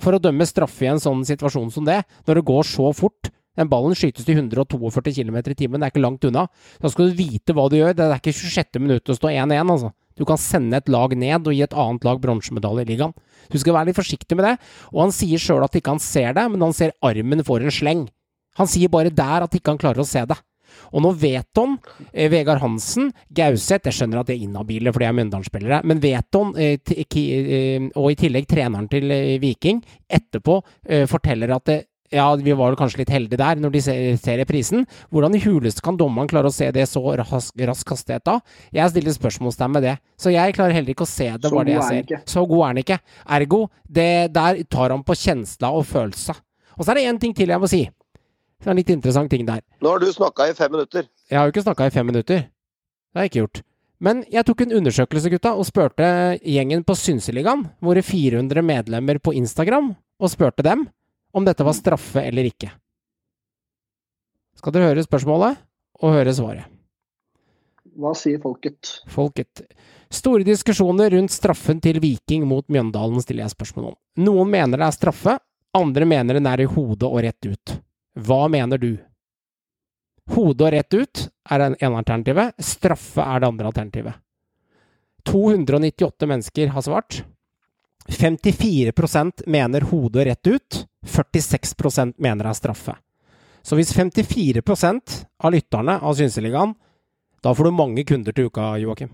for 0.00 0.16
å 0.16 0.22
dømme 0.22 0.46
straffe 0.48 0.86
i 0.86 0.88
en 0.88 1.00
sånn 1.02 1.20
situasjon 1.28 1.70
som 1.72 1.84
det, 1.84 2.00
når 2.26 2.40
det 2.40 2.44
går 2.48 2.64
så 2.64 2.88
fort. 2.96 3.30
Den 3.58 3.68
ballen 3.68 3.92
skytes 3.98 4.24
til 4.24 4.38
142 4.38 5.12
km 5.12 5.36
i 5.42 5.54
timen, 5.58 5.80
det 5.80 5.88
er 5.90 5.92
ikke 5.92 6.04
langt 6.04 6.24
unna. 6.24 6.46
Da 6.80 6.88
skal 6.88 7.10
du 7.10 7.18
vite 7.18 7.52
hva 7.52 7.68
du 7.68 7.76
gjør. 7.76 7.92
Det 7.98 8.06
er 8.06 8.16
ikke 8.16 8.32
26. 8.32 8.78
minutt 8.80 9.10
å 9.10 9.16
stå 9.18 9.28
1-1, 9.28 9.68
altså. 9.74 9.92
Du 10.20 10.26
kan 10.28 10.40
sende 10.40 10.76
et 10.76 10.90
lag 10.92 11.14
ned 11.16 11.48
og 11.48 11.56
gi 11.56 11.64
et 11.64 11.76
annet 11.80 12.04
lag 12.04 12.20
bronsemedalje 12.20 12.84
i 12.84 12.90
ligaen. 12.92 13.16
Du 13.50 13.56
skal 13.58 13.78
være 13.78 13.90
litt 13.90 13.98
forsiktig 13.98 14.36
med 14.36 14.46
det. 14.50 14.54
Og 14.92 15.06
han 15.06 15.14
sier 15.16 15.40
sjøl 15.40 15.64
at 15.64 15.80
ikke 15.80 15.96
han 15.96 16.04
ser 16.04 16.36
det, 16.36 16.44
men 16.52 16.68
han 16.68 16.76
ser 16.76 16.92
armen 17.06 17.44
får 17.46 17.64
en 17.64 17.74
sleng. 17.74 18.06
Han 18.60 18.68
sier 18.68 18.92
bare 18.92 19.12
der 19.14 19.46
at 19.46 19.56
ikke 19.56 19.72
han 19.72 19.80
klarer 19.80 20.04
å 20.04 20.08
se 20.08 20.22
det. 20.28 20.36
Og 20.94 21.02
nå 21.02 21.10
Veton, 21.18 21.76
eh, 22.12 22.30
Vegard 22.30 22.60
Hansen, 22.62 23.10
Gauseth 23.34 23.88
Jeg 23.88 23.96
skjønner 23.96 24.20
at 24.20 24.30
de 24.30 24.36
er 24.36 24.44
inhabile, 24.46 24.92
for 24.92 25.02
de 25.02 25.08
er 25.08 25.16
Mjøndalen-spillere. 25.18 25.80
Men 25.84 26.02
Veton, 26.02 26.54
eh, 26.56 26.78
eh, 26.86 27.88
og 27.94 28.10
i 28.10 28.18
tillegg 28.18 28.46
treneren 28.46 28.88
til 28.90 29.10
eh, 29.10 29.38
Viking, 29.42 29.82
etterpå 30.06 30.60
eh, 30.86 31.06
forteller 31.10 31.54
at 31.56 31.64
det, 31.66 31.78
ja, 32.10 32.26
vi 32.36 32.54
var 32.58 32.74
kanskje 32.78 33.02
litt 33.04 33.12
heldige 33.14 33.38
der, 33.38 33.60
når 33.62 33.72
de 33.74 33.82
ser, 33.84 34.00
ser 34.18 34.40
reprisen. 34.42 34.82
Hvordan 35.14 35.36
i 35.38 35.42
huleste 35.44 35.84
kan 35.84 35.98
dommeren 35.98 36.30
klare 36.30 36.50
å 36.50 36.54
se 36.54 36.66
det 36.74 36.88
så 36.90 37.02
rask, 37.20 37.54
rask 37.70 37.92
hastighet 37.94 38.26
da? 38.26 38.40
Jeg 38.74 38.90
stiller 38.90 39.14
spørsmålstegn 39.14 39.76
med 39.76 39.86
det. 39.86 39.94
Så 40.18 40.34
jeg 40.34 40.56
klarer 40.56 40.74
heller 40.74 40.94
ikke 40.94 41.06
å 41.06 41.10
se 41.10 41.30
det, 41.30 41.46
Så 41.46 41.54
bare 41.54 41.70
det 41.70 41.78
god 41.78 41.94
jeg 41.94 42.02
er 42.02 42.10
ser. 42.10 42.26
Så 42.34 42.44
god 42.50 42.64
er 42.64 42.66
han 42.72 42.82
ikke. 42.82 43.00
Ergo, 43.38 43.62
det 43.86 44.10
der 44.34 44.62
tar 44.66 44.96
han 44.96 45.06
på 45.06 45.18
kjensla 45.22 45.72
og 45.78 45.86
følelsa. 45.86 46.36
Og 46.76 46.84
så 46.84 46.92
er 46.92 47.00
det 47.00 47.08
én 47.12 47.22
ting 47.22 47.34
til 47.36 47.54
jeg 47.54 47.62
må 47.62 47.70
si. 47.70 47.84
Det 48.60 48.68
er 48.68 48.74
en 48.74 48.82
litt 48.82 48.92
interessant 48.92 49.30
ting 49.32 49.46
der. 49.48 49.62
Nå 49.80 49.94
har 49.94 50.02
du 50.02 50.10
snakka 50.12 50.50
i 50.50 50.54
fem 50.58 50.74
minutter. 50.74 51.06
Jeg 51.30 51.38
har 51.38 51.46
jo 51.46 51.54
ikke 51.54 51.64
snakka 51.68 51.86
i 51.86 51.94
fem 51.94 52.10
minutter. 52.10 52.46
Det 52.50 53.18
har 53.18 53.26
jeg 53.26 53.32
ikke 53.32 53.44
gjort. 53.44 53.62
Men 54.00 54.22
jeg 54.32 54.46
tok 54.48 54.62
en 54.64 54.78
undersøkelse, 54.80 55.30
gutta, 55.32 55.52
og 55.54 55.66
spurte 55.68 56.06
gjengen 56.40 56.82
på 56.88 56.96
Synseligaen, 56.96 57.66
våre 57.84 58.02
400 58.04 58.64
medlemmer 58.64 59.20
på 59.20 59.34
Instagram, 59.36 59.92
og 60.20 60.32
spurte 60.32 60.64
dem 60.64 60.86
om 61.32 61.46
dette 61.46 61.66
var 61.66 61.76
straffe 61.76 62.22
eller 62.26 62.48
ikke. 62.50 62.70
Skal 64.58 64.74
dere 64.74 64.90
høre 64.90 65.04
spørsmålet, 65.06 65.60
og 66.00 66.16
høre 66.16 66.32
svaret. 66.34 66.68
Hva 68.00 68.12
sier 68.16 68.40
folket? 68.40 69.00
Folket. 69.10 69.64
Store 70.10 70.44
diskusjoner 70.46 71.12
rundt 71.14 71.32
straffen 71.34 71.80
til 71.82 72.00
Viking 72.02 72.46
mot 72.48 72.66
Mjøndalen 72.72 73.22
stiller 73.22 73.44
jeg 73.44 73.54
spørsmål 73.54 73.92
om. 73.92 73.96
Noen 74.24 74.50
mener 74.52 74.80
det 74.80 74.88
er 74.88 74.96
straffe, 74.96 75.36
andre 75.76 76.06
mener 76.08 76.38
den 76.38 76.48
er 76.50 76.64
i 76.64 76.68
hodet 76.70 77.08
og 77.08 77.20
rett 77.24 77.46
ut. 77.46 77.76
Hva 78.18 78.46
mener 78.50 78.80
du? 78.80 78.92
Hode 80.34 80.66
og 80.66 80.74
rett 80.74 80.94
ut 80.94 81.26
er 81.50 81.62
det 81.62 81.68
ene 81.80 82.00
alternativet, 82.00 82.58
straffe 82.62 83.22
er 83.24 83.42
det 83.42 83.50
andre 83.50 83.70
alternativet. 83.70 84.18
298 85.28 86.28
mennesker 86.30 86.72
har 86.74 86.86
svart. 86.86 87.20
54% 88.08 89.42
mener 89.46 89.80
hodet 89.80 90.26
rett 90.26 90.46
ut, 90.46 90.84
46 91.06 91.74
mener 92.18 92.44
det 92.44 92.50
er 92.50 92.58
straffe. 92.58 92.94
Så 93.62 93.76
hvis 93.76 93.92
54% 93.92 95.24
av 95.44 95.52
lytterne 95.52 95.98
av 96.02 96.14
Synseligaen 96.16 96.74
da 97.42 97.52
får 97.56 97.64
du 97.64 97.70
mange 97.72 98.04
kunder 98.04 98.32
til 98.36 98.48
uka, 98.50 98.74
Joakim. 98.80 99.10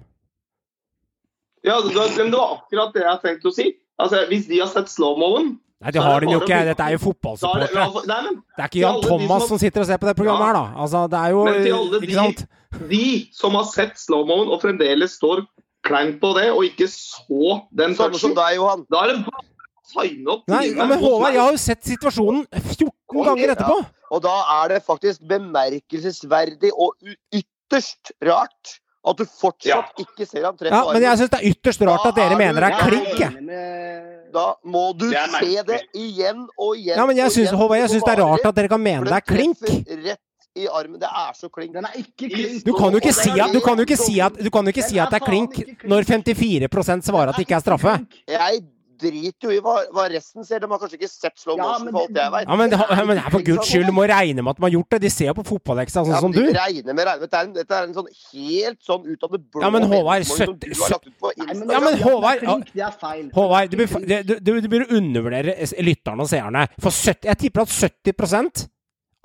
Ja, 1.67 1.81
det, 1.83 1.93
det 1.95 2.31
var 2.33 2.57
akkurat 2.61 2.93
det 2.95 3.03
jeg 3.05 3.21
tenkte 3.23 3.51
å 3.51 3.55
si. 3.55 3.69
Altså, 3.99 4.25
Hvis 4.31 4.47
de 4.47 4.59
har 4.61 4.69
sett 4.71 4.91
slow-moen 4.93 5.57
Nei, 5.83 5.91
de 5.93 6.01
har 6.01 6.21
den 6.25 6.31
jo 6.33 6.39
ikke. 6.41 6.59
Dette 6.65 6.85
er 6.87 6.95
jo 6.95 7.01
fotballsupportere. 7.03 7.87
Det, 7.93 8.37
Det 8.57 8.63
er 8.65 8.69
ikke 8.71 8.81
Jan 8.81 9.01
Thomas 9.05 9.43
som- 9.43 9.49
som 9.49 9.59
sitter 9.61 9.81
og 9.83 9.87
ser 9.87 9.99
på 10.01 10.07
det 10.09 10.17
programmet 10.17 10.47
her, 10.47 10.55
da. 10.55 10.73
Altså, 10.83 11.03
det 11.11 11.19
er 11.21 11.31
jo 11.35 11.45
Men 11.45 11.63
til 11.63 11.75
alle 11.75 12.01
de- 12.01 12.89
de 12.89 13.29
som 13.33 13.53
har 13.53 13.65
sett 13.65 13.95
slow-moen 13.99 14.49
og 14.49 14.63
fremdeles 14.63 15.19
står 15.21 15.47
klein 15.87 16.15
på 16.21 16.33
det, 16.39 16.47
og 16.53 16.65
ikke 16.67 16.89
så 16.93 17.61
den 17.83 17.95
Samme 17.99 18.19
som 18.21 18.35
deg, 18.37 18.57
Johan. 18.59 18.87
da 18.91 19.05
er 19.05 19.13
det 19.15 19.19
bare 19.27 19.45
å 19.45 19.93
signe 19.93 20.33
opp. 20.35 20.43
Nei, 20.51 20.65
ja, 20.73 20.87
men 20.91 20.99
Håvard, 21.03 21.33
jeg 21.35 21.43
har 21.43 21.53
jo 21.55 21.61
sett 21.63 21.85
situasjonen 21.87 22.47
14 22.53 22.91
ganger 23.31 23.55
etterpå! 23.55 23.79
Og 24.17 24.23
da 24.23 24.35
er 24.63 24.75
det 24.77 24.83
faktisk 24.87 25.23
bemerkelsesverdig 25.27 26.71
og 26.75 26.95
ytterst 27.35 28.13
rart 28.25 28.77
at 29.07 29.21
du 29.21 29.25
fortsatt 29.31 30.01
ikke 30.03 30.27
ser 30.27 30.45
ham 30.49 30.57
treffe 30.59 30.75
Ja, 30.75 30.93
men 30.93 31.05
jeg 31.05 31.19
syns 31.21 31.31
det 31.31 31.39
er 31.41 31.53
ytterst 31.53 31.83
rart 31.87 32.07
at 32.11 32.17
dere 32.19 32.35
er 32.35 32.41
mener 32.41 32.65
det 32.65 32.71
er 32.73 32.89
klink, 32.89 33.43
med- 33.47 34.13
Da 34.35 34.47
må 34.67 34.91
du 34.99 35.07
Det 35.11 35.23
se 35.33 35.63
det 35.65 35.79
igjen 35.95 36.43
og 36.59 36.75
igjen. 36.77 36.97
Ja, 36.99 37.07
men 37.07 37.17
jeg 37.17 37.31
syns. 37.33 37.51
Håvard, 37.57 37.79
jeg 37.79 37.91
syns 37.95 38.05
det 38.05 38.19
er 38.19 38.23
rart 38.25 38.45
at 38.45 38.55
dere 38.59 38.69
kan 38.69 38.83
mene 38.83 39.05
det 39.07 39.13
den 39.13 39.17
er 39.17 39.25
klink. 39.25 39.63
Rett 40.05 40.21
i 40.57 40.67
armen. 40.69 40.99
Det 41.01 41.09
er 41.11 41.33
så 41.39 41.49
klink. 41.53 41.75
Den 41.77 41.85
er 41.89 41.99
ikke 42.01 42.31
klink. 42.33 42.63
Du 42.67 42.73
kan 42.79 42.91
jo 42.97 43.03
ikke 43.03 43.13
si 43.17 43.35
at, 43.39 43.53
du 43.53 43.61
kan 43.65 43.77
jo 43.77 43.85
ikke 43.89 43.99
si 44.01 44.21
at, 44.21 44.39
du 44.41 44.51
kan 44.51 44.65
jo 44.65 44.75
ikke 44.75 44.87
si 44.89 44.99
at 45.03 45.13
det 45.13 45.21
er 45.23 45.27
klink 45.27 45.61
når 45.85 46.09
54% 46.09 47.05
svarer 47.11 47.29
at 47.35 47.37
det 47.37 47.47
ikke 47.49 47.59
er 47.61 47.67
straffe. 47.67 47.99
Jeg 48.31 48.65
driter 48.97 49.51
jo 49.51 49.53
i 49.53 49.59
hva, 49.61 49.73
hva 49.93 50.07
resten 50.09 50.41
ser. 50.49 50.63
De 50.63 50.69
har 50.71 50.79
kanskje 50.81 50.97
ikke 50.97 51.09
sett 51.13 51.35
slow 51.37 51.59
Ja, 51.59 51.67
motion, 51.67 51.85
men 51.85 51.93
for 51.93 52.07
alt 52.07 52.17
jeg 52.17 52.33
veit. 52.33 52.47
Ja, 52.49 52.55
men, 52.57 52.71
det, 52.73 52.79
har- 52.81 53.03
men 53.11 53.19
for 53.35 53.43
guds 53.45 53.69
skyld, 53.69 53.85
du 53.91 53.93
må 53.93 54.07
regne 54.09 54.41
med 54.41 54.55
at 54.55 54.57
de 54.57 54.65
har 54.65 54.73
gjort 54.73 54.95
det. 54.97 55.01
De 55.03 55.11
ser 55.13 55.29
jo 55.29 55.35
på 55.37 55.45
fotballeksa, 55.51 56.01
sånn 56.07 56.15
Ja, 56.15 56.21
som 56.25 56.33
du. 56.33 56.39
de 56.41 56.55
Regner 56.57 56.97
med, 56.97 57.05
regner 57.05 57.21
med. 57.21 57.27
Dette 57.27 57.37
er 57.43 57.45
en, 57.45 57.53
dette 57.59 57.77
er 57.77 57.91
en 57.91 57.93
sånn 57.99 58.09
helt 58.33 58.81
sånn 58.89 59.05
ut 59.05 59.27
av 59.29 59.35
det 59.37 59.43
blå 59.53 59.61
Ja, 59.67 59.71
men 59.77 59.85
Håvard, 59.93 60.25
søtt- 60.31 60.57
du 60.65 60.73
har 60.81 60.95
lagt 60.95 61.11
ut 61.11 61.19
på 61.21 61.33
Nei. 61.37 61.75
Ja, 61.77 61.81
men 61.85 61.99
Håvard- 62.07 62.47
ja, 62.49 62.57
Det 62.73 62.87
er 62.89 62.97
feil. 63.05 63.29
Håvard, 63.37 63.77
du, 63.77 63.85
du, 64.33 64.35
du, 64.41 64.51
du 64.65 64.69
bør 64.73 64.87
undervurdere 64.97 65.59
lytterne 65.91 66.25
og 66.25 66.33
seerne. 66.33 66.65
For 66.81 66.89
70, 66.91 67.29
jeg 67.29 67.39
tipper 67.45 67.67
at 67.67 67.77
70 67.77 68.67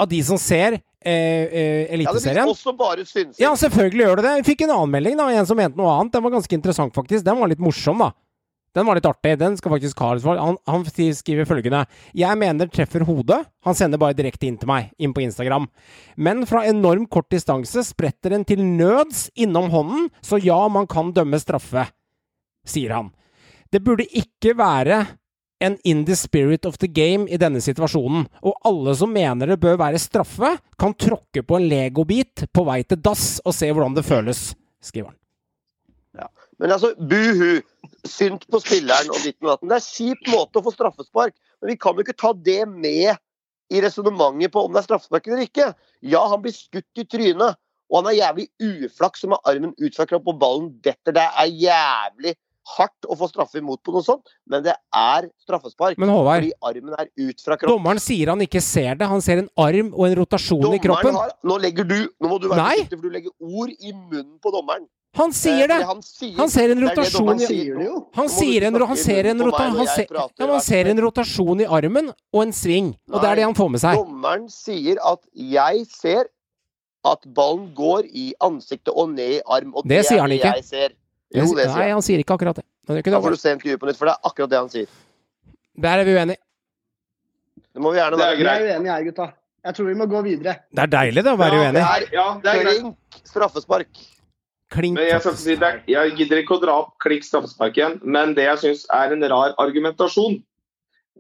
av 0.02 0.10
de 0.10 0.22
som 0.26 0.40
ser 0.42 0.80
eh, 0.80 1.14
eh, 1.14 2.02
Ja, 2.02 2.14
det 2.14 2.24
blir 2.26 2.42
også 2.50 2.74
bare 2.78 3.06
synsing. 3.06 3.38
Ja, 3.42 3.54
selvfølgelig 3.58 4.08
gjør 4.08 4.22
det 4.22 4.26
det. 4.28 4.34
Vi 4.42 4.50
fikk 4.54 4.66
en 4.66 4.76
anmelding, 4.80 5.20
da. 5.20 5.30
En 5.36 5.48
som 5.50 5.60
mente 5.60 5.78
noe 5.80 5.94
annet. 5.94 6.16
Den 6.16 6.26
var 6.26 6.34
ganske 6.34 6.58
interessant, 6.58 6.96
faktisk. 6.98 7.26
Den 7.28 7.40
var 7.42 7.52
litt 7.52 7.62
morsom, 7.62 8.02
da. 8.02 8.12
Den 8.76 8.88
var 8.88 8.96
litt 8.96 9.08
artig. 9.08 9.36
Den 9.40 9.58
skal 9.60 9.74
faktisk 9.76 10.00
litt 10.00 10.24
for. 10.24 10.40
Han, 10.40 10.58
han 10.70 10.86
skriver 10.88 11.48
følgende 11.48 11.84
Jeg 12.18 12.40
mener 12.40 12.70
treffer 12.72 13.04
hodet. 13.08 13.42
Han 13.68 13.78
sender 13.78 14.00
bare 14.02 14.16
direkte 14.18 14.48
inn 14.48 14.58
til 14.58 14.72
meg, 14.72 14.94
inn 14.98 15.14
på 15.14 15.26
Instagram. 15.26 15.68
Men 16.16 16.46
fra 16.50 16.64
enorm 16.70 17.06
kort 17.12 17.30
distanse 17.34 17.84
spretter 17.88 18.32
den 18.32 18.48
til 18.48 18.64
nøds 18.64 19.28
innom 19.36 19.70
hånden, 19.74 20.08
så 20.24 20.40
ja, 20.42 20.60
man 20.72 20.88
kan 20.90 21.12
dømme 21.14 21.40
straffe, 21.42 21.86
sier 22.66 22.96
han. 22.96 23.12
Det 23.72 23.84
burde 23.84 24.08
ikke 24.08 24.56
være 24.60 25.04
en 25.62 25.78
in 25.88 26.04
the 26.08 26.18
spirit 26.18 26.66
of 26.66 26.80
the 26.82 26.90
game 26.90 27.30
i 27.30 27.40
denne 27.42 27.62
situasjonen, 27.64 28.28
og 28.42 28.68
alle 28.68 28.96
som 28.98 29.14
mener 29.14 29.54
det 29.54 29.62
bør 29.62 29.80
være 29.82 30.02
straffe, 30.02 30.56
kan 30.80 30.98
tråkke 30.98 31.46
på 31.46 31.60
en 31.60 31.70
legobit 31.72 32.48
på 32.52 32.66
vei 32.68 32.82
til 32.84 33.02
dass 33.02 33.40
og 33.46 33.56
se 33.56 33.70
hvordan 33.72 33.98
det 33.98 34.08
føles, 34.08 34.52
skriver 34.82 35.14
han. 35.14 35.22
Men 36.62 36.76
altså, 36.76 36.94
buhu. 36.96 37.62
Synd 38.06 38.46
på 38.50 38.60
spilleren 38.62 39.12
og 39.14 39.22
ditt 39.22 39.38
og 39.42 39.52
datten. 39.52 39.70
Det 39.70 39.78
er 39.78 39.86
kjip 39.86 40.30
måte 40.32 40.58
å 40.58 40.66
få 40.66 40.74
straffespark, 40.74 41.36
men 41.62 41.70
vi 41.70 41.78
kan 41.82 41.98
jo 41.98 42.06
ikke 42.06 42.18
ta 42.18 42.32
det 42.34 42.64
med 42.70 43.18
i 43.72 43.82
resonnementet 43.82 44.54
på 44.54 44.64
om 44.66 44.74
det 44.74 44.82
er 44.82 44.88
straffespark 44.88 45.30
eller 45.30 45.44
ikke. 45.46 45.68
Ja, 46.02 46.24
han 46.30 46.42
blir 46.44 46.56
skutt 46.56 47.02
i 47.02 47.06
trynet, 47.10 47.60
og 47.92 48.00
han 48.00 48.10
er 48.12 48.18
jævlig 48.18 48.48
uflaks 48.62 49.22
som 49.24 49.36
har 49.36 49.54
armen 49.54 49.76
ut 49.78 49.98
fra 49.98 50.08
kroppen 50.10 50.34
og 50.34 50.42
ballen 50.42 50.72
detter. 50.86 51.14
Det 51.18 51.28
er 51.44 51.54
jævlig 51.62 52.36
hardt 52.78 53.08
å 53.10 53.18
få 53.18 53.28
straffe 53.32 53.60
imot 53.62 53.82
på 53.84 53.94
noe 53.96 54.06
sånt, 54.06 54.32
men 54.50 54.64
det 54.66 54.76
er 54.96 55.28
straffespark. 55.42 55.98
Men 56.02 56.12
Håvard, 56.14 56.46
Fordi 56.46 56.54
armen 56.70 56.96
er 57.00 57.10
ut 57.18 57.42
fra 57.42 57.58
kroppen. 57.58 57.76
dommeren 57.76 58.02
sier 58.02 58.32
han 58.34 58.42
ikke 58.46 58.62
ser 58.62 58.96
det. 59.00 59.10
Han 59.10 59.22
ser 59.22 59.44
en 59.44 59.50
arm 59.58 59.92
og 59.94 60.08
en 60.08 60.18
rotasjon 60.22 60.74
i 60.78 60.82
kroppen. 60.84 61.18
Har, 61.18 61.36
nå 61.44 61.58
legger 61.62 61.88
du 61.88 62.00
Nå 62.22 62.30
må 62.30 62.38
du 62.42 62.50
være 62.52 62.62
forsiktig, 62.62 62.98
for 62.98 63.08
du 63.08 63.16
legger 63.16 63.32
ord 63.40 63.72
i 63.74 63.94
munnen 63.94 64.36
på 64.42 64.54
dommeren. 64.54 64.86
Han 65.20 65.34
sier 65.36 65.68
det! 65.68 65.82
Han, 65.84 66.00
sier, 66.06 66.36
Han 66.38 66.52
ser 66.52 66.72
en 66.72 66.80
det 66.80 66.86
er 66.86 66.96
det 66.96 67.02
rotasjon 67.02 67.42
i 67.42 67.48
sier 67.50 67.80
det 67.82 67.88
jo. 67.90 67.98
Han 68.16 68.30
sier 68.32 68.66
en, 68.68 68.78
han 68.80 69.00
ser 69.00 69.28
en, 69.28 69.42
rota, 69.44 69.64
han, 69.66 69.90
ser, 69.90 70.14
ja, 70.16 70.28
han 70.40 70.62
ser 70.64 70.92
en 70.94 71.02
rotasjon 71.04 71.64
i 71.66 71.68
armen 71.68 72.14
og 72.16 72.44
en 72.46 72.54
sving, 72.56 72.94
og 73.12 73.18
det 73.20 73.32
er 73.32 73.42
det 73.42 73.48
han 73.50 73.58
får 73.58 73.74
med 73.74 73.84
seg. 73.84 74.00
Dommeren 74.00 74.46
sier 74.54 75.02
at 75.04 75.20
jeg 75.36 75.84
ser 75.92 76.32
at 77.12 77.28
ballen 77.36 77.72
går 77.76 78.08
i 78.08 78.30
ansiktet 78.46 78.94
og 78.94 79.12
ned 79.18 79.40
i 79.40 79.44
arm. 79.44 79.74
Og 79.76 79.88
Det 79.90 80.04
sier 80.06 80.22
er 80.22 80.24
han 80.24 80.32
det 80.32 80.40
ikke. 80.40 80.92
Jeg. 81.32 81.46
Jo, 81.48 81.54
det 81.56 81.66
Nei, 81.66 81.74
sier 81.74 81.84
jeg. 81.88 81.94
han 81.96 82.02
sier 82.06 82.20
ikke 82.24 82.36
akkurat 82.36 82.56
det. 82.60 82.66
Ikke 82.92 83.12
Da 83.12 83.18
det. 83.18 83.24
får 83.24 83.32
du 83.32 83.40
se 83.40 83.52
intervjuet 83.56 83.80
på 83.80 83.88
nytt, 83.88 83.98
for 83.98 84.06
det 84.10 84.14
er 84.18 84.30
akkurat 84.30 84.50
det 84.52 84.58
han 84.60 84.70
sier. 84.70 84.88
Der 85.80 86.00
er 86.02 86.04
vi 86.04 86.16
uenige. 86.18 86.38
Det 87.72 87.82
må 87.82 87.92
vi 87.94 88.00
gjerne 88.02 88.18
er 88.18 88.24
være. 88.26 88.38
Vi 88.38 88.44
greit. 88.44 88.62
er 88.62 88.76
uenige 88.76 88.92
her, 88.96 89.04
gutta. 89.08 89.28
Jeg 89.64 89.76
tror 89.78 89.86
vi 89.88 89.94
må 89.94 90.06
gå 90.10 90.22
videre. 90.26 90.56
Det 90.74 90.82
er 90.84 90.88
deilig 90.92 91.24
det 91.24 91.32
å 91.32 91.38
være 91.40 91.54
Ja, 91.56 91.62
uenig. 91.62 91.74
det 91.74 91.84
er- 91.84 92.10
Ja, 92.12 92.28
det 92.44 92.52
er. 92.56 92.64
Klink 92.66 92.98
straffespark. 93.24 93.88
Klink. 94.72 94.96
Men 94.98 95.08
jeg, 95.08 95.20
skal 95.22 95.36
si 95.36 95.56
det, 95.56 95.84
jeg 95.88 96.12
gidder 96.18 96.38
ikke 96.44 96.56
å 96.58 96.62
dra 96.62 96.74
opp 96.80 96.94
klikk 97.04 97.24
straffespark 97.28 97.76
igjen, 97.76 98.00
men 98.04 98.34
det 98.34 98.46
jeg 98.46 98.58
syns 98.58 98.86
er 98.92 99.12
en 99.14 99.22
rar 99.30 99.54
argumentasjon, 99.60 100.42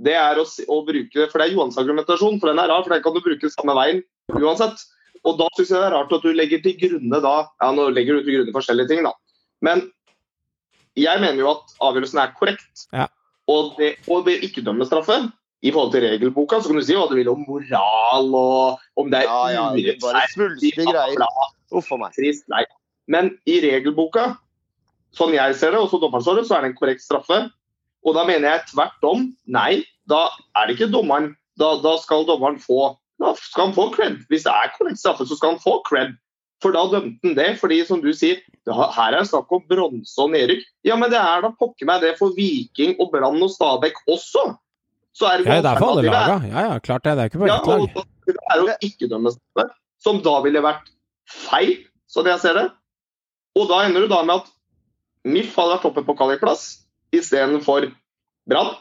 det 0.01 0.13
er 0.15 0.35
å, 0.39 0.45
si, 0.47 0.63
å 0.65 0.85
bruke 0.87 1.11
det 1.13 1.29
For 1.31 1.37
det 1.39 1.49
er 1.51 1.55
Johans 1.55 1.75
argumentasjon, 1.77 2.39
for 2.39 2.47
den 2.47 2.59
er 2.59 2.67
rar, 2.69 2.83
for 2.83 2.89
den 2.95 3.03
kan 3.03 3.13
du 3.13 3.19
bruke 3.19 3.51
samme 3.51 3.75
veien 3.75 4.01
uansett. 4.31 4.79
Og 5.23 5.37
da 5.37 5.47
syns 5.57 5.69
jeg 5.69 5.77
det 5.77 5.87
er 5.87 5.91
rart 5.91 6.11
at 6.13 6.21
du 6.23 6.33
legger 6.33 6.63
til 6.63 6.73
grunne 6.79 7.21
da 7.21 7.47
Ja, 7.61 7.71
nå 7.71 7.89
legger 7.93 8.17
du 8.17 8.23
til 8.23 8.39
grunne 8.39 8.53
forskjellige 8.55 8.87
ting, 8.87 9.03
da. 9.03 9.11
Men 9.61 9.91
jeg 10.99 11.21
mener 11.23 11.39
jo 11.39 11.51
at 11.53 11.75
avgjørelsen 11.83 12.19
er 12.21 12.33
korrekt. 12.37 12.87
Ja. 12.95 13.07
Og 13.51 13.75
det, 13.79 13.95
og 14.11 14.25
det 14.27 14.39
ikke 14.45 14.63
dømme 14.65 14.85
straffe 14.87 15.17
i 15.61 15.71
forhold 15.71 15.91
til 15.93 16.05
regelboka, 16.05 16.59
så 16.61 16.71
kan 16.71 16.79
du 16.79 16.85
si 16.85 16.95
hva 16.97 17.07
du 17.09 17.15
vil 17.17 17.29
om 17.31 17.43
moral 17.47 18.29
og 18.37 18.81
om 18.99 19.11
det 19.11 19.21
er 19.21 19.27
Ja, 19.29 19.41
ja, 19.53 19.65
urettferdig. 19.77 20.73
Uff 21.71 21.91
a 21.91 21.97
meg. 21.97 22.13
trist. 22.17 22.47
Nei. 22.51 22.63
Men 23.07 23.35
i 23.47 23.59
regelboka, 23.63 24.35
sånn 25.15 25.35
jeg 25.35 25.55
ser 25.59 25.75
det, 25.75 25.81
og 25.81 25.91
så 25.91 25.99
dommeren 26.01 26.25
så 26.25 26.35
det, 26.35 26.47
så 26.47 26.57
er 26.57 26.65
det 26.65 26.71
en 26.71 26.79
korrekt 26.79 27.03
straffe. 27.05 27.43
Og 28.03 28.17
da 28.17 28.25
mener 28.25 28.49
jeg 28.49 28.67
tvert 28.73 29.05
om. 29.07 29.29
Nei, 29.45 29.83
da 30.09 30.25
er 30.57 30.67
det 30.67 30.79
ikke 30.79 30.91
dommeren. 30.91 31.35
Da, 31.59 31.75
da 31.83 31.97
skal 32.01 32.25
dommeren 32.25 32.59
få 32.59 32.95
da 33.21 33.35
skal 33.37 33.69
han 33.69 33.75
få 33.75 33.91
cred. 33.93 34.15
Hvis 34.31 34.47
det 34.47 34.53
er 34.53 34.71
korrekt 34.73 34.99
straffe, 34.99 35.27
så 35.29 35.37
skal 35.37 35.53
han 35.53 35.61
få 35.61 35.77
cred. 35.85 36.15
For 36.61 36.75
da 36.75 36.83
dømte 36.91 37.25
han 37.25 37.37
det. 37.37 37.47
fordi 37.59 37.81
som 37.87 38.01
du 38.03 38.11
sier, 38.13 38.41
her 38.69 39.15
er 39.15 39.17
det 39.17 39.29
snakk 39.31 39.51
om 39.51 39.63
bronse 39.69 40.17
og 40.21 40.33
nedrykk. 40.35 40.65
Ja, 40.85 40.97
men 40.99 41.09
det 41.13 41.17
er 41.17 41.41
da 41.41 41.49
pokker 41.57 41.89
meg 41.89 42.03
det 42.05 42.15
for 42.19 42.35
Viking 42.37 42.97
og 43.01 43.09
Brann 43.13 43.41
og 43.41 43.49
Stabæk 43.49 43.97
også. 44.05 44.51
Så 45.17 45.27
er 45.27 45.41
det 45.41 45.49
Ja, 45.49 45.61
det 45.61 45.71
er 45.71 45.81
for 45.81 45.95
alle 45.95 46.05
laga. 46.07 46.37
Ja, 46.47 46.65
ja, 46.69 46.79
klart 46.79 47.03
det. 47.03 47.15
Det 47.17 47.23
er 47.23 47.31
ikke 47.31 47.41
bare 47.41 47.49
ja, 47.49 47.57
ett 47.57 47.67
og 47.67 47.79
lag. 47.79 48.05
det 48.27 48.35
er 48.37 48.61
jo 48.61 48.75
ikke 48.87 49.09
dømme 49.11 49.33
straffe, 49.33 49.73
som 49.99 50.21
da 50.23 50.37
ville 50.45 50.61
vært 50.63 50.93
feil, 51.27 51.73
sånn 52.11 52.29
jeg 52.29 52.43
ser 52.43 52.57
det. 52.59 52.67
Og 53.59 53.67
da 53.67 53.81
ender 53.87 54.05
du 54.05 54.13
da 54.13 54.21
med 54.23 54.43
at 54.43 54.53
MIF 55.27 55.57
hadde 55.57 55.75
vært 55.75 55.89
oppe 55.89 56.05
på 56.07 56.15
kvalikplass 56.17 56.63
istedenfor 57.15 57.89
Brann. 58.49 58.73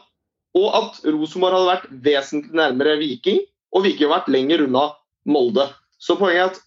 Og 0.57 0.67
at 0.75 1.03
Rosenborg 1.07 1.57
hadde 1.57 1.71
vært 1.73 1.91
vesentlig 2.05 2.55
nærmere 2.61 2.97
Viking, 3.01 3.41
og 3.75 3.85
Viking 3.85 4.07
hadde 4.07 4.17
vært 4.19 4.33
lenger 4.33 4.65
unna 4.67 4.87
Molde. 5.27 5.67
Så 6.01 6.17
poenget 6.19 6.41
er 6.41 6.49
at 6.51 6.61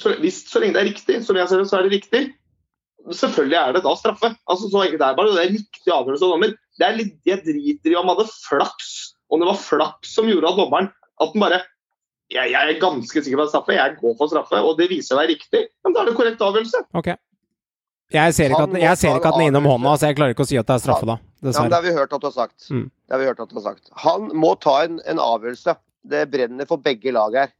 så, 0.00 0.14
hvis, 0.22 0.42
så 0.48 0.62
lenge 0.62 0.76
det 0.76 0.82
er 0.82 0.90
riktig, 0.90 1.18
som 1.26 1.36
jeg 1.36 1.50
ser 1.50 1.60
det, 1.60 1.68
så 1.70 1.78
er 1.78 1.86
det 1.86 1.96
riktig. 1.98 2.22
Selvfølgelig 3.10 3.58
er 3.58 3.74
det 3.76 3.82
da 3.84 3.92
straffe. 3.98 4.30
Altså, 4.50 4.70
så 4.70 4.84
enkelt 4.84 5.02
er 5.02 5.12
det 5.12 5.18
bare. 5.18 5.34
Det 5.34 5.42
er 5.42 5.54
riktig 5.56 5.92
avgjørelse 5.92 6.26
av 6.28 6.34
dommer. 6.36 6.54
Det 6.78 6.86
er 6.86 6.98
litt, 6.98 7.18
jeg 7.28 7.42
driter 7.44 7.92
i 7.92 7.98
om 7.98 8.08
han 8.08 8.16
hadde 8.16 8.36
flaks, 8.46 8.92
om 9.32 9.42
det 9.42 9.50
var 9.50 9.60
flaks 9.60 10.14
som 10.16 10.30
gjorde 10.30 10.52
at 10.52 10.60
dommeren 10.60 10.88
at 11.22 11.34
den 11.34 11.44
bare 11.44 11.60
jeg, 12.32 12.48
jeg 12.54 12.56
er 12.56 12.78
ganske 12.80 13.22
sikker 13.24 13.36
på 13.36 13.44
at 13.44 13.52
straffe. 13.52 13.74
Jeg 13.76 13.98
går 13.98 14.14
for 14.16 14.30
straffe, 14.32 14.60
og 14.64 14.78
det 14.78 14.88
viser 14.88 15.18
være 15.18 15.34
riktig. 15.34 15.66
Men 15.84 15.92
da 15.92 16.00
er 16.00 16.08
det 16.08 16.16
korrekt 16.16 16.40
avgjørelse. 16.44 16.86
Okay. 16.96 17.18
Jeg 18.12 18.34
ser 18.36 18.52
ikke 18.52 18.64
at, 18.66 18.72
Han 18.72 18.80
jeg 18.80 18.98
ser 19.00 19.16
ikke 19.16 19.30
at 19.30 19.36
den 19.38 19.46
er 19.46 19.50
innom 19.52 19.68
hånda, 19.68 19.94
så 19.96 20.10
jeg 20.10 20.18
klarer 20.18 20.34
ikke 20.34 20.44
å 20.44 20.48
si 20.48 20.58
at 20.60 20.68
det 20.68 20.76
er 20.76 20.82
straffe 20.84 21.08
da. 21.08 21.18
Ja, 21.42 21.52
det 21.52 21.76
har 21.76 21.84
vi 21.84 21.94
hørt 21.96 22.12
at 22.12 22.22
du 22.22 22.28
har 22.28 22.34
sagt. 22.34 22.68
Mm. 22.70 22.84
Det 22.88 23.14
har 23.14 23.22
vi 23.22 23.28
hørt 23.30 23.40
at 23.44 23.50
du 23.52 23.56
har 23.58 23.64
sagt. 23.64 23.92
Han 24.04 24.28
må 24.36 24.52
ta 24.60 24.74
en, 24.86 25.00
en 25.08 25.20
avgjørelse. 25.22 25.76
Det 26.12 26.22
brenner 26.32 26.68
for 26.68 26.82
begge 26.82 27.14
lag 27.14 27.36
her. 27.36 27.52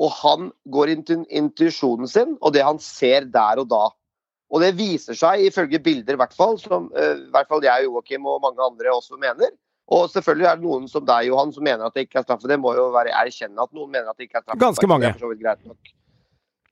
Og 0.00 0.12
han 0.22 0.50
går 0.72 0.94
inn 0.94 1.02
til 1.06 1.24
intuisjonen 1.28 2.08
sin 2.08 2.36
og 2.40 2.54
det 2.56 2.64
han 2.64 2.80
ser 2.82 3.28
der 3.32 3.60
og 3.60 3.68
da. 3.70 3.88
Og 4.50 4.64
det 4.64 4.72
viser 4.78 5.14
seg, 5.14 5.44
ifølge 5.46 5.78
bilder 5.82 6.16
i 6.16 6.20
hvert 6.20 6.34
fall, 6.34 6.56
som 6.58 6.88
uh, 6.96 7.26
hvert 7.34 7.50
fall 7.50 7.62
jeg, 7.62 7.86
Joakim 7.86 8.26
og 8.26 8.40
mange 8.42 8.64
andre 8.64 8.94
også 8.96 9.20
mener. 9.20 9.52
Og 9.90 10.08
selvfølgelig 10.10 10.46
er 10.46 10.58
det 10.58 10.66
noen 10.66 10.88
som 10.90 11.06
deg, 11.06 11.28
Johan, 11.28 11.52
som 11.54 11.66
mener 11.66 11.86
at 11.86 11.94
det 11.94 12.06
ikke 12.06 12.20
er 12.20 12.26
straffe. 12.26 12.48
Det 12.50 12.58
må 12.62 12.72
jo 12.78 12.88
være 12.94 13.14
erkjenne 13.20 13.62
at 13.62 13.72
noen 13.74 13.90
mener 13.90 14.10
at 14.10 14.18
det 14.18 14.28
ikke 14.28 14.38
er 14.40 14.44
straffe. 14.46 14.62
Ganske 14.62 14.90
mange. 14.90 15.06
Det 15.06 15.10
er 15.10 15.18
for 15.18 15.26
så 15.26 15.32
vidt 15.32 15.42
greit 15.42 15.64
nok. 15.66 15.94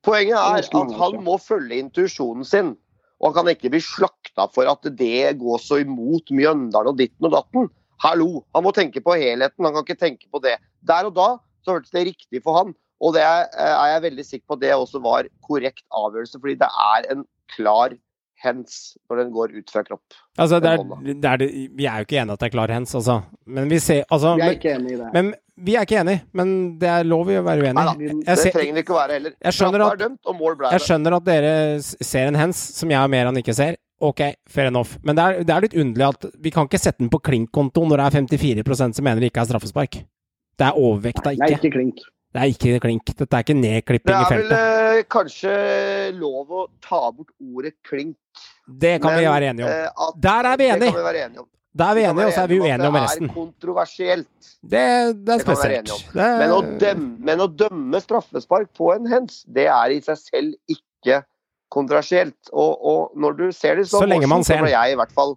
Poenget 0.06 0.38
er 0.38 0.68
at 0.80 0.92
han 1.00 1.16
må 1.26 1.34
følge 1.42 1.80
intuisjonen 1.82 2.46
sin. 2.46 2.76
Og 3.18 3.32
han 3.32 3.40
kan 3.40 3.50
ikke 3.50 3.72
bli 3.74 3.82
slakta 3.82 4.46
for 4.54 4.70
at 4.70 4.86
det 4.98 5.34
går 5.40 5.62
så 5.62 5.80
imot 5.82 6.30
Mjøndalen 6.30 6.92
og 6.92 7.00
ditten 7.00 7.26
og 7.26 7.34
datten. 7.34 7.70
Hallo! 8.04 8.44
Han 8.54 8.62
må 8.62 8.70
tenke 8.74 9.02
på 9.02 9.16
helheten, 9.18 9.66
han 9.66 9.74
kan 9.74 9.86
ikke 9.86 9.98
tenke 9.98 10.30
på 10.30 10.38
det. 10.44 10.54
Der 10.86 11.08
og 11.10 11.16
da 11.18 11.32
så 11.66 11.74
hørtes 11.74 11.90
det 11.90 12.06
riktig 12.12 12.44
for 12.44 12.54
han. 12.60 12.70
Og 13.00 13.14
det 13.14 13.22
er, 13.22 13.46
er 13.54 13.92
jeg 13.94 14.02
veldig 14.08 14.24
sikker 14.26 14.46
på 14.48 14.56
at 14.58 14.60
det 14.64 14.74
også 14.74 15.00
var 15.02 15.28
korrekt 15.46 15.84
avgjørelse, 15.94 16.40
fordi 16.42 16.56
det 16.58 16.68
er 16.68 17.10
en 17.14 17.24
klar 17.54 17.94
hens 18.42 18.96
når 19.10 19.20
den 19.22 19.30
går 19.34 19.54
ut 19.58 19.70
fra 19.72 19.82
kropp. 19.86 20.16
Altså, 20.38 20.60
det 20.62 20.70
er, 20.70 20.82
det 21.08 21.30
er 21.30 21.42
vi 21.74 21.86
er 21.90 22.02
jo 22.02 22.06
ikke 22.06 22.20
enige 22.22 22.36
at 22.36 22.42
det 22.42 22.48
er 22.48 22.54
klar 22.54 22.72
hens, 22.74 22.94
altså. 22.94 23.20
Men 23.46 23.70
vi 23.70 23.78
ser 23.82 24.04
Altså, 24.10 24.34
Vi 24.36 24.42
er 24.42 24.46
men, 24.46 24.58
ikke 24.58 24.74
enig 24.76 24.92
i 24.92 24.98
det. 25.00 25.08
men 25.14 25.32
vi 25.58 25.74
er 25.74 25.86
ikke 25.86 25.98
enige. 26.00 26.22
Men 26.38 26.52
det 26.78 26.88
er 26.88 27.08
lov 27.08 27.26
å 27.26 27.42
være 27.42 27.66
uenig. 27.66 27.96
Vi- 27.98 28.22
Det 28.22 28.52
trenger 28.52 28.74
det 28.74 28.84
ikke 28.84 28.94
å 28.94 29.00
være 29.00 29.12
heller. 29.18 29.32
Jeg 29.42 29.52
skjønner 29.52 29.86
at- 29.86 30.00
er 30.02 30.70
jeg 30.70 30.80
skjønner 30.86 31.16
at 31.16 31.24
dere 31.24 31.80
ser 31.82 32.26
en 32.28 32.34
hens 32.34 32.56
som 32.56 32.90
jeg 32.90 33.10
mer 33.10 33.26
enn 33.26 33.36
ikke 33.42 33.54
ser. 33.54 33.76
Ok, 34.00 34.20
fair 34.46 34.66
enough. 34.66 34.96
Men 35.02 35.16
det 35.16 35.24
er, 35.24 35.42
det 35.44 35.50
er 35.50 35.60
litt 35.60 35.74
underlig 35.74 36.08
at 36.08 36.24
vi 36.38 36.50
kan 36.50 36.68
ikke 36.68 36.78
sette 36.78 36.98
den 36.98 37.10
på 37.10 37.18
klink-konto 37.20 37.82
når 37.82 37.96
det 37.96 38.06
er 38.06 38.62
54% 38.62 38.94
som 38.94 39.04
mener 39.04 39.20
det 39.20 39.32
ikke 39.32 39.42
er 39.42 39.50
straffespark. 39.50 40.04
Det 40.58 40.66
er 40.66 40.78
overvekta 40.78 41.32
ikke. 41.34 41.38
Nei, 41.38 41.50
ikke. 41.50 41.64
ikke 41.64 41.72
klink. 41.72 41.98
Det 42.34 42.40
er 42.42 42.50
ikke 42.52 42.80
klink. 42.84 43.04
Dette 43.16 43.32
er 43.38 43.44
ikke 43.44 43.56
nedklipping 43.56 44.14
i 44.20 44.24
feltet. 44.28 44.50
Det 44.50 44.58
er 44.58 44.72
vel 44.92 44.98
eh, 44.98 45.04
kanskje 45.08 45.52
lov 46.18 46.50
å 46.52 46.64
ta 46.84 46.98
bort 47.10 47.30
ordet 47.40 47.74
klink. 47.88 48.16
Det 48.68 48.98
kan 49.00 49.16
vi 49.16 49.24
være 49.24 49.48
enige 49.54 49.64
om. 49.64 49.70
eh, 49.72 49.86
at- 50.08 50.20
Der 50.20 50.44
er 50.52 50.56
vi 50.60 50.64
Det 50.68 50.74
enige. 50.76 50.92
kan 50.92 50.98
vi 51.00 51.06
være 51.08 51.22
enige 51.28 51.40
om. 51.40 51.48
Da 51.78 51.90
er 51.90 51.94
vi 51.94 52.02
enige, 52.02 52.26
og 52.26 52.32
så 52.32 52.42
er 52.42 52.46
vi 52.48 52.58
uenige 52.60 52.88
om 52.88 52.94
resten. 52.94 53.26
Det 53.28 53.30
er 53.30 53.34
kontroversielt. 53.34 54.28
Det, 54.62 54.70
det 55.24 55.32
er 55.32 55.38
Det 55.38 55.40
spesielt. 55.40 56.12
Det 56.12 56.28
Men 56.42 56.50
å, 56.50 56.60
dømme, 56.80 57.18
men 57.20 57.38
å 57.40 57.48
dømme 57.48 58.00
straffespark 58.02 58.68
på 58.76 58.94
en 58.96 59.06
hens, 59.06 59.44
det 59.48 59.66
er 59.68 59.90
i 59.90 60.00
seg 60.00 60.16
selv 60.18 60.54
ikke 60.68 61.22
kontroversielt. 61.70 62.50
Og, 62.52 62.78
og 62.84 63.12
når 63.16 63.36
du 63.38 63.52
ser 63.52 63.76
det 63.76 63.86
sånn, 63.86 64.00
Så 64.04 64.08
lenge 64.08 64.26
man 64.28 64.40
motion, 64.40 64.44
så 64.44 64.56
ser 64.56 64.62
ble 64.64 64.70
jeg 64.74 64.92
i 64.92 64.96
hvert 64.96 65.12
fall 65.12 65.36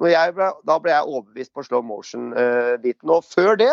når 0.00 0.08
jeg 0.10 0.34
ble, 0.34 0.50
Da 0.66 0.78
ble 0.78 0.90
jeg 0.90 1.04
overbevist 1.06 1.52
på 1.54 1.64
slow 1.66 1.82
motion-biten. 1.82 3.10
og 3.10 3.22
før 3.24 3.56
det 3.58 3.72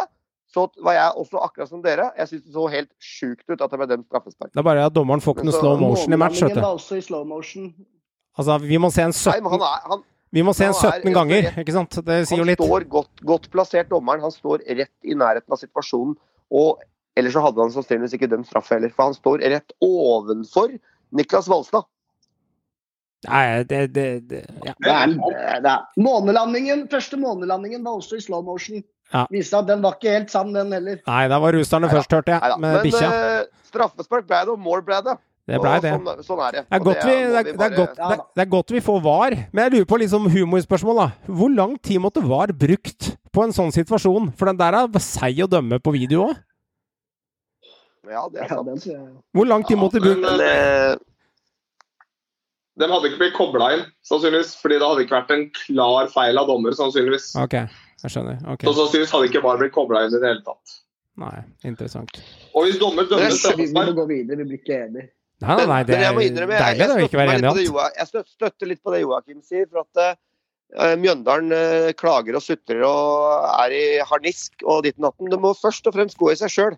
så 0.49 0.65
var 0.81 0.95
jeg 0.97 1.13
også 1.21 1.41
akkurat 1.45 1.69
som 1.69 1.81
dere. 1.83 2.09
Jeg 2.17 2.31
syns 2.31 2.43
det 2.47 2.53
så 2.55 2.65
helt 2.73 2.89
sjukt 2.97 3.45
ut 3.51 3.61
at 3.61 3.69
det 3.69 3.79
ble 3.81 3.87
dømt 3.91 4.07
straffespark. 4.09 4.51
det 4.53 4.61
er 4.61 4.65
bare 4.65 4.85
at 4.89 4.95
dommeren 4.95 5.21
får 5.21 5.35
ikke 5.37 5.45
noe 5.49 5.59
slow 5.59 5.77
motion 5.81 6.15
i 6.15 6.19
match, 6.19 6.41
vet 6.41 6.55
du. 6.57 6.61
var 6.61 6.77
også 6.79 6.97
i 6.97 7.03
slow 7.05 7.25
motion. 7.29 7.67
Altså, 8.39 8.57
vi 8.63 8.79
må 8.81 8.89
se 8.93 9.03
en 9.05 9.13
Nei, 9.13 9.35
han 9.53 9.65
er, 9.67 9.83
han, 9.91 10.03
vi 10.31 10.41
må 10.45 10.53
se 10.57 10.65
en 10.65 10.73
17 10.73 10.87
er 10.89 11.01
17 11.03 11.13
ganger, 11.17 11.43
rett- 11.49 11.61
ikke 11.63 11.75
sant? 11.75 11.99
Det 12.05 12.17
sier 12.29 12.41
jo 12.41 12.47
litt. 12.49 12.61
han 12.61 12.69
står 12.71 12.87
godt, 12.95 13.23
godt 13.33 13.49
plassert, 13.53 13.89
dommeren. 13.93 14.21
Han 14.25 14.33
står 14.33 14.63
rett 14.65 14.93
i 15.05 15.17
nærheten 15.17 15.53
av 15.53 15.61
situasjonen. 15.61 16.15
Og 16.49 16.81
ellers 17.19 17.35
så 17.37 17.43
hadde 17.45 17.61
han 17.61 17.73
sannsynligvis 17.73 18.17
ikke 18.17 18.29
dømt 18.31 18.49
straffe 18.49 18.77
heller, 18.77 18.93
for 18.95 19.09
han 19.09 19.17
står 19.17 19.41
rett 19.53 19.73
ovenfor 19.85 20.73
Niklas 21.13 21.49
Valstad. 21.51 21.85
Nei, 23.27 23.63
det, 23.67 23.81
det, 23.93 24.05
det 24.29 24.45
ja. 24.63 24.73
Det 24.79 24.91
er, 24.95 25.15
det 25.65 25.71
er. 25.73 25.81
Månelandingen, 25.99 26.85
første 26.91 27.17
månelandingen 27.19 27.83
var 27.83 27.97
også 27.99 28.15
i 28.15 28.23
slow 28.23 28.45
motion. 28.45 28.79
Ja. 29.13 29.23
Viste 29.33 29.57
at 29.57 29.65
den 29.69 29.81
var 29.81 29.95
ikke 29.97 30.11
helt 30.13 30.29
sann, 30.33 30.51
den 30.53 30.71
heller. 30.75 30.99
Nei, 31.07 31.23
da 31.31 31.39
var 31.41 31.55
ruserne 31.57 31.89
først, 31.89 32.11
hørte 32.13 32.35
jeg, 32.35 32.41
Neida. 32.43 32.57
med 32.61 32.75
Men 32.77 32.83
bikkja. 32.85 33.09
eh, 33.09 33.45
straffespark 33.71 34.27
ble 34.29 34.43
det, 34.45 34.53
og 34.53 34.59
mål 34.61 34.83
ble 34.85 34.99
det. 35.07 35.15
Det 35.49 35.57
blei 35.63 35.79
det. 35.81 35.91
Sånn, 35.95 36.19
sånn 36.27 36.41
er 36.45 36.51
det. 36.59 36.61
Det 36.67 36.77
er, 36.77 36.83
godt 36.85 36.99
vi, 37.07 37.13
det, 37.13 37.39
er, 37.39 37.47
det, 37.47 37.53
er 37.65 37.73
godt, 37.73 37.95
det, 37.97 38.09
er, 38.13 38.19
det 38.37 38.43
er 38.43 38.49
godt 38.51 38.73
vi 38.75 38.81
får 38.85 38.99
VAR, 39.01 39.35
men 39.49 39.63
jeg 39.65 39.73
lurer 39.73 39.87
på 39.89 39.97
liksom 40.03 40.27
humorspørsmål, 40.29 40.99
da. 41.01 41.07
Hvor 41.39 41.49
lang 41.55 41.73
tid 41.81 42.03
måtte 42.03 42.21
VAR 42.21 42.53
brukt 42.53 43.09
på 43.33 43.47
en 43.47 43.55
sånn 43.55 43.73
situasjon? 43.73 44.29
For 44.37 44.51
den 44.51 44.59
der 44.61 44.77
er 44.77 45.01
seig 45.01 45.41
å 45.41 45.49
dømme 45.49 45.81
på 45.81 45.95
video 45.95 46.27
òg. 46.27 46.37
Ja, 48.09 48.27
det 48.33 48.45
er 48.45 48.53
sant. 48.53 48.85
Hvor 49.37 49.49
lang 49.49 49.65
tid 49.65 49.77
måtte 49.77 49.99
men, 50.01 50.05
brukt 50.05 50.23
Men 50.25 50.41
eh, 50.45 50.93
Den 52.79 52.93
hadde 52.93 53.09
ikke 53.11 53.19
blitt 53.25 53.35
kobla 53.37 53.73
inn, 53.75 53.83
sannsynligvis. 54.07 54.53
fordi 54.61 54.77
det 54.79 54.87
hadde 54.87 55.03
ikke 55.05 55.17
vært 55.17 55.33
en 55.35 55.43
klar 55.65 56.09
feil 56.13 56.39
av 56.41 56.47
dommer, 56.49 56.77
sannsynligvis. 56.77 57.31
Ok, 57.41 57.57
jeg 58.05 58.15
skjønner. 58.15 58.39
Ok. 58.53 58.65
Så 58.67 58.75
sannsynligvis 58.77 59.15
hadde 59.15 59.29
ikke 59.31 59.43
VAR 59.43 59.59
blitt 59.61 59.75
kobla 59.75 60.05
inn 60.05 60.13
i 60.13 60.21
det 60.21 60.31
hele 60.31 60.45
tatt. 60.45 60.75
Nei, 61.19 61.39
interessant. 61.67 62.21
Og 62.55 62.67
hvis 62.67 62.77
dommer 62.79 63.07
dømmer 63.09 63.33
Det 63.33 63.55
Vi, 63.57 63.65
vi 63.67 63.75
må 63.75 63.91
gå 63.97 64.05
videre, 64.07 64.39
vi 64.39 64.47
blir 64.53 64.61
ikke 64.61 64.77
enige. 64.85 65.09
Nei, 65.39 65.55
nei, 65.55 65.67
nei, 65.71 65.83
det 65.87 65.99
er 66.03 66.17
innrømme, 66.19 66.57
deilig 66.59 66.87
å 66.91 67.03
ikke 67.05 67.19
være 67.19 67.35
enig 67.37 67.47
i 67.47 67.67
alt. 67.69 67.99
Jeg 67.99 68.25
støtter 68.27 68.67
litt 68.67 68.81
på 68.83 68.91
det 68.91 69.05
Joakim 69.05 69.39
sier. 69.39 69.69
for 69.71 69.85
at 69.85 70.01
eh, 70.03 70.95
Mjøndalen 70.99 71.55
eh, 71.55 71.91
klager 71.99 72.35
og 72.35 72.43
sutrer 72.43 72.83
og 72.83 73.45
er 73.53 73.75
i 73.75 73.83
harnisk 74.09 74.65
og 74.65 74.83
ditten 74.83 75.07
datten. 75.07 75.31
Det 75.31 75.39
må 75.39 75.53
først 75.55 75.87
og 75.87 75.95
fremst 75.95 76.19
gå 76.19 76.33
i 76.33 76.37
seg 76.39 76.51
sjøl. 76.51 76.75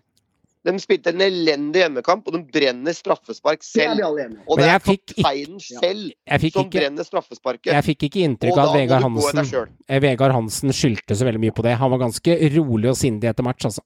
De 0.62 0.72
spilte 0.78 1.10
en 1.10 1.22
elendig 1.24 1.80
hjemmekamp, 1.82 2.28
og 2.28 2.36
de 2.36 2.42
brenner 2.54 2.94
straffespark 2.94 3.64
Det 3.64 3.66
selv. 3.66 4.04
enige. 4.04 4.42
Og 4.46 4.60
det 4.60 4.68
er 4.70 4.82
kapteinen 4.84 5.58
selv 5.58 6.12
ja. 6.12 6.38
som 6.38 6.46
ikke, 6.46 6.68
brenner 6.76 7.06
straffesparket. 7.08 7.72
jeg 7.72 7.86
fikk 7.88 8.06
ikke 8.08 8.22
inntrykk 8.28 8.54
av 8.54 8.70
at 8.70 8.76
Vegard 8.78 9.08
Hansen 9.08 9.42
eh, 9.88 10.02
Vegard 10.02 10.36
Hansen 10.36 10.74
skyldte 10.76 11.18
så 11.18 11.26
veldig 11.26 11.42
mye 11.42 11.56
på 11.56 11.66
det. 11.66 11.74
Han 11.80 11.90
var 11.96 12.04
ganske 12.04 12.38
rolig 12.54 12.92
og 12.92 13.00
sindig 13.00 13.32
etter 13.32 13.46
match, 13.46 13.66
altså. 13.66 13.82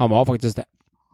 Han 0.00 0.10
var 0.10 0.24
faktisk 0.26 0.62
det. 0.62 0.64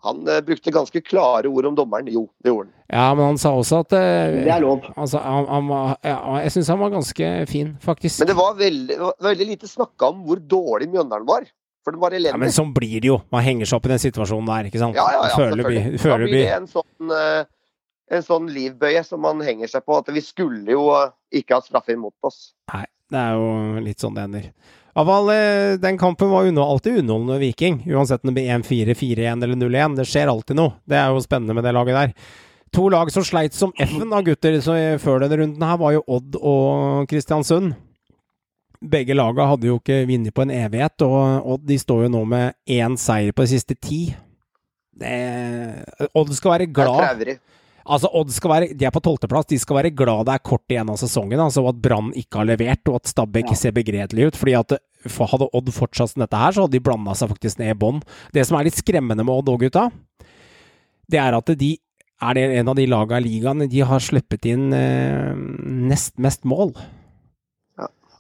Han 0.07 0.23
uh, 0.29 0.39
brukte 0.41 0.73
ganske 0.73 1.01
klare 1.05 1.49
ord 1.51 1.67
om 1.69 1.75
dommeren. 1.77 2.09
Jo, 2.09 2.25
det 2.41 2.55
gjorde 2.55 2.71
han. 2.71 2.77
Ja, 2.89 3.07
men 3.15 3.33
han 3.33 3.41
sa 3.41 3.53
også 3.53 3.83
at 3.85 3.93
uh, 3.93 4.37
Det 4.47 4.49
er 4.49 4.63
lov. 4.65 4.87
Altså, 4.95 5.21
han, 5.21 5.49
han 5.51 5.69
var, 5.69 5.97
ja, 6.07 6.17
jeg 6.47 6.55
syns 6.55 6.71
han 6.73 6.81
var 6.81 6.95
ganske 6.95 7.33
fin, 7.51 7.75
faktisk. 7.85 8.23
Men 8.23 8.31
det 8.31 8.37
var 8.39 8.55
veldig, 8.57 8.97
det 8.97 9.27
veldig 9.27 9.49
lite 9.51 9.69
snakka 9.69 10.15
om 10.15 10.23
hvor 10.29 10.41
dårlig 10.41 10.89
Mjøndalen 10.95 11.29
var. 11.29 11.45
For 11.85 11.97
det 11.97 12.01
var 12.03 12.12
ja, 12.12 12.37
men 12.37 12.53
sånn 12.53 12.74
blir 12.76 13.01
det 13.01 13.09
jo. 13.09 13.20
Man 13.33 13.45
henger 13.45 13.68
seg 13.68 13.78
opp 13.78 13.87
i 13.89 13.93
den 13.95 14.03
situasjonen 14.03 14.51
der, 14.51 14.68
ikke 14.68 14.83
sant. 14.83 14.99
Ja, 14.99 15.07
ja, 15.14 15.22
ja, 15.31 15.37
Føler 15.39 15.62
selvfølgelig. 15.62 16.01
Føler, 16.03 16.26
Da 16.26 16.28
blir 16.28 16.45
det 16.45 16.57
en 16.59 16.68
sånn, 16.68 17.14
eh, 17.16 18.18
en 18.18 18.26
sånn 18.26 18.51
livbøye 18.53 19.05
som 19.07 19.22
man 19.24 19.41
henger 19.47 19.72
seg 19.72 19.87
på. 19.89 19.97
At 20.03 20.11
vi 20.12 20.20
skulle 20.24 20.76
jo 20.76 20.85
ikke 21.33 21.57
ha 21.57 21.64
straffer 21.64 21.97
mot 21.97 22.28
oss. 22.28 22.53
Nei, 22.74 22.85
det 23.14 23.22
er 23.22 23.41
jo 23.41 23.81
litt 23.87 24.05
sånn 24.05 24.18
det 24.18 24.26
ender. 24.28 24.53
Iallfall, 24.91 25.33
eh, 25.33 25.78
den 25.81 25.97
kampen 25.99 26.28
var 26.28 26.45
alltid 26.45 27.01
underholdende 27.01 27.41
Viking. 27.41 27.81
Uansett 27.89 28.24
om 28.24 28.35
det 28.35 28.43
blir 28.43 28.53
1-4, 28.59 28.95
4-1 28.99 29.43
eller 29.43 29.57
0-1. 29.57 29.97
Det 29.97 30.09
skjer 30.11 30.28
alltid 30.28 30.61
noe. 30.61 30.76
Det 30.85 30.99
er 31.01 31.09
jo 31.09 31.24
spennende 31.24 31.57
med 31.57 31.64
det 31.64 31.72
laget 31.72 31.97
der. 31.97 32.14
To 32.76 32.89
lag 32.93 33.11
som 33.11 33.24
sleit 33.26 33.55
som 33.57 33.72
F-en 33.78 34.12
av 34.12 34.22
gutter, 34.26 34.61
så 34.62 34.76
før 35.03 35.24
denne 35.24 35.41
runden 35.41 35.64
her, 35.64 35.78
var 35.81 35.97
jo 35.97 36.05
Odd 36.07 36.37
og 36.39 37.09
Kristiansund. 37.11 37.72
Begge 38.81 39.12
laga 39.12 39.45
hadde 39.51 39.68
jo 39.68 39.76
ikke 39.76 40.07
vunnet 40.09 40.33
på 40.33 40.43
en 40.47 40.53
evighet, 40.57 41.03
og 41.05 41.47
Odd 41.53 41.66
de 41.68 41.76
står 41.78 42.07
jo 42.07 42.12
nå 42.14 42.22
med 42.28 42.55
én 42.70 42.97
seier 43.01 43.35
på 43.37 43.45
de 43.45 43.51
siste 43.53 43.76
ti. 43.76 44.07
Det, 45.01 45.11
Odd 46.16 46.33
skal 46.37 46.55
være 46.55 46.68
glad. 46.72 47.35
Altså, 47.91 48.09
Odd 48.14 48.31
skal 48.33 48.51
være, 48.55 48.68
De 48.76 48.87
er 48.87 48.93
på 48.95 49.03
tolvteplass. 49.05 49.49
De 49.51 49.59
skal 49.61 49.76
være 49.81 49.91
glad 49.97 50.26
det 50.28 50.35
er 50.37 50.43
kort 50.45 50.64
igjen 50.72 50.89
av 50.93 50.97
sesongen. 51.01 51.41
altså 51.41 51.66
At 51.68 51.81
Brann 51.83 52.12
ikke 52.16 52.41
har 52.41 52.49
levert, 52.49 52.89
og 52.89 53.01
at 53.01 53.09
Stabæk 53.12 53.51
Ja. 53.51 53.55
ser 53.55 53.72
begredelig 53.72 54.26
ut. 54.28 54.37
fordi 54.37 54.55
at 54.59 54.78
for 55.09 55.26
Hadde 55.26 55.49
Odd 55.53 55.68
fortsatt 55.72 56.11
som 56.11 56.20
dette 56.20 56.37
her, 56.37 56.53
så 56.53 56.62
hadde 56.62 56.72
de 56.72 56.81
blanda 56.81 57.12
seg 57.14 57.28
faktisk 57.31 57.59
ned 57.59 57.70
i 57.70 57.78
bånn. 57.78 58.03
Det 58.33 58.47
som 58.47 58.59
er 58.59 58.64
litt 58.64 58.76
skremmende 58.76 59.24
med 59.24 59.35
Odd 59.35 59.49
òg, 59.49 59.61
gutta, 59.61 59.91
det 61.11 61.18
er 61.20 61.35
at 61.37 61.47
de 61.59 61.78
er 62.22 62.35
det 62.35 62.59
en 62.59 62.68
av 62.68 62.76
de 62.76 62.87
laga 62.87 63.16
i 63.16 63.24
ligaen 63.24 63.68
de 63.68 63.81
har 63.81 63.99
sluppet 63.99 64.45
inn 64.45 64.72
eh, 64.74 65.33
nest 65.35 66.18
mest 66.18 66.45
mål. 66.45 66.74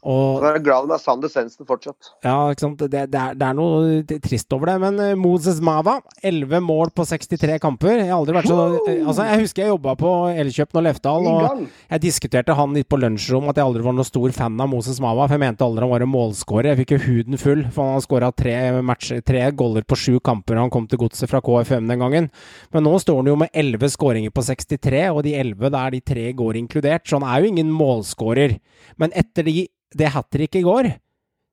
Og 0.02 0.42
jeg 0.46 0.56
er 0.56 0.62
glad 0.64 0.86
de 0.88 0.94
er 0.96 1.00
Sander 1.02 1.28
Svendsen 1.28 1.66
fortsatt. 1.68 2.10
ja, 2.24 2.36
ikke 2.52 2.62
sant. 2.64 2.78
Det, 2.80 3.02
det, 3.12 3.20
er, 3.20 3.34
det 3.36 3.46
er 3.46 3.56
noe 3.58 4.20
trist 4.24 4.52
over 4.56 4.70
det. 4.70 4.76
Men 4.80 5.00
eh, 5.04 5.14
Moses 5.20 5.58
Mava, 5.60 5.98
11 6.24 6.60
mål 6.64 6.92
på 6.96 7.04
63 7.04 7.58
kamper. 7.60 7.98
Jeg 7.98 8.08
har 8.08 8.16
aldri 8.16 8.36
vært 8.38 8.48
så 8.48 8.58
eh, 8.88 9.02
Altså, 9.04 9.26
jeg 9.28 9.42
husker 9.44 9.62
jeg 9.66 9.72
jobba 9.74 9.94
på 10.00 10.12
Elkjøp 10.40 10.78
og 10.80 10.86
Lefdal, 10.86 11.28
og 11.28 11.64
jeg 11.90 12.02
diskuterte 12.06 12.56
han 12.56 12.72
litt 12.76 12.88
på 12.88 12.98
lunsjrom 13.02 13.50
at 13.52 13.60
jeg 13.60 13.66
aldri 13.68 13.84
var 13.84 13.96
noen 13.98 14.08
stor 14.08 14.32
fan 14.36 14.56
av 14.60 14.70
Moses 14.72 15.00
Mava, 15.04 15.26
for 15.28 15.36
jeg 15.36 15.44
mente 15.44 15.66
aldri 15.66 15.84
han 15.84 15.92
var 15.92 16.06
en 16.06 16.12
målskårer. 16.14 16.70
Jeg 16.72 16.80
fikk 16.84 16.94
jo 16.96 17.00
huden 17.06 17.40
full, 17.40 17.66
for 17.74 17.84
han 17.90 17.98
har 17.98 18.06
skåra 18.06 18.30
tre, 18.36 18.56
matcher- 18.86 19.20
tre 19.26 19.44
goller 19.52 19.84
på 19.84 19.98
sju 20.00 20.16
kamper 20.24 20.60
han 20.60 20.70
kom 20.72 20.86
til 20.88 21.00
godset 21.04 21.28
fra 21.30 21.40
KFM 21.44 21.88
den 21.90 22.00
gangen. 22.02 22.30
Men 22.72 22.86
nå 22.88 22.94
står 23.02 23.20
han 23.20 23.30
jo 23.32 23.36
med 23.44 23.52
11 23.52 23.92
skåringer 23.96 24.32
på 24.34 24.44
63, 24.48 25.04
og 25.12 25.22
de 25.26 25.36
11 25.40 25.70
der 25.76 25.94
de 25.96 26.00
tre 26.12 26.26
går 26.36 26.58
inkludert, 26.62 27.04
så 27.08 27.20
han 27.20 27.28
er 27.28 27.44
jo 27.44 27.52
ingen 27.52 27.70
målskårer. 27.74 28.56
Men 29.00 29.12
etter 29.16 29.46
de, 29.46 29.66
det 29.96 30.12
hat 30.14 30.30
tricket 30.30 30.60
i 30.60 30.66
går, 30.66 30.90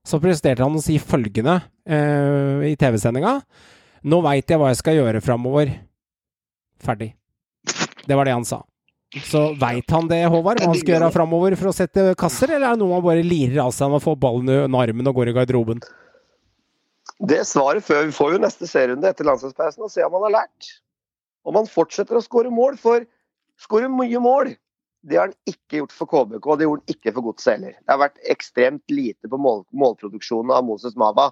så 0.07 0.19
presterte 0.23 0.63
han 0.63 0.77
å 0.77 0.83
si 0.83 0.97
følgende 1.01 1.57
uh, 1.89 2.63
i 2.67 2.75
TV-sendinga. 2.79 3.39
Nå 4.07 4.21
veit 4.23 4.49
jeg 4.49 4.61
hva 4.61 4.71
jeg 4.71 4.79
skal 4.79 4.99
gjøre 4.99 5.23
framover. 5.25 5.73
Ferdig. 6.83 7.11
Det 8.07 8.15
var 8.15 8.27
det 8.27 8.35
han 8.37 8.47
sa. 8.47 8.61
Så 9.23 9.53
veit 9.59 9.89
han 9.91 10.09
det, 10.09 10.19
Håvard, 10.27 10.61
hva 10.61 10.71
han 10.71 10.79
skal 10.79 10.97
gjøre 10.97 11.13
framover 11.15 11.55
for 11.59 11.71
å 11.71 11.75
sette 11.75 12.11
kasser, 12.19 12.51
eller 12.53 12.69
er 12.69 12.75
det 12.75 12.83
noe 12.83 12.97
han 12.97 13.05
bare 13.05 13.23
lirer 13.25 13.61
av 13.63 13.71
seg 13.75 13.87
når 13.87 13.97
man 13.97 14.03
får 14.03 14.19
ballen 14.23 14.51
under 14.51 14.83
armen 14.83 15.09
og 15.09 15.19
går 15.19 15.31
i 15.31 15.35
garderoben? 15.37 15.81
Det 17.17 17.39
svaret 17.49 17.85
før 17.87 18.05
vi 18.05 18.13
får 18.13 18.35
jo 18.35 18.41
neste 18.43 18.67
serierunde 18.69 19.09
etter 19.09 19.25
landslagspausen 19.25 19.87
og 19.87 19.91
se 19.91 20.03
om 20.05 20.17
han 20.19 20.27
har 20.27 20.35
lært. 20.41 20.69
Om 21.47 21.61
han 21.61 21.69
fortsetter 21.71 22.19
å 22.19 22.23
skåre 22.23 22.51
mål, 22.53 22.75
for 22.77 23.07
skåre 23.63 23.89
mye 23.89 24.21
mål. 24.21 24.51
Det 25.07 25.15
har 25.17 25.29
han 25.29 25.35
ikke 25.47 25.79
gjort 25.81 25.93
for 25.95 26.09
KBK, 26.11 26.45
og 26.51 26.57
det 26.59 26.65
gjorde 26.67 26.81
han 26.83 26.95
ikke 26.95 27.13
for 27.15 27.25
Godset 27.29 27.53
heller. 27.55 27.75
Det 27.79 27.93
har 27.93 28.01
vært 28.01 28.17
ekstremt 28.33 28.91
lite 28.91 29.29
på 29.31 29.39
mål, 29.39 29.61
målproduksjonen 29.71 30.51
av 30.51 30.65
Moses 30.67 30.97
Mava. 30.99 31.29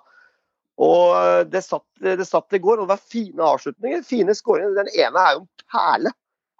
Og 0.79 1.47
det 1.51 1.61
satt, 1.63 1.85
det 2.03 2.25
satt 2.27 2.55
i 2.55 2.59
går, 2.63 2.79
og 2.81 2.87
det 2.87 2.95
var 2.95 3.03
fine 3.11 3.43
avslutninger. 3.47 4.01
Fine 4.07 4.35
skåringer. 4.35 4.73
Den 4.79 4.91
ene 4.95 5.21
er 5.27 5.37
jo 5.37 5.43
en 5.43 5.49
perle. 5.71 6.11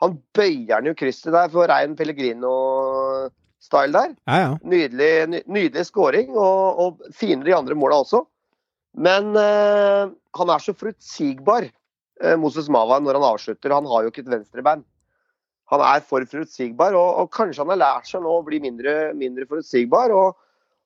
Han 0.03 0.17
bøyer 0.35 0.81
den 0.83 0.89
jo 0.91 0.95
krysset 0.99 1.31
der 1.35 1.47
for 1.53 1.67
rein 1.71 1.95
Pellegrino-style 1.95 3.93
der. 3.95 4.15
Ja, 4.27 4.37
ja. 4.41 4.51
Nydelig, 4.63 5.11
ny- 5.31 5.43
nydelig 5.47 5.85
skåring, 5.89 6.33
og, 6.35 6.79
og 6.83 7.15
fine 7.15 7.43
de 7.47 7.55
andre 7.55 7.77
måla 7.79 8.01
også. 8.03 8.23
Men 8.95 9.33
eh, 9.39 10.11
han 10.39 10.51
er 10.51 10.63
så 10.63 10.75
forutsigbar, 10.77 11.67
eh, 12.23 12.35
Moses 12.39 12.69
Mava, 12.71 12.99
når 13.03 13.19
han 13.19 13.29
avslutter. 13.33 13.73
Han 13.75 13.87
har 13.91 14.03
jo 14.05 14.11
ikke 14.13 14.23
et 14.25 14.31
venstrebein. 14.37 14.83
Han 15.73 15.81
er 15.81 16.03
for 16.05 16.25
forutsigbar, 16.29 16.93
og, 16.93 17.21
og 17.23 17.31
kanskje 17.33 17.63
han 17.63 17.71
har 17.73 17.81
lært 17.81 18.09
seg 18.09 18.21
nå 18.21 18.35
å 18.37 18.43
bli 18.45 18.59
mindre, 18.61 19.13
mindre 19.17 19.47
forutsigbar. 19.49 20.13
Og, 20.13 20.37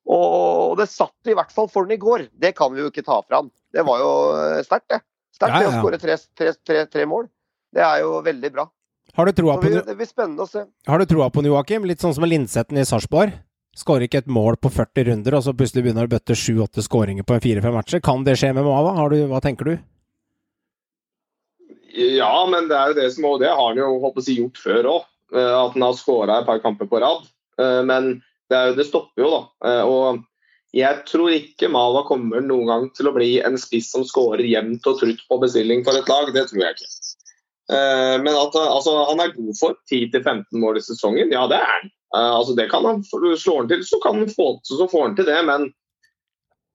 og, 0.08 0.26
og 0.72 0.78
det 0.80 0.88
satt 0.92 1.32
i 1.32 1.36
hvert 1.36 1.52
fall 1.52 1.68
for 1.72 1.84
han 1.88 1.96
i 1.98 2.00
går. 2.00 2.30
Det 2.32 2.54
kan 2.58 2.72
vi 2.74 2.86
jo 2.86 2.92
ikke 2.92 3.04
ta 3.06 3.20
fra 3.26 3.42
han. 3.44 3.52
Det 3.76 3.84
var 3.86 4.00
jo 4.02 4.14
eh, 4.38 4.62
sterkt, 4.66 4.88
det. 4.94 5.02
Sterkt 5.36 5.60
Ja, 5.60 5.66
ja. 5.68 5.74
å 5.74 5.84
skåre 5.84 6.00
tre, 6.02 6.16
tre, 6.38 6.56
tre, 6.66 6.86
tre 6.90 7.06
mål. 7.10 7.28
Det 7.76 7.84
er 7.86 8.06
jo 8.06 8.22
veldig 8.26 8.54
bra. 8.56 8.66
Har 9.20 9.28
du 9.28 9.36
troa 9.36 9.58
på, 9.60 9.68
vi, 9.68 9.84
det 9.84 9.98
blir 10.00 10.08
spennende 10.08 10.46
å 10.46 10.50
se. 10.50 10.64
har 10.88 11.02
du 11.02 11.06
troa 11.10 11.28
på 11.34 11.44
Joakim? 11.44 11.86
Litt 11.90 12.02
sånn 12.04 12.16
som 12.16 12.26
Lindsetten 12.30 12.80
i 12.80 12.86
Sarpsborg. 12.88 13.36
Skårer 13.78 14.08
ikke 14.08 14.24
et 14.24 14.32
mål 14.32 14.58
på 14.62 14.72
40 14.74 15.08
runder, 15.08 15.36
og 15.38 15.44
så 15.46 15.54
plutselig 15.56 15.86
begynner 15.86 16.08
å 16.08 16.12
bøtte 16.12 16.36
7-8 16.36 16.84
skåringer 16.84 17.26
på 17.28 17.38
4-5 17.40 17.76
matcher. 17.76 18.02
Kan 18.04 18.26
det 18.26 18.36
skje 18.40 18.52
med 18.56 18.66
Mava? 18.66 18.96
Du, 19.12 19.20
hva 19.30 19.42
tenker 19.44 19.70
du? 19.70 19.76
Ja, 21.94 22.46
men 22.50 22.68
det 22.70 22.78
er 22.78 22.92
jo 22.92 22.98
det 23.00 23.10
som 23.16 23.26
og 23.30 23.40
det 23.42 23.50
har 23.50 23.62
han 23.72 23.80
jo 23.80 24.00
håper 24.04 24.26
jeg, 24.26 24.44
gjort 24.44 24.62
før 24.62 24.90
òg. 24.96 25.06
At 25.34 25.76
han 25.76 25.86
har 25.86 25.94
skåra 25.98 26.40
et 26.40 26.48
par 26.48 26.62
kamper 26.64 26.90
på 26.90 27.00
rad. 27.04 27.28
Eh, 27.62 27.84
Men 27.86 28.22
det, 28.50 28.60
jo, 28.70 28.76
det 28.80 28.88
stopper 28.88 29.24
jo, 29.24 29.30
da. 29.30 29.70
Eh, 29.70 29.84
Og 29.86 30.24
jeg 30.74 31.02
tror 31.10 31.34
ikke 31.34 31.70
Mava 31.74 32.04
kommer 32.06 32.42
noen 32.46 32.68
gang 32.70 32.88
til 32.94 33.10
å 33.10 33.14
bli 33.16 33.40
en 33.42 33.58
spiss 33.58 33.92
som 33.94 34.06
skårer 34.06 34.46
jevnt 34.46 34.86
og 34.90 35.00
trutt 35.02 35.22
på 35.30 35.40
bestilling 35.42 35.84
for 35.86 35.98
et 35.98 36.10
lag. 36.10 36.34
Det 36.34 36.48
tror 36.50 36.64
jeg 36.64 36.78
ikke. 36.78 36.92
Eh, 37.74 38.16
Men 38.22 38.34
at 38.34 38.58
altså, 38.58 38.96
han 39.10 39.22
er 39.22 39.36
god 39.36 39.54
for 39.60 39.78
10-15 39.92 40.46
mål 40.62 40.78
i 40.78 40.86
sesongen, 40.86 41.34
ja 41.34 41.48
det 41.50 41.62
er 41.62 41.70
han. 41.74 41.92
Eh, 42.16 42.32
Altså, 42.40 42.56
det 42.58 42.70
kan 42.72 42.86
han, 42.86 43.04
Slår 43.04 43.64
han 43.64 43.70
til, 43.70 43.86
så 43.86 44.02
han 44.06 44.26
få, 44.30 44.60
så 44.64 44.88
får 44.90 45.08
han 45.08 45.16
til 45.18 45.30
det. 45.30 45.46
Men 45.46 45.70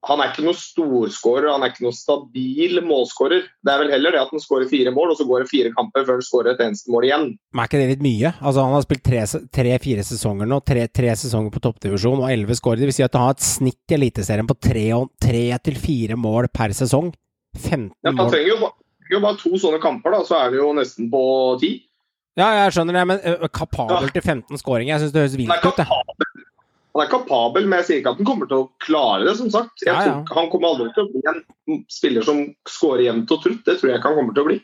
han 0.05 0.21
er 0.21 0.29
ikke 0.31 0.43
noen 0.45 0.57
storskårer, 0.59 1.47
han 1.49 1.63
er 1.65 1.71
ikke 1.73 1.85
noen 1.85 1.95
stabil 1.97 2.79
målskårer. 2.85 3.47
Det 3.65 3.71
er 3.73 3.79
vel 3.81 3.91
heller 3.95 4.13
det 4.13 4.19
at 4.21 4.33
han 4.35 4.43
skårer 4.43 4.69
fire 4.69 4.91
mål, 4.93 5.13
og 5.13 5.17
så 5.19 5.25
går 5.25 5.43
det 5.45 5.49
fire 5.49 5.71
kamper 5.73 6.05
før 6.05 6.19
han 6.19 6.25
skårer 6.27 6.51
et 6.53 6.61
eneste 6.67 6.93
mål 6.93 7.07
igjen. 7.07 7.25
Men 7.55 7.63
er 7.63 7.69
ikke 7.71 7.81
det 7.81 7.87
litt 7.95 8.05
mye? 8.05 8.31
Altså, 8.37 8.65
han 8.67 8.75
har 8.77 8.85
spilt 8.85 9.03
tre- 9.07 9.43
tre-fire 9.59 10.05
sesonger 10.05 10.49
nå, 10.51 10.59
tre, 10.67 10.85
tre 10.93 11.15
sesonger 11.17 11.53
på 11.55 11.63
toppdivisjon 11.65 12.21
og 12.21 12.29
elleve 12.29 12.57
skårer. 12.59 12.83
Det 12.83 12.91
vil 12.91 12.97
si 12.99 13.05
at 13.07 13.17
han 13.17 13.27
har 13.29 13.37
et 13.37 13.47
snitt 13.47 13.93
i 13.93 13.97
Eliteserien 13.97 14.49
på 14.49 14.57
tre 14.61 14.85
tre 15.25 15.43
til 15.65 15.77
fire 15.81 16.17
mål 16.19 16.49
per 16.53 16.73
sesong. 16.77 17.09
15 17.57 17.89
Ja, 18.03 18.11
han 18.11 18.29
trenger 18.29 18.51
jo, 18.51 18.69
jo 19.11 19.19
bare 19.23 19.37
to 19.39 19.57
sånne 19.57 19.81
kamper, 19.81 20.11
da, 20.13 20.23
så 20.27 20.37
er 20.37 20.49
han 20.49 20.57
jo 20.59 20.69
nesten 20.77 21.09
på 21.09 21.21
ti. 21.61 21.73
Ja, 22.35 22.49
jeg 22.65 22.73
skjønner 22.75 22.97
det, 22.97 23.03
men 23.07 23.47
kapabel 23.55 24.09
til 24.11 24.21
15 24.21 24.59
skåringer. 24.59 24.97
Jeg 24.97 25.05
syns 25.05 25.13
det 25.15 25.21
høres 25.23 25.37
vilt 25.39 25.63
ut, 25.63 25.79
han 26.95 27.03
er 27.03 27.11
kapabel, 27.11 27.65
men 27.67 27.81
jeg 27.81 27.87
sier 27.89 27.97
ikke 28.01 28.13
at 28.15 28.19
han 28.21 28.27
kommer 28.29 28.47
til 28.47 28.61
å 28.63 28.67
klare 28.85 29.25
det, 29.27 29.33
som 29.35 29.49
sagt. 29.51 29.81
Jeg 29.83 29.91
Ja, 29.91 30.03
ja. 30.07 30.13
tror, 30.23 30.37
han 30.39 30.51
kommer 30.53 30.69
aldri 30.71 30.87
til 30.95 31.03
å 31.03 31.09
bli 31.11 31.23
en 31.27 31.81
spiller 31.91 32.23
som 32.23 32.39
skårer 32.71 33.03
jevnt 33.09 33.33
og 33.35 33.41
trutt. 33.43 33.65
Det 33.67 33.75
tror 33.81 33.91
jeg 33.91 33.99
ikke 33.99 34.13
han 34.13 34.19
kommer 34.21 34.37
til 34.37 34.45
å 34.45 34.47
bli. 34.47 34.59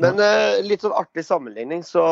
Men 0.00 0.22
eh, 0.24 0.62
litt 0.64 0.80
sånn 0.86 0.96
artig 0.96 1.24
sammenligning, 1.26 1.82
så, 1.84 2.04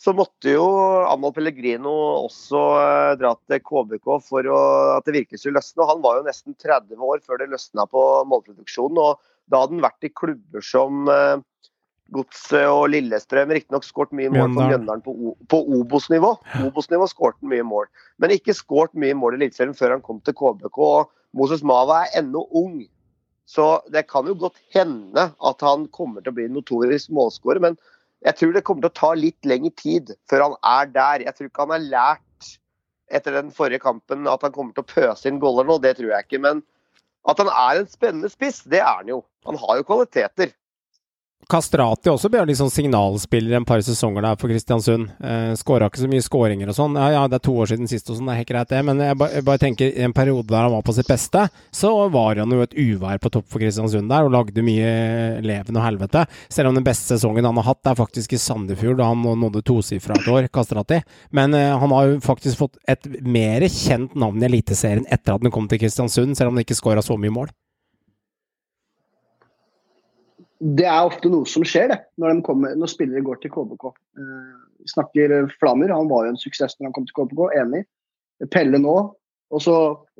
så 0.00 0.14
måtte 0.16 0.54
jo 0.54 0.64
Amal 1.10 1.34
Pellegrino 1.36 1.92
også 2.24 2.62
eh, 2.80 3.12
dra 3.20 3.34
til 3.36 3.60
KBK 3.60 4.08
for 4.24 4.48
å, 4.48 4.60
at 4.96 5.04
det 5.04 5.18
virkelig 5.18 5.42
skulle 5.42 5.60
løsne. 5.60 5.90
Han 5.92 6.00
var 6.06 6.16
jo 6.22 6.28
nesten 6.30 6.56
30 6.56 6.96
år 6.96 7.20
før 7.26 7.42
det 7.44 7.50
løsna 7.52 7.84
på 7.92 8.06
målproduksjonen. 8.32 9.02
Og 9.02 9.20
da 9.52 9.60
hadde 9.60 9.76
han 9.76 9.84
vært 9.84 10.08
i 10.08 10.14
klubber 10.16 10.64
som 10.64 11.04
eh, 11.12 11.36
Godset 12.14 12.68
og 12.70 12.88
Lillestrøm. 12.92 13.50
Riktignok 13.56 13.86
skåret 13.86 14.14
mye 14.14 14.30
mål 14.30 14.52
for 14.54 14.70
Mjøndalen. 14.70 15.02
På, 15.02 15.34
på 15.50 15.62
Obos-nivå. 15.80 16.36
Obos-nivå 16.68 17.08
skåret 17.10 17.38
han 17.40 17.50
mye 17.50 17.66
mål. 17.66 17.88
Men 18.22 18.34
ikke 18.36 18.54
skåret 18.54 18.94
mye 18.98 19.16
mål 19.18 19.36
i 19.36 19.40
Eliteserien 19.42 19.74
før 19.76 19.96
han 19.96 20.04
kom 20.06 20.20
til 20.24 20.36
KBK. 20.38 20.78
Og 20.78 21.10
Moses 21.36 21.64
Mava 21.66 22.04
er 22.04 22.20
ennå 22.22 22.46
ung. 22.56 22.78
Så 23.46 23.66
det 23.94 24.06
kan 24.10 24.26
jo 24.26 24.34
godt 24.38 24.58
hende 24.74 25.28
at 25.30 25.62
han 25.62 25.86
kommer 25.94 26.22
til 26.22 26.32
å 26.32 26.38
bli 26.38 26.48
notorisk 26.50 27.12
målskårer, 27.14 27.62
men 27.62 27.76
jeg 28.26 28.38
tror 28.40 28.54
det 28.56 28.62
kommer 28.66 28.82
til 28.82 28.90
å 28.90 28.98
ta 28.98 29.10
litt 29.14 29.46
lengre 29.46 29.70
tid 29.78 30.10
før 30.30 30.48
han 30.48 30.56
er 30.66 30.88
der. 30.90 31.26
Jeg 31.28 31.36
tror 31.36 31.50
ikke 31.50 31.66
han 31.66 31.74
har 31.76 31.84
lært 31.84 32.48
etter 33.14 33.36
den 33.36 33.52
forrige 33.54 33.84
kampen 33.84 34.26
at 34.26 34.42
han 34.42 34.54
kommer 34.54 34.74
til 34.74 34.82
å 34.82 34.90
pøse 34.90 35.30
inn 35.30 35.38
goller 35.42 35.68
nå, 35.68 35.78
det 35.82 35.94
tror 35.98 36.10
jeg 36.10 36.26
ikke. 36.26 36.42
Men 36.42 36.64
at 37.30 37.42
han 37.42 37.50
er 37.52 37.82
en 37.82 37.90
spennende 37.90 38.30
spiss, 38.32 38.64
det 38.66 38.80
er 38.82 38.90
han 39.02 39.12
jo. 39.12 39.20
Han 39.46 39.58
har 39.62 39.78
jo 39.78 39.86
kvaliteter. 39.86 40.50
Kastrati 41.46 42.10
også 42.10 42.26
ble 42.26 42.40
litt 42.48 42.58
sånn 42.58 42.72
signalspiller 42.74 43.54
en 43.60 43.66
par 43.66 43.78
sesonger 43.86 44.24
der 44.24 44.38
for 44.40 44.50
Kristiansund. 44.50 45.12
Eh, 45.22 45.52
Skåra 45.54 45.86
ikke 45.86 46.00
så 46.02 46.08
mye 46.10 46.24
skåringer 46.24 46.72
og 46.72 46.74
sånn. 46.74 46.96
Ja, 46.98 47.12
ja, 47.14 47.20
det 47.30 47.38
er 47.38 47.44
to 47.46 47.52
år 47.62 47.70
siden 47.70 47.86
sist 47.90 48.10
og 48.10 48.16
sånn, 48.18 48.26
det 48.26 48.34
er 48.34 48.40
helt 48.40 48.48
greit 48.50 48.72
det. 48.72 48.80
Men 48.88 49.02
jeg, 49.04 49.18
ba, 49.20 49.28
jeg 49.30 49.44
bare 49.46 49.60
tenker, 49.62 49.92
i 49.94 50.02
en 50.02 50.14
periode 50.16 50.50
der 50.50 50.66
han 50.66 50.72
var 50.74 50.82
på 50.82 50.96
sitt 50.96 51.06
beste, 51.06 51.44
så 51.70 51.92
var 52.10 52.40
han 52.42 52.50
jo 52.50 52.64
et 52.64 52.74
uvær 52.74 53.20
på 53.22 53.30
topp 53.36 53.46
for 53.52 53.62
Kristiansund 53.62 54.10
der, 54.10 54.26
og 54.26 54.34
lagde 54.34 54.64
mye 54.66 54.88
leven 55.46 55.78
og 55.78 55.86
helvete. 55.86 56.24
Selv 56.50 56.72
om 56.72 56.80
den 56.80 56.86
beste 56.88 57.14
sesongen 57.14 57.46
han 57.46 57.60
har 57.62 57.68
hatt, 57.68 57.92
er 57.92 58.00
faktisk 58.00 58.34
i 58.34 58.40
Sandefjord, 58.42 58.98
da 58.98 59.12
han 59.12 59.22
nådde 59.22 59.62
tosifra 59.70 60.18
et 60.18 60.26
år, 60.32 60.48
Kastrati. 60.50 60.98
Men 61.30 61.54
eh, 61.54 61.76
han 61.78 61.94
har 61.94 62.10
jo 62.10 62.24
faktisk 62.26 62.64
fått 62.64 62.82
et 62.90 63.06
mer 63.22 63.68
kjent 63.70 64.18
navn 64.18 64.42
i 64.42 64.50
Eliteserien 64.50 65.06
etter 65.06 65.36
at 65.36 65.46
han 65.46 65.54
kom 65.54 65.70
til 65.70 65.78
Kristiansund, 65.84 66.34
selv 66.34 66.50
om 66.50 66.58
han 66.58 66.66
ikke 66.66 66.78
skåra 66.80 67.06
så 67.06 67.14
mye 67.14 67.34
mål. 67.38 67.54
Det 70.56 70.86
er 70.88 71.04
ofte 71.04 71.28
noe 71.28 71.48
som 71.48 71.64
skjer 71.68 71.90
det, 71.92 71.98
når, 72.20 72.40
kommer, 72.46 72.72
når 72.78 72.88
spillere 72.88 73.24
går 73.24 73.42
til 73.42 73.52
KBK. 73.52 73.90
Eh, 74.16 74.56
vi 74.80 74.92
snakker 74.92 75.34
Flammer, 75.60 75.92
han 75.92 76.08
var 76.08 76.26
jo 76.26 76.32
en 76.32 76.40
suksess 76.40 76.78
når 76.78 76.88
han 76.88 76.96
kom 76.96 77.08
til 77.08 77.16
KBK, 77.18 77.42
enig. 77.60 77.84
Pelle 78.52 78.80
nå. 78.80 78.96
Og 79.54 79.62
så 79.62 79.76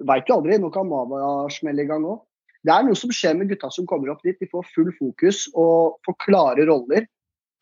veit 0.06 0.26
du 0.28 0.34
aldri, 0.36 0.58
nå 0.60 0.70
kan 0.74 0.88
Mava 0.88 1.46
smelle 1.52 1.82
i 1.82 1.88
gang 1.88 2.04
òg. 2.06 2.20
Det 2.66 2.74
er 2.74 2.86
noe 2.86 2.98
som 2.98 3.12
skjer 3.14 3.36
med 3.38 3.50
gutta 3.50 3.70
som 3.72 3.86
kommer 3.88 4.10
opp 4.12 4.24
dit. 4.26 4.36
De 4.40 4.48
får 4.50 4.66
full 4.74 4.90
fokus 4.98 5.44
og 5.54 6.00
får 6.06 6.18
klare 6.24 6.66
roller. 6.68 7.06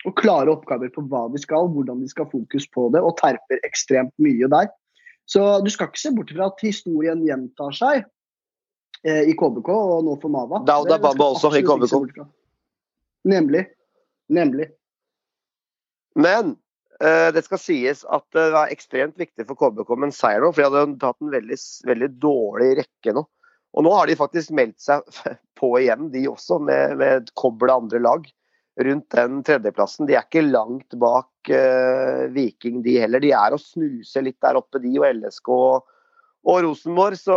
Og 0.04 0.12
klare 0.18 0.52
oppgaver 0.52 0.90
på 0.92 1.04
hva 1.08 1.26
de 1.32 1.40
skal, 1.40 1.68
hvordan 1.72 2.02
de 2.02 2.08
skal 2.10 2.28
fokus 2.28 2.66
på 2.74 2.90
det, 2.92 3.00
og 3.00 3.14
terper 3.16 3.62
ekstremt 3.64 4.12
mye 4.20 4.48
der. 4.52 4.68
Så 5.24 5.40
du 5.64 5.70
skal 5.72 5.88
ikke 5.88 6.02
se 6.02 6.12
bort 6.12 6.32
fra 6.36 6.50
at 6.50 6.60
historien 6.60 7.22
gjentar 7.24 7.72
seg 7.72 8.02
eh, 9.08 9.22
i 9.30 9.32
KBK 9.32 9.70
og 9.72 10.02
nå 10.04 10.18
for 10.20 10.32
Mava. 10.32 10.60
Dauda 10.68 10.98
Bamba 11.00 11.30
også 11.32 11.54
i 11.56 11.64
KBK. 11.64 12.20
Nemlig. 13.24 13.66
Nemlig. 14.28 14.68
Men 16.14 16.56
eh, 17.00 17.30
det 17.34 17.44
skal 17.46 17.60
sies 17.60 18.04
at 18.04 18.26
det 18.36 18.48
var 18.54 18.72
ekstremt 18.72 19.18
viktig 19.20 19.46
for 19.48 19.58
KBK 19.58 19.94
med 19.96 20.10
en 20.10 20.16
seier 20.16 20.44
nå, 20.44 20.52
for 20.52 20.62
de 20.62 20.68
hadde 20.68 21.00
tatt 21.02 21.24
en 21.24 21.32
veldig, 21.34 21.58
veldig 21.88 22.10
dårlig 22.22 22.70
rekke 22.82 23.16
nå. 23.16 23.24
Og 23.74 23.82
nå 23.82 23.90
har 23.96 24.06
de 24.06 24.18
faktisk 24.18 24.54
meldt 24.54 24.78
seg 24.82 25.02
på 25.60 25.74
igjen, 25.80 26.10
de 26.14 26.26
også, 26.30 26.60
med, 26.62 26.98
med 27.00 27.24
et 27.24 27.70
andre 27.74 28.02
lag 28.02 28.28
rundt 28.84 29.10
den 29.14 29.42
tredjeplassen. 29.46 30.06
De 30.06 30.16
er 30.16 30.26
ikke 30.26 30.44
langt 30.46 30.96
bak 30.98 31.50
eh, 31.50 32.26
Viking, 32.34 32.82
de 32.82 32.98
heller. 33.02 33.22
De 33.22 33.30
er 33.34 33.54
å 33.54 33.60
snuse 33.60 34.22
litt 34.22 34.40
der 34.42 34.58
oppe, 34.58 34.82
de 34.82 34.94
og 34.98 35.06
LSK 35.10 35.50
og, 35.54 35.90
og 36.44 36.58
Rosenborg. 36.66 37.16
Så, 37.18 37.36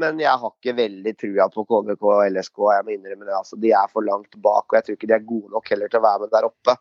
men 0.00 0.18
jeg 0.22 0.32
har 0.32 0.52
ikke 0.54 0.76
veldig 0.78 1.12
trua 1.20 1.48
på 1.52 1.64
KBK 1.68 2.02
og 2.10 2.22
LSK, 2.32 2.62
jeg 2.76 2.84
må 2.86 2.94
innrømme 2.96 3.26
det. 3.28 3.34
Altså, 3.36 3.58
de 3.60 3.72
er 3.76 3.90
for 3.92 4.06
langt 4.06 4.36
bak, 4.42 4.64
og 4.70 4.78
jeg 4.78 4.84
tror 4.86 4.98
ikke 4.98 5.10
de 5.10 5.16
er 5.18 5.26
gode 5.28 5.52
nok 5.56 5.68
heller 5.74 5.88
til 5.92 6.00
å 6.00 6.06
være 6.06 6.20
med 6.26 6.32
der 6.36 6.48
oppe. 6.48 6.76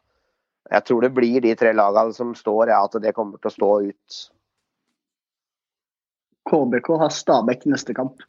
Jeg 0.71 0.85
tror 0.87 1.01
det 1.05 1.13
blir 1.13 1.41
de 1.45 1.51
tre 1.55 1.73
lagene 1.77 2.13
som 2.17 2.31
står, 2.35 2.71
ja, 2.73 2.79
at 2.87 2.95
det 3.03 3.11
kommer 3.13 3.37
til 3.37 3.51
å 3.51 3.55
stå 3.57 3.73
ut. 3.91 4.21
KBK 6.49 6.89
har 7.01 7.09
Stabæk 7.13 7.65
neste 7.69 7.93
kamp. 7.97 8.21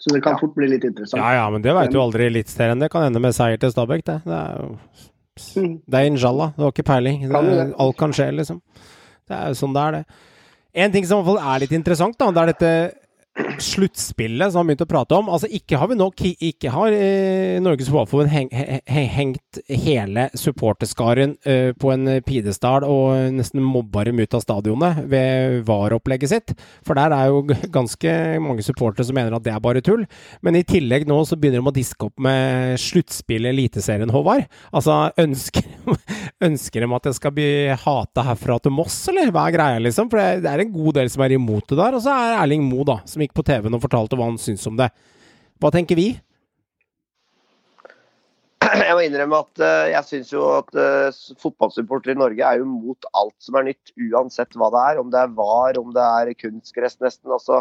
Så 0.00 0.10
det 0.12 0.22
kan 0.24 0.32
Ja. 0.34 0.38
fort 0.40 0.54
bli 0.54 0.66
litt 0.68 0.84
interessant. 0.84 1.20
Ja 1.22 1.32
ja, 1.44 1.50
men 1.50 1.62
det 1.62 1.72
veit 1.72 1.92
du 1.92 1.98
aldri 2.00 2.24
i 2.24 2.30
Eliteserien. 2.32 2.78
Det 2.80 2.90
kan 2.90 3.04
ende 3.06 3.20
med 3.20 3.32
seier 3.34 3.56
til 3.60 3.70
Stabæk, 3.72 4.04
det. 4.04 4.20
Det 4.24 4.32
er 4.32 4.56
jo 4.62 4.78
Mm. 5.56 5.80
Det 5.90 5.94
er 5.98 6.06
inshallah. 6.06 6.52
Du 6.56 6.62
har 6.62 6.70
ikke 6.70 6.84
peiling. 6.86 7.22
Det 7.22 7.30
Kan 7.32 7.46
er, 7.46 7.64
det. 7.66 7.74
alt 7.76 7.96
kan 7.98 8.12
skje, 8.12 8.30
liksom. 8.36 8.60
Det 9.26 9.34
er 9.34 9.48
jo 9.48 9.54
sånn 9.58 9.72
det 9.74 9.82
er, 9.82 9.90
det. 9.92 10.04
En 10.74 10.90
ting 10.90 11.06
som 11.06 11.20
i 11.20 11.22
hvert 11.22 11.36
fall 11.36 11.54
er 11.54 11.62
litt 11.62 11.74
interessant, 11.76 12.16
da, 12.18 12.32
det 12.34 12.42
er 12.42 12.50
dette 12.50 12.70
sluttspillet 13.58 14.52
som 14.52 14.60
han 14.62 14.68
begynte 14.68 14.86
å 14.86 14.90
prate 14.90 15.16
om. 15.18 15.28
Altså, 15.32 15.48
ikke 15.50 15.78
har 15.80 15.88
vi 15.90 15.96
nok 15.98 16.20
Ikke 16.24 16.70
har 16.70 16.94
eh, 16.94 17.56
Norges 17.62 17.88
Fotballforbund 17.90 18.30
heng, 18.30 18.48
heng, 18.54 18.80
he- 18.86 19.06
hengt 19.10 19.58
hele 19.68 20.28
supporterskaren 20.38 21.36
eh, 21.46 21.72
på 21.78 21.90
en 21.94 22.06
pidestall 22.26 22.86
og 22.86 23.32
nesten 23.34 23.62
mobba 23.64 24.04
dem 24.08 24.20
ut 24.22 24.34
av 24.38 24.42
stadionet 24.44 25.02
ved 25.10 25.60
VAR-opplegget 25.68 26.30
sitt. 26.30 26.54
For 26.86 26.98
der 26.98 27.14
er 27.14 27.30
jo 27.32 27.42
ganske 27.74 28.14
mange 28.44 28.64
supportere 28.66 29.06
som 29.08 29.18
mener 29.18 29.34
at 29.36 29.44
det 29.46 29.54
er 29.54 29.62
bare 29.64 29.82
tull. 29.84 30.04
Men 30.44 30.58
i 30.58 30.64
tillegg 30.66 31.06
nå 31.10 31.20
så 31.28 31.38
begynner 31.38 31.62
de 31.64 31.72
å 31.72 31.74
diske 31.74 32.08
opp 32.08 32.22
med 32.22 32.78
sluttspillet 32.82 33.50
Eliteserien, 33.54 34.12
Håvard. 34.14 34.46
Altså, 34.74 35.00
ønsker, 35.20 35.66
ønsker 36.48 36.84
de 36.86 36.90
at 36.98 37.08
det 37.10 37.16
skal 37.18 37.34
bli 37.36 37.48
hata 37.84 38.26
herfra 38.30 38.60
til 38.62 38.74
Moss, 38.74 38.96
eller 39.10 39.32
hva 39.34 39.48
er 39.50 39.56
greia, 39.58 39.82
liksom? 39.82 40.10
For 40.12 40.20
det, 40.22 40.44
det 40.46 40.52
er 40.54 40.64
en 40.64 40.74
god 40.74 40.98
del 41.00 41.10
som 41.12 41.24
er 41.26 41.34
imot 41.36 41.66
det 41.70 41.80
der. 41.80 41.98
Og 41.98 42.04
så 42.04 42.14
er 42.14 42.38
Erling 42.44 42.64
Moe, 42.68 42.86
da, 42.88 42.98
som 43.08 43.23
gikk 43.24 43.34
på 43.36 43.46
TV-en 43.46 43.76
og 43.76 43.82
fortalte 43.84 44.18
hva 44.18 44.28
han 44.30 44.40
syns 44.40 44.64
om 44.70 44.78
det. 44.78 44.90
Hva 45.62 45.70
tenker 45.74 45.98
vi? 45.98 46.12
Jeg 48.64 48.94
må 48.96 49.02
innrømme 49.04 49.38
at 49.44 49.62
eh, 49.62 49.90
jeg 49.92 50.08
syns 50.08 50.30
jo 50.32 50.44
at 50.56 50.70
uh, 50.78 51.14
fotballsupportere 51.42 52.14
i 52.14 52.18
Norge 52.18 52.46
er 52.46 52.60
jo 52.62 52.68
mot 52.68 53.08
alt 53.18 53.34
som 53.42 53.58
er 53.60 53.68
nytt, 53.68 53.92
uansett 54.08 54.56
hva 54.58 54.70
det 54.72 54.84
er. 54.90 55.00
Om 55.02 55.12
det 55.12 55.20
er 55.20 55.34
VAR, 55.36 55.78
om 55.80 55.92
det 55.94 56.04
er 56.04 56.32
kunstgress, 56.38 56.96
nesten. 57.04 57.32
Altså 57.34 57.60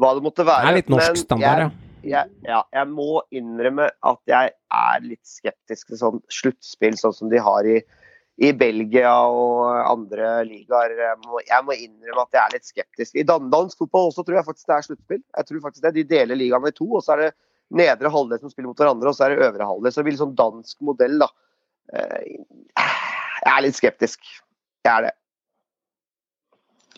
hva 0.00 0.12
det 0.16 0.24
måtte 0.26 0.46
være. 0.46 0.66
Det 0.66 0.72
er 0.72 0.78
litt 0.80 0.92
norsk 0.92 1.22
standard, 1.22 1.64
ja. 1.64 1.70
jeg, 2.02 2.10
jeg, 2.10 2.50
ja. 2.50 2.60
Jeg 2.80 2.90
må 2.90 3.22
innrømme 3.36 3.88
at 4.12 4.20
jeg 4.30 4.52
er 4.80 5.06
litt 5.06 5.26
skeptisk 5.26 5.92
til 5.92 6.00
sånn 6.02 6.22
sluttspill, 6.32 6.98
sånn 6.98 7.16
som 7.16 7.32
de 7.32 7.42
har 7.42 7.68
i, 7.68 7.80
i 8.40 8.50
Belgia 8.56 9.12
og 9.28 9.68
andre 9.84 10.40
ligaer. 10.48 10.94
Jeg 10.96 11.64
må, 11.66 11.74
innrømme 11.76 12.24
at 12.24 12.36
jeg 12.36 12.40
er 12.40 12.54
litt 12.56 12.68
skeptisk. 12.68 13.18
I 13.20 13.26
dan 13.28 13.50
dansk 13.52 13.82
fotball 13.82 14.08
også 14.08 14.24
tror 14.24 14.38
jeg 14.38 14.46
faktisk 14.46 14.70
det 14.70 14.76
er 14.76 14.86
sluttspill. 14.86 15.22
Jeg 15.36 15.48
tror 15.48 15.62
faktisk 15.66 15.84
det. 15.84 15.94
De 15.98 16.06
deler 16.14 16.40
ligaen 16.40 16.68
i 16.70 16.72
to, 16.76 16.88
og 16.88 17.04
så 17.04 17.14
er 17.16 17.24
det 17.26 17.30
nedre 17.80 18.12
halvdel 18.12 18.40
som 18.40 18.52
spiller 18.52 18.70
mot 18.72 18.80
hverandre, 18.80 19.12
og 19.12 19.16
så 19.18 19.26
er 19.26 19.34
det 19.34 19.46
øvre 19.50 19.68
halvdel. 19.68 19.92
Så 19.92 20.00
det 20.00 20.06
blir 20.08 20.16
litt 20.16 20.24
sånn 20.24 20.38
dansk 20.38 20.86
modell, 20.88 21.18
da. 21.20 21.28
Eh, 21.92 22.30
Jeg 23.40 23.52
er 23.56 23.64
litt 23.64 23.76
skeptisk. 23.76 24.24
Jeg 24.84 24.92
er 24.92 25.06
det. 25.08 25.12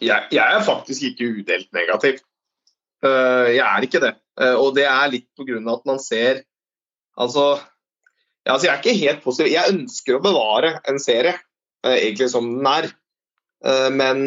jeg, 0.02 0.30
jeg 0.34 0.56
er 0.56 0.64
faktisk 0.66 1.10
ikke 1.10 1.28
udelt 1.40 1.68
negativ. 1.74 2.22
Eh, 3.02 3.50
jeg 3.56 3.66
er 3.66 3.86
ikke 3.86 4.00
det. 4.02 4.14
Eh, 4.40 4.54
og 4.54 4.74
det 4.78 4.86
er 4.90 5.12
litt 5.12 5.28
på 5.38 5.46
grunn 5.46 5.66
av 5.68 5.82
at 5.82 5.92
man 5.94 6.02
ser 6.02 6.44
Altså, 7.12 7.60
ja, 8.46 8.54
altså 8.54 8.66
Jeg 8.66 8.72
er 8.74 8.80
ikke 8.82 9.00
helt 9.00 9.24
positiv. 9.24 9.52
Jeg 9.52 9.74
ønsker 9.74 10.16
å 10.16 10.24
bevare 10.24 10.76
en 10.90 10.98
serie, 11.02 11.36
eh, 11.86 11.98
egentlig 11.98 12.30
som 12.32 12.48
den 12.48 12.66
er. 12.66 12.88
Eh, 13.64 13.90
men 13.94 14.24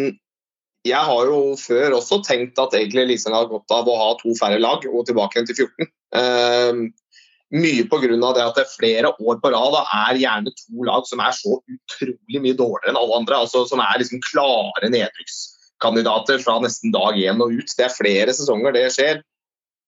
jeg 0.86 1.02
har 1.02 1.32
jo 1.32 1.56
før 1.58 1.98
også 1.98 2.22
tenkt 2.24 2.60
at 2.62 2.76
egentlig 2.78 3.08
Eliteserien 3.08 3.40
har 3.40 3.50
godt 3.50 3.74
av 3.74 3.90
å 3.90 3.98
ha 3.98 4.12
to 4.20 4.36
færre 4.38 4.62
lag 4.62 4.86
og 4.86 5.08
tilbake 5.08 5.40
igjen 5.40 5.50
til 5.50 5.66
14. 5.66 5.92
Eh, 6.16 6.86
mye 7.56 7.86
pga. 7.90 8.34
det 8.34 8.44
at 8.44 8.56
det 8.56 8.66
flere 8.72 9.12
år 9.14 9.40
på 9.42 9.52
rad 9.54 9.76
er 9.84 10.20
gjerne 10.22 10.54
to 10.54 10.86
lag 10.88 11.06
som 11.08 11.20
er 11.20 11.32
så 11.32 11.60
utrolig 11.60 12.42
mye 12.42 12.58
dårligere 12.58 12.92
enn 12.92 13.00
alle 13.00 13.20
andre. 13.20 13.38
altså 13.44 13.66
Som 13.68 13.80
er 13.80 14.00
liksom 14.00 14.22
klare 14.22 14.90
nedrykkskandidater 14.90 16.40
fra 16.40 16.60
nesten 16.60 16.92
dag 16.92 17.18
én 17.18 17.42
og 17.42 17.54
ut. 17.54 17.78
Det 17.78 17.86
er 17.86 17.98
flere 17.98 18.34
sesonger 18.34 18.74
det 18.74 18.90
skjer. 18.94 19.22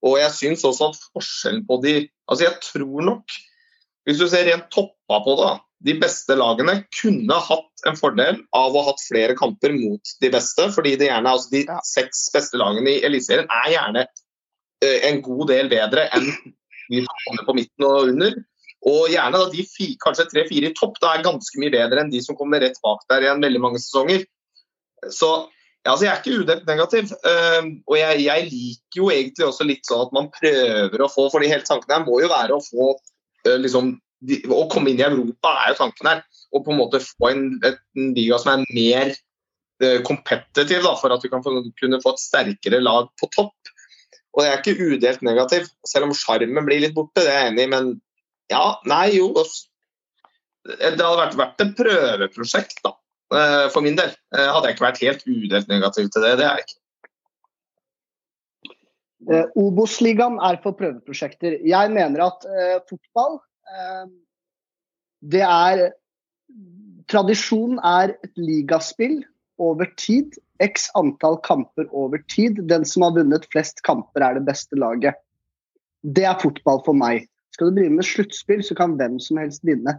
Og 0.05 0.19
jeg 0.19 0.33
syns 0.35 0.65
også 0.67 0.91
at 0.91 1.03
forskjellen 1.15 1.65
på 1.67 1.81
de 1.83 1.97
Altså 2.27 2.43
jeg 2.43 2.59
tror 2.59 3.05
nok, 3.07 3.23
hvis 4.07 4.19
du 4.21 4.27
ser 4.31 4.47
rent 4.47 4.69
toppa 4.71 5.19
på 5.23 5.35
det, 5.35 5.45
da, 5.45 5.55
de 5.87 5.93
beste 6.01 6.35
lagene 6.37 6.79
kunne 7.01 7.39
hatt 7.47 7.87
en 7.89 7.97
fordel 7.99 8.39
av 8.55 8.73
å 8.73 8.81
ha 8.81 8.91
hatt 8.91 9.03
flere 9.03 9.35
kamper 9.37 9.75
mot 9.75 10.13
de 10.23 10.29
beste. 10.33 10.69
fordi 10.73 10.95
det 10.97 11.09
gjerne, 11.09 11.33
altså 11.33 11.51
De 11.53 11.65
seks 11.85 12.27
beste 12.33 12.57
lagene 12.57 12.95
i 12.95 13.01
Eliteserien 13.05 13.51
er 13.63 13.73
gjerne 13.75 14.05
eh, 14.05 15.09
en 15.11 15.21
god 15.25 15.51
del 15.51 15.69
bedre 15.69 16.07
enn 16.15 16.31
de 16.87 17.03
som 17.03 17.25
kommer 17.27 17.49
på 17.49 17.57
midten 17.59 17.85
og 17.85 18.13
under. 18.13 18.39
Og 18.87 19.11
gjerne 19.11 19.41
da 19.41 19.49
de 19.51 19.67
fi, 19.67 19.91
kanskje 20.01 20.29
tre-fire 20.31 20.71
i 20.71 20.77
topp 20.77 20.97
da 21.03 21.13
er 21.13 21.25
ganske 21.25 21.59
mye 21.59 21.73
bedre 21.73 22.01
enn 22.01 22.13
de 22.13 22.23
som 22.23 22.37
kommer 22.39 22.63
rett 22.63 22.79
bak 22.85 23.03
der 23.11 23.25
igjen 23.25 23.43
veldig 23.43 23.61
mange 23.61 23.83
sesonger. 23.83 24.23
Så 25.13 25.29
ja, 25.83 25.93
altså 25.93 26.07
jeg 26.07 26.11
er 26.13 26.21
ikke 26.21 26.39
udelt 26.41 26.65
negativ. 26.67 27.11
Uh, 27.23 27.69
og 27.87 27.95
jeg, 27.99 28.23
jeg 28.25 28.47
liker 28.47 29.01
jo 29.01 29.11
egentlig 29.13 29.45
også 29.47 29.67
litt 29.67 29.85
sånn 29.87 30.07
at 30.07 30.15
man 30.15 30.31
prøver 30.33 31.03
å 31.03 31.11
få 31.11 31.27
fordi 31.33 31.51
hele 31.51 31.67
tanken 31.67 31.93
her 31.93 32.07
må 32.07 32.21
jo 32.23 32.31
være 32.31 32.57
å 32.57 32.63
få 32.63 32.95
liksom, 33.45 33.95
de, 34.25 34.39
Å 34.49 34.63
komme 34.71 34.89
inn 34.91 34.99
i 35.01 35.05
Europa 35.05 35.51
er 35.61 35.73
jo 35.73 35.79
tanken 35.83 36.09
her. 36.09 36.23
Og 36.55 36.63
på 36.65 36.73
en 36.73 36.79
måte 36.79 37.03
få 37.03 37.29
en, 37.29 37.43
en 37.61 38.11
liga 38.17 38.39
som 38.41 38.53
er 38.55 38.63
mer 38.73 39.11
eh, 39.13 39.99
kompetitiv, 40.07 40.81
da, 40.85 40.95
for 40.97 41.13
at 41.13 41.21
vi 41.25 41.29
kan 41.29 41.43
få, 41.45 41.53
kunne 41.77 42.01
få 42.01 42.15
et 42.15 42.23
sterkere 42.23 42.81
lag 42.81 43.11
på 43.21 43.29
topp. 43.35 43.73
Og 44.37 44.43
jeg 44.45 44.53
er 44.53 44.61
ikke 44.61 44.89
udelt 44.93 45.23
negativ, 45.25 45.69
selv 45.87 46.09
om 46.09 46.15
sjarmen 46.17 46.65
blir 46.67 46.81
litt 46.83 46.93
borte, 46.97 47.23
det 47.25 47.31
er 47.31 47.39
jeg 47.43 47.53
enig 47.53 47.65
i. 47.67 47.71
Men 47.73 47.93
ja, 48.53 48.63
nei, 48.89 49.05
jo. 49.17 49.31
Det 50.67 50.93
hadde 50.93 51.19
vært, 51.21 51.37
vært 51.39 51.63
et 51.63 51.77
prøveprosjekt, 51.77 52.81
da. 52.85 52.93
eh, 53.33 53.67
For 53.73 53.85
min 53.85 53.97
del. 53.99 54.11
Eh, 54.35 54.49
Hadde 54.49 54.69
jeg 54.69 54.77
ikke 54.77 54.87
vært 54.87 55.01
helt 55.05 55.25
udelt 55.29 55.71
negativ 55.71 56.09
til 56.13 56.25
det. 56.25 56.35
Det 56.41 56.45
er 56.47 56.59
jeg 56.59 56.67
ikke. 56.67 56.79
Eh, 59.27 59.47
Obos-ligaen 59.59 60.37
er 60.45 60.59
for 60.63 60.75
prøveprosjekter. 60.79 61.59
Jeg 61.67 61.91
mener 61.91 62.23
at 62.29 62.45
eh, 62.47 62.77
fotball 62.87 63.39
eh, 63.67 64.05
Det 65.19 65.43
er 65.43 65.89
Tradisjon 67.07 67.77
er 67.87 68.13
et 68.23 68.39
ligaspill 68.39 69.21
over 69.63 69.87
tid. 69.99 70.35
X 70.63 70.89
antall 70.99 71.37
kamper 71.45 71.87
over 71.95 72.19
tid. 72.31 72.59
Den 72.67 72.83
som 72.87 73.05
har 73.05 73.15
vunnet 73.15 73.47
flest 73.53 73.79
kamper, 73.87 74.25
er 74.25 74.35
det 74.35 74.47
beste 74.47 74.75
laget. 74.79 75.15
Det 76.03 76.25
er 76.27 76.39
fotball 76.41 76.81
for 76.83 76.97
meg. 76.97 77.29
Skal 77.55 77.71
du 77.71 77.79
drive 77.79 77.95
med 77.95 78.07
sluttspill, 78.07 78.59
så 78.63 78.75
kan 78.75 78.97
hvem 78.99 79.21
som 79.23 79.39
helst 79.39 79.63
vinne. 79.67 79.95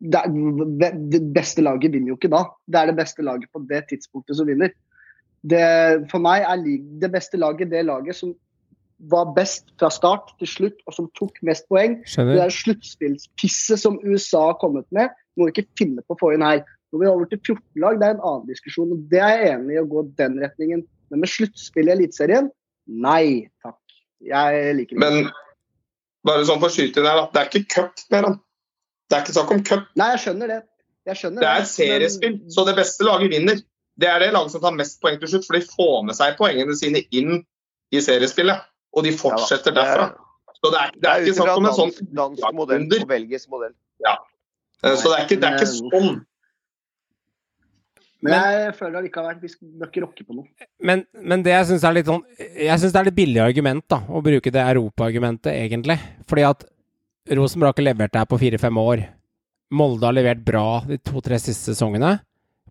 det, 0.00 0.22
er, 0.22 0.94
det 1.12 1.20
beste 1.34 1.62
laget 1.66 1.92
vinner 1.92 2.14
jo 2.14 2.18
ikke 2.20 2.30
da. 2.32 2.44
Det 2.70 2.78
er 2.78 2.92
det 2.92 2.98
beste 3.02 3.26
laget 3.26 3.50
på 3.52 3.64
det 3.68 3.82
tidspunktet 3.90 4.38
som 4.38 4.46
vinner. 4.48 4.70
Det, 5.46 5.64
for 6.10 6.20
meg 6.20 6.44
er 6.44 6.62
det 7.00 7.10
beste 7.12 7.38
laget 7.40 7.70
det 7.72 7.86
laget 7.88 8.16
som 8.18 8.34
var 9.08 9.30
best 9.32 9.70
fra 9.80 9.88
start 9.88 10.34
til 10.40 10.50
slutt, 10.50 10.82
og 10.84 10.92
som 10.92 11.06
tok 11.16 11.38
mest 11.46 11.64
poeng. 11.72 11.96
Skjønner. 12.04 12.34
Det 12.36 12.42
der 12.42 12.52
sluttspillspisset 12.52 13.80
som 13.80 13.96
USA 14.04 14.50
har 14.50 14.58
kommet 14.60 14.84
med, 14.92 15.08
må 15.38 15.48
vi 15.48 15.54
ikke 15.54 15.70
finne 15.80 16.04
på 16.04 16.16
å 16.16 16.20
få 16.20 16.34
inn 16.34 16.44
her. 16.44 16.60
Når 16.92 17.00
vi 17.00 17.06
er 17.06 17.14
over 17.14 17.30
til 17.30 17.40
14 17.40 17.80
lag, 17.80 18.00
det 18.00 18.08
er 18.08 18.16
en 18.16 18.24
annen 18.28 18.48
diskusjon. 18.50 18.92
og 18.92 19.06
Det 19.08 19.22
er 19.22 19.30
jeg 19.38 19.52
enig 19.54 19.76
i 19.76 19.80
å 19.80 19.88
gå 19.88 20.04
den 20.18 20.36
retningen. 20.42 20.84
Men 21.10 21.22
med 21.22 21.32
sluttspill 21.32 21.88
i 21.88 21.94
Eliteserien, 21.94 22.50
nei 22.90 23.48
takk. 23.64 23.78
Jeg 24.20 24.74
liker 24.76 24.98
ikke 24.98 25.00
Men 25.00 25.30
bare 26.26 26.44
sånn 26.44 26.60
for 26.60 26.74
skyting 26.74 27.06
her, 27.08 27.22
da. 27.22 27.28
Det 27.32 27.40
er 27.40 27.48
ikke 27.48 27.74
cup 27.76 28.04
mer, 28.12 28.26
da. 28.26 28.32
Det 29.08 29.16
er 29.16 29.24
ikke 29.24 29.36
snakk 29.38 29.54
om 29.54 29.62
cup. 29.64 29.86
Nei, 29.96 30.10
jeg 30.12 30.24
skjønner 30.26 30.52
det. 30.52 30.60
Jeg 31.08 31.16
skjønner 31.22 31.40
Det 31.40 31.48
er 31.48 31.54
men- 31.54 31.62
et 31.62 31.72
seriespill, 31.72 32.40
så 32.52 32.66
det 32.66 32.76
beste 32.76 33.06
laget 33.06 33.32
vinner. 33.32 33.62
Det 34.00 34.08
er 34.08 34.22
det 34.22 34.30
laget 34.32 34.54
som 34.54 34.62
tar 34.64 34.72
mest 34.78 35.00
poeng 35.02 35.18
til 35.20 35.28
slutt, 35.34 35.44
for 35.48 35.58
de 35.58 35.66
får 35.68 35.96
med 36.08 36.16
seg 36.16 36.38
poengene 36.38 36.76
sine 36.78 37.02
inn 37.12 37.42
i 37.92 38.00
seriespillet. 38.00 38.62
Og 38.96 39.04
de 39.06 39.12
fortsetter 39.14 39.74
Ja, 39.76 39.82
derfra. 39.82 40.06
Så 40.60 40.70
det 40.72 40.80
er, 40.80 40.90
det 40.94 41.00
Det 41.02 41.08
er 41.10 41.14
er 41.20 41.26
ikke 41.26 41.34
sant 41.36 41.46
snakk 41.46 41.58
om 41.60 41.66
en 41.68 41.76
sånn 41.76 41.92
dansk, 42.16 42.48
modell 42.56 42.82
under. 42.84 43.04
og 43.04 43.08
belgisk 43.12 43.48
modell. 43.52 43.74
Ja. 44.04 44.16
Så 44.82 45.08
det 45.12 45.18
er 45.18 45.24
ikke, 45.26 45.40
det 45.40 45.48
er 45.50 45.58
ikke 45.60 45.70
sånn. 45.74 46.18
Men 48.20 48.34
jeg 48.36 48.72
føler 48.76 48.98
allikevel 49.00 49.30
at 49.30 49.40
vi 49.40 49.48
skal- 49.48 49.68
bør 49.80 49.88
ikke 49.88 50.02
rokke 50.04 50.24
på 50.28 50.34
noe. 50.36 50.48
Men, 50.84 51.06
men 51.14 51.42
det 51.42 51.52
jeg 51.54 51.66
syns 51.70 51.84
er 51.88 51.94
litt 51.96 52.06
sånn 52.06 52.22
Jeg 52.38 52.78
synes 52.78 52.92
det 52.92 53.00
er 53.00 53.04
litt 53.08 53.16
billig 53.16 53.40
argument 53.40 53.84
da 53.88 54.00
å 54.08 54.20
bruke 54.22 54.52
det 54.52 54.60
europaargumentet, 54.60 55.52
egentlig. 55.56 55.96
Fordi 56.28 56.44
at 56.50 56.64
Rosenborg 57.30 57.70
har 57.70 57.72
ikke 57.78 57.88
levert 57.88 58.12
det 58.12 58.18
her 58.20 58.26
på 58.28 58.38
fire-fem 58.40 58.76
år. 58.76 59.06
Molde 59.72 60.04
har 60.04 60.12
levert 60.12 60.44
bra 60.44 60.80
de 60.84 60.98
to-tre 60.98 61.38
siste 61.38 61.72
sesongene. 61.72 62.20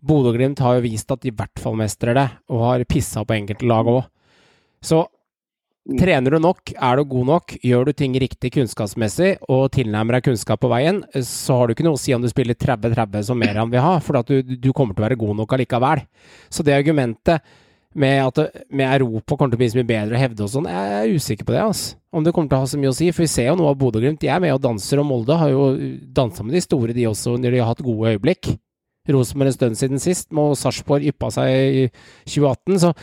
Bodø-Glimt 0.06 0.60
har 0.64 0.78
jo 0.78 0.84
vist 0.86 1.10
at 1.12 1.22
de 1.22 1.30
i 1.30 1.36
hvert 1.36 1.60
fall 1.60 1.78
mestrer 1.78 2.16
det, 2.16 2.26
og 2.52 2.66
har 2.66 2.84
pissa 2.88 3.24
på 3.24 3.36
enkelte 3.36 3.68
lag 3.68 3.88
òg. 3.90 4.04
Så 4.84 5.04
trener 6.00 6.36
du 6.36 6.38
nok, 6.42 6.72
er 6.76 7.00
du 7.00 7.04
god 7.08 7.26
nok, 7.30 7.54
gjør 7.64 7.88
du 7.88 7.92
ting 7.96 8.14
riktig 8.20 8.52
kunnskapsmessig 8.54 9.32
og 9.50 9.70
tilnærmer 9.74 10.18
deg 10.18 10.28
kunnskap 10.28 10.60
på 10.62 10.70
veien, 10.72 11.02
så 11.24 11.58
har 11.58 11.68
du 11.68 11.74
ikke 11.74 11.86
noe 11.86 11.98
å 11.98 12.00
si 12.00 12.14
om 12.14 12.22
du 12.22 12.28
spiller 12.30 12.58
30-30 12.58 13.26
som 13.30 13.40
Meran 13.40 13.72
vil 13.72 13.84
ha, 13.84 13.96
for 14.04 14.20
du, 14.28 14.40
du 14.42 14.70
kommer 14.76 14.94
til 14.94 15.04
å 15.04 15.08
være 15.08 15.18
god 15.20 15.40
nok 15.42 15.56
allikevel. 15.56 16.04
Så 16.52 16.64
det 16.66 16.76
argumentet 16.76 17.44
med 17.94 18.22
at 18.22 18.64
med 18.70 18.86
Europa 19.00 19.34
kommer 19.34 19.50
til 19.50 19.58
å 19.58 19.62
bli 19.64 19.70
så 19.72 19.80
mye 19.80 19.88
bedre 19.88 20.14
å 20.14 20.20
hevde 20.20 20.44
og 20.46 20.52
sånn, 20.52 20.68
jeg 20.70 20.98
er 21.00 21.14
usikker 21.16 21.48
på 21.48 21.56
det. 21.56 21.62
altså. 21.64 21.96
Om 22.14 22.26
det 22.26 22.32
kommer 22.34 22.50
til 22.50 22.58
å 22.58 22.62
ha 22.62 22.70
så 22.70 22.78
mye 22.78 22.92
å 22.92 22.94
si. 22.94 23.10
For 23.10 23.24
vi 23.24 23.30
ser 23.30 23.48
jo 23.50 23.56
noe 23.58 23.70
av 23.72 23.78
Bodø-Glimt. 23.80 24.20
De 24.22 24.30
er 24.30 24.40
med 24.42 24.54
og 24.54 24.62
danser, 24.62 25.02
og 25.02 25.06
Molde 25.06 25.36
har 25.38 25.50
jo 25.50 25.66
dansa 26.14 26.46
med 26.46 26.54
de 26.54 26.62
store, 26.62 26.94
de 26.94 27.06
også, 27.10 27.36
når 27.38 27.54
de 27.54 27.62
har 27.62 27.70
hatt 27.70 27.82
gode 27.86 28.14
øyeblikk. 28.14 28.52
Rosenborg 29.08 29.52
en 29.52 29.56
stund 29.56 29.80
siden 29.80 30.02
sist, 30.02 30.30
og 30.36 30.56
Sarpsborg 30.58 31.06
yppa 31.10 31.30
seg 31.34 31.50
i 31.50 31.84
2018, 32.28 32.80
så 32.82 32.94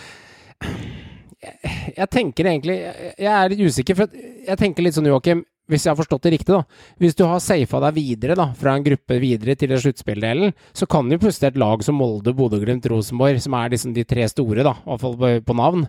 jeg, 1.37 2.07
tenker 2.09 2.47
egentlig 2.49 2.75
Jeg 2.81 3.29
er 3.29 3.51
litt 3.51 3.61
usikker, 3.61 3.97
for 3.99 4.13
jeg 4.47 4.59
tenker 4.59 4.85
litt 4.85 4.97
sånn, 4.97 5.09
Joakim, 5.09 5.43
hvis 5.67 5.83
jeg 5.85 5.91
har 5.91 5.99
forstått 5.99 6.23
det 6.25 6.33
riktig, 6.37 6.55
da. 6.55 6.63
Hvis 7.01 7.17
du 7.17 7.25
har 7.27 7.41
safa 7.43 7.81
deg 7.83 7.97
videre, 7.97 8.37
da, 8.39 8.47
fra 8.57 8.77
en 8.77 8.85
gruppe 8.85 9.19
videre 9.21 9.57
til 9.59 9.73
sluttspilldelen, 9.75 10.55
så 10.75 10.87
kan 10.89 11.11
jo 11.11 11.19
plutselig 11.21 11.51
et 11.51 11.59
lag 11.59 11.83
som 11.85 11.99
Molde, 11.99 12.33
Bodø-Glimt, 12.37 12.87
Rosenborg, 12.91 13.41
som 13.43 13.57
er 13.59 13.73
liksom 13.75 13.93
de 13.97 14.05
tre 14.07 14.25
store, 14.31 14.63
da, 14.65 14.77
i 14.79 14.87
hvert 14.87 15.03
fall 15.03 15.43
på 15.43 15.57
navn, 15.59 15.85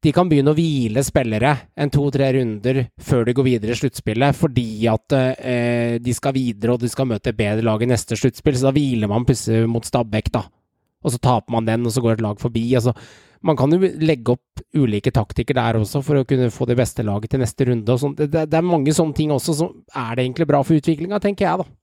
de 0.00 0.12
kan 0.16 0.28
begynne 0.30 0.54
å 0.54 0.56
hvile 0.56 1.02
spillere 1.04 1.52
en 1.76 1.90
to-tre 1.92 2.30
runder 2.38 2.86
før 3.04 3.26
de 3.28 3.34
går 3.36 3.46
videre 3.46 3.74
i 3.74 3.80
sluttspillet, 3.80 4.36
fordi 4.36 4.86
at 4.88 5.16
eh, 5.16 5.98
de 6.00 6.14
skal 6.16 6.32
videre 6.36 6.74
og 6.74 6.80
de 6.80 6.88
skal 6.88 7.08
møte 7.10 7.34
et 7.34 7.36
bedre 7.36 7.64
lag 7.66 7.82
i 7.84 7.88
neste 7.90 8.16
sluttspill. 8.16 8.56
Så 8.56 8.70
da 8.70 8.72
hviler 8.76 9.10
man 9.12 9.26
plutselig 9.28 9.68
mot 9.68 9.84
Stabæk, 9.84 10.30
da. 10.32 10.46
Og 11.04 11.12
så 11.12 11.20
taper 11.20 11.52
man 11.52 11.68
den, 11.68 11.84
og 11.84 11.92
så 11.92 12.00
går 12.04 12.16
et 12.16 12.24
lag 12.24 12.40
forbi. 12.40 12.62
Altså, 12.76 12.94
man 13.44 13.56
kan 13.60 13.72
jo 13.72 13.90
legge 14.00 14.34
opp 14.36 14.62
ulike 14.76 15.12
taktikker 15.12 15.56
der 15.56 15.80
også 15.80 16.00
for 16.04 16.20
å 16.20 16.24
kunne 16.28 16.48
få 16.52 16.68
det 16.68 16.78
beste 16.80 17.04
laget 17.04 17.34
til 17.34 17.42
neste 17.44 17.66
runde. 17.68 17.92
og 17.92 18.00
sånt. 18.00 18.20
Det, 18.20 18.46
det, 18.48 18.56
er 18.56 18.64
mange 18.64 18.94
sånne 18.96 19.16
ting 19.16 19.32
også 19.36 19.56
som 19.56 19.74
er 19.96 20.16
det 20.16 20.24
egentlig 20.24 20.48
bra 20.48 20.62
for 20.64 20.80
utviklinga, 20.80 21.20
tenker 21.20 21.48
jeg, 21.48 21.60
da. 21.60 21.76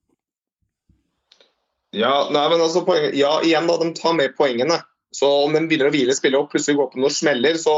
Ja, 1.97 2.15
nei, 2.33 2.45
men 2.49 2.61
altså, 2.61 2.81
poenget, 2.85 3.13
ja, 3.17 3.37
igjen 3.45 3.69
da, 3.69 3.77
de 3.81 3.93
tar 3.97 4.17
med 4.17 4.33
poengene. 4.37 4.81
Så 5.13 5.29
om 5.45 5.53
de 5.53 5.63
begynner 5.69 5.89
å 5.89 5.93
hvile 5.93 6.17
spillet 6.17 6.41
og 6.41 6.49
plutselig 6.51 6.77
går 6.77 6.91
på 6.93 7.01
noen 7.01 7.13
smeller, 7.13 7.57
så 7.61 7.77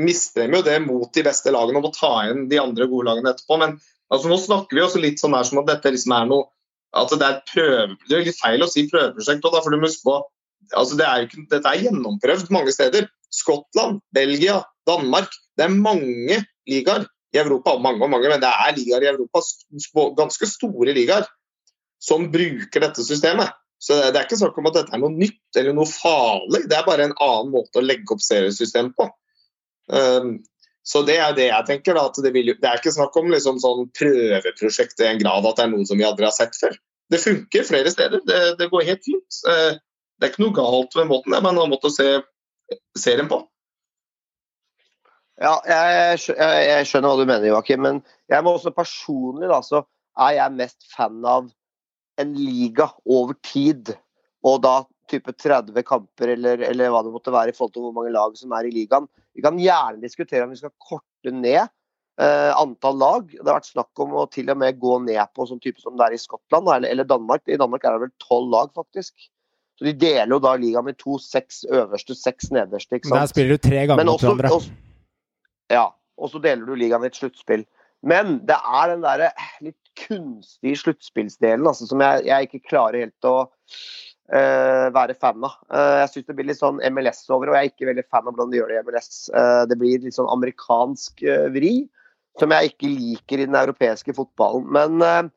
mister 0.00 0.46
de 0.46 0.58
jo 0.58 0.64
det 0.66 0.78
mot 0.84 1.10
de 1.12 1.24
beste 1.26 1.52
lagene 1.52 1.80
og 1.80 1.88
må 1.88 1.92
ta 1.96 2.12
igjen 2.24 2.46
de 2.50 2.60
andre 2.60 2.88
gode 2.90 3.10
lagene 3.10 3.32
etterpå. 3.32 3.58
Men 3.60 3.76
altså, 4.12 4.30
nå 4.30 4.38
snakker 4.40 4.78
vi 4.78 4.84
også 4.84 5.02
litt 5.02 5.22
sånn 5.22 5.36
her 5.36 5.48
som 5.48 5.62
at 5.62 5.70
dette 5.70 5.92
liksom 5.94 6.14
er 6.16 6.28
noe 6.30 6.48
at 6.92 7.12
det 7.16 7.24
er 7.24 7.40
prøve, 7.48 7.96
det 8.04 8.16
er 8.18 8.26
litt 8.26 8.36
feil 8.36 8.60
å 8.60 8.68
si 8.68 8.84
prøveprosjekt 8.90 9.46
da, 9.46 9.60
for 9.64 9.72
du 9.72 9.78
må 9.80 9.88
huske 9.88 10.04
på 10.04 10.18
altså 10.76 10.98
det 10.98 11.06
er 11.08 11.22
jo 11.22 11.28
ikke, 11.28 11.44
Dette 11.50 11.70
er 11.70 11.84
gjennomprøvd 11.86 12.52
mange 12.54 12.74
steder. 12.74 13.08
Skottland, 13.32 14.02
Belgia, 14.14 14.60
Danmark. 14.88 15.32
Det 15.56 15.66
er 15.66 15.72
mange 15.72 16.42
ligaer 16.68 17.06
i 17.32 17.40
Europa, 17.40 17.78
mange 17.80 18.04
og 18.04 18.12
mange, 18.12 18.28
men 18.28 18.42
det 18.42 18.50
er 18.50 18.76
ligaer 18.76 19.06
i 19.06 19.10
Europa, 19.14 19.40
ganske 20.18 20.48
store 20.48 20.92
ligaer, 20.94 21.24
som 22.02 22.28
bruker 22.32 22.84
dette 22.84 23.04
systemet. 23.06 23.56
Så 23.82 23.96
det 23.98 24.18
er 24.18 24.26
ikke 24.26 24.38
snakk 24.38 24.58
om 24.60 24.68
at 24.70 24.76
dette 24.78 24.94
er 24.94 25.00
noe 25.02 25.10
nytt 25.16 25.58
eller 25.58 25.74
noe 25.74 25.88
farlig, 25.88 26.66
det 26.70 26.76
er 26.76 26.86
bare 26.86 27.08
en 27.08 27.16
annen 27.16 27.50
måte 27.54 27.80
å 27.80 27.84
legge 27.84 28.14
opp 28.14 28.22
seriesystemet 28.22 28.94
på. 28.98 29.08
Um, 29.92 30.40
så 30.82 31.04
det 31.06 31.18
er 31.22 31.34
det 31.36 31.46
jeg 31.46 31.66
tenker. 31.68 31.94
da, 31.94 32.08
Det, 32.16 32.32
vil, 32.34 32.54
det 32.58 32.68
er 32.68 32.80
ikke 32.80 32.94
snakk 32.94 33.16
om 33.18 33.30
liksom 33.30 33.60
sånn 33.62 33.86
prøveprosjekt 33.98 35.02
i 35.04 35.10
en 35.12 35.22
grad 35.22 35.46
at 35.46 35.60
det 35.60 35.66
er 35.66 35.72
noe 35.74 35.86
som 35.86 36.00
vi 36.00 36.08
aldri 36.08 36.26
har 36.26 36.34
sett 36.34 36.58
før. 36.58 36.74
Det 37.12 37.20
funker 37.22 37.68
flere 37.68 37.92
steder. 37.92 38.22
Det, 38.26 38.42
det 38.58 38.70
går 38.72 38.88
helt 38.88 39.06
fint. 39.06 39.40
Eh, 39.48 39.78
Det 40.18 40.28
er 40.28 40.32
ikke 40.32 40.44
noe 40.44 40.54
galt 40.54 40.94
med 40.94 41.08
måten 41.10 41.34
det 41.34 41.40
men 41.42 41.56
man 41.58 41.70
måtte 41.72 41.90
se 41.90 42.06
serien 42.98 43.26
på. 43.30 43.40
Ja, 45.42 45.56
jeg, 45.66 46.20
jeg, 46.28 46.60
jeg 46.68 46.86
skjønner 46.86 47.10
hva 47.10 47.18
du 47.18 47.26
mener, 47.26 47.48
Joakim. 47.50 47.82
Men 47.82 47.98
jeg 48.30 48.44
må 48.44 48.54
også 48.54 48.70
personlig 48.74 49.50
da, 49.50 49.58
så 49.66 49.82
er 50.22 50.36
jeg 50.36 50.58
mest 50.58 50.86
fan 50.92 51.18
av 51.26 51.50
en 52.22 52.34
liga 52.38 52.90
over 53.06 53.34
tid. 53.42 53.94
Og 54.46 54.60
da 54.62 54.82
type 55.10 55.34
30 55.34 55.82
kamper 55.86 56.34
eller, 56.36 56.62
eller 56.68 56.92
hva 56.92 57.02
det 57.04 57.12
måtte 57.14 57.34
være 57.34 57.52
i 57.52 57.56
forhold 57.56 57.74
til 57.74 57.86
hvor 57.86 57.96
mange 57.96 58.14
lag 58.14 58.36
som 58.38 58.54
er 58.56 58.68
i 58.68 58.74
ligaen. 58.74 59.08
Vi 59.34 59.44
kan 59.44 59.58
gjerne 59.60 60.02
diskutere 60.02 60.46
om 60.46 60.52
vi 60.52 60.60
skal 60.60 60.72
korte 60.82 61.32
ned 61.32 61.62
eh, 62.20 62.50
antall 62.58 62.98
lag. 63.00 63.28
Det 63.32 63.44
har 63.44 63.60
vært 63.60 63.70
snakk 63.70 64.02
om 64.04 64.16
å 64.20 64.26
til 64.32 64.50
og 64.52 64.60
med 64.60 64.80
gå 64.80 64.98
ned 65.06 65.22
på 65.36 65.46
sånn 65.48 65.62
type 65.62 65.80
som 65.82 65.96
det 65.98 66.08
er 66.08 66.16
i 66.16 66.20
Skottland 66.20 66.68
eller, 66.68 66.90
eller 66.92 67.08
Danmark. 67.08 67.44
I 67.48 67.60
Danmark 67.60 67.86
er 67.86 67.96
det 67.96 68.06
vel 68.06 68.14
tolv 68.22 68.52
lag, 68.52 68.72
faktisk. 68.76 69.30
Så 69.78 69.88
de 69.88 69.94
deler 69.96 70.34
jo 70.34 70.40
da 70.44 70.54
ligaen 70.60 70.86
med 70.86 70.98
to 71.00 71.16
seks 71.22 71.62
øverste, 71.72 72.16
seks 72.18 72.52
nederste. 72.54 72.98
ikke 72.98 73.08
sant? 73.08 73.20
Der 73.20 73.32
spiller 73.32 73.56
du 73.56 73.68
tre 73.68 73.86
ganger 73.90 74.06
mot 74.06 74.22
hverandre. 74.22 74.60
ja, 75.72 75.86
og 76.20 76.30
så 76.30 76.42
deler 76.44 76.68
du 76.68 76.76
ligaen 76.76 77.06
i 77.06 77.10
et 77.10 77.18
sluttspill. 77.18 77.64
Men 78.02 78.40
det 78.46 78.58
er 78.58 78.92
den 78.92 79.04
derre 79.04 79.30
litt 79.62 79.78
kunstige 79.98 80.78
sluttspillsdelen 80.80 81.66
altså, 81.68 81.86
som 81.86 82.00
jeg, 82.02 82.24
jeg 82.26 82.48
ikke 82.48 82.68
klarer 82.70 83.04
helt 83.04 83.28
å 83.28 83.36
være 84.32 85.16
fan 85.20 85.44
av. 85.44 85.58
Eh, 85.72 85.96
jeg 86.02 86.10
syns 86.12 86.28
det 86.28 86.36
blir 86.38 86.48
litt 86.48 86.60
sånn 86.60 86.80
MLS 86.94 87.26
over, 87.28 87.50
og 87.50 87.56
jeg 87.58 87.68
er 87.68 87.72
ikke 87.72 87.88
veldig 87.90 88.04
fan 88.08 88.24
av 88.24 88.32
hvordan 88.32 88.52
de 88.52 88.60
gjør 88.60 88.72
det 88.72 88.78
i 88.78 88.84
MLS. 88.86 89.18
Eh, 89.28 89.64
det 89.68 89.78
blir 89.80 90.04
litt 90.04 90.16
sånn 90.16 90.30
amerikansk 90.32 91.24
eh, 91.26 91.48
vri, 91.52 91.74
som 92.40 92.54
jeg 92.54 92.72
ikke 92.72 92.92
liker 92.92 93.42
i 93.42 93.48
den 93.48 93.58
europeiske 93.60 94.14
fotballen. 94.16 94.64
Men 94.72 95.04
eh, 95.04 95.30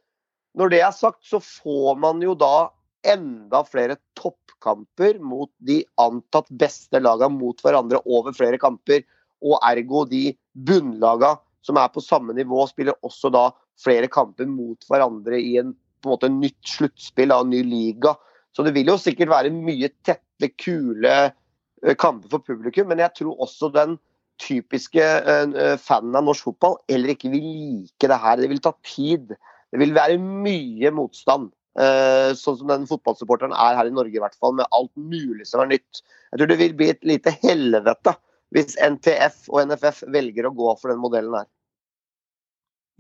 når 0.56 0.72
det 0.72 0.82
er 0.86 0.96
sagt, 0.96 1.22
så 1.28 1.42
får 1.44 2.00
man 2.00 2.24
jo 2.24 2.38
da 2.40 2.70
enda 3.06 3.62
flere 3.68 4.00
toppkamper 4.18 5.20
mot 5.22 5.52
de 5.68 5.82
antatt 6.02 6.48
beste 6.50 7.02
lagene 7.04 7.36
mot 7.36 7.60
hverandre 7.62 8.00
over 8.08 8.34
flere 8.34 8.58
kamper 8.62 9.04
og 9.46 9.60
ergo 9.68 10.06
de 10.10 10.32
bunnlagene 10.56 11.38
som 11.66 11.78
er 11.82 11.90
på 11.90 12.04
samme 12.04 12.34
nivå, 12.38 12.62
spiller 12.70 12.98
også 13.06 13.32
da 13.34 13.50
flere 13.82 14.08
kamper 14.12 14.48
mot 14.50 14.86
hverandre 14.90 15.40
i 15.42 15.58
en 15.62 15.74
på 16.06 16.12
en 16.12 16.14
måte 16.14 16.30
nytt 16.30 16.70
sluttspill 16.70 17.34
av 17.34 17.46
en 17.46 17.50
ny 17.50 17.64
liga. 17.66 18.12
Så 18.56 18.64
det 18.64 18.76
vil 18.76 18.88
jo 18.88 19.00
sikkert 19.00 19.34
være 19.34 19.52
mye 19.54 19.92
tette, 20.06 20.52
kule 20.60 21.16
eh, 21.26 21.96
kamper 22.00 22.32
for 22.32 22.44
publikum, 22.44 22.88
men 22.92 23.04
jeg 23.04 23.14
tror 23.20 23.44
også 23.44 23.72
den 23.76 23.98
typiske 24.42 25.04
eh, 25.04 25.76
fanen 25.80 26.16
av 26.16 26.26
norsk 26.28 26.50
fotball 26.50 26.80
eller 26.92 27.14
ikke 27.14 27.32
vil 27.34 27.46
like 27.46 28.10
det 28.12 28.22
her. 28.24 28.40
Det 28.40 28.50
vil 28.52 28.64
ta 28.64 28.74
tid. 28.88 29.36
Det 29.72 29.82
vil 29.82 29.96
være 29.96 30.20
mye 30.22 30.92
motstand. 30.96 31.52
eh, 31.76 32.32
sånn 32.40 32.56
som 32.62 32.70
den 32.72 32.86
fotballsupporteren 32.88 33.52
er 33.52 33.76
her 33.76 33.90
i 33.90 33.92
Norge, 33.92 34.16
i 34.16 34.22
hvert 34.24 34.38
fall, 34.40 34.54
med 34.56 34.70
alt 34.72 34.94
mulig 34.96 35.44
som 35.50 35.60
er 35.60 35.74
nytt. 35.74 36.00
Jeg 36.32 36.40
tror 36.40 36.48
det 36.48 36.60
vil 36.62 36.78
bli 36.80 36.88
et 36.94 37.04
lite 37.04 37.36
helvete 37.42 38.16
hvis 38.56 38.78
NTF 38.80 39.50
og 39.52 39.66
NFF 39.68 40.06
velger 40.14 40.48
å 40.48 40.54
gå 40.56 40.76
for 40.80 40.94
den 40.94 41.02
modellen 41.04 41.36
her. 41.36 41.50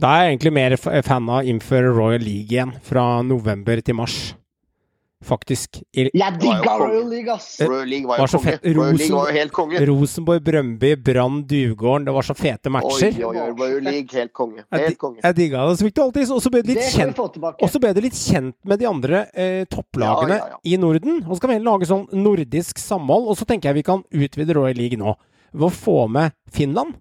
Da 0.02 0.11
er 0.11 0.26
jeg 0.26 0.34
egentlig 0.34 0.56
mer 0.57 0.76
fan 0.76 1.30
av 1.30 1.38
å 1.40 1.48
innføre 1.48 1.94
Royal 1.95 2.19
League 2.19 2.52
igjen, 2.52 2.76
fra 2.84 3.22
november 3.23 3.80
til 3.80 3.95
mars. 3.95 4.18
Faktisk. 5.23 5.81
I 5.95 6.09
Jeg 6.13 6.39
digga. 6.39 6.75
Royal 6.79 7.07
League, 7.09 7.29
ass! 7.31 7.59
Royal 7.61 7.87
League 7.87 8.07
var 8.07 8.17
jo 8.17 8.21
var 8.23 8.27
konge. 8.39 8.51
fett. 8.51 8.65
Royal 8.65 8.75
League 8.95 9.07
Rosen- 9.07 9.15
var 9.15 9.29
jo 9.31 9.37
helt 9.39 9.51
konge. 9.51 9.85
Rosenborg, 9.87 10.43
Brøndby, 10.43 10.95
Brann, 10.97 11.43
Duvgården. 11.47 12.05
Det 12.05 12.13
var 12.13 12.21
så 12.27 12.35
fete 12.35 12.69
matcher. 12.69 13.13
oi, 13.15 13.23
oi, 13.25 13.49
Royal 13.57 13.81
League, 13.83 14.09
helt 14.13 14.33
konge. 14.33 14.63
Helt 14.71 14.97
konge. 14.97 15.19
jeg 15.23 15.35
digga 15.35 15.65
det. 15.69 15.77
Så 15.79 15.85
fikk 15.87 15.95
du 15.95 16.01
alltid 16.01 16.31
Og 16.31 16.41
så 16.43 16.49
ble 16.51 16.61
du 16.61 16.67
Det 16.67 16.75
litt 16.75 16.83
litt 18.03 18.13
kjent 18.19 18.55
med 18.65 18.79
de 18.79 18.85
andre 18.89 19.23
eh, 19.33 19.63
topplagene 19.65 20.37
Ja, 20.37 20.45
ja, 20.45 20.51
ja. 20.55 20.59
i 20.63 20.77
Norden. 20.77 21.23
Og 21.27 21.35
så 21.37 21.41
kan 21.41 21.49
vi 21.49 21.55
heller 21.59 21.71
lage 21.71 21.87
sånn 21.89 22.07
nordisk 22.11 22.77
samhold. 22.77 23.27
Og 23.31 23.37
så 23.37 23.45
tenker 23.45 23.69
jeg 23.71 23.75
vi 23.81 23.83
kan 23.87 24.03
utvide 24.11 24.53
Royal 24.55 24.75
League 24.77 24.97
nå 24.99 25.15
ved 25.55 25.69
å 25.69 25.71
få 25.71 26.09
med 26.11 26.33
Finland. 26.51 26.95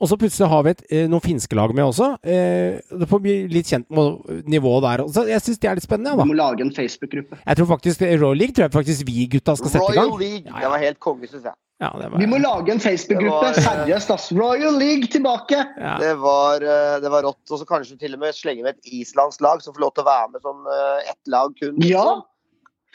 Og 0.00 0.06
så 0.06 0.14
plutselig 0.16 0.46
har 0.48 0.62
vi 0.62 0.70
et, 0.70 0.82
eh, 0.94 1.06
noen 1.10 1.20
finske 1.24 1.56
lag 1.58 1.72
med 1.74 1.82
også. 1.84 2.12
Eh, 2.22 2.78
det 3.00 3.08
får 3.10 3.20
bli 3.24 3.32
litt 3.50 3.66
kjent 3.66 3.88
med 3.90 4.44
nivået 4.46 4.82
der. 4.86 5.02
Så 5.10 5.24
jeg 5.26 5.40
syns 5.42 5.58
det 5.58 5.70
er 5.70 5.74
litt 5.74 5.86
spennende. 5.88 6.14
Vi 6.14 6.22
Ja, 6.22 6.24
må 6.30 6.36
lage 6.38 6.60
en 6.62 6.70
Facebook-gruppe. 6.70 7.38
Jeg 7.44 7.56
tror 7.58 7.66
faktisk 7.66 8.00
Royal 8.06 8.36
League 8.38 8.54
tror 8.54 8.68
jeg 8.68 8.72
faktisk 8.76 9.06
vi 9.08 9.26
gutta 9.26 9.56
skal 9.58 9.70
sette 9.74 9.90
i 9.90 9.96
gang. 9.98 10.06
Royal 10.12 10.18
League, 10.22 10.44
Ja, 10.46 10.54
ja. 10.54 10.60
det 10.60 10.70
var 10.70 10.78
helt 10.78 11.00
konge, 11.00 11.26
syns 11.26 11.42
jeg. 11.50 11.54
Ja, 11.80 11.90
det 11.94 12.10
var, 12.10 12.18
Vi 12.18 12.26
må 12.26 12.38
lage 12.42 12.70
en 12.74 12.80
Facebook-gruppe. 12.80 13.50
Eh, 13.50 13.62
Seriøst, 13.62 14.10
ass. 14.10 14.32
Royal 14.32 14.74
League 14.78 15.06
tilbake! 15.10 15.58
ja. 15.78 15.98
Det 15.98 16.14
var, 16.18 16.56
eh, 16.62 17.00
det 17.02 17.10
var 17.10 17.22
rått. 17.22 17.42
Og 17.50 17.58
så 17.58 17.66
kanskje 17.66 17.98
til 17.98 18.14
og 18.14 18.20
med 18.20 18.34
slenge 18.34 18.62
med 18.62 18.74
et 18.78 18.90
islandsk 19.02 19.40
lag 19.40 19.62
som 19.62 19.74
får 19.74 19.80
lov 19.80 19.94
til 19.94 20.02
å 20.02 20.06
være 20.06 20.30
med 20.32 20.42
sånn 20.42 20.62
eh, 20.66 21.10
ett 21.10 21.22
lag 21.26 21.54
kun. 21.58 21.76
Ja! 21.82 22.22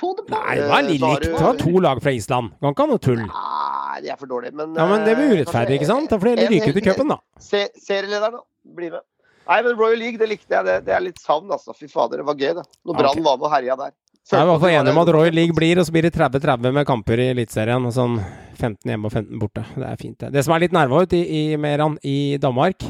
Få 0.03 0.11
det 0.17 0.25
på! 0.27 0.35
Nei, 0.35 0.57
det 0.59 0.67
var 0.67 0.83
Eh, 0.83 0.89
litt 0.89 1.01
likt. 1.05 1.25
Det 1.29 1.45
var 1.45 1.57
to 1.61 1.79
lag 1.85 2.03
fra 2.03 2.11
Island. 2.11 2.51
Kan 2.59 2.75
ikke 2.75 2.83
ha 2.83 2.91
noe 2.91 3.03
tull. 3.07 3.23
Nei, 3.23 4.01
de 4.03 4.11
er 4.11 4.19
for 4.19 4.27
dårlige, 4.27 4.55
men 4.59 4.75
Ja, 4.75 4.87
men 4.89 5.07
det 5.07 5.15
blir 5.15 5.31
eh, 5.31 5.35
urettferdig, 5.39 5.79
ikke 5.79 5.89
sant? 5.89 6.11
Da 6.11 6.19
får 6.19 6.33
dere 6.33 6.51
ryke 6.51 6.73
ut 6.73 6.79
i 6.81 6.85
cupen, 6.89 7.13
da. 7.15 7.19
Se, 7.39 7.65
serielederen, 7.79 8.41
da. 8.41 8.43
Bli 8.75 8.91
med. 8.91 9.05
Nei, 9.47 9.59
men 9.63 9.75
Royal 9.79 9.99
League, 9.99 10.19
det 10.19 10.29
likte 10.31 10.55
jeg. 10.55 10.65
Det, 10.67 10.77
det 10.87 10.95
er 10.95 11.03
litt 11.03 11.19
savn, 11.23 11.51
altså. 11.51 11.75
Fy 11.77 11.87
fader, 11.91 12.19
det 12.19 12.27
var 12.27 12.39
gøy, 12.39 12.51
det. 12.59 12.65
Når 12.83 12.99
Brann 12.99 13.11
okay. 13.13 13.25
var 13.29 13.39
med 13.39 13.47
og 13.47 13.55
herja 13.55 13.79
der. 13.79 13.95
Jeg 14.23 14.39
er 14.39 14.45
i 14.45 14.47
hvert 14.47 14.61
fall 14.63 14.71
det 14.71 14.75
enig 14.79 14.91
om 14.93 14.99
at 15.01 15.09
Royal 15.11 15.35
League 15.35 15.55
blir, 15.55 15.79
og 15.79 15.87
så 15.87 15.91
blir 15.91 16.05
det 16.07 16.13
30-30 16.15 16.75
med 16.77 16.85
kamper 16.87 17.19
i 17.19 17.25
Eliteserien. 17.33 17.87
Sånn 17.91 18.19
15 18.55 18.87
hjemme 18.87 19.09
og 19.09 19.15
15 19.15 19.39
borte. 19.41 19.65
Det 19.75 19.87
er 19.87 19.99
fint, 19.99 20.15
det. 20.21 20.29
Det 20.35 20.43
som 20.47 20.55
er 20.55 20.63
litt 20.63 20.75
nærmere 20.75 21.03
ut 21.03 21.15
i, 21.17 21.23
i 21.27 21.41
Meran 21.59 21.97
i 22.07 22.37
Danmark, 22.39 22.85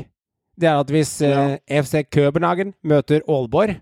det 0.62 0.70
er 0.70 0.78
at 0.78 0.94
hvis 0.94 1.16
eh, 1.26 1.56
FC 1.82 2.04
Københagen 2.14 2.76
møter 2.86 3.26
Aalborg, 3.26 3.80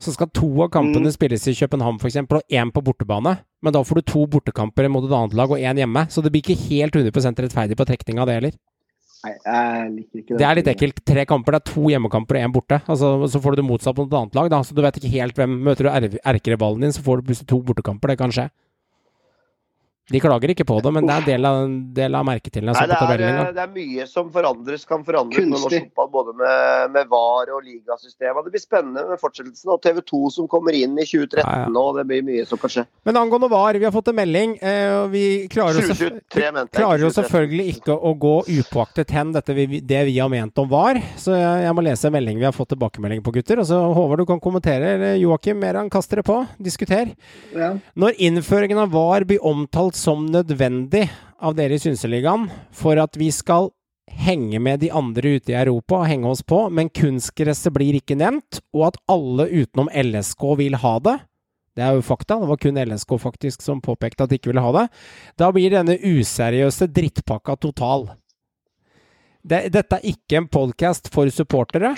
så 0.00 0.12
skal 0.14 0.28
to 0.30 0.46
av 0.62 0.70
kampene 0.70 1.08
Mm. 1.10 1.12
spilles 1.12 1.46
i 1.48 1.54
København 1.58 1.98
f.eks., 2.00 2.16
og 2.16 2.42
én 2.50 2.70
på 2.72 2.82
bortebane. 2.82 3.38
Men 3.62 3.72
da 3.72 3.82
får 3.82 3.96
du 3.96 4.02
to 4.02 4.26
bortekamper 4.26 4.88
mot 4.88 5.02
et 5.04 5.10
annet 5.10 5.34
lag 5.34 5.50
og 5.50 5.58
én 5.58 5.76
hjemme. 5.76 6.06
Så 6.08 6.22
det 6.22 6.30
blir 6.32 6.42
ikke 6.42 6.68
helt 6.70 6.94
100% 6.94 7.34
rettferdig 7.42 7.76
på 7.76 7.84
trekning 7.86 8.18
av 8.20 8.26
det 8.26 8.34
heller. 8.38 8.52
Nei, 9.24 9.32
jeg 9.44 9.90
liker 9.96 10.18
ikke 10.20 10.28
det. 10.28 10.38
Det 10.38 10.46
er 10.46 10.54
litt 10.54 10.68
ekkelt. 10.70 11.04
Tre 11.04 11.24
kamper, 11.26 11.50
det 11.50 11.58
er 11.66 11.72
to 11.72 11.82
hjemmekamper 11.90 12.38
og 12.38 12.44
én 12.46 12.52
borte. 12.54 12.82
Altså, 12.86 13.26
så 13.26 13.40
får 13.42 13.56
du 13.56 13.62
det 13.62 13.66
motsatt 13.68 13.96
mot 13.98 14.06
et 14.06 14.14
annet 14.14 14.34
lag, 14.38 14.48
da. 14.50 14.60
Så 14.62 14.74
du 14.76 14.80
vet 14.82 14.94
ikke 14.94 15.10
helt 15.10 15.34
hvem 15.34 15.58
Møter 15.66 15.82
du 15.82 15.90
er- 15.90 16.20
erkerivalen 16.22 16.80
din, 16.80 16.92
så 16.94 17.02
får 17.02 17.16
du 17.18 17.22
plutselig 17.32 17.48
to 17.48 17.60
bortekamper. 17.60 18.06
Det 18.14 18.18
kan 18.18 18.30
skje. 18.30 18.48
De 20.08 20.20
klager 20.22 20.54
ikke 20.54 20.64
på 20.64 20.78
det, 20.80 20.90
men 20.96 21.04
det 21.04 21.12
er 21.12 21.20
en 21.20 21.26
del 21.28 21.46
av, 21.48 21.72
del 21.98 22.14
av 22.16 22.24
merketillene 22.24 22.72
Nei, 22.72 22.84
det 22.88 22.96
er, 22.96 23.22
eh, 23.26 23.50
det 23.52 23.60
er 23.60 23.72
mye 23.74 24.06
som 24.08 24.30
forandres, 24.32 24.86
kan 24.88 25.02
forandres 25.04 25.44
med 25.44 25.52
norsk 25.52 25.74
fotball. 25.90 26.08
Både 26.14 26.32
med, 26.38 26.94
med 26.94 27.10
VAR 27.10 27.50
og 27.52 27.66
ligasystemet. 27.66 28.46
Det 28.46 28.54
blir 28.54 28.62
spennende 28.62 29.04
med 29.10 29.20
fortsettelsen. 29.20 29.68
Og 29.74 29.82
TV 29.84 30.00
2 30.08 30.20
som 30.32 30.48
kommer 30.48 30.76
inn 30.78 30.96
i 30.96 31.04
2013 31.04 31.42
Ja, 31.44 31.66
ja. 31.66 31.84
Det 31.98 32.06
blir 32.08 32.24
mye 32.24 32.46
som 32.48 32.60
kan 32.62 32.72
skje. 32.72 32.86
Men 33.04 33.18
angående 33.20 33.50
VAR, 33.52 33.76
vi 33.76 33.84
har 33.84 33.92
fått 33.92 34.08
en 34.08 34.16
melding, 34.16 34.54
eh, 34.64 34.94
og 35.02 35.10
vi 35.12 35.24
klarer 35.52 35.76
jo, 35.82 35.90
selvf- 35.90 36.00
2023, 36.08 36.52
mente 36.56 36.78
klarer 36.80 37.04
jo 37.04 37.12
selvfølgelig 37.18 37.68
ikke 37.76 37.98
å 37.98 38.14
gå 38.24 38.34
upåaktet 38.62 39.12
hen 39.18 39.34
dette 39.36 39.56
vi, 39.58 39.82
det 39.84 40.00
vi 40.08 40.16
har 40.18 40.32
ment 40.32 40.62
om 40.64 40.70
VAR. 40.72 41.02
Så 41.20 41.36
jeg, 41.36 41.66
jeg 41.66 41.76
må 41.76 41.84
lese 41.84 42.08
en 42.08 42.16
melding 42.16 42.40
vi 42.40 42.48
har 42.48 42.56
fått 42.56 42.72
tilbakemelding 42.72 43.20
på, 43.26 43.34
gutter. 43.36 43.60
Og 43.60 43.68
så 43.68 43.82
Håvard, 43.98 44.24
du 44.24 44.28
kan 44.32 44.40
kommentere. 44.40 44.94
Eller 44.96 45.20
Joakim 45.20 45.60
Meran, 45.60 45.92
kast 45.92 46.08
dere 46.14 46.24
på. 46.24 46.40
Diskuter. 46.56 47.12
Ja. 47.52 47.74
Når 47.98 48.16
innføringen 48.30 48.80
av 48.86 48.92
VAR 48.96 49.28
blir 49.28 49.44
omtalt 49.44 49.97
som 49.98 50.26
nødvendig 50.30 51.08
av 51.42 51.56
dere 51.58 51.76
i 51.76 51.82
Synseligaen 51.82 52.48
for 52.74 52.98
at 53.02 53.18
vi 53.18 53.32
skal 53.34 53.72
henge 54.08 54.58
med 54.62 54.80
de 54.80 54.92
andre 54.94 55.36
ute 55.36 55.52
i 55.52 55.58
Europa 55.58 56.00
og 56.00 56.08
henge 56.08 56.30
oss 56.30 56.40
på, 56.46 56.64
men 56.72 56.88
kunstgresset 56.90 57.74
blir 57.74 57.98
ikke 57.98 58.16
nevnt, 58.18 58.62
og 58.72 58.88
at 58.88 59.02
alle 59.10 59.50
utenom 59.50 59.90
LSK 59.92 60.46
vil 60.62 60.78
ha 60.80 60.94
det 61.04 61.18
det 61.78 61.84
er 61.86 61.94
jo 61.94 62.02
fakta, 62.02 62.40
det 62.42 62.48
var 62.50 62.58
kun 62.58 62.78
LSK 62.82 63.12
faktisk 63.22 63.62
som 63.62 63.78
påpekte 63.78 64.24
at 64.24 64.32
de 64.32 64.38
ikke 64.40 64.50
ville 64.50 64.64
ha 64.64 64.72
det. 64.74 64.88
Da 65.38 65.52
blir 65.54 65.70
denne 65.70 65.94
useriøse 65.94 66.88
drittpakka 66.90 67.54
total. 67.62 68.08
Det, 69.46 69.68
dette 69.70 70.00
er 70.00 70.08
ikke 70.10 70.40
en 70.40 70.48
podkast 70.50 71.06
for 71.14 71.30
supportere. 71.30 71.92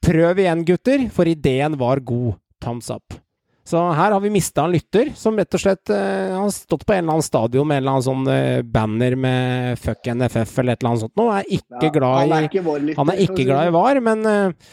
Prøv 0.00 0.40
igjen, 0.40 0.64
gutter, 0.64 1.04
for 1.12 1.28
ideen 1.28 1.76
var 1.76 2.00
god. 2.00 2.38
Thumbs 2.64 2.88
up. 2.88 3.20
Så 3.64 3.80
her 3.94 4.14
har 4.14 4.20
vi 4.24 4.30
mista 4.32 4.64
en 4.64 4.72
lytter 4.72 5.12
som 5.14 5.36
rett 5.38 5.54
og 5.54 5.60
slett 5.62 5.92
uh, 5.92 6.36
har 6.40 6.52
stått 6.54 6.86
på 6.88 6.94
en 6.94 7.04
eller 7.04 7.18
annen 7.18 7.26
stadion 7.26 7.68
med 7.68 7.78
en 7.78 7.82
eller 7.84 7.96
annen 7.98 8.06
sånn 8.08 8.30
uh, 8.30 8.62
banner 8.66 9.16
med 9.20 9.78
'fuck 9.78 10.08
NFF' 10.14 10.58
eller 10.62 10.72
et 10.72 10.80
eller 10.82 10.90
annet 10.90 11.04
sånt 11.04 11.20
noe. 11.20 11.40
Er 11.40 11.50
ikke 11.58 11.86
Ja, 11.86 11.92
glad 11.98 12.16
han 12.18 12.32
er 12.38 12.48
ikke 12.48 12.78
lytter. 12.80 12.96
han 12.96 13.12
er 13.12 13.20
ikke 13.26 13.44
glad 13.44 13.68
i 13.68 13.74
VAR, 13.76 14.00
men 14.00 14.26
uh, 14.26 14.70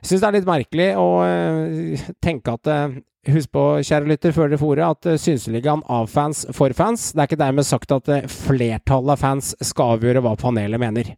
jeg 0.00 0.08
syns 0.08 0.22
det 0.22 0.28
er 0.30 0.36
litt 0.38 0.48
merkelig 0.48 0.88
å 0.96 1.06
eh, 1.28 2.02
tenke 2.24 2.56
at 2.56 2.68
eh, 2.72 2.98
Husk 3.28 3.50
på, 3.52 3.62
kjære 3.84 4.08
lytter, 4.08 4.32
før 4.32 4.48
dere 4.48 4.56
får 4.56 4.70
ordet, 4.72 4.84
at 4.96 5.06
uh, 5.10 5.16
Synseligaen 5.20 5.82
av 5.92 6.06
fans 6.08 6.38
for 6.56 6.72
fans. 6.72 7.10
Det 7.12 7.20
er 7.20 7.28
ikke 7.28 7.36
dermed 7.42 7.66
sagt 7.68 7.92
at 7.92 8.08
eh, 8.08 8.24
flertallet 8.24 9.12
av 9.12 9.20
fans 9.20 9.50
skal 9.60 9.98
avgjøre 9.98 10.22
hva 10.24 10.32
panelet 10.40 10.80
mener. 10.80 11.10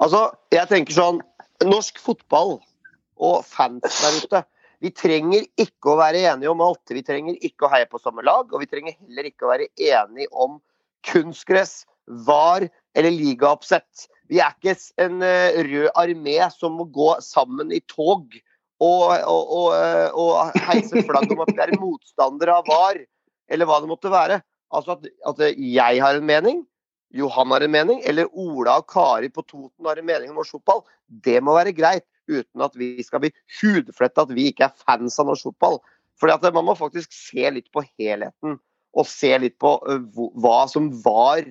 Altså, 0.00 0.22
jeg 0.56 0.70
tenker 0.72 0.96
sånn 0.96 1.20
Norsk 1.68 2.00
fotball 2.00 2.54
og 3.20 3.44
fans 3.44 3.84
der 3.84 4.16
ute 4.24 4.40
Vi 4.84 4.92
trenger 4.92 5.46
ikke 5.60 5.92
å 5.92 5.98
være 6.00 6.24
enige 6.32 6.50
om 6.52 6.62
alt. 6.64 6.92
Vi 6.92 7.04
trenger 7.06 7.38
ikke 7.44 7.66
å 7.66 7.72
heie 7.72 7.88
på 7.90 8.00
samme 8.02 8.24
lag, 8.26 8.50
og 8.52 8.62
vi 8.62 8.68
trenger 8.70 8.96
heller 8.98 9.28
ikke 9.28 9.46
å 9.46 9.52
være 9.54 9.70
enige 9.76 10.28
om 10.32 10.58
kunstgress, 11.06 11.84
VAR 12.26 12.66
eller 12.96 13.14
ligaoppsett. 13.14 14.06
Vi 14.30 14.40
er 14.42 14.54
ikke 14.54 14.74
en 15.02 15.22
eh, 15.24 15.58
rød 15.66 15.90
armé 15.98 16.38
som 16.54 16.76
må 16.78 16.86
gå 16.92 17.14
sammen 17.22 17.72
i 17.74 17.80
tog 17.86 18.34
og, 18.82 19.04
og, 19.14 19.42
og, 19.56 19.68
eh, 19.76 20.08
og 20.12 20.58
heise 20.68 21.02
flagg 21.06 21.30
om 21.32 21.44
at 21.44 21.52
vi 21.54 21.62
er 21.64 21.76
motstandere 21.80 22.58
av 22.60 22.68
VAR, 22.68 23.00
eller 23.50 23.68
hva 23.68 23.80
det 23.82 23.90
måtte 23.90 24.12
være. 24.12 24.40
Altså 24.74 24.96
at, 24.96 25.06
at 25.30 25.44
jeg 25.54 26.02
har 26.02 26.18
en 26.18 26.26
mening, 26.26 26.64
Johan 27.16 27.54
har 27.54 27.64
en 27.64 27.72
mening, 27.72 28.02
eller 28.04 28.28
Ola 28.34 28.80
og 28.82 28.90
Kari 28.90 29.30
på 29.32 29.44
Toten 29.46 29.86
har 29.88 30.00
en 30.00 30.08
mening 30.08 30.32
om 30.32 30.40
norsk 30.40 30.58
fotball. 30.58 30.82
Det 31.06 31.38
må 31.44 31.54
være 31.56 31.74
greit, 31.76 32.04
uten 32.28 32.64
at 32.64 32.74
vi 32.78 32.94
skal 33.06 33.22
bli 33.24 33.30
hudfletta 33.60 34.26
at 34.26 34.32
vi 34.36 34.48
ikke 34.50 34.68
er 34.68 34.82
fans 34.86 35.18
av 35.22 35.30
norsk 35.30 35.50
fotball. 35.50 35.78
Fordi 36.20 36.32
at 36.36 36.54
Man 36.54 36.64
må 36.64 36.74
faktisk 36.78 37.12
se 37.12 37.44
litt 37.52 37.70
på 37.74 37.84
helheten, 37.98 38.58
og 38.96 39.06
se 39.08 39.32
litt 39.38 39.58
på 39.60 39.74
hva 40.40 40.58
som 40.72 40.88
var 41.04 41.44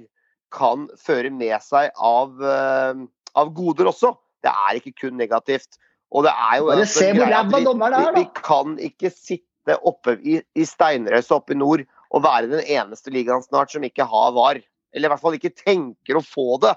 kan 0.56 0.88
føre 0.98 1.30
med 1.34 1.58
seg 1.62 1.92
av, 2.02 2.38
av 2.42 3.52
goder 3.54 3.92
også. 3.92 4.16
Det 4.46 4.50
er 4.54 4.80
ikke 4.80 4.96
kun 5.04 5.18
negativt. 5.20 5.78
Og 6.16 6.24
det 6.26 6.32
er 6.32 6.62
jo 6.62 6.70
Bare 6.72 6.86
se 6.90 7.12
hvor 7.14 7.28
ræva 7.30 7.58
vi- 7.60 7.66
dommeren 7.66 7.94
er, 8.00 8.14
vi, 8.16 8.24
vi 8.24 8.42
kan 8.42 8.78
ikke 8.80 9.12
sitte 9.12 9.78
oppe 9.84 10.18
i, 10.22 10.40
i 10.56 10.66
steinrøysa 10.66 11.36
oppe 11.38 11.54
i 11.54 11.60
nord 11.60 11.84
og 12.14 12.24
være 12.24 12.50
den 12.52 12.62
eneste 12.64 13.12
ligaen 13.12 13.44
snart 13.44 13.74
som 13.74 13.84
ikke 13.84 14.06
har 14.08 14.32
VAR. 14.34 14.62
Eller 14.96 15.10
i 15.10 15.12
hvert 15.12 15.22
fall 15.22 15.36
ikke 15.38 15.52
tenker 15.58 16.18
å 16.18 16.24
få 16.24 16.58
det. 16.64 16.76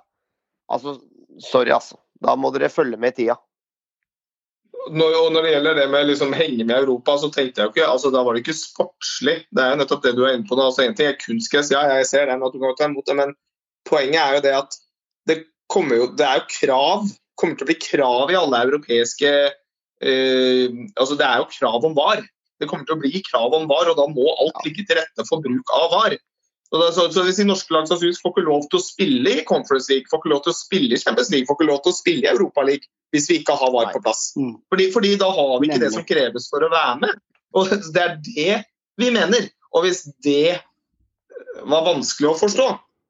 Altså, 0.73 0.97
sorry, 1.39 1.71
altså. 1.71 2.01
Da 2.21 2.35
må 2.35 2.51
dere 2.51 2.73
følge 2.73 2.99
med 2.99 3.15
i 3.15 3.23
tida. 3.23 3.37
Når, 4.95 5.15
og 5.19 5.29
når 5.35 5.45
det 5.45 5.53
gjelder 5.53 5.79
det 5.79 5.85
med 5.93 6.09
liksom 6.09 6.35
henge 6.37 6.65
med 6.65 6.77
Europa, 6.77 7.17
så 7.21 7.31
tenkte 7.33 7.61
jeg 7.61 7.69
jo 7.69 7.75
ikke 7.75 7.91
altså 7.91 8.13
Da 8.15 8.23
var 8.27 8.37
det 8.37 8.43
ikke 8.45 8.57
sportslig. 8.59 9.37
Det 9.55 9.65
er 9.65 9.73
jo 9.73 9.81
nettopp 9.83 10.03
det 10.05 10.15
du 10.17 10.25
er 10.25 10.37
inne 10.37 10.49
på 10.49 10.59
nå. 10.59 10.69
Altså, 10.69 10.85
en 10.85 10.97
ting 10.99 11.11
er 11.11 11.21
kunstgress, 11.21 11.73
ja, 11.75 11.85
jeg 11.99 12.09
ser 12.11 12.29
den, 12.31 12.45
at 12.45 12.55
du 12.55 12.61
kan 12.63 12.77
ta 12.79 12.89
imot 12.89 13.09
det, 13.09 13.17
men 13.19 13.35
poenget 13.89 14.21
er 14.23 14.39
jo 14.39 14.45
det 14.47 14.55
at 14.59 14.79
det 15.29 15.39
kommer 15.69 16.01
jo 16.01 16.11
Det 16.17 16.27
er 16.27 16.41
jo 16.41 16.47
krav. 16.55 17.09
kommer 17.39 17.59
til 17.59 17.67
å 17.67 17.71
bli 17.71 17.79
krav 17.83 18.33
i 18.33 18.39
alle 18.39 18.63
europeiske 18.67 19.33
eh, 20.03 20.79
Altså, 20.97 21.15
det 21.19 21.27
er 21.29 21.43
jo 21.43 21.53
krav 21.53 21.85
om 21.87 21.95
VAR. 21.99 22.25
Det 22.59 22.67
kommer 22.71 22.89
til 22.89 22.97
å 22.97 23.03
bli 23.03 23.23
krav 23.29 23.55
om 23.55 23.69
VAR, 23.71 23.93
og 23.93 24.01
da 24.01 24.09
må 24.11 24.27
alt 24.43 24.65
ligge 24.67 24.87
til 24.89 24.99
rette 24.99 25.27
for 25.29 25.45
bruk 25.45 25.77
av 25.77 25.93
VAR. 25.95 26.19
Så, 26.69 26.79
så, 26.93 27.07
så 27.13 27.23
hvis 27.25 27.39
de 27.41 27.47
norske 27.49 27.73
lag 27.73 27.87
sannsynligvis 27.89 28.21
får 28.21 28.35
ikke 28.35 28.45
lov 28.45 28.67
til 28.69 28.77
å 28.77 28.85
spille 28.85 29.31
i 29.39 29.45
Conference 29.49 29.89
League, 29.89 30.09
får 30.11 30.21
ikke 30.21 30.33
lov 30.35 30.43
til 30.45 30.53
å 30.53 30.59
spille 30.59 30.97
i 30.97 31.01
Champions 31.01 31.31
League, 31.33 31.49
får 31.49 31.57
ikke 31.57 31.69
lov 31.71 31.79
til 31.85 31.95
å 31.95 31.97
spille 31.97 32.27
i 32.27 32.33
Europa 32.33 32.65
League 32.69 32.91
hvis 33.15 33.29
vi 33.31 33.39
ikke 33.41 33.57
har 33.57 33.73
VAR 33.73 33.93
på 33.95 34.03
plass. 34.05 34.27
Mm. 34.37 34.51
Fordi, 34.69 34.89
fordi 34.93 35.15
da 35.21 35.31
har 35.33 35.55
vi 35.63 35.71
ikke 35.71 35.81
det 35.81 35.95
som 35.95 36.05
kreves 36.09 36.51
for 36.53 36.67
å 36.67 36.73
være 36.73 36.99
med. 37.07 37.23
Og 37.57 37.73
Det 37.73 38.03
er 38.03 38.19
det 38.27 38.59
vi 39.01 39.09
mener. 39.15 39.49
Og 39.73 39.87
hvis 39.87 40.05
det 40.25 40.59
var 41.65 41.89
vanskelig 41.89 42.29
å 42.35 42.37
forstå, 42.37 42.69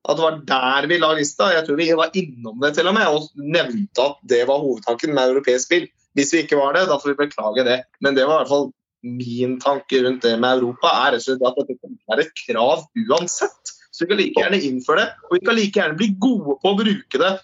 at 0.08 0.16
det 0.16 0.24
var 0.24 0.38
der 0.48 0.86
vi 0.88 0.96
la 1.02 1.10
lista 1.18 1.50
Jeg 1.52 1.66
tror 1.66 1.76
vi 1.76 1.88
var 1.98 2.14
innom 2.16 2.60
det 2.62 2.70
til 2.76 2.86
og 2.88 2.94
med 2.96 3.10
og 3.12 3.26
nevnte 3.36 4.04
at 4.04 4.20
det 4.30 4.44
var 4.48 4.62
hovedtanken 4.62 5.12
med 5.16 5.34
europeisk 5.34 5.66
spill. 5.66 5.88
Hvis 6.16 6.32
vi 6.34 6.44
ikke 6.44 6.58
var 6.58 6.78
det, 6.78 6.86
da 6.88 6.96
får 7.00 7.12
vi 7.12 7.20
beklage 7.26 7.66
det. 7.66 7.82
Men 8.00 8.16
det 8.16 8.24
var 8.26 8.38
i 8.38 8.44
hvert 8.44 8.52
fall 8.54 8.70
min 9.02 9.58
tanke 9.62 10.02
rundt 10.04 10.22
det 10.22 10.36
med 10.40 10.58
Europa. 10.58 10.92
er 11.06 11.18
at 11.18 11.26
dette 11.28 11.92
være 12.08 12.26
et 12.26 12.32
krav 12.46 12.86
uansett. 13.08 13.74
Så 13.92 14.04
vi 14.04 14.10
kan 14.10 14.18
like 14.20 14.40
gjerne 14.40 14.62
innføre 14.62 15.02
det, 15.02 15.08
og 15.26 15.36
vi 15.36 15.44
kan 15.46 15.56
like 15.58 15.80
gjerne 15.80 15.98
bli 15.98 16.12
gode 16.22 16.58
på 16.62 16.70
å 16.70 16.78
bruke 16.78 17.18
det 17.18 17.34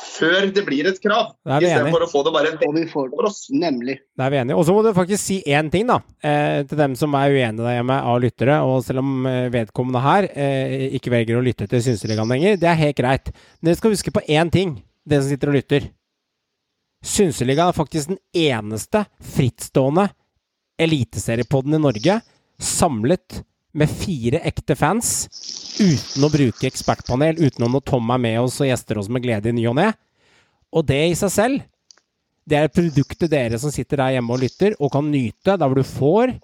før 0.00 0.46
det 0.54 0.62
blir 0.64 0.86
et 0.88 0.98
krav. 1.02 1.34
Er. 1.44 1.64
Istedenfor 1.64 2.04
å 2.04 2.08
få 2.10 2.22
det 2.24 2.32
bare 2.34 2.52
vi 2.56 2.84
får 2.88 3.10
for 3.12 3.28
oss. 3.28 3.40
Nemlig. 3.52 3.98
Det 4.16 4.24
er 4.24 4.32
vi 4.32 4.40
enige. 4.40 4.56
Og 4.56 4.66
så 4.66 4.74
må 4.76 4.84
du 4.84 4.92
faktisk 4.96 5.22
si 5.22 5.40
én 5.44 5.70
ting, 5.72 5.86
da, 5.88 6.00
eh, 6.22 6.62
til 6.68 6.78
dem 6.78 6.94
som 6.96 7.14
er 7.18 7.34
uenige 7.34 7.64
der 7.64 7.78
hjemme 7.78 7.98
av 8.12 8.20
lyttere. 8.22 8.60
Og 8.64 8.84
selv 8.86 9.02
om 9.02 9.26
eh, 9.28 9.48
vedkommende 9.52 10.04
her 10.04 10.28
eh, 10.30 10.88
ikke 10.96 11.12
velger 11.12 11.40
å 11.40 11.44
lytte 11.44 11.68
til 11.70 11.84
Synseligaen 11.84 12.32
lenger, 12.32 12.60
det 12.60 12.70
er 12.70 12.80
helt 12.80 13.00
greit. 13.00 13.32
Men 13.60 13.70
dere 13.70 13.80
skal 13.80 13.96
huske 13.96 14.14
på 14.14 14.24
én 14.28 14.52
ting, 14.52 14.78
dere 15.04 15.24
som 15.24 15.34
sitter 15.34 15.52
og 15.52 15.58
lytter. 15.58 15.90
Synseligaen 17.04 17.72
er 17.72 17.76
faktisk 17.76 18.12
den 18.12 18.22
eneste 18.36 19.06
frittstående 19.36 20.10
eliteseriepodden 20.80 21.76
i 21.76 21.82
Norge 21.82 22.20
samlet 22.60 23.42
med 23.72 23.90
fire 23.90 24.40
ekte 24.48 24.74
fans, 24.74 25.28
uten 25.78 26.26
å 26.26 26.30
bruke 26.32 26.66
ekspertpanel, 26.66 27.38
uten 27.38 27.66
om 27.66 27.76
når 27.76 27.84
Tom 27.86 28.10
er 28.10 28.22
med 28.22 28.38
oss 28.42 28.58
og 28.60 28.68
gjester 28.68 28.98
oss 28.98 29.10
med 29.12 29.22
glede 29.24 29.52
i 29.52 29.56
ny 29.56 29.66
og 29.70 29.76
ne. 29.78 29.90
Og 30.74 30.86
det 30.86 31.00
i 31.12 31.18
seg 31.18 31.32
selv, 31.34 31.62
det 32.46 32.58
er 32.58 32.66
et 32.66 32.74
produkt 32.74 33.18
til 33.20 33.30
dere 33.30 33.58
som 33.62 33.72
sitter 33.72 34.02
der 34.02 34.16
hjemme 34.16 34.34
og 34.34 34.42
lytter, 34.42 34.74
og 34.80 34.90
kan 34.92 35.06
nyte, 35.06 35.54
der 35.54 35.66
hvor 35.66 35.78
du 35.78 35.86
får 35.86 36.34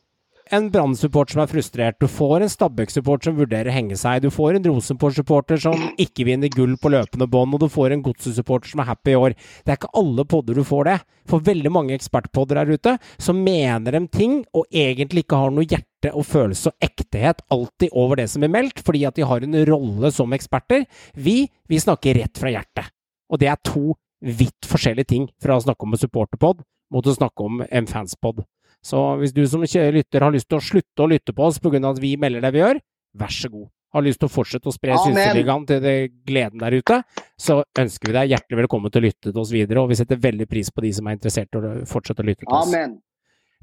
en 0.54 0.68
Brann-support 0.70 1.32
som 1.32 1.40
er 1.42 1.50
frustrert, 1.50 1.96
du 1.98 2.06
får 2.10 2.44
en 2.44 2.50
Stabæk-support 2.50 3.26
som 3.26 3.36
vurderer 3.38 3.70
å 3.70 3.74
henge 3.74 3.96
seg, 3.98 4.22
du 4.22 4.30
får 4.30 4.58
en 4.58 4.68
Rosenborg-supporter 4.68 5.58
som 5.62 5.88
ikke 6.00 6.26
vinner 6.28 6.52
gull 6.52 6.76
på 6.78 6.92
løpende 6.94 7.26
bånd, 7.30 7.56
og 7.56 7.64
du 7.64 7.72
får 7.72 7.94
en 7.94 8.04
Godset-supporter 8.04 8.70
som 8.72 8.82
er 8.84 8.90
happy 8.92 9.14
i 9.14 9.18
år. 9.18 9.36
Det 9.64 9.74
er 9.74 9.80
ikke 9.80 9.92
alle 9.98 10.26
podder 10.28 10.60
du 10.60 10.64
får 10.66 10.88
det. 10.90 10.96
For 11.26 11.42
veldig 11.46 11.72
mange 11.74 11.96
ekspertpodder 11.96 12.60
der 12.60 12.72
ute, 12.78 12.96
som 13.18 13.42
mener 13.42 13.98
dem 13.98 14.08
ting, 14.12 14.40
og 14.54 14.70
egentlig 14.70 15.26
ikke 15.26 15.42
har 15.42 15.54
noe 15.54 15.66
hjerte 15.66 16.14
og 16.14 16.28
følelse 16.30 16.70
og 16.70 16.90
ektehet 16.90 17.42
alltid 17.50 17.94
over 17.98 18.22
det 18.22 18.30
som 18.30 18.44
blir 18.44 18.54
meldt, 18.54 18.82
fordi 18.86 19.02
at 19.08 19.18
de 19.18 19.26
har 19.26 19.42
en 19.42 19.60
rolle 19.66 20.14
som 20.14 20.34
eksperter. 20.36 20.86
Vi, 21.18 21.40
vi 21.66 21.82
snakker 21.82 22.20
rett 22.22 22.38
fra 22.38 22.54
hjertet. 22.54 22.92
Og 23.32 23.42
det 23.42 23.50
er 23.50 23.62
to 23.66 23.96
vidt 24.22 24.66
forskjellige 24.70 25.10
ting 25.10 25.30
fra 25.42 25.58
å 25.58 25.64
snakke 25.64 25.82
om 25.82 25.96
en 25.96 26.06
supporterpod 26.06 26.62
mot 26.94 27.06
å 27.06 27.16
snakke 27.16 27.42
om 27.42 27.64
en 27.66 27.90
fanspod. 27.90 28.46
Så 28.86 29.00
hvis 29.18 29.34
du 29.34 29.42
som 29.50 29.64
lytter 29.64 30.22
har 30.22 30.34
lyst 30.34 30.48
til 30.50 30.60
å 30.60 30.62
slutte 30.62 31.02
å 31.02 31.08
lytte 31.10 31.34
på 31.34 31.48
oss 31.48 31.58
pga. 31.58 31.80
at 31.90 31.98
vi 31.98 32.16
melder 32.16 32.44
det 32.44 32.52
vi 32.54 32.62
gjør, 32.62 32.78
vær 33.18 33.32
så 33.34 33.50
god. 33.50 33.66
Har 33.94 34.04
lyst 34.04 34.20
til 34.20 34.28
å 34.28 34.34
fortsette 34.34 34.68
å 34.68 34.74
spre. 34.74 34.94
Synseligaen 35.00 35.64
til 35.66 35.80
det 35.82 35.96
gleden 36.26 36.60
der 36.60 36.76
ute, 36.76 37.00
så 37.38 37.62
ønsker 37.78 38.10
vi 38.10 38.16
deg 38.18 38.34
hjertelig 38.34 38.60
velkommen 38.62 38.92
til 38.92 39.02
å 39.02 39.06
lytte 39.06 39.32
til 39.32 39.40
oss 39.40 39.50
videre, 39.54 39.82
og 39.82 39.90
vi 39.90 39.98
setter 39.98 40.20
veldig 40.20 40.46
pris 40.50 40.70
på 40.70 40.84
de 40.84 40.92
som 40.94 41.08
er 41.08 41.16
interessert 41.16 41.50
i 41.50 41.58
å 41.58 41.74
fortsette 41.88 42.22
å 42.22 42.28
lytte 42.28 42.44
til 42.44 42.52
oss. 42.52 42.68
Amen. 42.68 42.98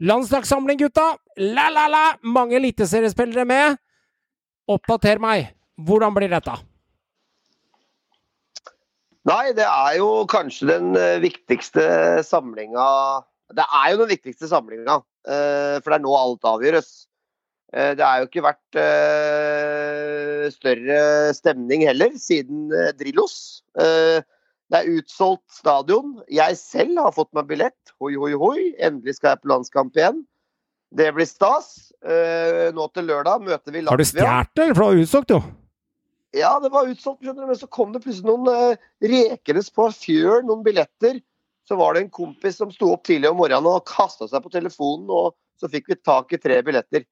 Landslagssamling, 0.03 0.79
gutta! 0.81 1.13
La-la-la! 1.37 2.17
Mange 2.25 2.57
eliteseriespillere 2.57 3.45
med. 3.47 3.79
Oppdater 4.73 5.21
meg. 5.21 5.53
Hvordan 5.77 6.15
blir 6.17 6.31
dette? 6.33 6.57
Nei, 9.29 9.53
det 9.55 9.67
er 9.69 9.99
jo 10.01 10.25
kanskje 10.27 10.67
den 10.67 10.97
eh, 10.99 11.21
viktigste 11.23 11.85
samlinga 12.27 12.83
Det 13.55 13.63
er 13.63 13.93
jo 13.93 14.01
den 14.01 14.09
viktigste 14.11 14.49
samlinga, 14.51 14.97
for 15.25 15.93
det 15.93 15.97
er 15.99 16.03
nå 16.03 16.13
alt 16.19 16.47
avgjøres. 16.49 16.91
Eh, 17.73 17.93
Det 17.97 18.03
har 18.05 18.19
jo 18.21 18.27
ikke 18.29 18.43
vært 18.45 18.77
eh, 18.81 20.49
større 20.53 20.99
stemning 21.37 21.85
heller 21.87 22.13
siden 22.19 22.67
eh, 22.75 22.91
Drillos. 22.99 23.63
Eh, 23.79 24.19
Det 24.73 24.79
er 24.79 24.91
utsolgt 24.97 25.51
stadion. 25.53 26.15
Jeg 26.33 26.55
selv 26.57 26.97
har 27.03 27.11
fått 27.13 27.29
meg 27.37 27.45
billett. 27.49 27.93
Hoi, 28.01 28.15
hoi, 28.17 28.31
hoi. 28.33 28.71
Endelig 28.81 29.17
skal 29.19 29.35
jeg 29.35 29.43
på 29.43 29.51
landskamp 29.51 29.97
igjen. 29.99 30.23
Det 30.93 31.11
blir 31.13 31.27
stas. 31.29 31.91
Eh, 32.05 32.69
Nå 32.73 32.87
til 32.93 33.05
lørdag 33.09 33.43
møter 33.45 33.71
vi 33.75 33.83
Har 33.85 33.97
du 33.97 34.05
stjålet 34.05 34.49
det. 34.55 34.69
For 34.73 34.73
det 34.73 34.79
var 34.79 35.01
utsolgt, 35.03 35.29
jo. 35.35 35.41
ja, 36.33 36.55
det 36.63 36.71
var 36.73 36.89
utsolgt, 36.89 37.21
men 37.37 37.55
så 37.59 37.67
kom 37.69 37.93
det 37.93 38.01
plutselig 38.03 38.25
noen 38.25 38.77
rekende 39.03 39.63
på 39.75 39.85
fjøl, 39.93 40.41
noen 40.47 40.63
billetter. 40.65 41.19
Så 41.67 41.77
var 41.79 41.95
det 41.95 42.03
en 42.03 42.13
kompis 42.13 42.57
som 42.59 42.71
sto 42.73 42.91
opp 42.93 43.05
tidlig 43.07 43.31
om 43.31 43.39
morgenen 43.39 43.71
og 43.71 43.85
kasta 43.87 44.27
seg 44.27 44.43
på 44.43 44.51
telefonen, 44.51 45.07
og 45.07 45.35
så 45.59 45.69
fikk 45.71 45.93
vi 45.93 45.99
tak 46.01 46.33
i 46.35 46.41
tre 46.41 46.59
billetter. 46.65 47.05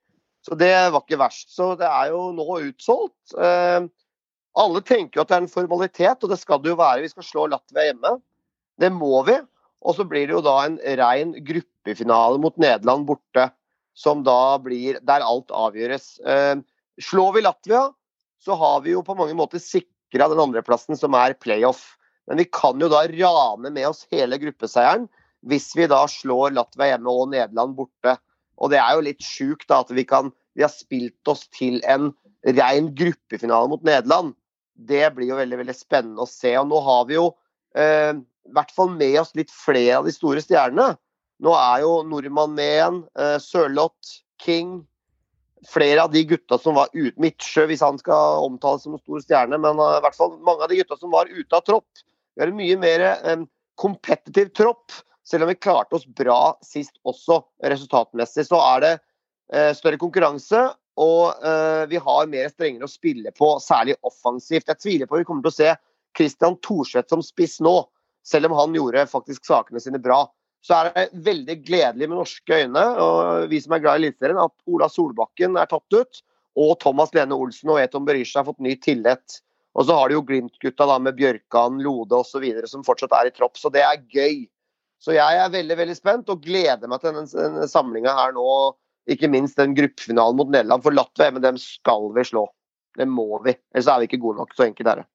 Så 0.46 0.58
det 0.58 0.74
var 0.92 1.04
ikke 1.04 1.22
verst. 1.22 1.52
Så 1.54 1.74
det 1.80 1.88
er 1.88 2.12
jo 2.12 2.32
nå 2.36 2.48
utsolgt. 2.66 3.36
Eh, 3.38 3.86
alle 4.62 4.82
tenker 4.84 5.20
jo 5.20 5.24
at 5.24 5.32
det 5.32 5.38
er 5.38 5.46
en 5.46 5.54
formalitet, 5.54 6.24
og 6.24 6.34
det 6.34 6.40
skal 6.42 6.62
det 6.64 6.74
jo 6.74 6.80
være. 6.82 7.06
Vi 7.06 7.14
skal 7.14 7.28
slå 7.28 7.48
Latvia 7.52 7.92
hjemme. 7.92 8.18
Det 8.82 8.92
må 8.94 9.22
vi. 9.28 9.38
Og 9.82 9.98
så 9.98 10.06
blir 10.06 10.28
det 10.28 10.36
jo 10.36 10.44
da 10.46 10.58
en 10.66 10.78
rein 11.00 11.34
gruppefinale 11.46 12.42
mot 12.42 12.58
Nederland 12.62 13.08
borte, 13.08 13.48
som 13.98 14.26
da 14.26 14.58
blir 14.62 15.00
der 15.06 15.24
alt 15.26 15.54
avgjøres. 15.56 16.14
Eh, 16.26 16.60
slår 17.02 17.38
vi 17.38 17.46
Latvia, 17.46 17.88
så 18.42 18.58
har 18.58 18.82
vi 18.86 18.96
jo 18.96 19.06
på 19.06 19.16
mange 19.18 19.38
måter 19.38 19.62
sikra 19.62 20.30
den 20.32 20.42
andreplassen, 20.42 20.98
som 20.98 21.16
er 21.18 21.38
playoff. 21.38 21.96
Men 22.30 22.42
vi 22.42 22.48
kan 22.54 22.80
jo 22.82 22.90
da 22.92 23.06
rane 23.08 23.72
med 23.74 23.88
oss 23.90 24.06
hele 24.14 24.40
gruppeseieren 24.42 25.08
hvis 25.50 25.72
vi 25.78 25.88
da 25.90 26.04
slår 26.10 26.54
Latvia 26.54 26.94
hjemme 26.94 27.14
og 27.14 27.32
Nederland 27.32 27.74
borte. 27.78 28.16
Og 28.62 28.70
det 28.74 28.78
er 28.82 28.94
jo 28.96 29.06
litt 29.08 29.26
sjukt 29.26 29.74
at 29.74 29.90
vi 29.94 30.06
kan 30.08 30.32
Vi 30.52 30.66
har 30.66 30.72
spilt 30.74 31.30
oss 31.32 31.46
til 31.56 31.78
en 31.88 32.10
ren 32.44 32.90
gruppefinale 32.92 33.70
mot 33.72 33.86
Nederland. 33.88 34.34
Det 34.76 35.14
blir 35.16 35.30
jo 35.30 35.38
veldig 35.40 35.62
veldig 35.62 35.76
spennende 35.78 36.26
å 36.26 36.28
se. 36.28 36.52
Og 36.60 36.68
nå 36.68 36.82
har 36.84 37.06
vi 37.08 37.16
jo 37.16 37.30
eh, 37.72 38.12
i 38.20 38.52
hvert 38.52 38.74
fall 38.76 38.92
med 38.92 39.16
oss 39.22 39.32
litt 39.40 39.54
flere 39.56 40.02
av 40.02 40.10
de 40.10 40.12
store 40.12 40.44
stjernene. 40.44 40.98
Nå 41.42 41.54
er 41.56 41.86
jo 41.86 42.02
nordmann 42.04 42.58
med 42.58 42.74
igjen. 42.74 43.00
Eh, 43.16 43.38
Sørloth, 43.40 44.18
King. 44.44 44.82
Flere 45.72 46.04
av 46.04 46.12
de 46.12 46.26
gutta 46.28 46.60
som 46.60 46.76
var 46.76 46.92
ute 46.92 47.22
Midtsjø, 47.22 47.70
hvis 47.70 47.86
han 47.86 48.00
skal 48.02 48.44
omtales 48.44 48.84
som 48.84 48.98
en 48.98 49.04
stor 49.06 49.24
stjerne. 49.24 49.56
Men 49.56 49.80
eh, 49.80 49.98
i 50.02 50.04
hvert 50.04 50.20
fall 50.20 50.36
mange 50.44 50.68
av 50.68 50.74
de 50.74 50.82
gutta 50.82 51.00
som 51.00 51.16
var 51.16 51.32
ute 51.32 51.56
av 51.56 51.64
tropp. 51.64 52.04
Vi 52.36 52.44
har 52.44 52.52
en 52.52 52.60
mye 52.60 52.78
mer 52.80 53.04
kompetitiv 53.80 54.52
tropp. 54.58 54.92
Selv 55.28 55.46
om 55.46 55.52
vi 55.52 55.56
klarte 55.56 55.96
oss 55.96 56.06
bra 56.06 56.58
sist 56.66 56.98
også, 57.08 57.40
resultatmessig, 57.64 58.48
så 58.50 58.60
er 58.74 58.84
det 58.84 58.92
eh, 59.54 59.72
større 59.78 60.00
konkurranse. 60.02 60.66
Og 61.02 61.46
eh, 61.48 61.86
vi 61.92 62.02
har 62.02 62.30
mer 62.32 62.50
strengere 62.52 62.88
å 62.88 62.92
spille 62.92 63.32
på, 63.38 63.54
særlig 63.64 63.96
offensivt. 64.08 64.68
Jeg 64.68 64.82
tviler 64.82 65.10
på 65.10 65.18
at 65.18 65.24
vi 65.24 65.30
kommer 65.30 65.46
til 65.46 65.54
å 65.54 65.60
se 65.60 65.76
Christian 66.18 66.58
Thorsvedt 66.66 67.14
som 67.14 67.24
spiss 67.24 67.60
nå, 67.64 67.76
selv 68.28 68.50
om 68.50 68.58
han 68.58 68.76
gjorde 68.76 69.08
faktisk 69.10 69.48
sakene 69.48 69.82
sine 69.82 70.02
bra. 70.02 70.26
Så 70.62 70.76
er 70.78 70.92
det 70.92 71.24
veldig 71.26 71.56
gledelig 71.66 72.10
med 72.10 72.20
norske 72.20 72.60
øyne, 72.64 72.84
og 73.02 73.48
vi 73.50 73.62
som 73.64 73.74
er 73.74 73.82
glad 73.82 73.98
i 73.98 74.04
Eliteserien, 74.04 74.42
at 74.44 74.54
Ola 74.70 74.90
Solbakken 74.92 75.56
er 75.58 75.70
tatt 75.72 75.96
ut. 75.96 76.22
Og 76.60 76.76
Thomas 76.84 77.14
Lene 77.16 77.38
Olsen 77.40 77.72
og 77.72 77.80
Eton 77.82 78.06
Berisha 78.06 78.42
har 78.42 78.50
fått 78.50 78.62
ny 78.62 78.76
tillit. 78.84 79.40
Og 79.78 79.88
så 79.88 79.96
har 79.96 80.10
de 80.10 80.18
jo 80.18 80.24
Glimt-gutta 80.28 80.88
med 81.00 81.16
Bjørkan, 81.16 81.80
Lode 81.84 82.18
osv. 82.20 82.44
som 82.68 82.84
fortsatt 82.84 83.14
er 83.16 83.30
i 83.30 83.36
tropp. 83.36 83.56
Så 83.58 83.72
det 83.72 83.84
er 83.88 84.02
gøy. 84.12 84.46
Så 85.02 85.16
jeg 85.16 85.38
er 85.42 85.54
veldig 85.54 85.78
veldig 85.80 85.98
spent 85.98 86.30
og 86.30 86.44
gleder 86.44 86.90
meg 86.92 87.02
til 87.02 87.16
denne, 87.16 87.30
denne 87.32 87.68
samlinga 87.72 88.14
her 88.18 88.36
nå. 88.36 88.48
Ikke 89.10 89.32
minst 89.32 89.58
den 89.58 89.74
gruppefinalen 89.78 90.38
mot 90.38 90.52
Nederland. 90.52 90.84
For 90.84 90.94
Latvia 90.94 91.32
men 91.34 91.46
dem 91.46 91.58
skal 91.62 92.12
vi 92.14 92.26
slå. 92.28 92.46
Det 93.00 93.08
må 93.08 93.40
vi. 93.46 93.56
Ellers 93.74 93.90
er 93.90 94.04
vi 94.04 94.10
ikke 94.10 94.22
gode 94.22 94.44
nok. 94.44 94.54
Så 94.58 94.68
enkelt 94.68 94.92
er 94.92 95.02
det. 95.02 95.08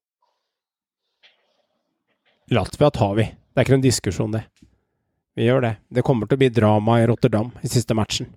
Latvia 2.56 2.90
tar 2.94 3.14
vi. 3.18 3.28
Det 3.28 3.60
er 3.60 3.66
ikke 3.66 3.76
noen 3.76 3.84
diskusjon, 3.84 4.34
det. 4.34 4.46
Vi 5.36 5.46
gjør 5.46 5.62
det. 5.66 5.74
Det 5.92 6.04
kommer 6.06 6.28
til 6.28 6.38
å 6.38 6.40
bli 6.40 6.50
drama 6.54 7.00
i 7.02 7.06
Rotterdam 7.10 7.52
i 7.60 7.68
siste 7.70 7.94
matchen. 7.96 8.30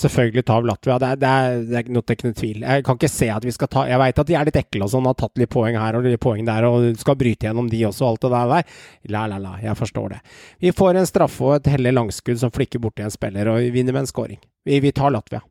Selvfølgelig 0.00 0.44
tar 0.48 0.62
vi 0.62 0.68
Latvia. 0.70 0.94
Det 0.98 1.08
er, 1.08 1.18
det 1.20 1.30
er, 1.30 1.58
det 1.68 1.80
er 1.82 1.88
noe 1.92 2.14
ikke 2.14 2.32
tvil. 2.32 2.62
Jeg 2.64 2.84
kan 2.86 2.96
ikke 2.96 3.10
se 3.12 3.28
at 3.28 3.44
vi 3.44 3.52
skal 3.52 3.68
ta 3.68 3.82
Jeg 3.90 4.00
veit 4.00 4.20
at 4.22 4.30
de 4.30 4.36
er 4.38 4.48
litt 4.48 4.56
ekle 4.56 4.86
og 4.86 4.92
sånn, 4.94 5.04
har 5.04 5.18
tatt 5.20 5.36
litt 5.40 5.52
poeng 5.52 5.76
her 5.76 5.98
og 5.98 6.08
litt 6.08 6.22
poeng 6.22 6.48
der, 6.48 6.64
og 6.64 6.86
skal 7.00 7.18
bryte 7.20 7.48
gjennom 7.48 7.68
de 7.68 7.82
også, 7.90 8.06
og 8.06 8.14
alt 8.14 8.24
det 8.24 8.32
der. 8.32 8.74
La, 9.12 9.26
la, 9.28 9.40
la. 9.42 9.54
Jeg 9.60 9.76
forstår 9.76 10.14
det. 10.14 10.20
Vi 10.64 10.72
får 10.72 10.96
en 10.96 11.08
straffe 11.10 11.44
og 11.44 11.58
et 11.58 11.72
hellig 11.74 11.92
langskudd 11.92 12.40
som 12.40 12.54
flikker 12.54 12.80
borti 12.80 13.04
en 13.04 13.12
spiller, 13.12 13.52
og 13.52 13.60
vi 13.60 13.72
vinner 13.76 13.92
med 13.92 14.06
en 14.06 14.12
scoring. 14.14 14.40
Vi, 14.64 14.80
vi 14.80 14.94
tar 14.96 15.12
Latvia. 15.12 15.44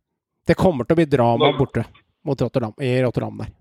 Det 0.47 0.57
kommer 0.57 0.89
til 0.89 0.97
å 0.97 1.01
bli 1.03 1.09
drama 1.11 1.53
borte 1.53 1.85
mot 2.25 2.41
Rotterdam, 2.41 2.73
i 2.81 2.95
Rotterdam 3.05 3.43
der. 3.43 3.53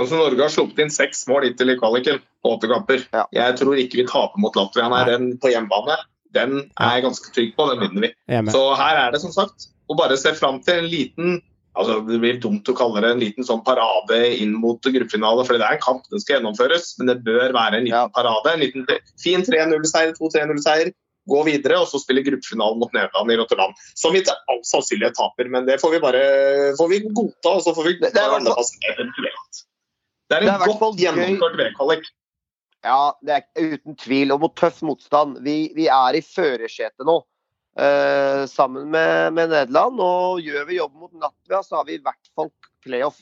Altså 0.00 0.16
Norge 0.16 0.44
har 0.44 0.52
sluppet 0.52 0.84
inn 0.84 0.92
seks 0.92 1.26
mål 1.28 1.48
inntil 1.48 1.74
i 1.74 1.80
kvaliken 1.80 2.20
på 2.20 2.52
åtte 2.54 2.68
kamper. 2.70 3.02
Ja. 3.12 3.26
Jeg 3.34 3.56
tror 3.60 3.80
ikke 3.80 4.00
vi 4.00 4.06
taper 4.08 4.40
mot 4.40 4.56
Latvia 4.56 4.88
her. 4.92 5.10
Den 5.12 5.34
på 5.40 5.50
hjemmebane, 5.52 5.96
den 6.36 6.70
er 6.78 6.96
jeg 6.96 7.04
ganske 7.08 7.32
trygg 7.34 7.54
på. 7.56 7.68
Den 7.72 7.80
vinner 7.84 8.08
vi. 8.08 8.50
Så 8.54 8.62
her 8.78 8.96
er 9.06 9.14
det 9.14 9.20
som 9.22 9.32
sagt 9.34 9.68
å 9.90 9.96
bare 9.98 10.16
se 10.20 10.32
fram 10.38 10.60
til 10.62 10.82
en 10.82 10.90
liten 10.90 11.40
altså 11.78 12.00
Det 12.02 12.18
blir 12.20 12.40
dumt 12.42 12.66
å 12.66 12.74
kalle 12.76 13.00
det 13.00 13.10
en 13.14 13.20
liten 13.22 13.46
sånn 13.46 13.60
parade 13.64 14.16
inn 14.42 14.56
mot 14.58 14.82
gruppefinale, 14.82 15.44
for 15.46 15.54
det 15.54 15.62
er 15.62 15.76
en 15.76 15.84
kamp, 15.84 16.02
den 16.10 16.20
skal 16.20 16.36
gjennomføres. 16.36 16.96
Men 16.98 17.06
det 17.06 17.20
bør 17.24 17.54
være 17.54 17.78
en 17.78 17.84
liten 17.86 17.94
Ja. 17.94 18.08
parade. 18.08 18.52
En 18.52 18.60
liten 18.60 18.86
fin 19.22 19.40
3-0-seier, 19.46 20.12
2-3-0-seier. 20.18 20.90
Gå 21.30 21.44
videre 21.46 21.78
og 21.78 21.86
så 21.86 22.00
spille 22.02 22.24
gruppefinalen 22.26 22.80
mot 22.82 22.92
Nederland 22.92 23.30
i 23.30 23.36
Rotterdam. 23.38 23.72
Som 23.94 24.12
vi 24.12 24.22
til 24.26 24.34
all 24.50 24.60
sannsynlighet 24.66 25.14
taper, 25.14 25.48
men 25.48 25.64
det 25.64 25.78
får 25.80 25.94
vi 25.94 26.00
bare 26.02 26.22
får 26.76 26.88
vi 26.90 27.00
godta. 27.06 27.54
og 27.54 27.62
så 27.62 27.74
får 27.76 27.84
vi 27.84 27.92
Det- 28.00 28.12
det 28.14 28.18
er 28.18 28.26
i 28.26 28.30
hvert 28.34 28.50
fall- 28.50 28.64
Det 30.30 30.36
er 30.36 30.40
Det 30.40 30.48
er 30.48 30.52
en 30.52 30.58
godt 30.58 30.98
gjennomført 30.98 31.56
VM-kvalik. 31.56 32.04
Ja, 32.84 33.12
det 33.22 33.36
er 33.40 33.74
uten 33.76 33.96
tvil. 34.00 34.32
Og 34.32 34.40
mot 34.46 34.56
tøff 34.56 34.80
motstand. 34.86 35.40
Vi, 35.44 35.58
vi 35.76 35.88
er 35.92 36.16
i 36.16 36.24
førersetet 36.24 37.04
nå. 37.06 37.18
eh, 37.78 38.46
sammen 38.50 38.88
med, 38.90 39.32
med 39.36 39.52
Nederland. 39.52 40.00
Og 40.00 40.40
gjør 40.44 40.66
vi 40.68 40.80
jobben 40.80 41.00
mot 41.06 41.12
Latvia, 41.20 41.62
så 41.62 41.80
har 41.80 41.88
vi 41.88 41.98
i 41.98 42.02
hvert 42.04 42.32
fall 42.34 42.50
playoff. 42.80 43.18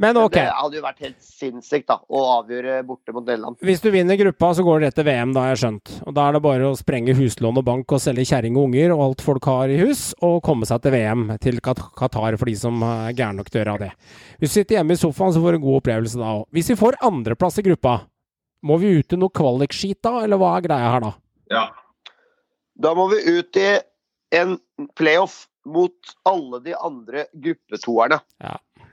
Men 0.00 0.16
ok, 0.16 0.32
Det 0.32 0.48
hadde 0.48 0.78
jo 0.78 0.82
vært 0.82 1.02
helt 1.04 1.20
sinnssykt 1.22 1.86
da, 1.86 1.98
å 2.08 2.20
avgjøre 2.40 2.78
borte 2.88 3.12
mot 3.14 3.22
Nederland. 3.28 3.60
hvis 3.62 3.82
du 3.84 3.90
vinner 3.94 4.16
gruppa, 4.18 4.48
så 4.56 4.64
går 4.66 4.80
det 4.80 4.88
rett 4.88 4.96
til 4.98 5.06
VM, 5.06 5.34
da 5.36 5.44
har 5.44 5.52
jeg 5.52 5.60
skjønt. 5.60 5.92
Og 6.08 6.16
da 6.16 6.24
er 6.24 6.34
det 6.34 6.40
bare 6.42 6.70
å 6.70 6.78
sprenge 6.80 7.14
huslån 7.14 7.60
og 7.60 7.66
bank 7.68 7.92
og 7.94 8.00
selge 8.02 8.24
kjerring 8.26 8.56
og 8.56 8.70
unger 8.70 8.94
og 8.96 9.04
alt 9.04 9.22
folk 9.22 9.44
har 9.52 9.70
i 9.70 9.76
hus, 9.84 10.06
og 10.24 10.40
komme 10.48 10.66
seg 10.66 10.82
til 10.82 10.96
VM, 10.96 11.26
til 11.44 11.60
Qatar, 11.62 12.38
for 12.40 12.50
de 12.50 12.56
som 12.58 12.80
er 12.88 13.12
gærne 13.14 13.38
nok 13.38 13.52
til 13.52 13.60
å 13.60 13.64
gjøre 13.66 13.84
det. 13.84 13.92
Hvis 14.40 14.50
du 14.50 14.58
sitter 14.58 14.80
hjemme 14.80 14.96
i 14.96 15.02
sofaen, 15.04 15.36
så 15.36 15.44
får 15.44 15.54
du 15.54 15.60
en 15.60 15.66
god 15.68 15.78
opplevelse 15.84 16.18
da 16.24 16.32
òg. 16.40 16.48
Hvis 16.56 16.72
vi 16.72 16.80
får 16.80 16.98
andreplass 17.12 17.60
i 17.62 17.66
gruppa, 17.68 17.94
må 18.64 18.78
vi 18.80 18.94
ut 18.98 19.12
i 19.12 19.18
noe 19.20 19.32
kvalikskit 19.34 20.00
da, 20.04 20.22
eller 20.24 20.40
hva 20.40 20.54
er 20.56 20.66
greia 20.66 20.92
her 20.94 21.04
da? 21.04 21.10
Ja. 21.52 21.64
Da 22.74 22.94
må 22.96 23.06
vi 23.12 23.20
ut 23.36 23.58
i 23.60 23.68
en 24.34 24.56
playoff 24.98 25.44
mot 25.64 26.14
alle 26.28 26.60
de 26.64 26.74
andre 26.76 27.26
gruppetoerne. 27.32 28.20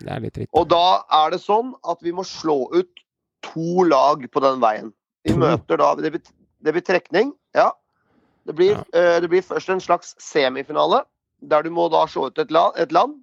Det 0.01 0.09
er 0.09 0.23
litt 0.23 0.35
dritt. 0.37 0.51
Og 0.57 0.67
da 0.71 1.01
er 1.21 1.33
det 1.33 1.41
sånn 1.43 1.73
at 1.89 2.01
vi 2.03 2.13
må 2.15 2.25
slå 2.27 2.65
ut 2.73 3.03
to 3.45 3.85
lag 3.87 4.23
på 4.31 4.43
den 4.43 4.61
veien. 4.61 4.91
Vi 5.27 5.35
møter 5.37 5.77
da 5.77 5.93
Det 5.97 6.13
blir, 6.13 6.21
det 6.65 6.75
blir 6.75 6.85
trekning, 6.85 7.33
ja. 7.57 7.71
Det 8.45 8.55
blir, 8.57 8.77
Ja. 8.77 8.85
Uh, 8.95 9.17
det 9.21 9.29
blir 9.29 9.45
først 9.45 9.69
en 9.69 9.81
slags 9.81 10.15
semifinale, 10.21 11.03
der 11.41 11.63
du 11.63 11.69
må 11.73 11.87
da 11.93 12.05
slå 12.09 12.29
ut 12.29 12.39
et, 12.41 12.51
la, 12.51 12.71
et 12.77 12.91
land. 12.91 13.19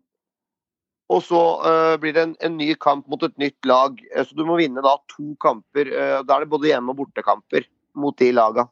Og 1.08 1.22
så 1.24 1.40
uh, 1.64 1.94
blir 2.00 2.12
det 2.12 2.24
en, 2.26 2.34
en 2.44 2.56
ny 2.60 2.72
kamp 2.80 3.06
mot 3.08 3.22
et 3.24 3.36
nytt 3.40 3.68
lag. 3.68 3.96
Eh, 4.12 4.26
så 4.28 4.36
du 4.36 4.44
må 4.44 4.58
vinne 4.60 4.84
da 4.84 4.98
to 5.08 5.32
kamper. 5.40 5.88
Uh, 5.88 6.18
da 6.26 6.36
er 6.36 6.44
det 6.44 6.52
både 6.52 6.68
hjemme- 6.68 6.92
og 6.92 7.00
bortekamper 7.00 7.64
mot 7.98 8.16
de 8.20 8.28
laga. 8.36 8.66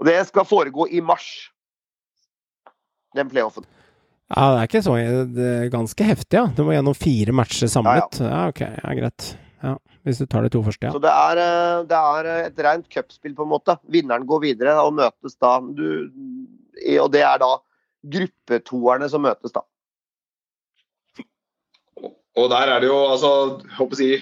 Og 0.00 0.08
det 0.08 0.16
skal 0.26 0.48
foregå 0.48 0.88
i 0.90 1.02
mars. 1.04 1.28
Den 3.14 3.30
playoffen. 3.30 3.68
Ja, 4.32 4.48
det 4.48 4.58
er 4.58 4.68
ikke 4.70 4.80
så 4.82 4.94
Det 5.28 5.48
er 5.52 5.70
ganske 5.70 6.04
heftig, 6.08 6.38
ja. 6.40 6.46
Du 6.56 6.64
må 6.64 6.74
gjennom 6.74 6.96
fire 6.96 7.34
matcher 7.36 7.70
samlet. 7.70 8.18
Ja, 8.24 8.46
ok. 8.50 8.62
Ja, 8.64 8.94
greit. 8.98 9.26
Ja, 9.62 9.76
hvis 10.02 10.18
du 10.18 10.26
tar 10.26 10.42
de 10.42 10.50
to 10.50 10.62
første, 10.66 10.88
ja. 10.88 10.94
Så 10.96 11.02
det 11.04 11.12
er, 11.12 11.42
det 11.86 11.98
er 11.98 12.30
et 12.48 12.62
rent 12.66 12.88
cupspill, 12.90 13.36
på 13.38 13.44
en 13.44 13.52
måte. 13.52 13.76
Vinneren 13.92 14.24
går 14.26 14.40
videre 14.48 14.78
og 14.82 14.96
møtes 14.96 15.36
da 15.38 15.58
du, 15.62 15.84
Og 16.96 17.12
det 17.12 17.22
er 17.28 17.38
da 17.44 17.52
gruppetoerne 18.16 19.06
som 19.12 19.22
møtes, 19.22 19.52
da. 19.54 19.62
Og 22.40 22.48
der 22.52 22.70
er 22.72 22.82
det 22.82 22.88
jo 22.88 22.98
altså 23.10 23.32
jeg 23.60 23.76
håper 23.78 23.98
å 23.98 24.00
si, 24.02 24.12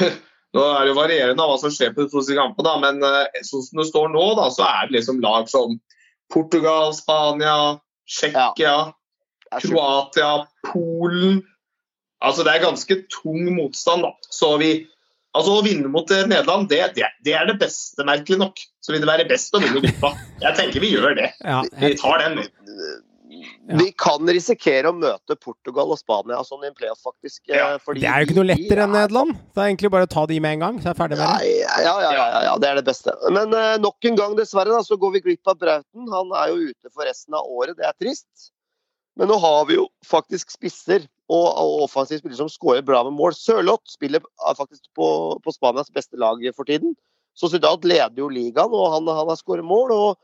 Nå 0.50 0.62
er 0.66 0.82
det 0.82 0.90
jo 0.90 0.98
varierende 0.98 1.44
hva 1.46 1.58
som 1.62 1.70
skjer 1.70 1.92
på 1.94 2.02
de 2.02 2.10
to 2.10 2.22
siste 2.24 2.34
kampene, 2.34 2.72
men 2.82 3.04
eh, 3.06 3.42
sånn 3.46 3.62
som 3.62 3.78
det 3.78 3.86
står 3.86 4.08
nå, 4.10 4.24
da, 4.38 4.48
så 4.50 4.64
er 4.66 4.88
det 4.88 4.96
liksom 4.96 5.20
lag 5.22 5.46
som 5.50 5.76
Portugal, 6.34 6.90
Spania, 6.96 7.78
Tsjekkia, 8.10 8.74
er. 9.50 9.62
Kroatia, 9.62 10.32
Polen 10.66 11.40
Altså 12.20 12.44
Det 12.44 12.52
er 12.52 12.64
ganske 12.66 12.96
tung 13.08 13.46
motstand. 13.56 14.02
da. 14.04 14.10
Så 14.28 14.50
vi, 14.60 14.72
altså 15.32 15.54
Å 15.56 15.62
vinne 15.64 15.88
mot 15.88 16.10
eh, 16.12 16.26
Nederland, 16.28 16.68
det, 16.68 16.82
det, 16.98 17.08
det 17.24 17.36
er 17.36 17.48
det 17.48 17.56
beste, 17.62 18.04
merkelig 18.04 18.40
nok. 18.42 18.60
Så 18.84 18.92
vil 18.92 19.00
det 19.00 19.08
være 19.08 19.28
best 19.30 19.54
å 19.56 19.62
vinne 19.62 19.80
gruppa. 19.80 20.12
Jeg 20.42 20.58
tenker 20.58 20.84
vi 20.84 20.92
gjør 20.92 21.16
det. 21.16 21.30
ja 21.40 21.62
Vi 21.80 21.94
tar 22.00 22.26
den. 22.26 22.42
Vi. 23.60 23.72
Ja. 23.72 23.78
Vi 23.78 23.92
kan 23.92 24.26
risikere 24.32 24.90
å 24.90 24.96
møte 24.96 25.36
Portugal 25.36 25.90
og 25.92 25.98
Spania 26.00 26.38
sånn 26.46 26.64
i 26.64 26.68
en 26.70 26.74
playoff, 26.74 27.00
faktisk. 27.04 27.42
eh, 27.48 27.56
Ja, 27.58 27.78
fordi 27.78 28.00
det 28.00 28.08
er 28.10 28.20
jo 28.24 28.26
ikke 28.30 28.36
noe 28.40 28.48
lettere 28.48 28.84
enn 28.86 28.94
er- 28.94 29.00
Nederland. 29.08 29.34
Det 29.54 29.60
er 29.62 29.68
egentlig 29.68 29.90
bare 29.90 30.06
å 30.06 30.10
ta 30.10 30.26
de 30.26 30.40
med 30.40 30.52
en 30.52 30.60
gang, 30.64 30.78
så 30.80 30.86
er 30.88 30.94
jeg 30.94 31.00
ferdig 31.02 31.18
med 31.18 31.26
det. 31.28 31.50
Ja, 31.60 31.80
ja, 31.84 31.94
ja, 32.00 32.12
ja, 32.12 32.42
ja, 32.48 32.54
det 32.58 32.68
er 32.70 32.74
det 32.80 32.84
beste. 32.86 33.12
Men 33.30 33.52
uh, 33.54 33.76
nok 33.78 34.04
en 34.04 34.16
gang, 34.16 34.36
dessverre, 34.36 34.72
da, 34.72 34.80
så 34.82 34.96
går 34.98 35.12
vi 35.12 35.20
glipp 35.28 35.46
av 35.52 35.58
Brauten. 35.58 36.08
Han 36.12 36.32
er 36.40 36.48
jo 36.54 36.70
ute 36.72 36.90
for 36.94 37.04
resten 37.04 37.34
av 37.34 37.44
året. 37.46 37.76
Det 37.76 37.84
er 37.86 37.92
trist. 38.00 38.50
Men 39.16 39.28
nå 39.28 39.36
har 39.42 39.64
vi 39.66 39.74
jo 39.76 39.88
faktisk 40.06 40.50
spisser 40.54 41.02
og, 41.28 41.46
og 41.60 41.82
offensive 41.84 42.18
spillere 42.22 42.38
som 42.40 42.48
skårer 42.48 42.82
bra 42.86 43.02
med 43.04 43.12
mål. 43.18 43.34
Sørloth 43.36 43.90
spiller 43.92 44.22
er 44.48 44.54
faktisk 44.56 44.86
på, 44.96 45.36
på 45.44 45.52
Spanias 45.52 45.90
beste 45.92 46.16
lag 46.16 46.40
for 46.56 46.64
tiden. 46.64 46.94
Så 47.36 47.48
Sociedad 47.50 47.84
leder 47.84 48.16
jo 48.18 48.28
ligaen, 48.28 48.72
og 48.72 48.92
han, 48.94 49.06
han 49.06 49.28
har 49.28 49.36
skåret 49.38 49.64
mål. 49.66 49.92
Og 49.92 50.16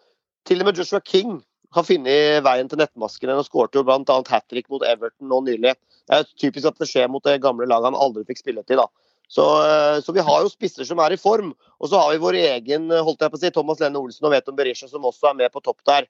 til 0.47 0.61
og 0.63 0.67
med 0.71 0.77
Joshua 0.81 1.01
King 1.05 1.43
har 1.79 1.87
funnet 1.87 2.45
veien 2.47 2.69
til 2.71 2.81
nettmaskene 2.81 3.37
og 3.39 3.47
skåret 3.47 3.77
jo 3.77 3.85
bl.a. 3.87 4.01
hat 4.31 4.47
trick 4.51 4.69
mot 4.73 4.85
Everton 4.87 5.31
nå 5.31 5.41
nylig. 5.47 5.75
Det 6.07 6.19
er 6.19 6.29
typisk 6.39 6.71
at 6.71 6.79
det 6.81 6.89
skjer 6.91 7.11
mot 7.13 7.25
det 7.25 7.41
gamle 7.45 7.69
laget 7.69 7.91
han 7.91 7.99
aldri 7.99 8.27
fikk 8.29 8.43
spille 8.43 8.65
til. 8.67 8.83
da. 8.83 8.87
Så, 9.29 9.45
eh, 9.67 10.01
så 10.05 10.15
vi 10.15 10.23
har 10.23 10.45
jo 10.45 10.53
spisser 10.53 10.87
som 10.87 11.01
er 11.03 11.17
i 11.17 11.21
form. 11.21 11.51
Og 11.81 11.91
så 11.91 11.99
har 12.01 12.13
vi 12.13 12.23
vår 12.23 12.39
egen 12.43 12.91
eh, 12.93 13.03
holdt 13.03 13.25
jeg 13.25 13.33
på 13.33 13.41
å 13.41 13.43
si, 13.43 13.53
Thomas 13.55 13.83
Lenne 13.83 14.01
Olsen 14.01 14.29
og 14.29 14.35
Veton 14.37 14.59
Berisha 14.59 14.89
som 14.91 15.05
også 15.09 15.33
er 15.33 15.41
med 15.43 15.55
på 15.55 15.65
topp 15.65 15.83
der. 15.89 16.07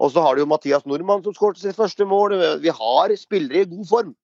Og 0.00 0.12
så 0.14 0.24
har 0.24 0.34
du 0.34 0.42
jo 0.42 0.50
Mathias 0.50 0.86
Nordmann 0.88 1.22
som 1.24 1.36
skåret 1.36 1.60
sitt 1.60 1.76
første 1.76 2.06
mål. 2.08 2.34
Vi 2.62 2.72
har 2.72 3.16
spillere 3.20 3.64
i 3.64 3.70
god 3.70 3.88
form. 3.88 4.14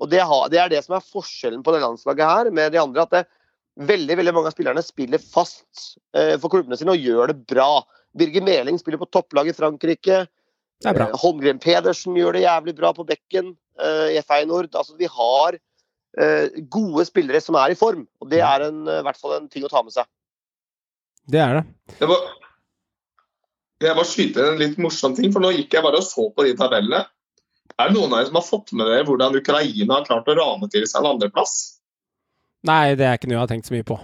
Og 0.00 0.10
det, 0.12 0.20
har, 0.28 0.48
det 0.52 0.60
er 0.60 0.72
det 0.72 0.82
som 0.84 0.96
er 0.96 1.04
forskjellen 1.04 1.62
på 1.64 1.72
det 1.72 1.82
landslaget 1.84 2.28
her 2.28 2.50
med 2.54 2.72
de 2.72 2.80
andre. 2.80 3.04
At 3.04 3.14
det, 3.14 3.26
veldig 3.76 4.16
veldig 4.18 4.32
mange 4.34 4.50
av 4.50 4.56
spillerne 4.56 4.84
spiller 4.84 5.20
fast 5.20 5.96
eh, 6.16 6.34
for 6.40 6.52
klubbene 6.52 6.78
sine 6.80 6.94
og 6.94 7.02
gjør 7.02 7.32
det 7.32 7.42
bra. 7.48 7.84
Birger 8.18 8.44
Meling 8.44 8.78
spiller 8.80 9.00
på 9.00 9.08
topplag 9.12 9.50
i 9.50 9.54
Frankrike. 9.56 10.24
Det 10.82 10.90
er 10.90 10.96
bra. 10.96 11.08
Eh, 11.10 11.20
Holmgren 11.22 11.60
Pedersen 11.62 12.16
gjør 12.18 12.36
det 12.36 12.44
jævlig 12.44 12.76
bra 12.76 12.92
på 12.96 13.06
bekken 13.08 13.54
eh, 13.80 14.16
i 14.16 14.22
Feyenoord. 14.24 14.70
Altså, 14.74 14.96
vi 14.98 15.08
har 15.10 15.56
eh, 15.56 16.62
gode 16.72 17.06
spillere 17.08 17.40
som 17.44 17.58
er 17.60 17.72
i 17.72 17.78
form, 17.78 18.06
og 18.20 18.30
det 18.32 18.42
er 18.44 18.68
en, 18.68 18.82
i 18.84 19.02
hvert 19.06 19.20
fall 19.20 19.38
en 19.38 19.50
ting 19.52 19.66
å 19.66 19.72
ta 19.72 19.84
med 19.84 19.94
seg. 19.96 20.08
Det 21.26 21.42
er 21.42 21.58
det. 21.58 21.64
Jeg 22.00 22.10
må, 22.10 22.18
jeg 23.82 23.98
må 23.98 24.04
skyte 24.06 24.48
en 24.52 24.60
litt 24.60 24.76
morsom 24.80 25.16
ting, 25.16 25.32
for 25.34 25.42
nå 25.42 25.52
gikk 25.56 25.74
jeg 25.76 25.86
bare 25.86 26.00
og 26.00 26.06
så 26.06 26.28
på 26.30 26.46
de 26.46 26.54
tabellene. 26.58 27.06
Er 27.76 27.90
det 27.90 27.96
noen 27.96 28.12
av 28.12 28.20
dere 28.20 28.28
som 28.28 28.38
har 28.38 28.46
fått 28.46 28.70
med 28.76 28.88
dere 28.88 29.04
hvordan 29.08 29.36
Ukraina 29.36 29.98
har 29.98 30.06
klart 30.06 30.28
å 30.30 30.36
rane 30.38 30.68
til 30.72 30.86
seg 30.88 31.02
en 31.02 31.16
andreplass? 31.16 31.56
Nei, 32.66 32.94
det 32.98 33.04
er 33.08 33.18
ikke 33.18 33.28
noe 33.28 33.36
jeg 33.36 33.42
har 33.42 33.50
tenkt 33.50 33.68
så 33.68 33.74
mye 33.74 33.86
på. 33.86 33.98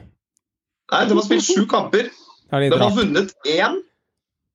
Nei, 0.93 1.07
De 1.09 1.17
har 1.17 1.25
spilt 1.25 1.47
sju 1.47 1.65
kamper. 1.71 2.11
Er 2.53 2.67
De 2.69 2.79
har 2.83 2.93
vunnet 2.93 3.33
én, 3.49 3.79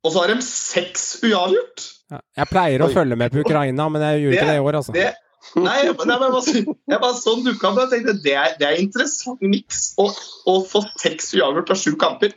og 0.07 0.13
så 0.15 0.23
har 0.23 0.33
de 0.33 0.41
seks 0.45 1.05
uavgjort. 1.25 1.85
Ja. 2.13 2.21
Jeg 2.39 2.49
pleier 2.53 2.83
å 2.83 2.87
Oi. 2.87 2.95
følge 2.95 3.17
med 3.19 3.33
på 3.33 3.43
Ukraina, 3.43 3.87
men 3.91 4.03
jeg 4.05 4.23
gjorde 4.23 4.37
ikke 4.37 4.49
det 4.49 4.57
i 4.57 4.63
år, 4.63 4.79
altså. 4.79 4.95
Det, 4.95 5.07
nei, 5.59 5.77
nei, 5.83 5.93
men 5.99 6.13
jeg 6.13 6.33
bare, 6.37 6.75
jeg 6.93 7.01
bare 7.03 7.19
sånn 7.19 7.45
dukka 7.45 7.71
opp 7.71 7.81
og 7.83 7.93
tenkte 7.93 8.15
det 8.23 8.35
er, 8.39 8.57
det 8.61 8.69
er 8.69 8.81
interessant 8.81 9.43
miks 9.43 9.89
å, 9.99 10.07
å 10.47 10.57
få 10.67 10.85
seks 11.03 11.33
uavgjort 11.35 11.73
av 11.75 11.81
sju 11.83 11.93
kamper. 11.99 12.35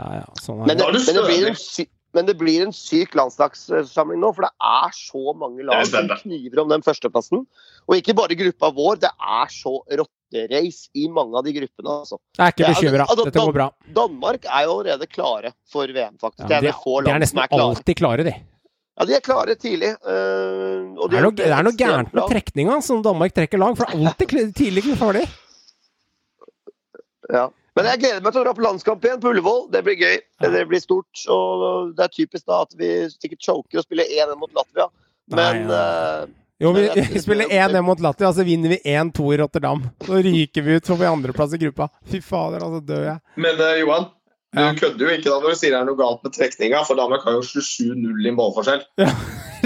Ja, 0.00 0.10
ja, 0.22 0.28
sånn 0.40 0.62
Men 0.64 0.78
er 0.78 0.94
det, 0.96 1.02
det. 1.02 1.06
Men 1.10 1.18
det, 1.18 1.26
blir, 1.28 1.48
en 1.50 1.58
sy 1.60 1.84
men 2.16 2.26
det 2.26 2.36
blir 2.40 2.64
en 2.64 2.72
syk 2.74 3.12
landslagssamling 3.18 4.22
nå, 4.22 4.32
for 4.34 4.48
det 4.48 4.50
er 4.70 4.94
så 4.96 5.34
mange 5.38 5.66
lag 5.66 5.84
som 5.86 6.08
kniver 6.24 6.64
om 6.64 6.72
den 6.72 6.82
førsteplassen. 6.86 7.44
Og 7.86 7.98
ikke 7.98 8.16
bare 8.18 8.38
gruppa 8.38 8.72
vår, 8.74 9.02
det 9.04 9.12
er 9.12 9.52
så 9.54 9.76
rotterace 10.30 10.88
i 10.94 11.08
mange 11.08 11.36
av 11.36 11.44
de 11.44 11.52
gruppene. 11.52 11.88
altså. 12.00 12.18
Jeg 12.38 12.46
er 12.46 12.52
ikke 12.52 12.64
Ja, 12.64 12.74
bekymra. 12.74 13.06
altså, 13.08 13.24
Dette 13.24 13.40
går 13.40 13.52
bra. 13.52 13.70
Danmark 13.94 14.44
er 14.44 14.64
jo 14.64 14.78
allerede 14.78 15.06
klare 15.06 15.52
for 15.70 15.86
VM, 15.86 16.16
faktisk. 16.20 16.48
Ja, 16.48 16.60
de, 16.60 16.68
er 16.68 17.04
de, 17.04 17.10
er 17.10 17.18
nesten 17.18 17.38
er 17.38 17.48
klare. 17.48 17.68
alltid 17.68 17.96
klare, 17.96 18.24
de. 18.24 18.34
Ja, 19.00 19.04
de 19.06 19.14
er 19.14 19.20
klare 19.20 19.54
tidlig. 19.56 19.94
Uh, 20.04 20.94
de 20.94 21.08
Det 21.08 21.18
er 21.18 21.22
noe, 21.22 21.32
det 21.32 21.46
er 21.46 21.62
noe 21.62 21.72
gærent 21.76 22.12
med 22.12 22.28
trekninga 22.28 22.82
som 22.82 23.02
Danmark 23.02 23.32
trekker 23.32 23.58
lag, 23.58 23.76
for 23.76 23.86
det 23.86 23.94
er 23.96 24.06
alltid 24.06 24.54
tidlig 24.54 24.84
ferdig. 24.98 25.28
Ja. 27.32 27.48
Men 27.76 27.86
jeg 27.86 28.00
gleder 28.02 28.20
meg 28.24 28.32
til 28.34 28.42
å 28.42 28.44
dra 28.44 28.52
på 28.52 28.64
landskamp 28.64 29.04
igjen 29.06 29.20
på 29.22 29.30
Ullevål. 29.30 29.70
Det 29.70 29.84
blir 29.86 29.96
gøy. 29.96 30.16
Ja. 30.42 30.50
Det 30.50 30.64
blir 30.68 30.80
stort. 30.82 31.22
Og 31.30 31.94
det 31.96 32.04
er 32.04 32.08
typisk 32.12 32.44
da 32.50 32.62
at 32.66 32.74
vi 32.76 32.88
sikkert 33.14 33.40
choker 33.46 33.78
og 33.80 33.86
spiller 33.86 34.04
1-1 34.10 34.36
mot 34.40 34.50
Latvia. 34.52 34.88
Men 35.30 35.66
Nei, 35.68 35.76
øh, 35.78 36.26
Jo, 36.60 36.72
vi, 36.76 36.86
vi 37.12 37.20
spiller 37.24 37.48
1-1 37.48 37.82
mot 37.86 38.00
Latvia, 38.04 38.32
så 38.36 38.44
vinner 38.44 38.68
vi 38.74 38.78
1-2 38.84 39.34
i 39.34 39.36
Rotterdam. 39.40 39.84
Så 40.06 40.20
ryker 40.22 40.62
vi 40.66 40.74
ut, 40.76 40.86
så 40.86 40.92
får 40.96 41.00
vi 41.04 41.10
andreplass 41.10 41.54
i 41.56 41.60
gruppa. 41.62 41.88
Fy 42.12 42.20
fader, 42.20 42.60
altså 42.66 42.80
dør 42.84 43.06
jeg. 43.06 43.20
Men 43.40 43.60
uh, 43.62 43.76
Johan, 43.80 44.08
du 44.52 44.60
Ja. 44.60 44.72
kødder 44.74 45.06
jo 45.06 45.10
ikke 45.14 45.28
da 45.30 45.36
når 45.40 45.54
du 45.54 45.58
sier 45.60 45.70
det 45.76 45.78
er 45.80 45.86
noe 45.86 45.96
galt 46.00 46.24
med 46.26 46.32
trekninga, 46.34 46.80
for 46.88 46.98
Danmark 46.98 47.22
har 47.24 47.36
jo 47.38 47.42
27-0 47.46 48.26
i 48.26 48.32
målforskjell. 48.34 48.80
Det 48.98 49.06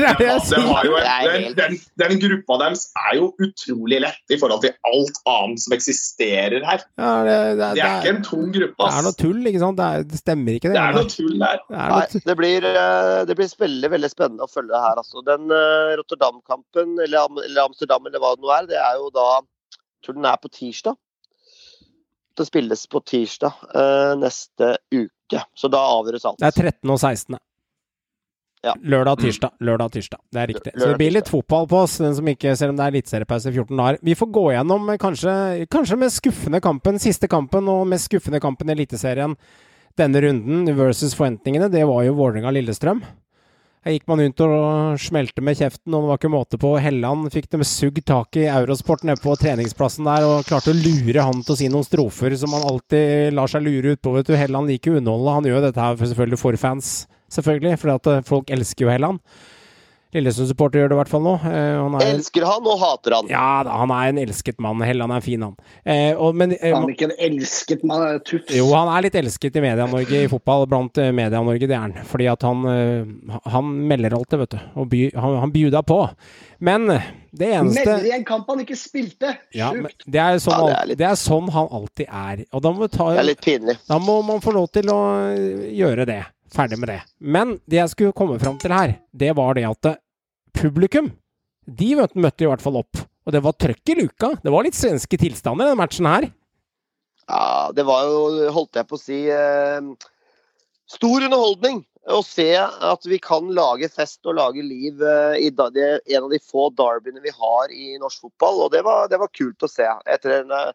er 0.03 0.19
det 0.19 0.27
jeg 0.27 0.41
Den, 0.41 0.47
sier. 0.49 0.87
jo 0.89 0.97
en, 0.99 1.05
Det 1.05 1.65
er 1.65 1.71
den, 1.71 1.79
den, 1.79 1.79
den 2.03 2.23
gruppa 2.25 2.59
deres 2.65 2.85
er 2.99 3.17
jo 3.19 3.29
utrolig 3.45 4.01
lett 4.03 4.35
i 4.35 4.39
forhold 4.41 4.65
til 4.65 4.75
alt 4.91 5.21
annet 5.31 5.63
som 5.65 5.77
eksisterer 5.77 6.67
her. 6.67 6.85
Ja, 6.99 7.13
det, 7.27 7.37
det, 7.61 7.71
Det 7.79 7.85
er 7.85 8.01
ikke 8.01 8.15
en 8.17 8.25
tung 8.27 8.49
gruppe, 8.55 8.89
det 8.89 8.99
er 8.99 9.07
noe 9.07 9.19
tull, 9.21 9.41
ikke 9.51 9.63
sant? 9.63 9.81
Det, 9.81 9.87
er, 9.87 10.09
det 10.11 10.21
stemmer 10.21 10.59
ikke, 10.59 10.73
det. 10.73 10.77
Det 10.79 10.85
er 10.85 10.99
noe 10.99 11.13
tull 11.15 11.39
der. 11.39 11.63
Det 11.69 11.79
er 11.79 11.95
Nei, 11.95 12.25
det 12.31 12.37
blir, 12.41 12.69
øh, 12.71 13.21
det 13.29 13.39
blir 13.39 13.57
veldig 13.65 13.93
veldig 13.95 14.13
spennende 14.13 14.47
å 14.47 14.51
følge 14.51 14.83
her. 14.87 15.01
Altså. 15.01 15.25
Den 15.27 15.49
uh, 15.53 15.95
Rotterdam-kampen, 16.01 16.99
eller, 17.07 17.41
eller 17.45 17.65
Amsterdam, 17.69 18.07
eller 18.11 18.23
hva 18.23 18.35
det 18.35 18.45
nå 18.45 18.53
er, 18.59 18.69
det 18.71 18.81
er 18.81 19.01
jo 19.01 19.11
da 19.15 19.29
Jeg 19.41 20.07
tror 20.07 20.19
den 20.19 20.29
er 20.29 20.41
på 20.41 20.53
tirsdag. 20.53 21.01
Det 22.35 22.45
spilles 22.49 22.87
på 22.91 23.01
tirsdag 23.07 23.67
uh, 23.73 24.15
neste 24.21 24.75
uke. 24.93 25.45
Så 25.57 25.71
da 25.73 25.81
avgjøres 25.95 26.27
alt. 26.29 26.43
Det 26.43 26.51
er 26.51 26.73
13. 26.75 26.91
og 26.91 26.99
16. 26.99 27.39
Ja. 28.65 28.73
Lørdag 28.81 29.19
og 29.19 29.25
tirsdag. 29.27 29.53
Lørdag 29.61 29.93
tirsdag. 29.93 30.21
Det 30.33 30.41
er 30.41 30.49
riktig. 30.49 30.73
Så 30.79 30.89
det 30.89 30.97
blir 31.01 31.13
litt 31.13 31.29
fotball 31.29 31.69
på 31.69 31.83
oss, 31.85 31.99
den 32.01 32.15
som 32.17 32.31
ikke, 32.33 32.55
selv 32.57 32.73
om 32.73 32.79
det 32.79 32.87
er 32.87 32.95
eliteseriepause 32.95 33.53
i 33.53 33.59
14 33.59 33.77
dager. 33.77 33.99
Vi 34.09 34.17
får 34.17 34.31
gå 34.39 34.45
gjennom 34.55 34.89
eh, 34.89 35.01
kanskje, 35.03 35.35
kanskje 35.73 36.01
mest 36.01 36.23
skuffende 36.23 36.63
kampen, 36.65 37.01
siste 37.03 37.29
kampen 37.29 37.69
og 37.69 37.85
mest 37.91 38.09
skuffende 38.09 38.41
kampen 38.43 38.73
i 38.73 38.77
Eliteserien 38.79 39.37
denne 40.01 40.25
runden 40.25 40.65
versus 40.79 41.13
forventningene. 41.15 41.69
Det 41.71 41.85
var 41.87 42.07
jo 42.07 42.17
Vålerenga-Lillestrøm. 42.19 43.05
Her 43.85 43.93
gikk 43.93 44.07
man 44.09 44.23
rundt 44.23 44.41
og 44.41 45.01
smelte 45.03 45.43
med 45.45 45.59
kjeften, 45.61 45.93
og 45.93 46.07
det 46.07 46.09
var 46.09 46.21
ikke 46.23 46.33
måte 46.33 46.59
på. 46.61 46.71
Helland 46.81 47.29
fikk 47.35 47.51
dem 47.53 47.67
sugd 47.69 48.01
tak 48.09 48.39
i 48.41 48.47
Eurosport 48.49 49.05
nede 49.05 49.21
på 49.21 49.35
treningsplassen 49.37 50.09
der, 50.09 50.25
og 50.25 50.47
klarte 50.49 50.73
å 50.73 50.79
lure 50.79 51.27
han 51.27 51.45
til 51.45 51.53
å 51.53 51.59
si 51.61 51.69
noen 51.69 51.85
strofer 51.85 52.33
som 52.41 52.57
han 52.57 52.65
alltid 52.65 53.37
lar 53.37 53.53
seg 53.53 53.67
lure 53.67 53.93
utpå. 53.93 54.15
vet 54.17 54.31
du. 54.31 54.39
Helland 54.41 54.73
liker 54.73 54.95
å 54.95 55.03
underholde. 55.03 55.37
Han 55.37 55.51
gjør 55.51 55.67
dette 55.67 55.85
her 55.85 56.01
selvfølgelig 56.01 56.41
for 56.41 56.57
fans, 56.65 56.95
selvfølgelig, 57.33 57.79
for 57.79 57.97
eh, 58.17 58.21
folk 58.27 58.51
elsker 58.51 58.87
jo 58.87 58.91
Helland. 58.91 59.21
Lillesund-supporter 60.15 60.79
gjør 60.79 60.93
det 60.93 60.95
i 60.95 60.99
hvert 61.01 61.09
fall 61.11 61.23
nå. 61.27 61.31
Eh, 61.43 61.75
han 61.75 61.95
er, 61.99 62.05
Elsker 62.15 62.45
han 62.47 62.67
og 62.71 62.77
hater 62.79 63.17
han. 63.17 63.27
ja, 63.33 63.47
han 63.67 63.91
er 63.91 64.13
en 64.13 64.19
elsket 64.23 64.61
mann. 64.63 64.79
Helland 64.87 65.11
er 65.11 65.19
en 65.19 65.25
fin, 65.25 65.43
han. 65.43 65.57
Eh, 65.83 66.13
og, 66.15 66.37
men, 66.39 66.53
eh, 66.55 66.71
Han 66.71 66.85
er 66.87 66.93
ikke 66.93 67.09
en 67.09 67.17
elsket 67.19 67.83
mann, 67.83 68.21
tufs. 68.23 68.47
jo, 68.55 68.69
han 68.77 68.93
er 68.95 69.09
litt 69.09 69.17
elsket 69.19 69.59
i 69.59 69.65
Media-Norge 69.65 70.21
i 70.23 70.29
fotball, 70.31 70.69
blant 70.71 71.01
eh, 71.03 71.11
Media-Norge, 71.11 71.67
det 71.67 71.75
er 71.75 71.83
han. 71.83 71.97
Fordi 72.07 72.29
at 72.31 72.47
han, 72.47 72.63
han 73.57 73.73
melder 73.91 74.15
alltid, 74.21 74.45
vet 74.45 74.55
du. 74.55 74.61
Og 74.85 74.87
by, 74.95 75.01
han, 75.19 75.35
han 75.43 75.55
bjuda 75.57 75.83
på. 75.83 75.99
Men 76.65 76.87
det 77.35 77.51
eneste 77.51 77.83
Melder 77.83 78.07
i 78.07 78.15
en 78.15 78.29
kamp 78.31 78.47
han 78.55 78.63
ikke 78.63 78.79
spilte! 78.79 79.35
ja, 79.59 79.73
det, 79.75 80.21
er 80.23 80.39
sånn, 80.39 80.55
Ja, 80.55 80.69
det 80.71 80.77
er 80.79 80.93
litt- 80.93 81.03
det 81.03 81.09
er 81.11 81.19
sånn 81.19 81.51
han 81.59 81.67
alltid 81.75 82.07
er. 82.07 82.45
Og 82.55 82.63
da 82.63 82.71
må, 82.71 82.87
ta, 82.87 83.11
Det 83.19 83.25
er 83.25 83.31
litt 83.33 83.43
pinlig. 83.43 83.77
da 83.91 83.99
må 83.99 84.21
man 84.31 84.39
få 84.47 84.55
lov 84.55 84.71
til 84.79 84.95
å 84.95 85.01
gjøre 85.75 86.07
det. 86.07 86.21
Ferdig 86.55 86.79
med 86.79 86.93
det. 86.93 87.01
Men 87.19 87.57
det 87.67 87.81
jeg 87.81 87.93
skulle 87.93 88.17
komme 88.17 88.39
fram 88.43 88.57
til 88.63 88.75
her, 88.75 88.97
det 89.11 89.33
var 89.39 89.57
det 89.59 89.67
at 89.69 89.91
eh, 89.91 90.01
publikum, 90.55 91.11
de 91.65 91.95
møtte, 91.97 92.45
i 92.45 92.51
hvert 92.51 92.63
fall 92.63 92.79
opp. 92.83 93.01
Og 93.25 93.33
det 93.33 93.41
var 93.43 93.57
trøkk 93.57 93.91
i 93.91 93.97
luka. 94.03 94.35
Det 94.45 94.53
var 94.53 94.67
litt 94.67 94.77
svenske 94.77 95.19
tilstander 95.19 95.65
i 95.65 95.73
denne 95.73 95.81
matchen 95.81 96.09
her. 96.09 96.29
Ja, 97.25 97.73
det 97.75 97.87
var 97.89 98.05
jo, 98.05 98.51
holdt 98.53 98.77
jeg 98.77 98.89
på 98.91 98.99
å 98.99 99.01
si, 99.01 99.21
eh, 99.33 99.81
stor 100.93 101.25
underholdning 101.25 101.83
å 102.13 102.21
se 102.27 102.51
at 102.61 103.07
vi 103.09 103.19
kan 103.23 103.49
lage 103.57 103.89
fest 103.89 104.27
og 104.29 104.37
lage 104.37 104.63
liv 104.65 105.01
eh, 105.01 105.47
i 105.47 105.51
da, 105.57 105.71
det, 105.73 106.03
en 106.13 106.27
av 106.27 106.35
de 106.35 106.41
få 106.43 106.69
derbyene 106.77 107.23
vi 107.25 107.33
har 107.33 107.73
i 107.73 107.95
norsk 108.01 108.27
fotball. 108.27 108.67
Og 108.67 108.75
det 108.75 108.85
var, 108.85 109.09
det 109.09 109.21
var 109.23 109.33
kult 109.33 109.65
å 109.65 109.71
se. 109.71 109.89
Etter 110.13 110.43
en 110.43 110.53
eh, 110.53 110.75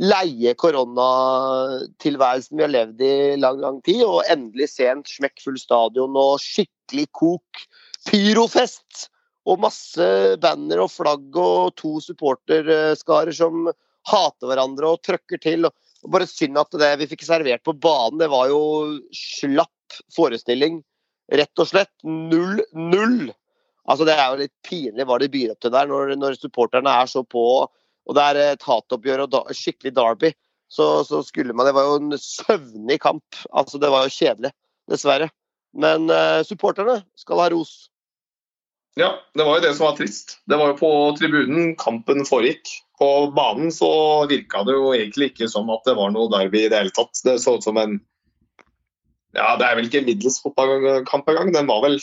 leie 0.00 0.54
koronatilværelsen 0.58 2.56
vi 2.56 2.64
har 2.64 2.72
levd 2.72 3.00
i 3.04 3.36
lang, 3.40 3.60
lang 3.60 3.82
tid, 3.84 4.02
og 4.06 4.24
endelig 4.32 4.68
se 4.72 4.86
en 4.88 5.02
smekkfull 5.06 5.58
stadion 5.60 6.16
og 6.16 6.40
skikkelig 6.42 7.06
kok. 7.18 7.48
Pyrofest! 8.08 9.08
Og 9.42 9.58
masse 9.58 10.06
banner 10.38 10.78
og 10.84 10.90
flagg 10.94 11.36
og 11.36 11.74
to 11.74 12.00
supporterskarer 12.04 13.34
som 13.34 13.66
hater 14.06 14.46
hverandre 14.46 14.86
og 14.94 15.02
trøkker 15.02 15.38
til. 15.42 15.66
og 15.66 16.10
bare 16.10 16.26
synd 16.30 16.58
at 16.58 16.78
det 16.78 16.98
vi 17.00 17.08
fikk 17.10 17.24
servert 17.26 17.62
på 17.66 17.74
banen, 17.74 18.18
det 18.22 18.30
var 18.30 18.48
jo 18.50 18.98
slapp 19.14 20.00
forestilling. 20.14 20.82
Rett 21.32 21.58
og 21.62 21.68
slett 21.70 21.92
0-0. 22.06 23.32
Altså 23.82 24.06
Det 24.06 24.14
er 24.14 24.26
jo 24.30 24.40
litt 24.42 24.54
pinlig 24.66 25.06
hva 25.08 25.18
de 25.18 25.28
byr 25.30 25.54
opp 25.54 25.62
til 25.62 25.74
der, 25.74 25.86
når, 25.90 26.14
når 26.18 26.38
supporterne 26.38 26.90
er 27.02 27.10
så 27.10 27.22
på. 27.26 27.66
Og 28.08 28.16
det 28.18 28.24
er 28.24 28.40
et 28.42 28.66
hatoppgjør 28.66 29.26
og 29.26 29.30
da, 29.34 29.42
skikkelig 29.54 29.94
derby. 29.96 30.32
Så, 30.72 31.04
så 31.04 31.20
skulle 31.26 31.52
man 31.52 31.68
Det 31.68 31.74
var 31.76 31.88
jo 31.88 32.00
en 32.00 32.18
søvnig 32.18 32.98
kamp. 33.02 33.40
Altså 33.52 33.78
Det 33.78 33.90
var 33.92 34.06
jo 34.06 34.14
kjedelig, 34.14 34.52
dessverre. 34.90 35.28
Men 35.72 36.08
uh, 36.12 36.44
supporterne 36.44 37.00
skal 37.16 37.40
ha 37.40 37.48
ros. 37.52 37.92
Ja, 39.00 39.14
det 39.36 39.44
var 39.44 39.56
jo 39.56 39.64
det 39.64 39.72
som 39.76 39.86
var 39.86 39.96
trist. 39.96 40.38
Det 40.48 40.56
var 40.60 40.72
jo 40.72 40.80
på 40.80 40.90
tribunen 41.16 41.74
kampen 41.80 42.26
foregikk. 42.28 42.68
På 43.00 43.30
banen 43.34 43.72
så 43.72 43.88
virka 44.30 44.62
det 44.68 44.74
jo 44.76 44.90
egentlig 44.92 45.30
ikke 45.32 45.48
som 45.48 45.70
at 45.72 45.86
det 45.88 45.96
var 45.96 46.12
noe 46.12 46.28
derby 46.32 46.66
i 46.66 46.68
det 46.68 46.82
hele 46.82 46.92
tatt. 46.96 47.22
Det 47.24 47.38
så 47.40 47.56
ut 47.56 47.64
som 47.64 47.80
en 47.80 48.00
Ja, 49.32 49.54
det 49.56 49.64
er 49.64 49.78
vel 49.78 49.86
ikke 49.88 50.02
en 50.02 50.10
middels 50.10 50.42
fotballkamp 50.44 51.30
engang. 51.32 51.54
Den 51.54 51.70
var 51.70 51.80
vel 51.86 51.96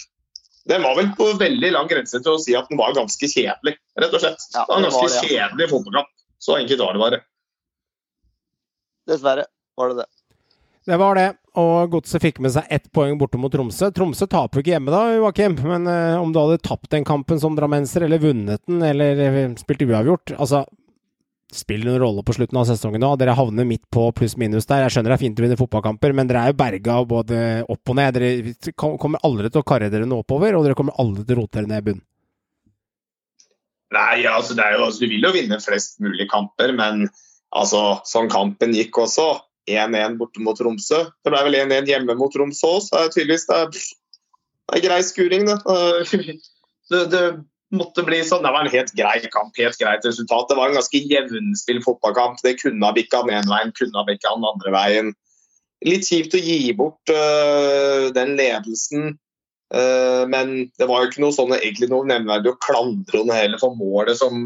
den 0.70 0.86
var 0.86 0.96
vel 1.00 1.10
på 1.18 1.32
veldig 1.40 1.72
lang 1.74 1.90
grense 1.90 2.22
til 2.22 2.36
å 2.36 2.40
si 2.41 2.54
at 2.58 2.70
den 2.70 2.78
var 2.78 2.94
ganske 2.98 3.30
kjedelig, 3.32 3.76
rett 3.98 4.14
og 4.14 4.22
slett. 4.22 4.48
Ja, 4.54 4.64
det 4.68 4.70
var 4.70 4.78
en 4.78 4.86
ganske 4.86 5.02
var 5.02 5.10
ganske 5.10 5.26
ja. 5.26 5.34
kjedelig 5.34 5.70
fotballkamp. 5.72 6.12
Så 6.40 6.56
enkelt 6.56 6.84
var 6.86 6.96
det 6.96 7.04
bare. 7.04 7.20
Dessverre 9.10 9.46
var 9.80 9.91
det 9.91 10.04
det. 10.04 10.10
Det 10.90 10.98
var 10.98 11.18
det. 11.18 11.28
Og 11.60 11.91
Godset 11.91 12.24
fikk 12.24 12.40
med 12.44 12.54
seg 12.54 12.70
ett 12.72 12.88
poeng 12.96 13.18
borte 13.20 13.38
mot 13.41 13.52
Tromsø. 13.54 13.90
Tromsø 13.94 14.28
taper 14.30 14.60
jo 14.60 14.64
ikke 14.64 14.76
hjemme 14.76 14.94
da, 14.94 15.02
Joakim. 15.18 15.58
Men 15.66 15.90
eh, 15.90 16.22
om 16.22 16.32
du 16.34 16.40
hadde 16.40 16.62
tapt 16.66 16.90
den 16.94 17.06
kampen 17.06 17.41
som 17.41 17.58
drammenser, 17.58 18.06
eller 18.06 18.22
vunnet 18.24 18.64
den, 18.70 18.82
eller 18.86 19.20
eh, 19.26 19.40
spilt 19.60 19.84
uavgjort 19.86 20.34
Altså, 20.38 20.64
spiller 21.56 21.90
noen 21.90 22.02
rolle 22.04 22.24
på 22.26 22.36
slutten 22.38 22.60
av 22.62 22.68
sesongen 22.70 23.02
nå. 23.02 23.10
Dere 23.18 23.34
havner 23.38 23.66
midt 23.66 23.86
på 23.94 24.06
pluss-minus 24.16 24.68
der. 24.70 24.84
Jeg 24.86 24.96
skjønner 24.96 25.14
det 25.14 25.18
er 25.18 25.24
fint 25.24 25.40
å 25.40 25.46
vinne 25.46 25.58
fotballkamper, 25.60 26.14
men 26.18 26.30
dere 26.30 26.44
er 26.44 26.54
jo 26.54 26.60
berga 26.60 27.00
både 27.10 27.40
opp 27.66 27.94
og 27.94 27.98
ned. 27.98 28.20
Dere 28.20 28.76
kommer 28.78 29.24
aldri 29.26 29.50
til 29.50 29.64
å 29.64 29.68
karre 29.68 29.90
dere 29.90 30.10
noe 30.10 30.26
oppover, 30.26 30.58
og 30.58 30.68
dere 30.68 30.78
kommer 30.78 30.98
aldri 31.02 31.26
til 31.26 31.38
å 31.38 31.42
rote 31.42 31.58
dere 31.58 31.72
ned 31.72 31.82
i 31.82 31.88
bunn. 31.90 32.02
Nei, 33.96 34.22
altså, 34.30 34.54
det 34.54 34.66
er 34.66 34.78
jo, 34.78 34.86
altså, 34.86 35.02
Du 35.02 35.10
vil 35.10 35.26
jo 35.26 35.34
vinne 35.34 35.58
flest 35.64 35.98
mulig 36.04 36.30
kamper, 36.30 36.76
men 36.78 37.08
altså, 37.50 37.84
sånn 38.06 38.30
kampen 38.32 38.76
gikk 38.78 39.02
også. 39.02 39.32
1-1 39.70 40.18
borte 40.18 40.42
mot 40.42 40.58
Tromsø. 40.58 41.04
Det 41.22 41.34
ble 41.34 41.42
vel 41.46 41.60
1-1 41.60 41.90
hjemme 41.90 42.16
mot 42.18 42.34
Tromsø 42.34 42.76
òg, 42.76 42.84
så 42.86 42.98
er 42.98 43.10
det 43.10 43.18
tydeligvis 43.18 43.50
det 43.50 43.58
er, 43.58 43.84
det 44.70 44.78
er 44.78 44.86
grei 44.86 45.00
skuring, 45.06 45.50
det. 45.50 45.58
det. 46.94 47.04
Det 47.14 47.24
måtte 47.76 48.04
bli 48.08 48.20
sånn. 48.26 48.44
Det 48.46 48.52
var 48.54 48.66
en 48.66 48.74
helt 48.74 48.91
grei 48.98 49.16
kamp, 49.32 49.56
helt 49.60 49.80
greit 49.80 50.06
resultat. 50.08 50.50
Det 50.50 50.58
var 50.58 50.70
en 50.70 50.80
ganske 50.80 51.02
jevnspill 51.12 51.82
fotballkamp. 51.86 52.41
Det 52.44 52.58
kunne 52.62 52.86
ha 52.86 52.96
bikka 52.96 53.24
den 53.26 53.38
ene 53.38 53.52
veien, 53.52 53.74
kunne 53.78 54.00
ha 54.00 54.06
bikka 54.08 54.36
den 54.36 54.48
andre 54.50 54.76
veien. 54.76 55.12
Litt 55.88 56.10
kjipt 56.10 56.36
å 56.36 56.41
gi 56.44 56.74
bort 56.76 57.14
øh, 57.14 58.10
den 58.16 58.36
ledelsen. 58.40 59.14
Eh, 59.70 60.24
men 60.28 60.72
det 60.82 60.88
var 60.90 61.04
jo 61.04 61.12
ikke 61.12 61.22
noe 61.22 61.36
sånn 61.36 61.54
egentlig 61.54 61.91
noe 61.91 62.08
nevneverdig 62.10 62.56
å 62.56 62.60
klandre 62.64 63.22
noe 63.22 63.38
heller 63.38 63.62
for 63.62 63.78
målet 63.78 64.18
som 64.18 64.44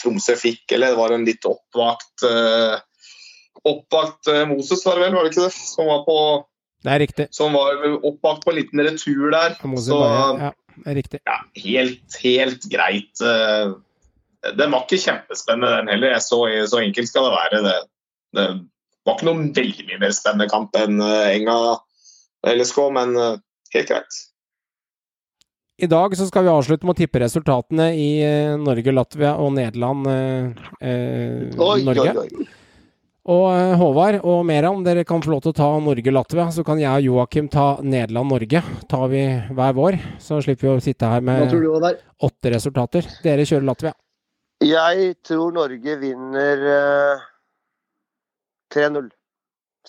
Tromsø 0.00 0.36
fikk. 0.40 0.64
Eller 0.72 0.94
det 0.94 1.00
var 1.00 1.14
en 1.14 1.26
litt 1.28 1.44
oppvakt 1.48 2.26
uh, 2.26 2.76
Oppvakt 3.66 4.28
eh, 4.30 4.44
Moses, 4.46 4.84
var 4.86 4.94
det 4.94 5.08
vel, 5.08 5.14
var 5.16 5.26
det 5.26 5.32
ikke 5.32 5.48
det? 5.48 5.54
Som 5.58 5.88
var, 5.90 6.04
på, 6.06 6.16
Det 6.86 6.92
er 6.92 7.00
riktig. 7.02 7.24
som 7.34 7.56
var 7.56 7.80
oppvakt 7.96 8.44
på 8.44 8.52
en 8.52 8.58
liten 8.60 8.82
retur 8.86 9.32
der. 9.34 9.56
Moses 9.66 9.88
Så 9.90 9.98
ja, 9.98 10.52
riktig. 10.84 11.20
ja, 11.26 11.38
helt, 11.62 12.16
helt 12.22 12.66
greit. 12.72 13.20
eh, 13.24 13.74
Den 14.56 14.70
var 14.74 14.84
ikke 14.84 15.00
kjempespennende, 15.02 15.76
den 15.80 15.88
heller. 15.94 16.12
Jeg 16.14 16.22
så, 16.26 16.40
så 16.70 16.82
enkelt 16.84 17.08
skal 17.10 17.26
det 17.26 17.34
være. 17.34 17.62
Det, 17.66 17.76
det 18.36 18.46
var 19.06 19.16
ikke 19.16 19.28
noen 19.30 19.50
veldig 19.56 19.86
mye 19.88 20.00
mer 20.04 20.14
spennende 20.14 20.48
kamp 20.52 20.76
enn 20.78 21.00
eh, 21.02 21.34
Enga 21.38 21.58
LSK, 22.46 22.78
men 22.94 23.16
eh, 23.18 23.36
helt 23.74 23.90
greit. 23.90 24.20
I 25.76 25.88
dag 25.92 26.14
så 26.16 26.24
skal 26.28 26.46
vi 26.46 26.52
avslutte 26.54 26.86
med 26.88 26.94
å 26.94 27.00
tippe 27.02 27.20
resultatene 27.20 27.90
i 28.00 28.06
Norge, 28.56 28.94
Latvia 28.96 29.34
og 29.36 29.50
Nederland. 29.58 30.06
eh, 30.08 30.70
eh, 30.80 31.50
Oi, 31.60 31.82
Norge. 31.84 32.14
oi, 32.22 32.28
oi. 32.32 32.46
Og 33.26 33.46
eh, 33.50 33.72
Håvard 33.80 34.20
og 34.22 34.44
Meran, 34.46 34.84
dere 34.86 35.02
kan 35.06 35.22
få 35.22 35.32
lov 35.32 35.42
til 35.42 35.50
å 35.50 35.56
ta 35.58 35.68
Norge-Latvia. 35.82 36.46
Så 36.54 36.62
kan 36.66 36.78
jeg 36.78 36.90
og 36.94 37.06
Joakim 37.08 37.48
ta 37.50 37.66
Nederland-Norge. 37.82 38.62
Tar 38.90 39.06
vi 39.10 39.22
hver 39.50 39.72
vår, 39.74 39.98
så 40.22 40.38
slipper 40.44 40.68
vi 40.68 40.74
å 40.76 40.84
sitte 40.84 41.10
her 41.10 41.24
med 41.26 41.50
åtte 42.22 42.52
resultater. 42.54 43.08
Dere 43.24 43.46
kjører 43.48 43.66
Latvia. 43.66 43.96
Jeg 44.62 45.16
tror 45.26 45.50
Norge 45.52 45.96
vinner 46.00 46.62
uh, 46.64 47.24
3-0, 48.72 49.10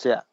sier 0.02 0.18
jeg. 0.18 0.24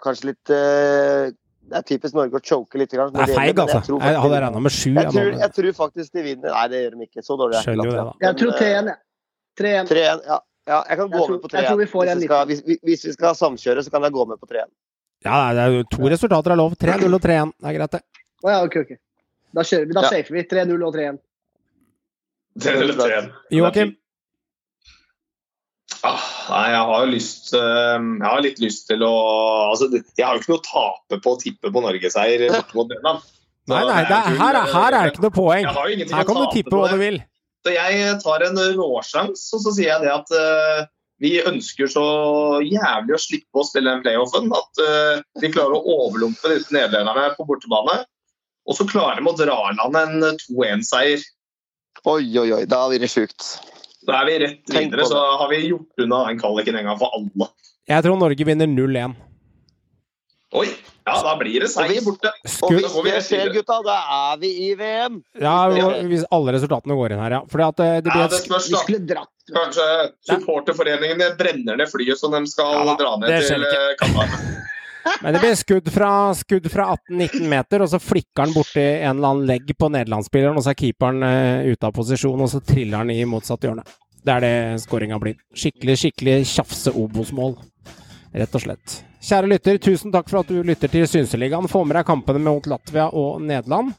Kanskje 0.00 0.28
litt 0.30 0.52
uh, 0.54 1.32
Det 1.70 1.80
er 1.80 1.88
typisk 1.88 2.14
Norge 2.16 2.38
å 2.38 2.44
choke 2.44 2.78
litt. 2.78 2.92
Grann, 2.92 3.10
Det 3.16 3.24
er 3.24 3.34
feig, 3.34 3.56
altså. 3.56 3.80
Jeg, 3.80 3.88
tror 3.88 4.04
Jeg 4.04 4.20
hadde 4.26 4.44
regna 4.44 4.62
med 4.68 4.76
sju. 4.76 4.92
jeg, 4.92 5.00
jeg 5.00 5.16
tror, 5.16 5.32
jeg 5.40 5.56
tror 5.56 5.72
faktisk 5.80 6.12
de 6.12 6.28
vinner. 6.28 6.52
Nei, 6.52 6.68
det 6.70 6.84
gjør 6.84 6.94
de 7.00 7.08
ikke. 7.08 7.24
Så 7.24 7.40
dårlig 7.40 7.58
er 7.58 7.64
ikke 7.64 7.72
det, 7.72 7.80
Latvia. 7.82 8.06
da. 8.06 8.14
Jeg 8.28 8.38
tror 8.44 8.54
eh, 8.54 8.62
3-1, 8.62 8.92
jeg. 8.92 9.02
3-1. 9.64 9.92
3-1, 9.96 10.24
ja. 10.28 10.38
Ja. 10.70 10.78
Jeg 10.88 10.96
kan 11.00 11.06
Jeg 11.08 11.12
gå 11.12 11.24
tror- 11.26 11.34
med 11.36 11.42
på 11.42 11.50
jeg 11.52 11.66
tror 11.66 11.76
3-1. 11.76 11.78
vi 11.80 11.84
Hvis, 11.84 12.16
vi 12.20 12.26
skal- 12.30 12.46
hvis, 12.46 12.60
hvis 12.86 13.04
vi 13.10 13.12
skal 13.18 13.34
samkjøre, 13.34 13.84
så 13.84 13.90
kan 13.90 14.02
jeg 14.06 14.12
gå 14.16 14.26
med 14.30 14.38
på 14.40 14.46
3-1. 14.50 14.70
Ja, 15.26 15.38
det 15.52 15.60
er 15.66 15.70
jo 15.76 15.82
to 15.92 16.08
resultater 16.08 16.52
er 16.54 16.56
lov. 16.56 16.76
3-0 16.80 17.14
og 17.14 17.20
3-1. 17.20 17.52
Det 17.60 17.68
er 17.68 17.78
greit, 17.78 17.90
det. 17.98 18.02
Å 18.44 18.48
ja, 18.54 18.58
ok, 18.64 18.76
ok. 18.86 18.92
Da 19.52 19.60
kjører 19.66 19.86
vi. 19.90 19.92
Da 19.98 20.02
Ja. 20.06 20.08
safer 20.14 20.32
vi. 20.38 20.42
3-0 20.48 20.86
og 20.86 20.94
3-1. 20.94 21.18
3-0 22.58 22.90
og 22.90 22.96
3-1. 22.96 23.32
Joakim? 23.52 23.96
Ah, 26.02 26.20
nei, 26.48 26.68
jeg 26.72 26.80
har 26.88 27.02
jo 27.04 27.08
lyst 27.12 27.50
eh, 27.52 27.98
Jeg 28.00 28.24
har 28.24 28.40
litt 28.40 28.60
lyst 28.62 28.86
til 28.88 29.02
å 29.04 29.10
altså, 29.74 29.90
Jeg 29.92 30.24
har 30.24 30.36
jo 30.38 30.40
ikke 30.40 30.52
noe 30.54 30.62
å 30.62 30.64
tape 30.64 31.18
på 31.20 31.34
å 31.34 31.40
tippe 31.42 31.68
på 31.74 31.82
norgesseier 31.84 32.46
borte 32.54 32.74
mot 32.78 32.88
Nederland. 32.88 33.26
Nei, 33.68 33.82
nei, 33.84 33.98
det 34.08 34.16
er, 34.16 34.38
her, 34.40 34.56
er, 34.62 34.70
her 34.72 34.94
er 34.96 35.02
det 35.04 35.12
ikke 35.12 35.22
noe 35.26 35.34
poeng. 35.36 35.66
Jeg 35.66 35.74
har 35.76 35.90
jo 35.90 35.94
ingenting 35.98 36.16
Her 36.16 36.24
kan 36.30 36.38
du 36.40 36.46
tippe 36.54 36.72
hva 36.80 36.88
du 36.90 36.96
vil. 37.02 37.18
Så 37.60 37.74
jeg 37.74 38.14
tar 38.22 38.46
en 38.46 38.60
råsjans, 38.78 39.42
og 39.54 39.62
så 39.64 39.74
sier 39.76 39.90
jeg 39.90 40.04
det 40.06 40.12
at 40.14 40.32
uh, 40.32 40.86
vi 41.20 41.34
ønsker 41.44 41.90
så 41.92 42.04
jævlig 42.64 43.16
å 43.16 43.20
slippe 43.20 43.60
å 43.60 43.66
spille 43.68 43.92
den 43.92 44.04
playoffen. 44.04 44.48
At 44.56 44.80
uh, 44.80 45.20
vi 45.42 45.52
klarer 45.52 45.76
å 45.76 45.98
overlumpe 46.06 46.54
disse 46.54 46.72
nederlenderne 46.72 47.34
på 47.36 47.46
bortebane. 47.48 48.00
Og 48.68 48.76
så 48.78 48.86
klarer 48.88 49.20
de 49.20 49.28
å 49.28 49.36
dra 49.36 49.58
i 49.68 49.76
land 49.76 50.00
en 50.00 50.38
2-1-seier. 50.46 51.24
Oi, 52.08 52.24
oi, 52.40 52.48
oi. 52.56 52.64
Da 52.70 52.86
blir 52.88 53.02
det 53.02 53.10
sjukt. 53.12 53.44
Da 54.08 54.22
er 54.22 54.30
vi 54.30 54.36
rett 54.46 54.72
videre, 54.72 55.04
så 55.08 55.20
har 55.42 55.50
vi 55.50 55.64
gjort 55.66 56.04
unna 56.04 56.22
den 56.30 56.40
kvaliken 56.40 56.78
en 56.80 56.88
gang 56.88 57.00
for 57.00 57.12
alle. 57.16 57.50
Jeg 57.90 58.06
tror 58.06 58.16
Norge 58.20 58.46
vinner 58.46 58.70
0-1. 58.70 59.16
Oi! 60.50 60.66
Ja, 61.06 61.14
da 61.22 61.32
blir 61.38 61.62
det 61.62 61.68
seier 61.70 62.02
borte. 62.04 62.30
Og 62.66 62.72
hvis 62.74 62.94
det 63.06 63.20
skjer, 63.26 63.50
gutta, 63.54 63.76
da 63.86 63.96
er 64.16 64.40
vi 64.42 64.50
i 64.66 64.70
VM. 64.78 65.20
Ja, 65.42 65.54
hvis 66.06 66.24
alle 66.34 66.54
resultatene 66.56 66.96
går 66.98 67.14
inn 67.14 67.22
her, 67.22 67.36
ja. 67.38 67.40
Fordi 67.50 67.66
at 67.66 67.78
det, 67.80 67.90
det 68.06 68.10
Ja, 68.10 68.16
blir 68.16 68.34
det 68.34 68.40
spørs, 68.44 68.68
da. 68.74 68.98
dratt. 69.14 69.32
Kanskje 69.50 69.86
supporterforeningene 70.30 71.32
brenner 71.38 71.78
ned 71.80 71.90
flyet 71.90 72.20
som 72.20 72.34
de 72.34 72.44
skal 72.50 72.86
Ja 72.86 72.98
dra 72.98 73.16
ned 73.22 73.46
til 73.46 73.66
eh, 73.66 73.94
Qatar. 73.98 74.36
Men 75.22 75.34
det 75.34 75.40
blir 75.40 75.56
skudd 75.56 75.88
fra, 75.90 76.10
skudd 76.36 76.68
fra 76.70 76.90
18-19 77.08 77.48
meter, 77.48 77.82
og 77.82 77.88
så 77.90 77.98
flikker 78.02 78.44
han 78.44 78.52
borti 78.54 78.84
en 78.84 79.16
eller 79.16 79.30
annen 79.32 79.48
legg 79.48 79.72
på 79.78 79.88
nederlandsspilleren, 79.88 80.58
og 80.60 80.66
så 80.66 80.74
er 80.74 80.78
keeperen 80.82 81.24
uh, 81.24 81.66
ute 81.66 81.88
av 81.88 81.94
posisjon, 81.96 82.44
og 82.44 82.50
så 82.52 82.60
triller 82.60 83.00
han 83.00 83.12
i 83.14 83.22
motsatt 83.28 83.64
hjørne. 83.64 83.86
Det 84.20 84.34
er 84.34 84.44
det 84.44 84.54
skåringa 84.82 85.16
blir. 85.22 85.38
Skikkelig, 85.56 85.96
skikkelig 86.02 86.36
tjafse-Obos-mål. 86.52 87.56
Rett 88.32 88.54
og 88.54 88.62
slett. 88.62 89.00
Kjære 89.20 89.50
lytter, 89.50 89.80
tusen 89.82 90.12
takk 90.14 90.30
for 90.30 90.40
at 90.40 90.52
du 90.52 90.62
lytter 90.64 90.90
til 90.92 91.08
Synseligaen. 91.08 91.68
Få 91.68 91.82
med 91.84 91.98
deg 91.98 92.06
kampene 92.08 92.40
mot 92.44 92.68
Latvia 92.70 93.08
og 93.10 93.42
Nederland. 93.42 93.92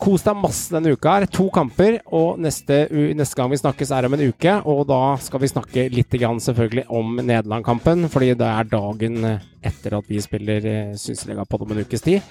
Kos 0.00 0.24
deg 0.24 0.38
masse 0.40 0.72
denne 0.72 0.94
uka 0.96 1.18
her. 1.18 1.26
To 1.28 1.50
kamper, 1.52 1.98
og 2.16 2.40
neste, 2.40 2.86
neste 2.90 3.36
gang 3.36 3.50
vi 3.52 3.58
snakkes 3.60 3.92
er 3.92 4.08
om 4.08 4.16
en 4.16 4.24
uke. 4.32 4.54
Og 4.72 4.86
da 4.88 5.02
skal 5.20 5.42
vi 5.42 5.52
snakke 5.52 5.86
litt 5.92 6.16
grann 6.22 6.40
selvfølgelig 6.40 6.86
om 6.88 7.20
Nederland-kampen, 7.20 8.08
fordi 8.12 8.32
det 8.40 8.48
er 8.48 8.72
dagen 8.72 9.20
etter 9.60 9.98
at 10.00 10.08
vi 10.08 10.24
spiller 10.24 10.66
eh, 10.72 10.96
Synseliga 10.96 11.44
på 11.44 11.60
om 11.60 11.76
en 11.76 11.84
ukes 11.84 12.06
tid. 12.06 12.24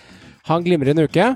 Ha 0.50 0.58
en 0.58 0.66
glimrende 0.66 1.06
uke. 1.06 1.30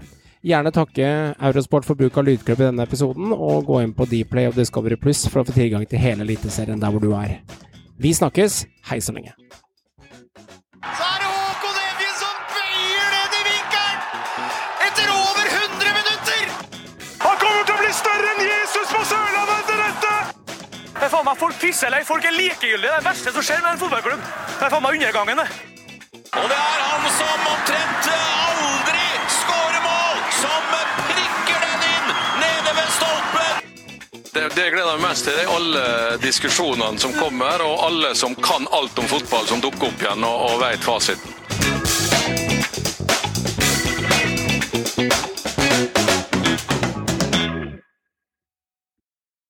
Gjerne 0.43 0.73
takke 0.75 1.09
Eurosport 1.37 1.85
for 1.87 1.95
bruk 1.95 2.17
av 2.19 2.25
lydklipp 2.27 2.59
i 2.59 2.65
denne 2.65 2.83
episoden, 2.83 3.29
og 3.31 3.69
gå 3.69 3.83
inn 3.85 3.93
på 3.95 4.09
Dplay 4.09 4.49
og 4.49 4.57
Discovery 4.57 4.97
Pluss 4.99 5.23
for 5.29 5.43
å 5.43 5.47
få 5.47 5.55
tilgang 5.55 5.85
til 5.87 6.01
hele 6.03 6.25
Eliteserien 6.25 6.81
der 6.81 6.91
hvor 6.91 7.03
du 7.03 7.13
er. 7.15 7.37
Vi 8.01 8.11
snakkes. 8.11 8.65
Hei 8.89 8.99
så 8.99 9.15
lenge. 9.15 9.37
Så 10.83 11.03
er 11.07 11.21
det 11.23 11.29
Håkon 11.31 11.77
Evjen 11.79 12.15
som 12.19 12.39
bøyer 12.51 13.13
ned 13.15 13.35
i 13.39 13.43
vinkelen! 13.47 13.99
Etter 14.87 15.11
over 15.15 15.45
100 15.47 15.93
minutter! 15.99 16.43
Han 17.23 17.39
kommer 17.39 17.63
til 17.69 17.75
å 17.77 17.79
bli 17.79 17.93
større 17.95 18.33
enn 18.33 18.43
Jesus 18.43 18.91
på 18.91 19.03
Sørlandet 19.13 19.55
etter 19.61 19.81
dette! 19.85 20.13
Det 20.99 21.07
er 21.07 21.13
faen 21.15 21.27
meg 21.29 21.39
Folk 21.39 21.59
pisser 21.61 21.87
eller 21.87 22.07
folk 22.07 22.27
er 22.27 22.35
likegyldige. 22.35 22.89
Det 22.89 22.91
er 22.91 22.99
det 22.99 23.09
verste 23.09 23.35
som 23.37 23.47
skjer 23.47 23.63
med 23.63 23.71
en 23.73 23.83
fotballklubb. 23.85 24.27
Det 24.51 24.67
er 24.67 24.75
faen 24.75 24.85
meg 24.85 24.99
undergangen, 24.99 25.43
det. 25.43 25.49
Og 26.33 26.47
det 26.51 26.59
er 26.59 26.87
han 26.91 27.11
som 27.15 27.51
omtrent 27.53 28.11
aldri 28.19 28.82
Det, 34.33 34.47
det 34.55 34.63
jeg 34.63 34.73
gleder 34.73 34.97
meg 34.97 35.11
mest 35.11 35.27
til, 35.27 35.35
er 35.37 35.51
alle 35.53 35.81
diskusjonene 36.23 36.97
som 37.01 37.13
kommer, 37.13 37.61
og 37.61 37.83
alle 37.85 38.15
som 38.17 38.33
kan 38.41 38.65
alt 38.73 38.97
om 38.97 39.05
fotball, 39.11 39.45
som 39.45 39.61
dukker 39.61 39.91
opp 39.91 40.01
igjen 40.01 40.25
og, 40.25 40.45
og 40.47 40.61
vet 40.63 40.81
fasiten. 40.81 41.42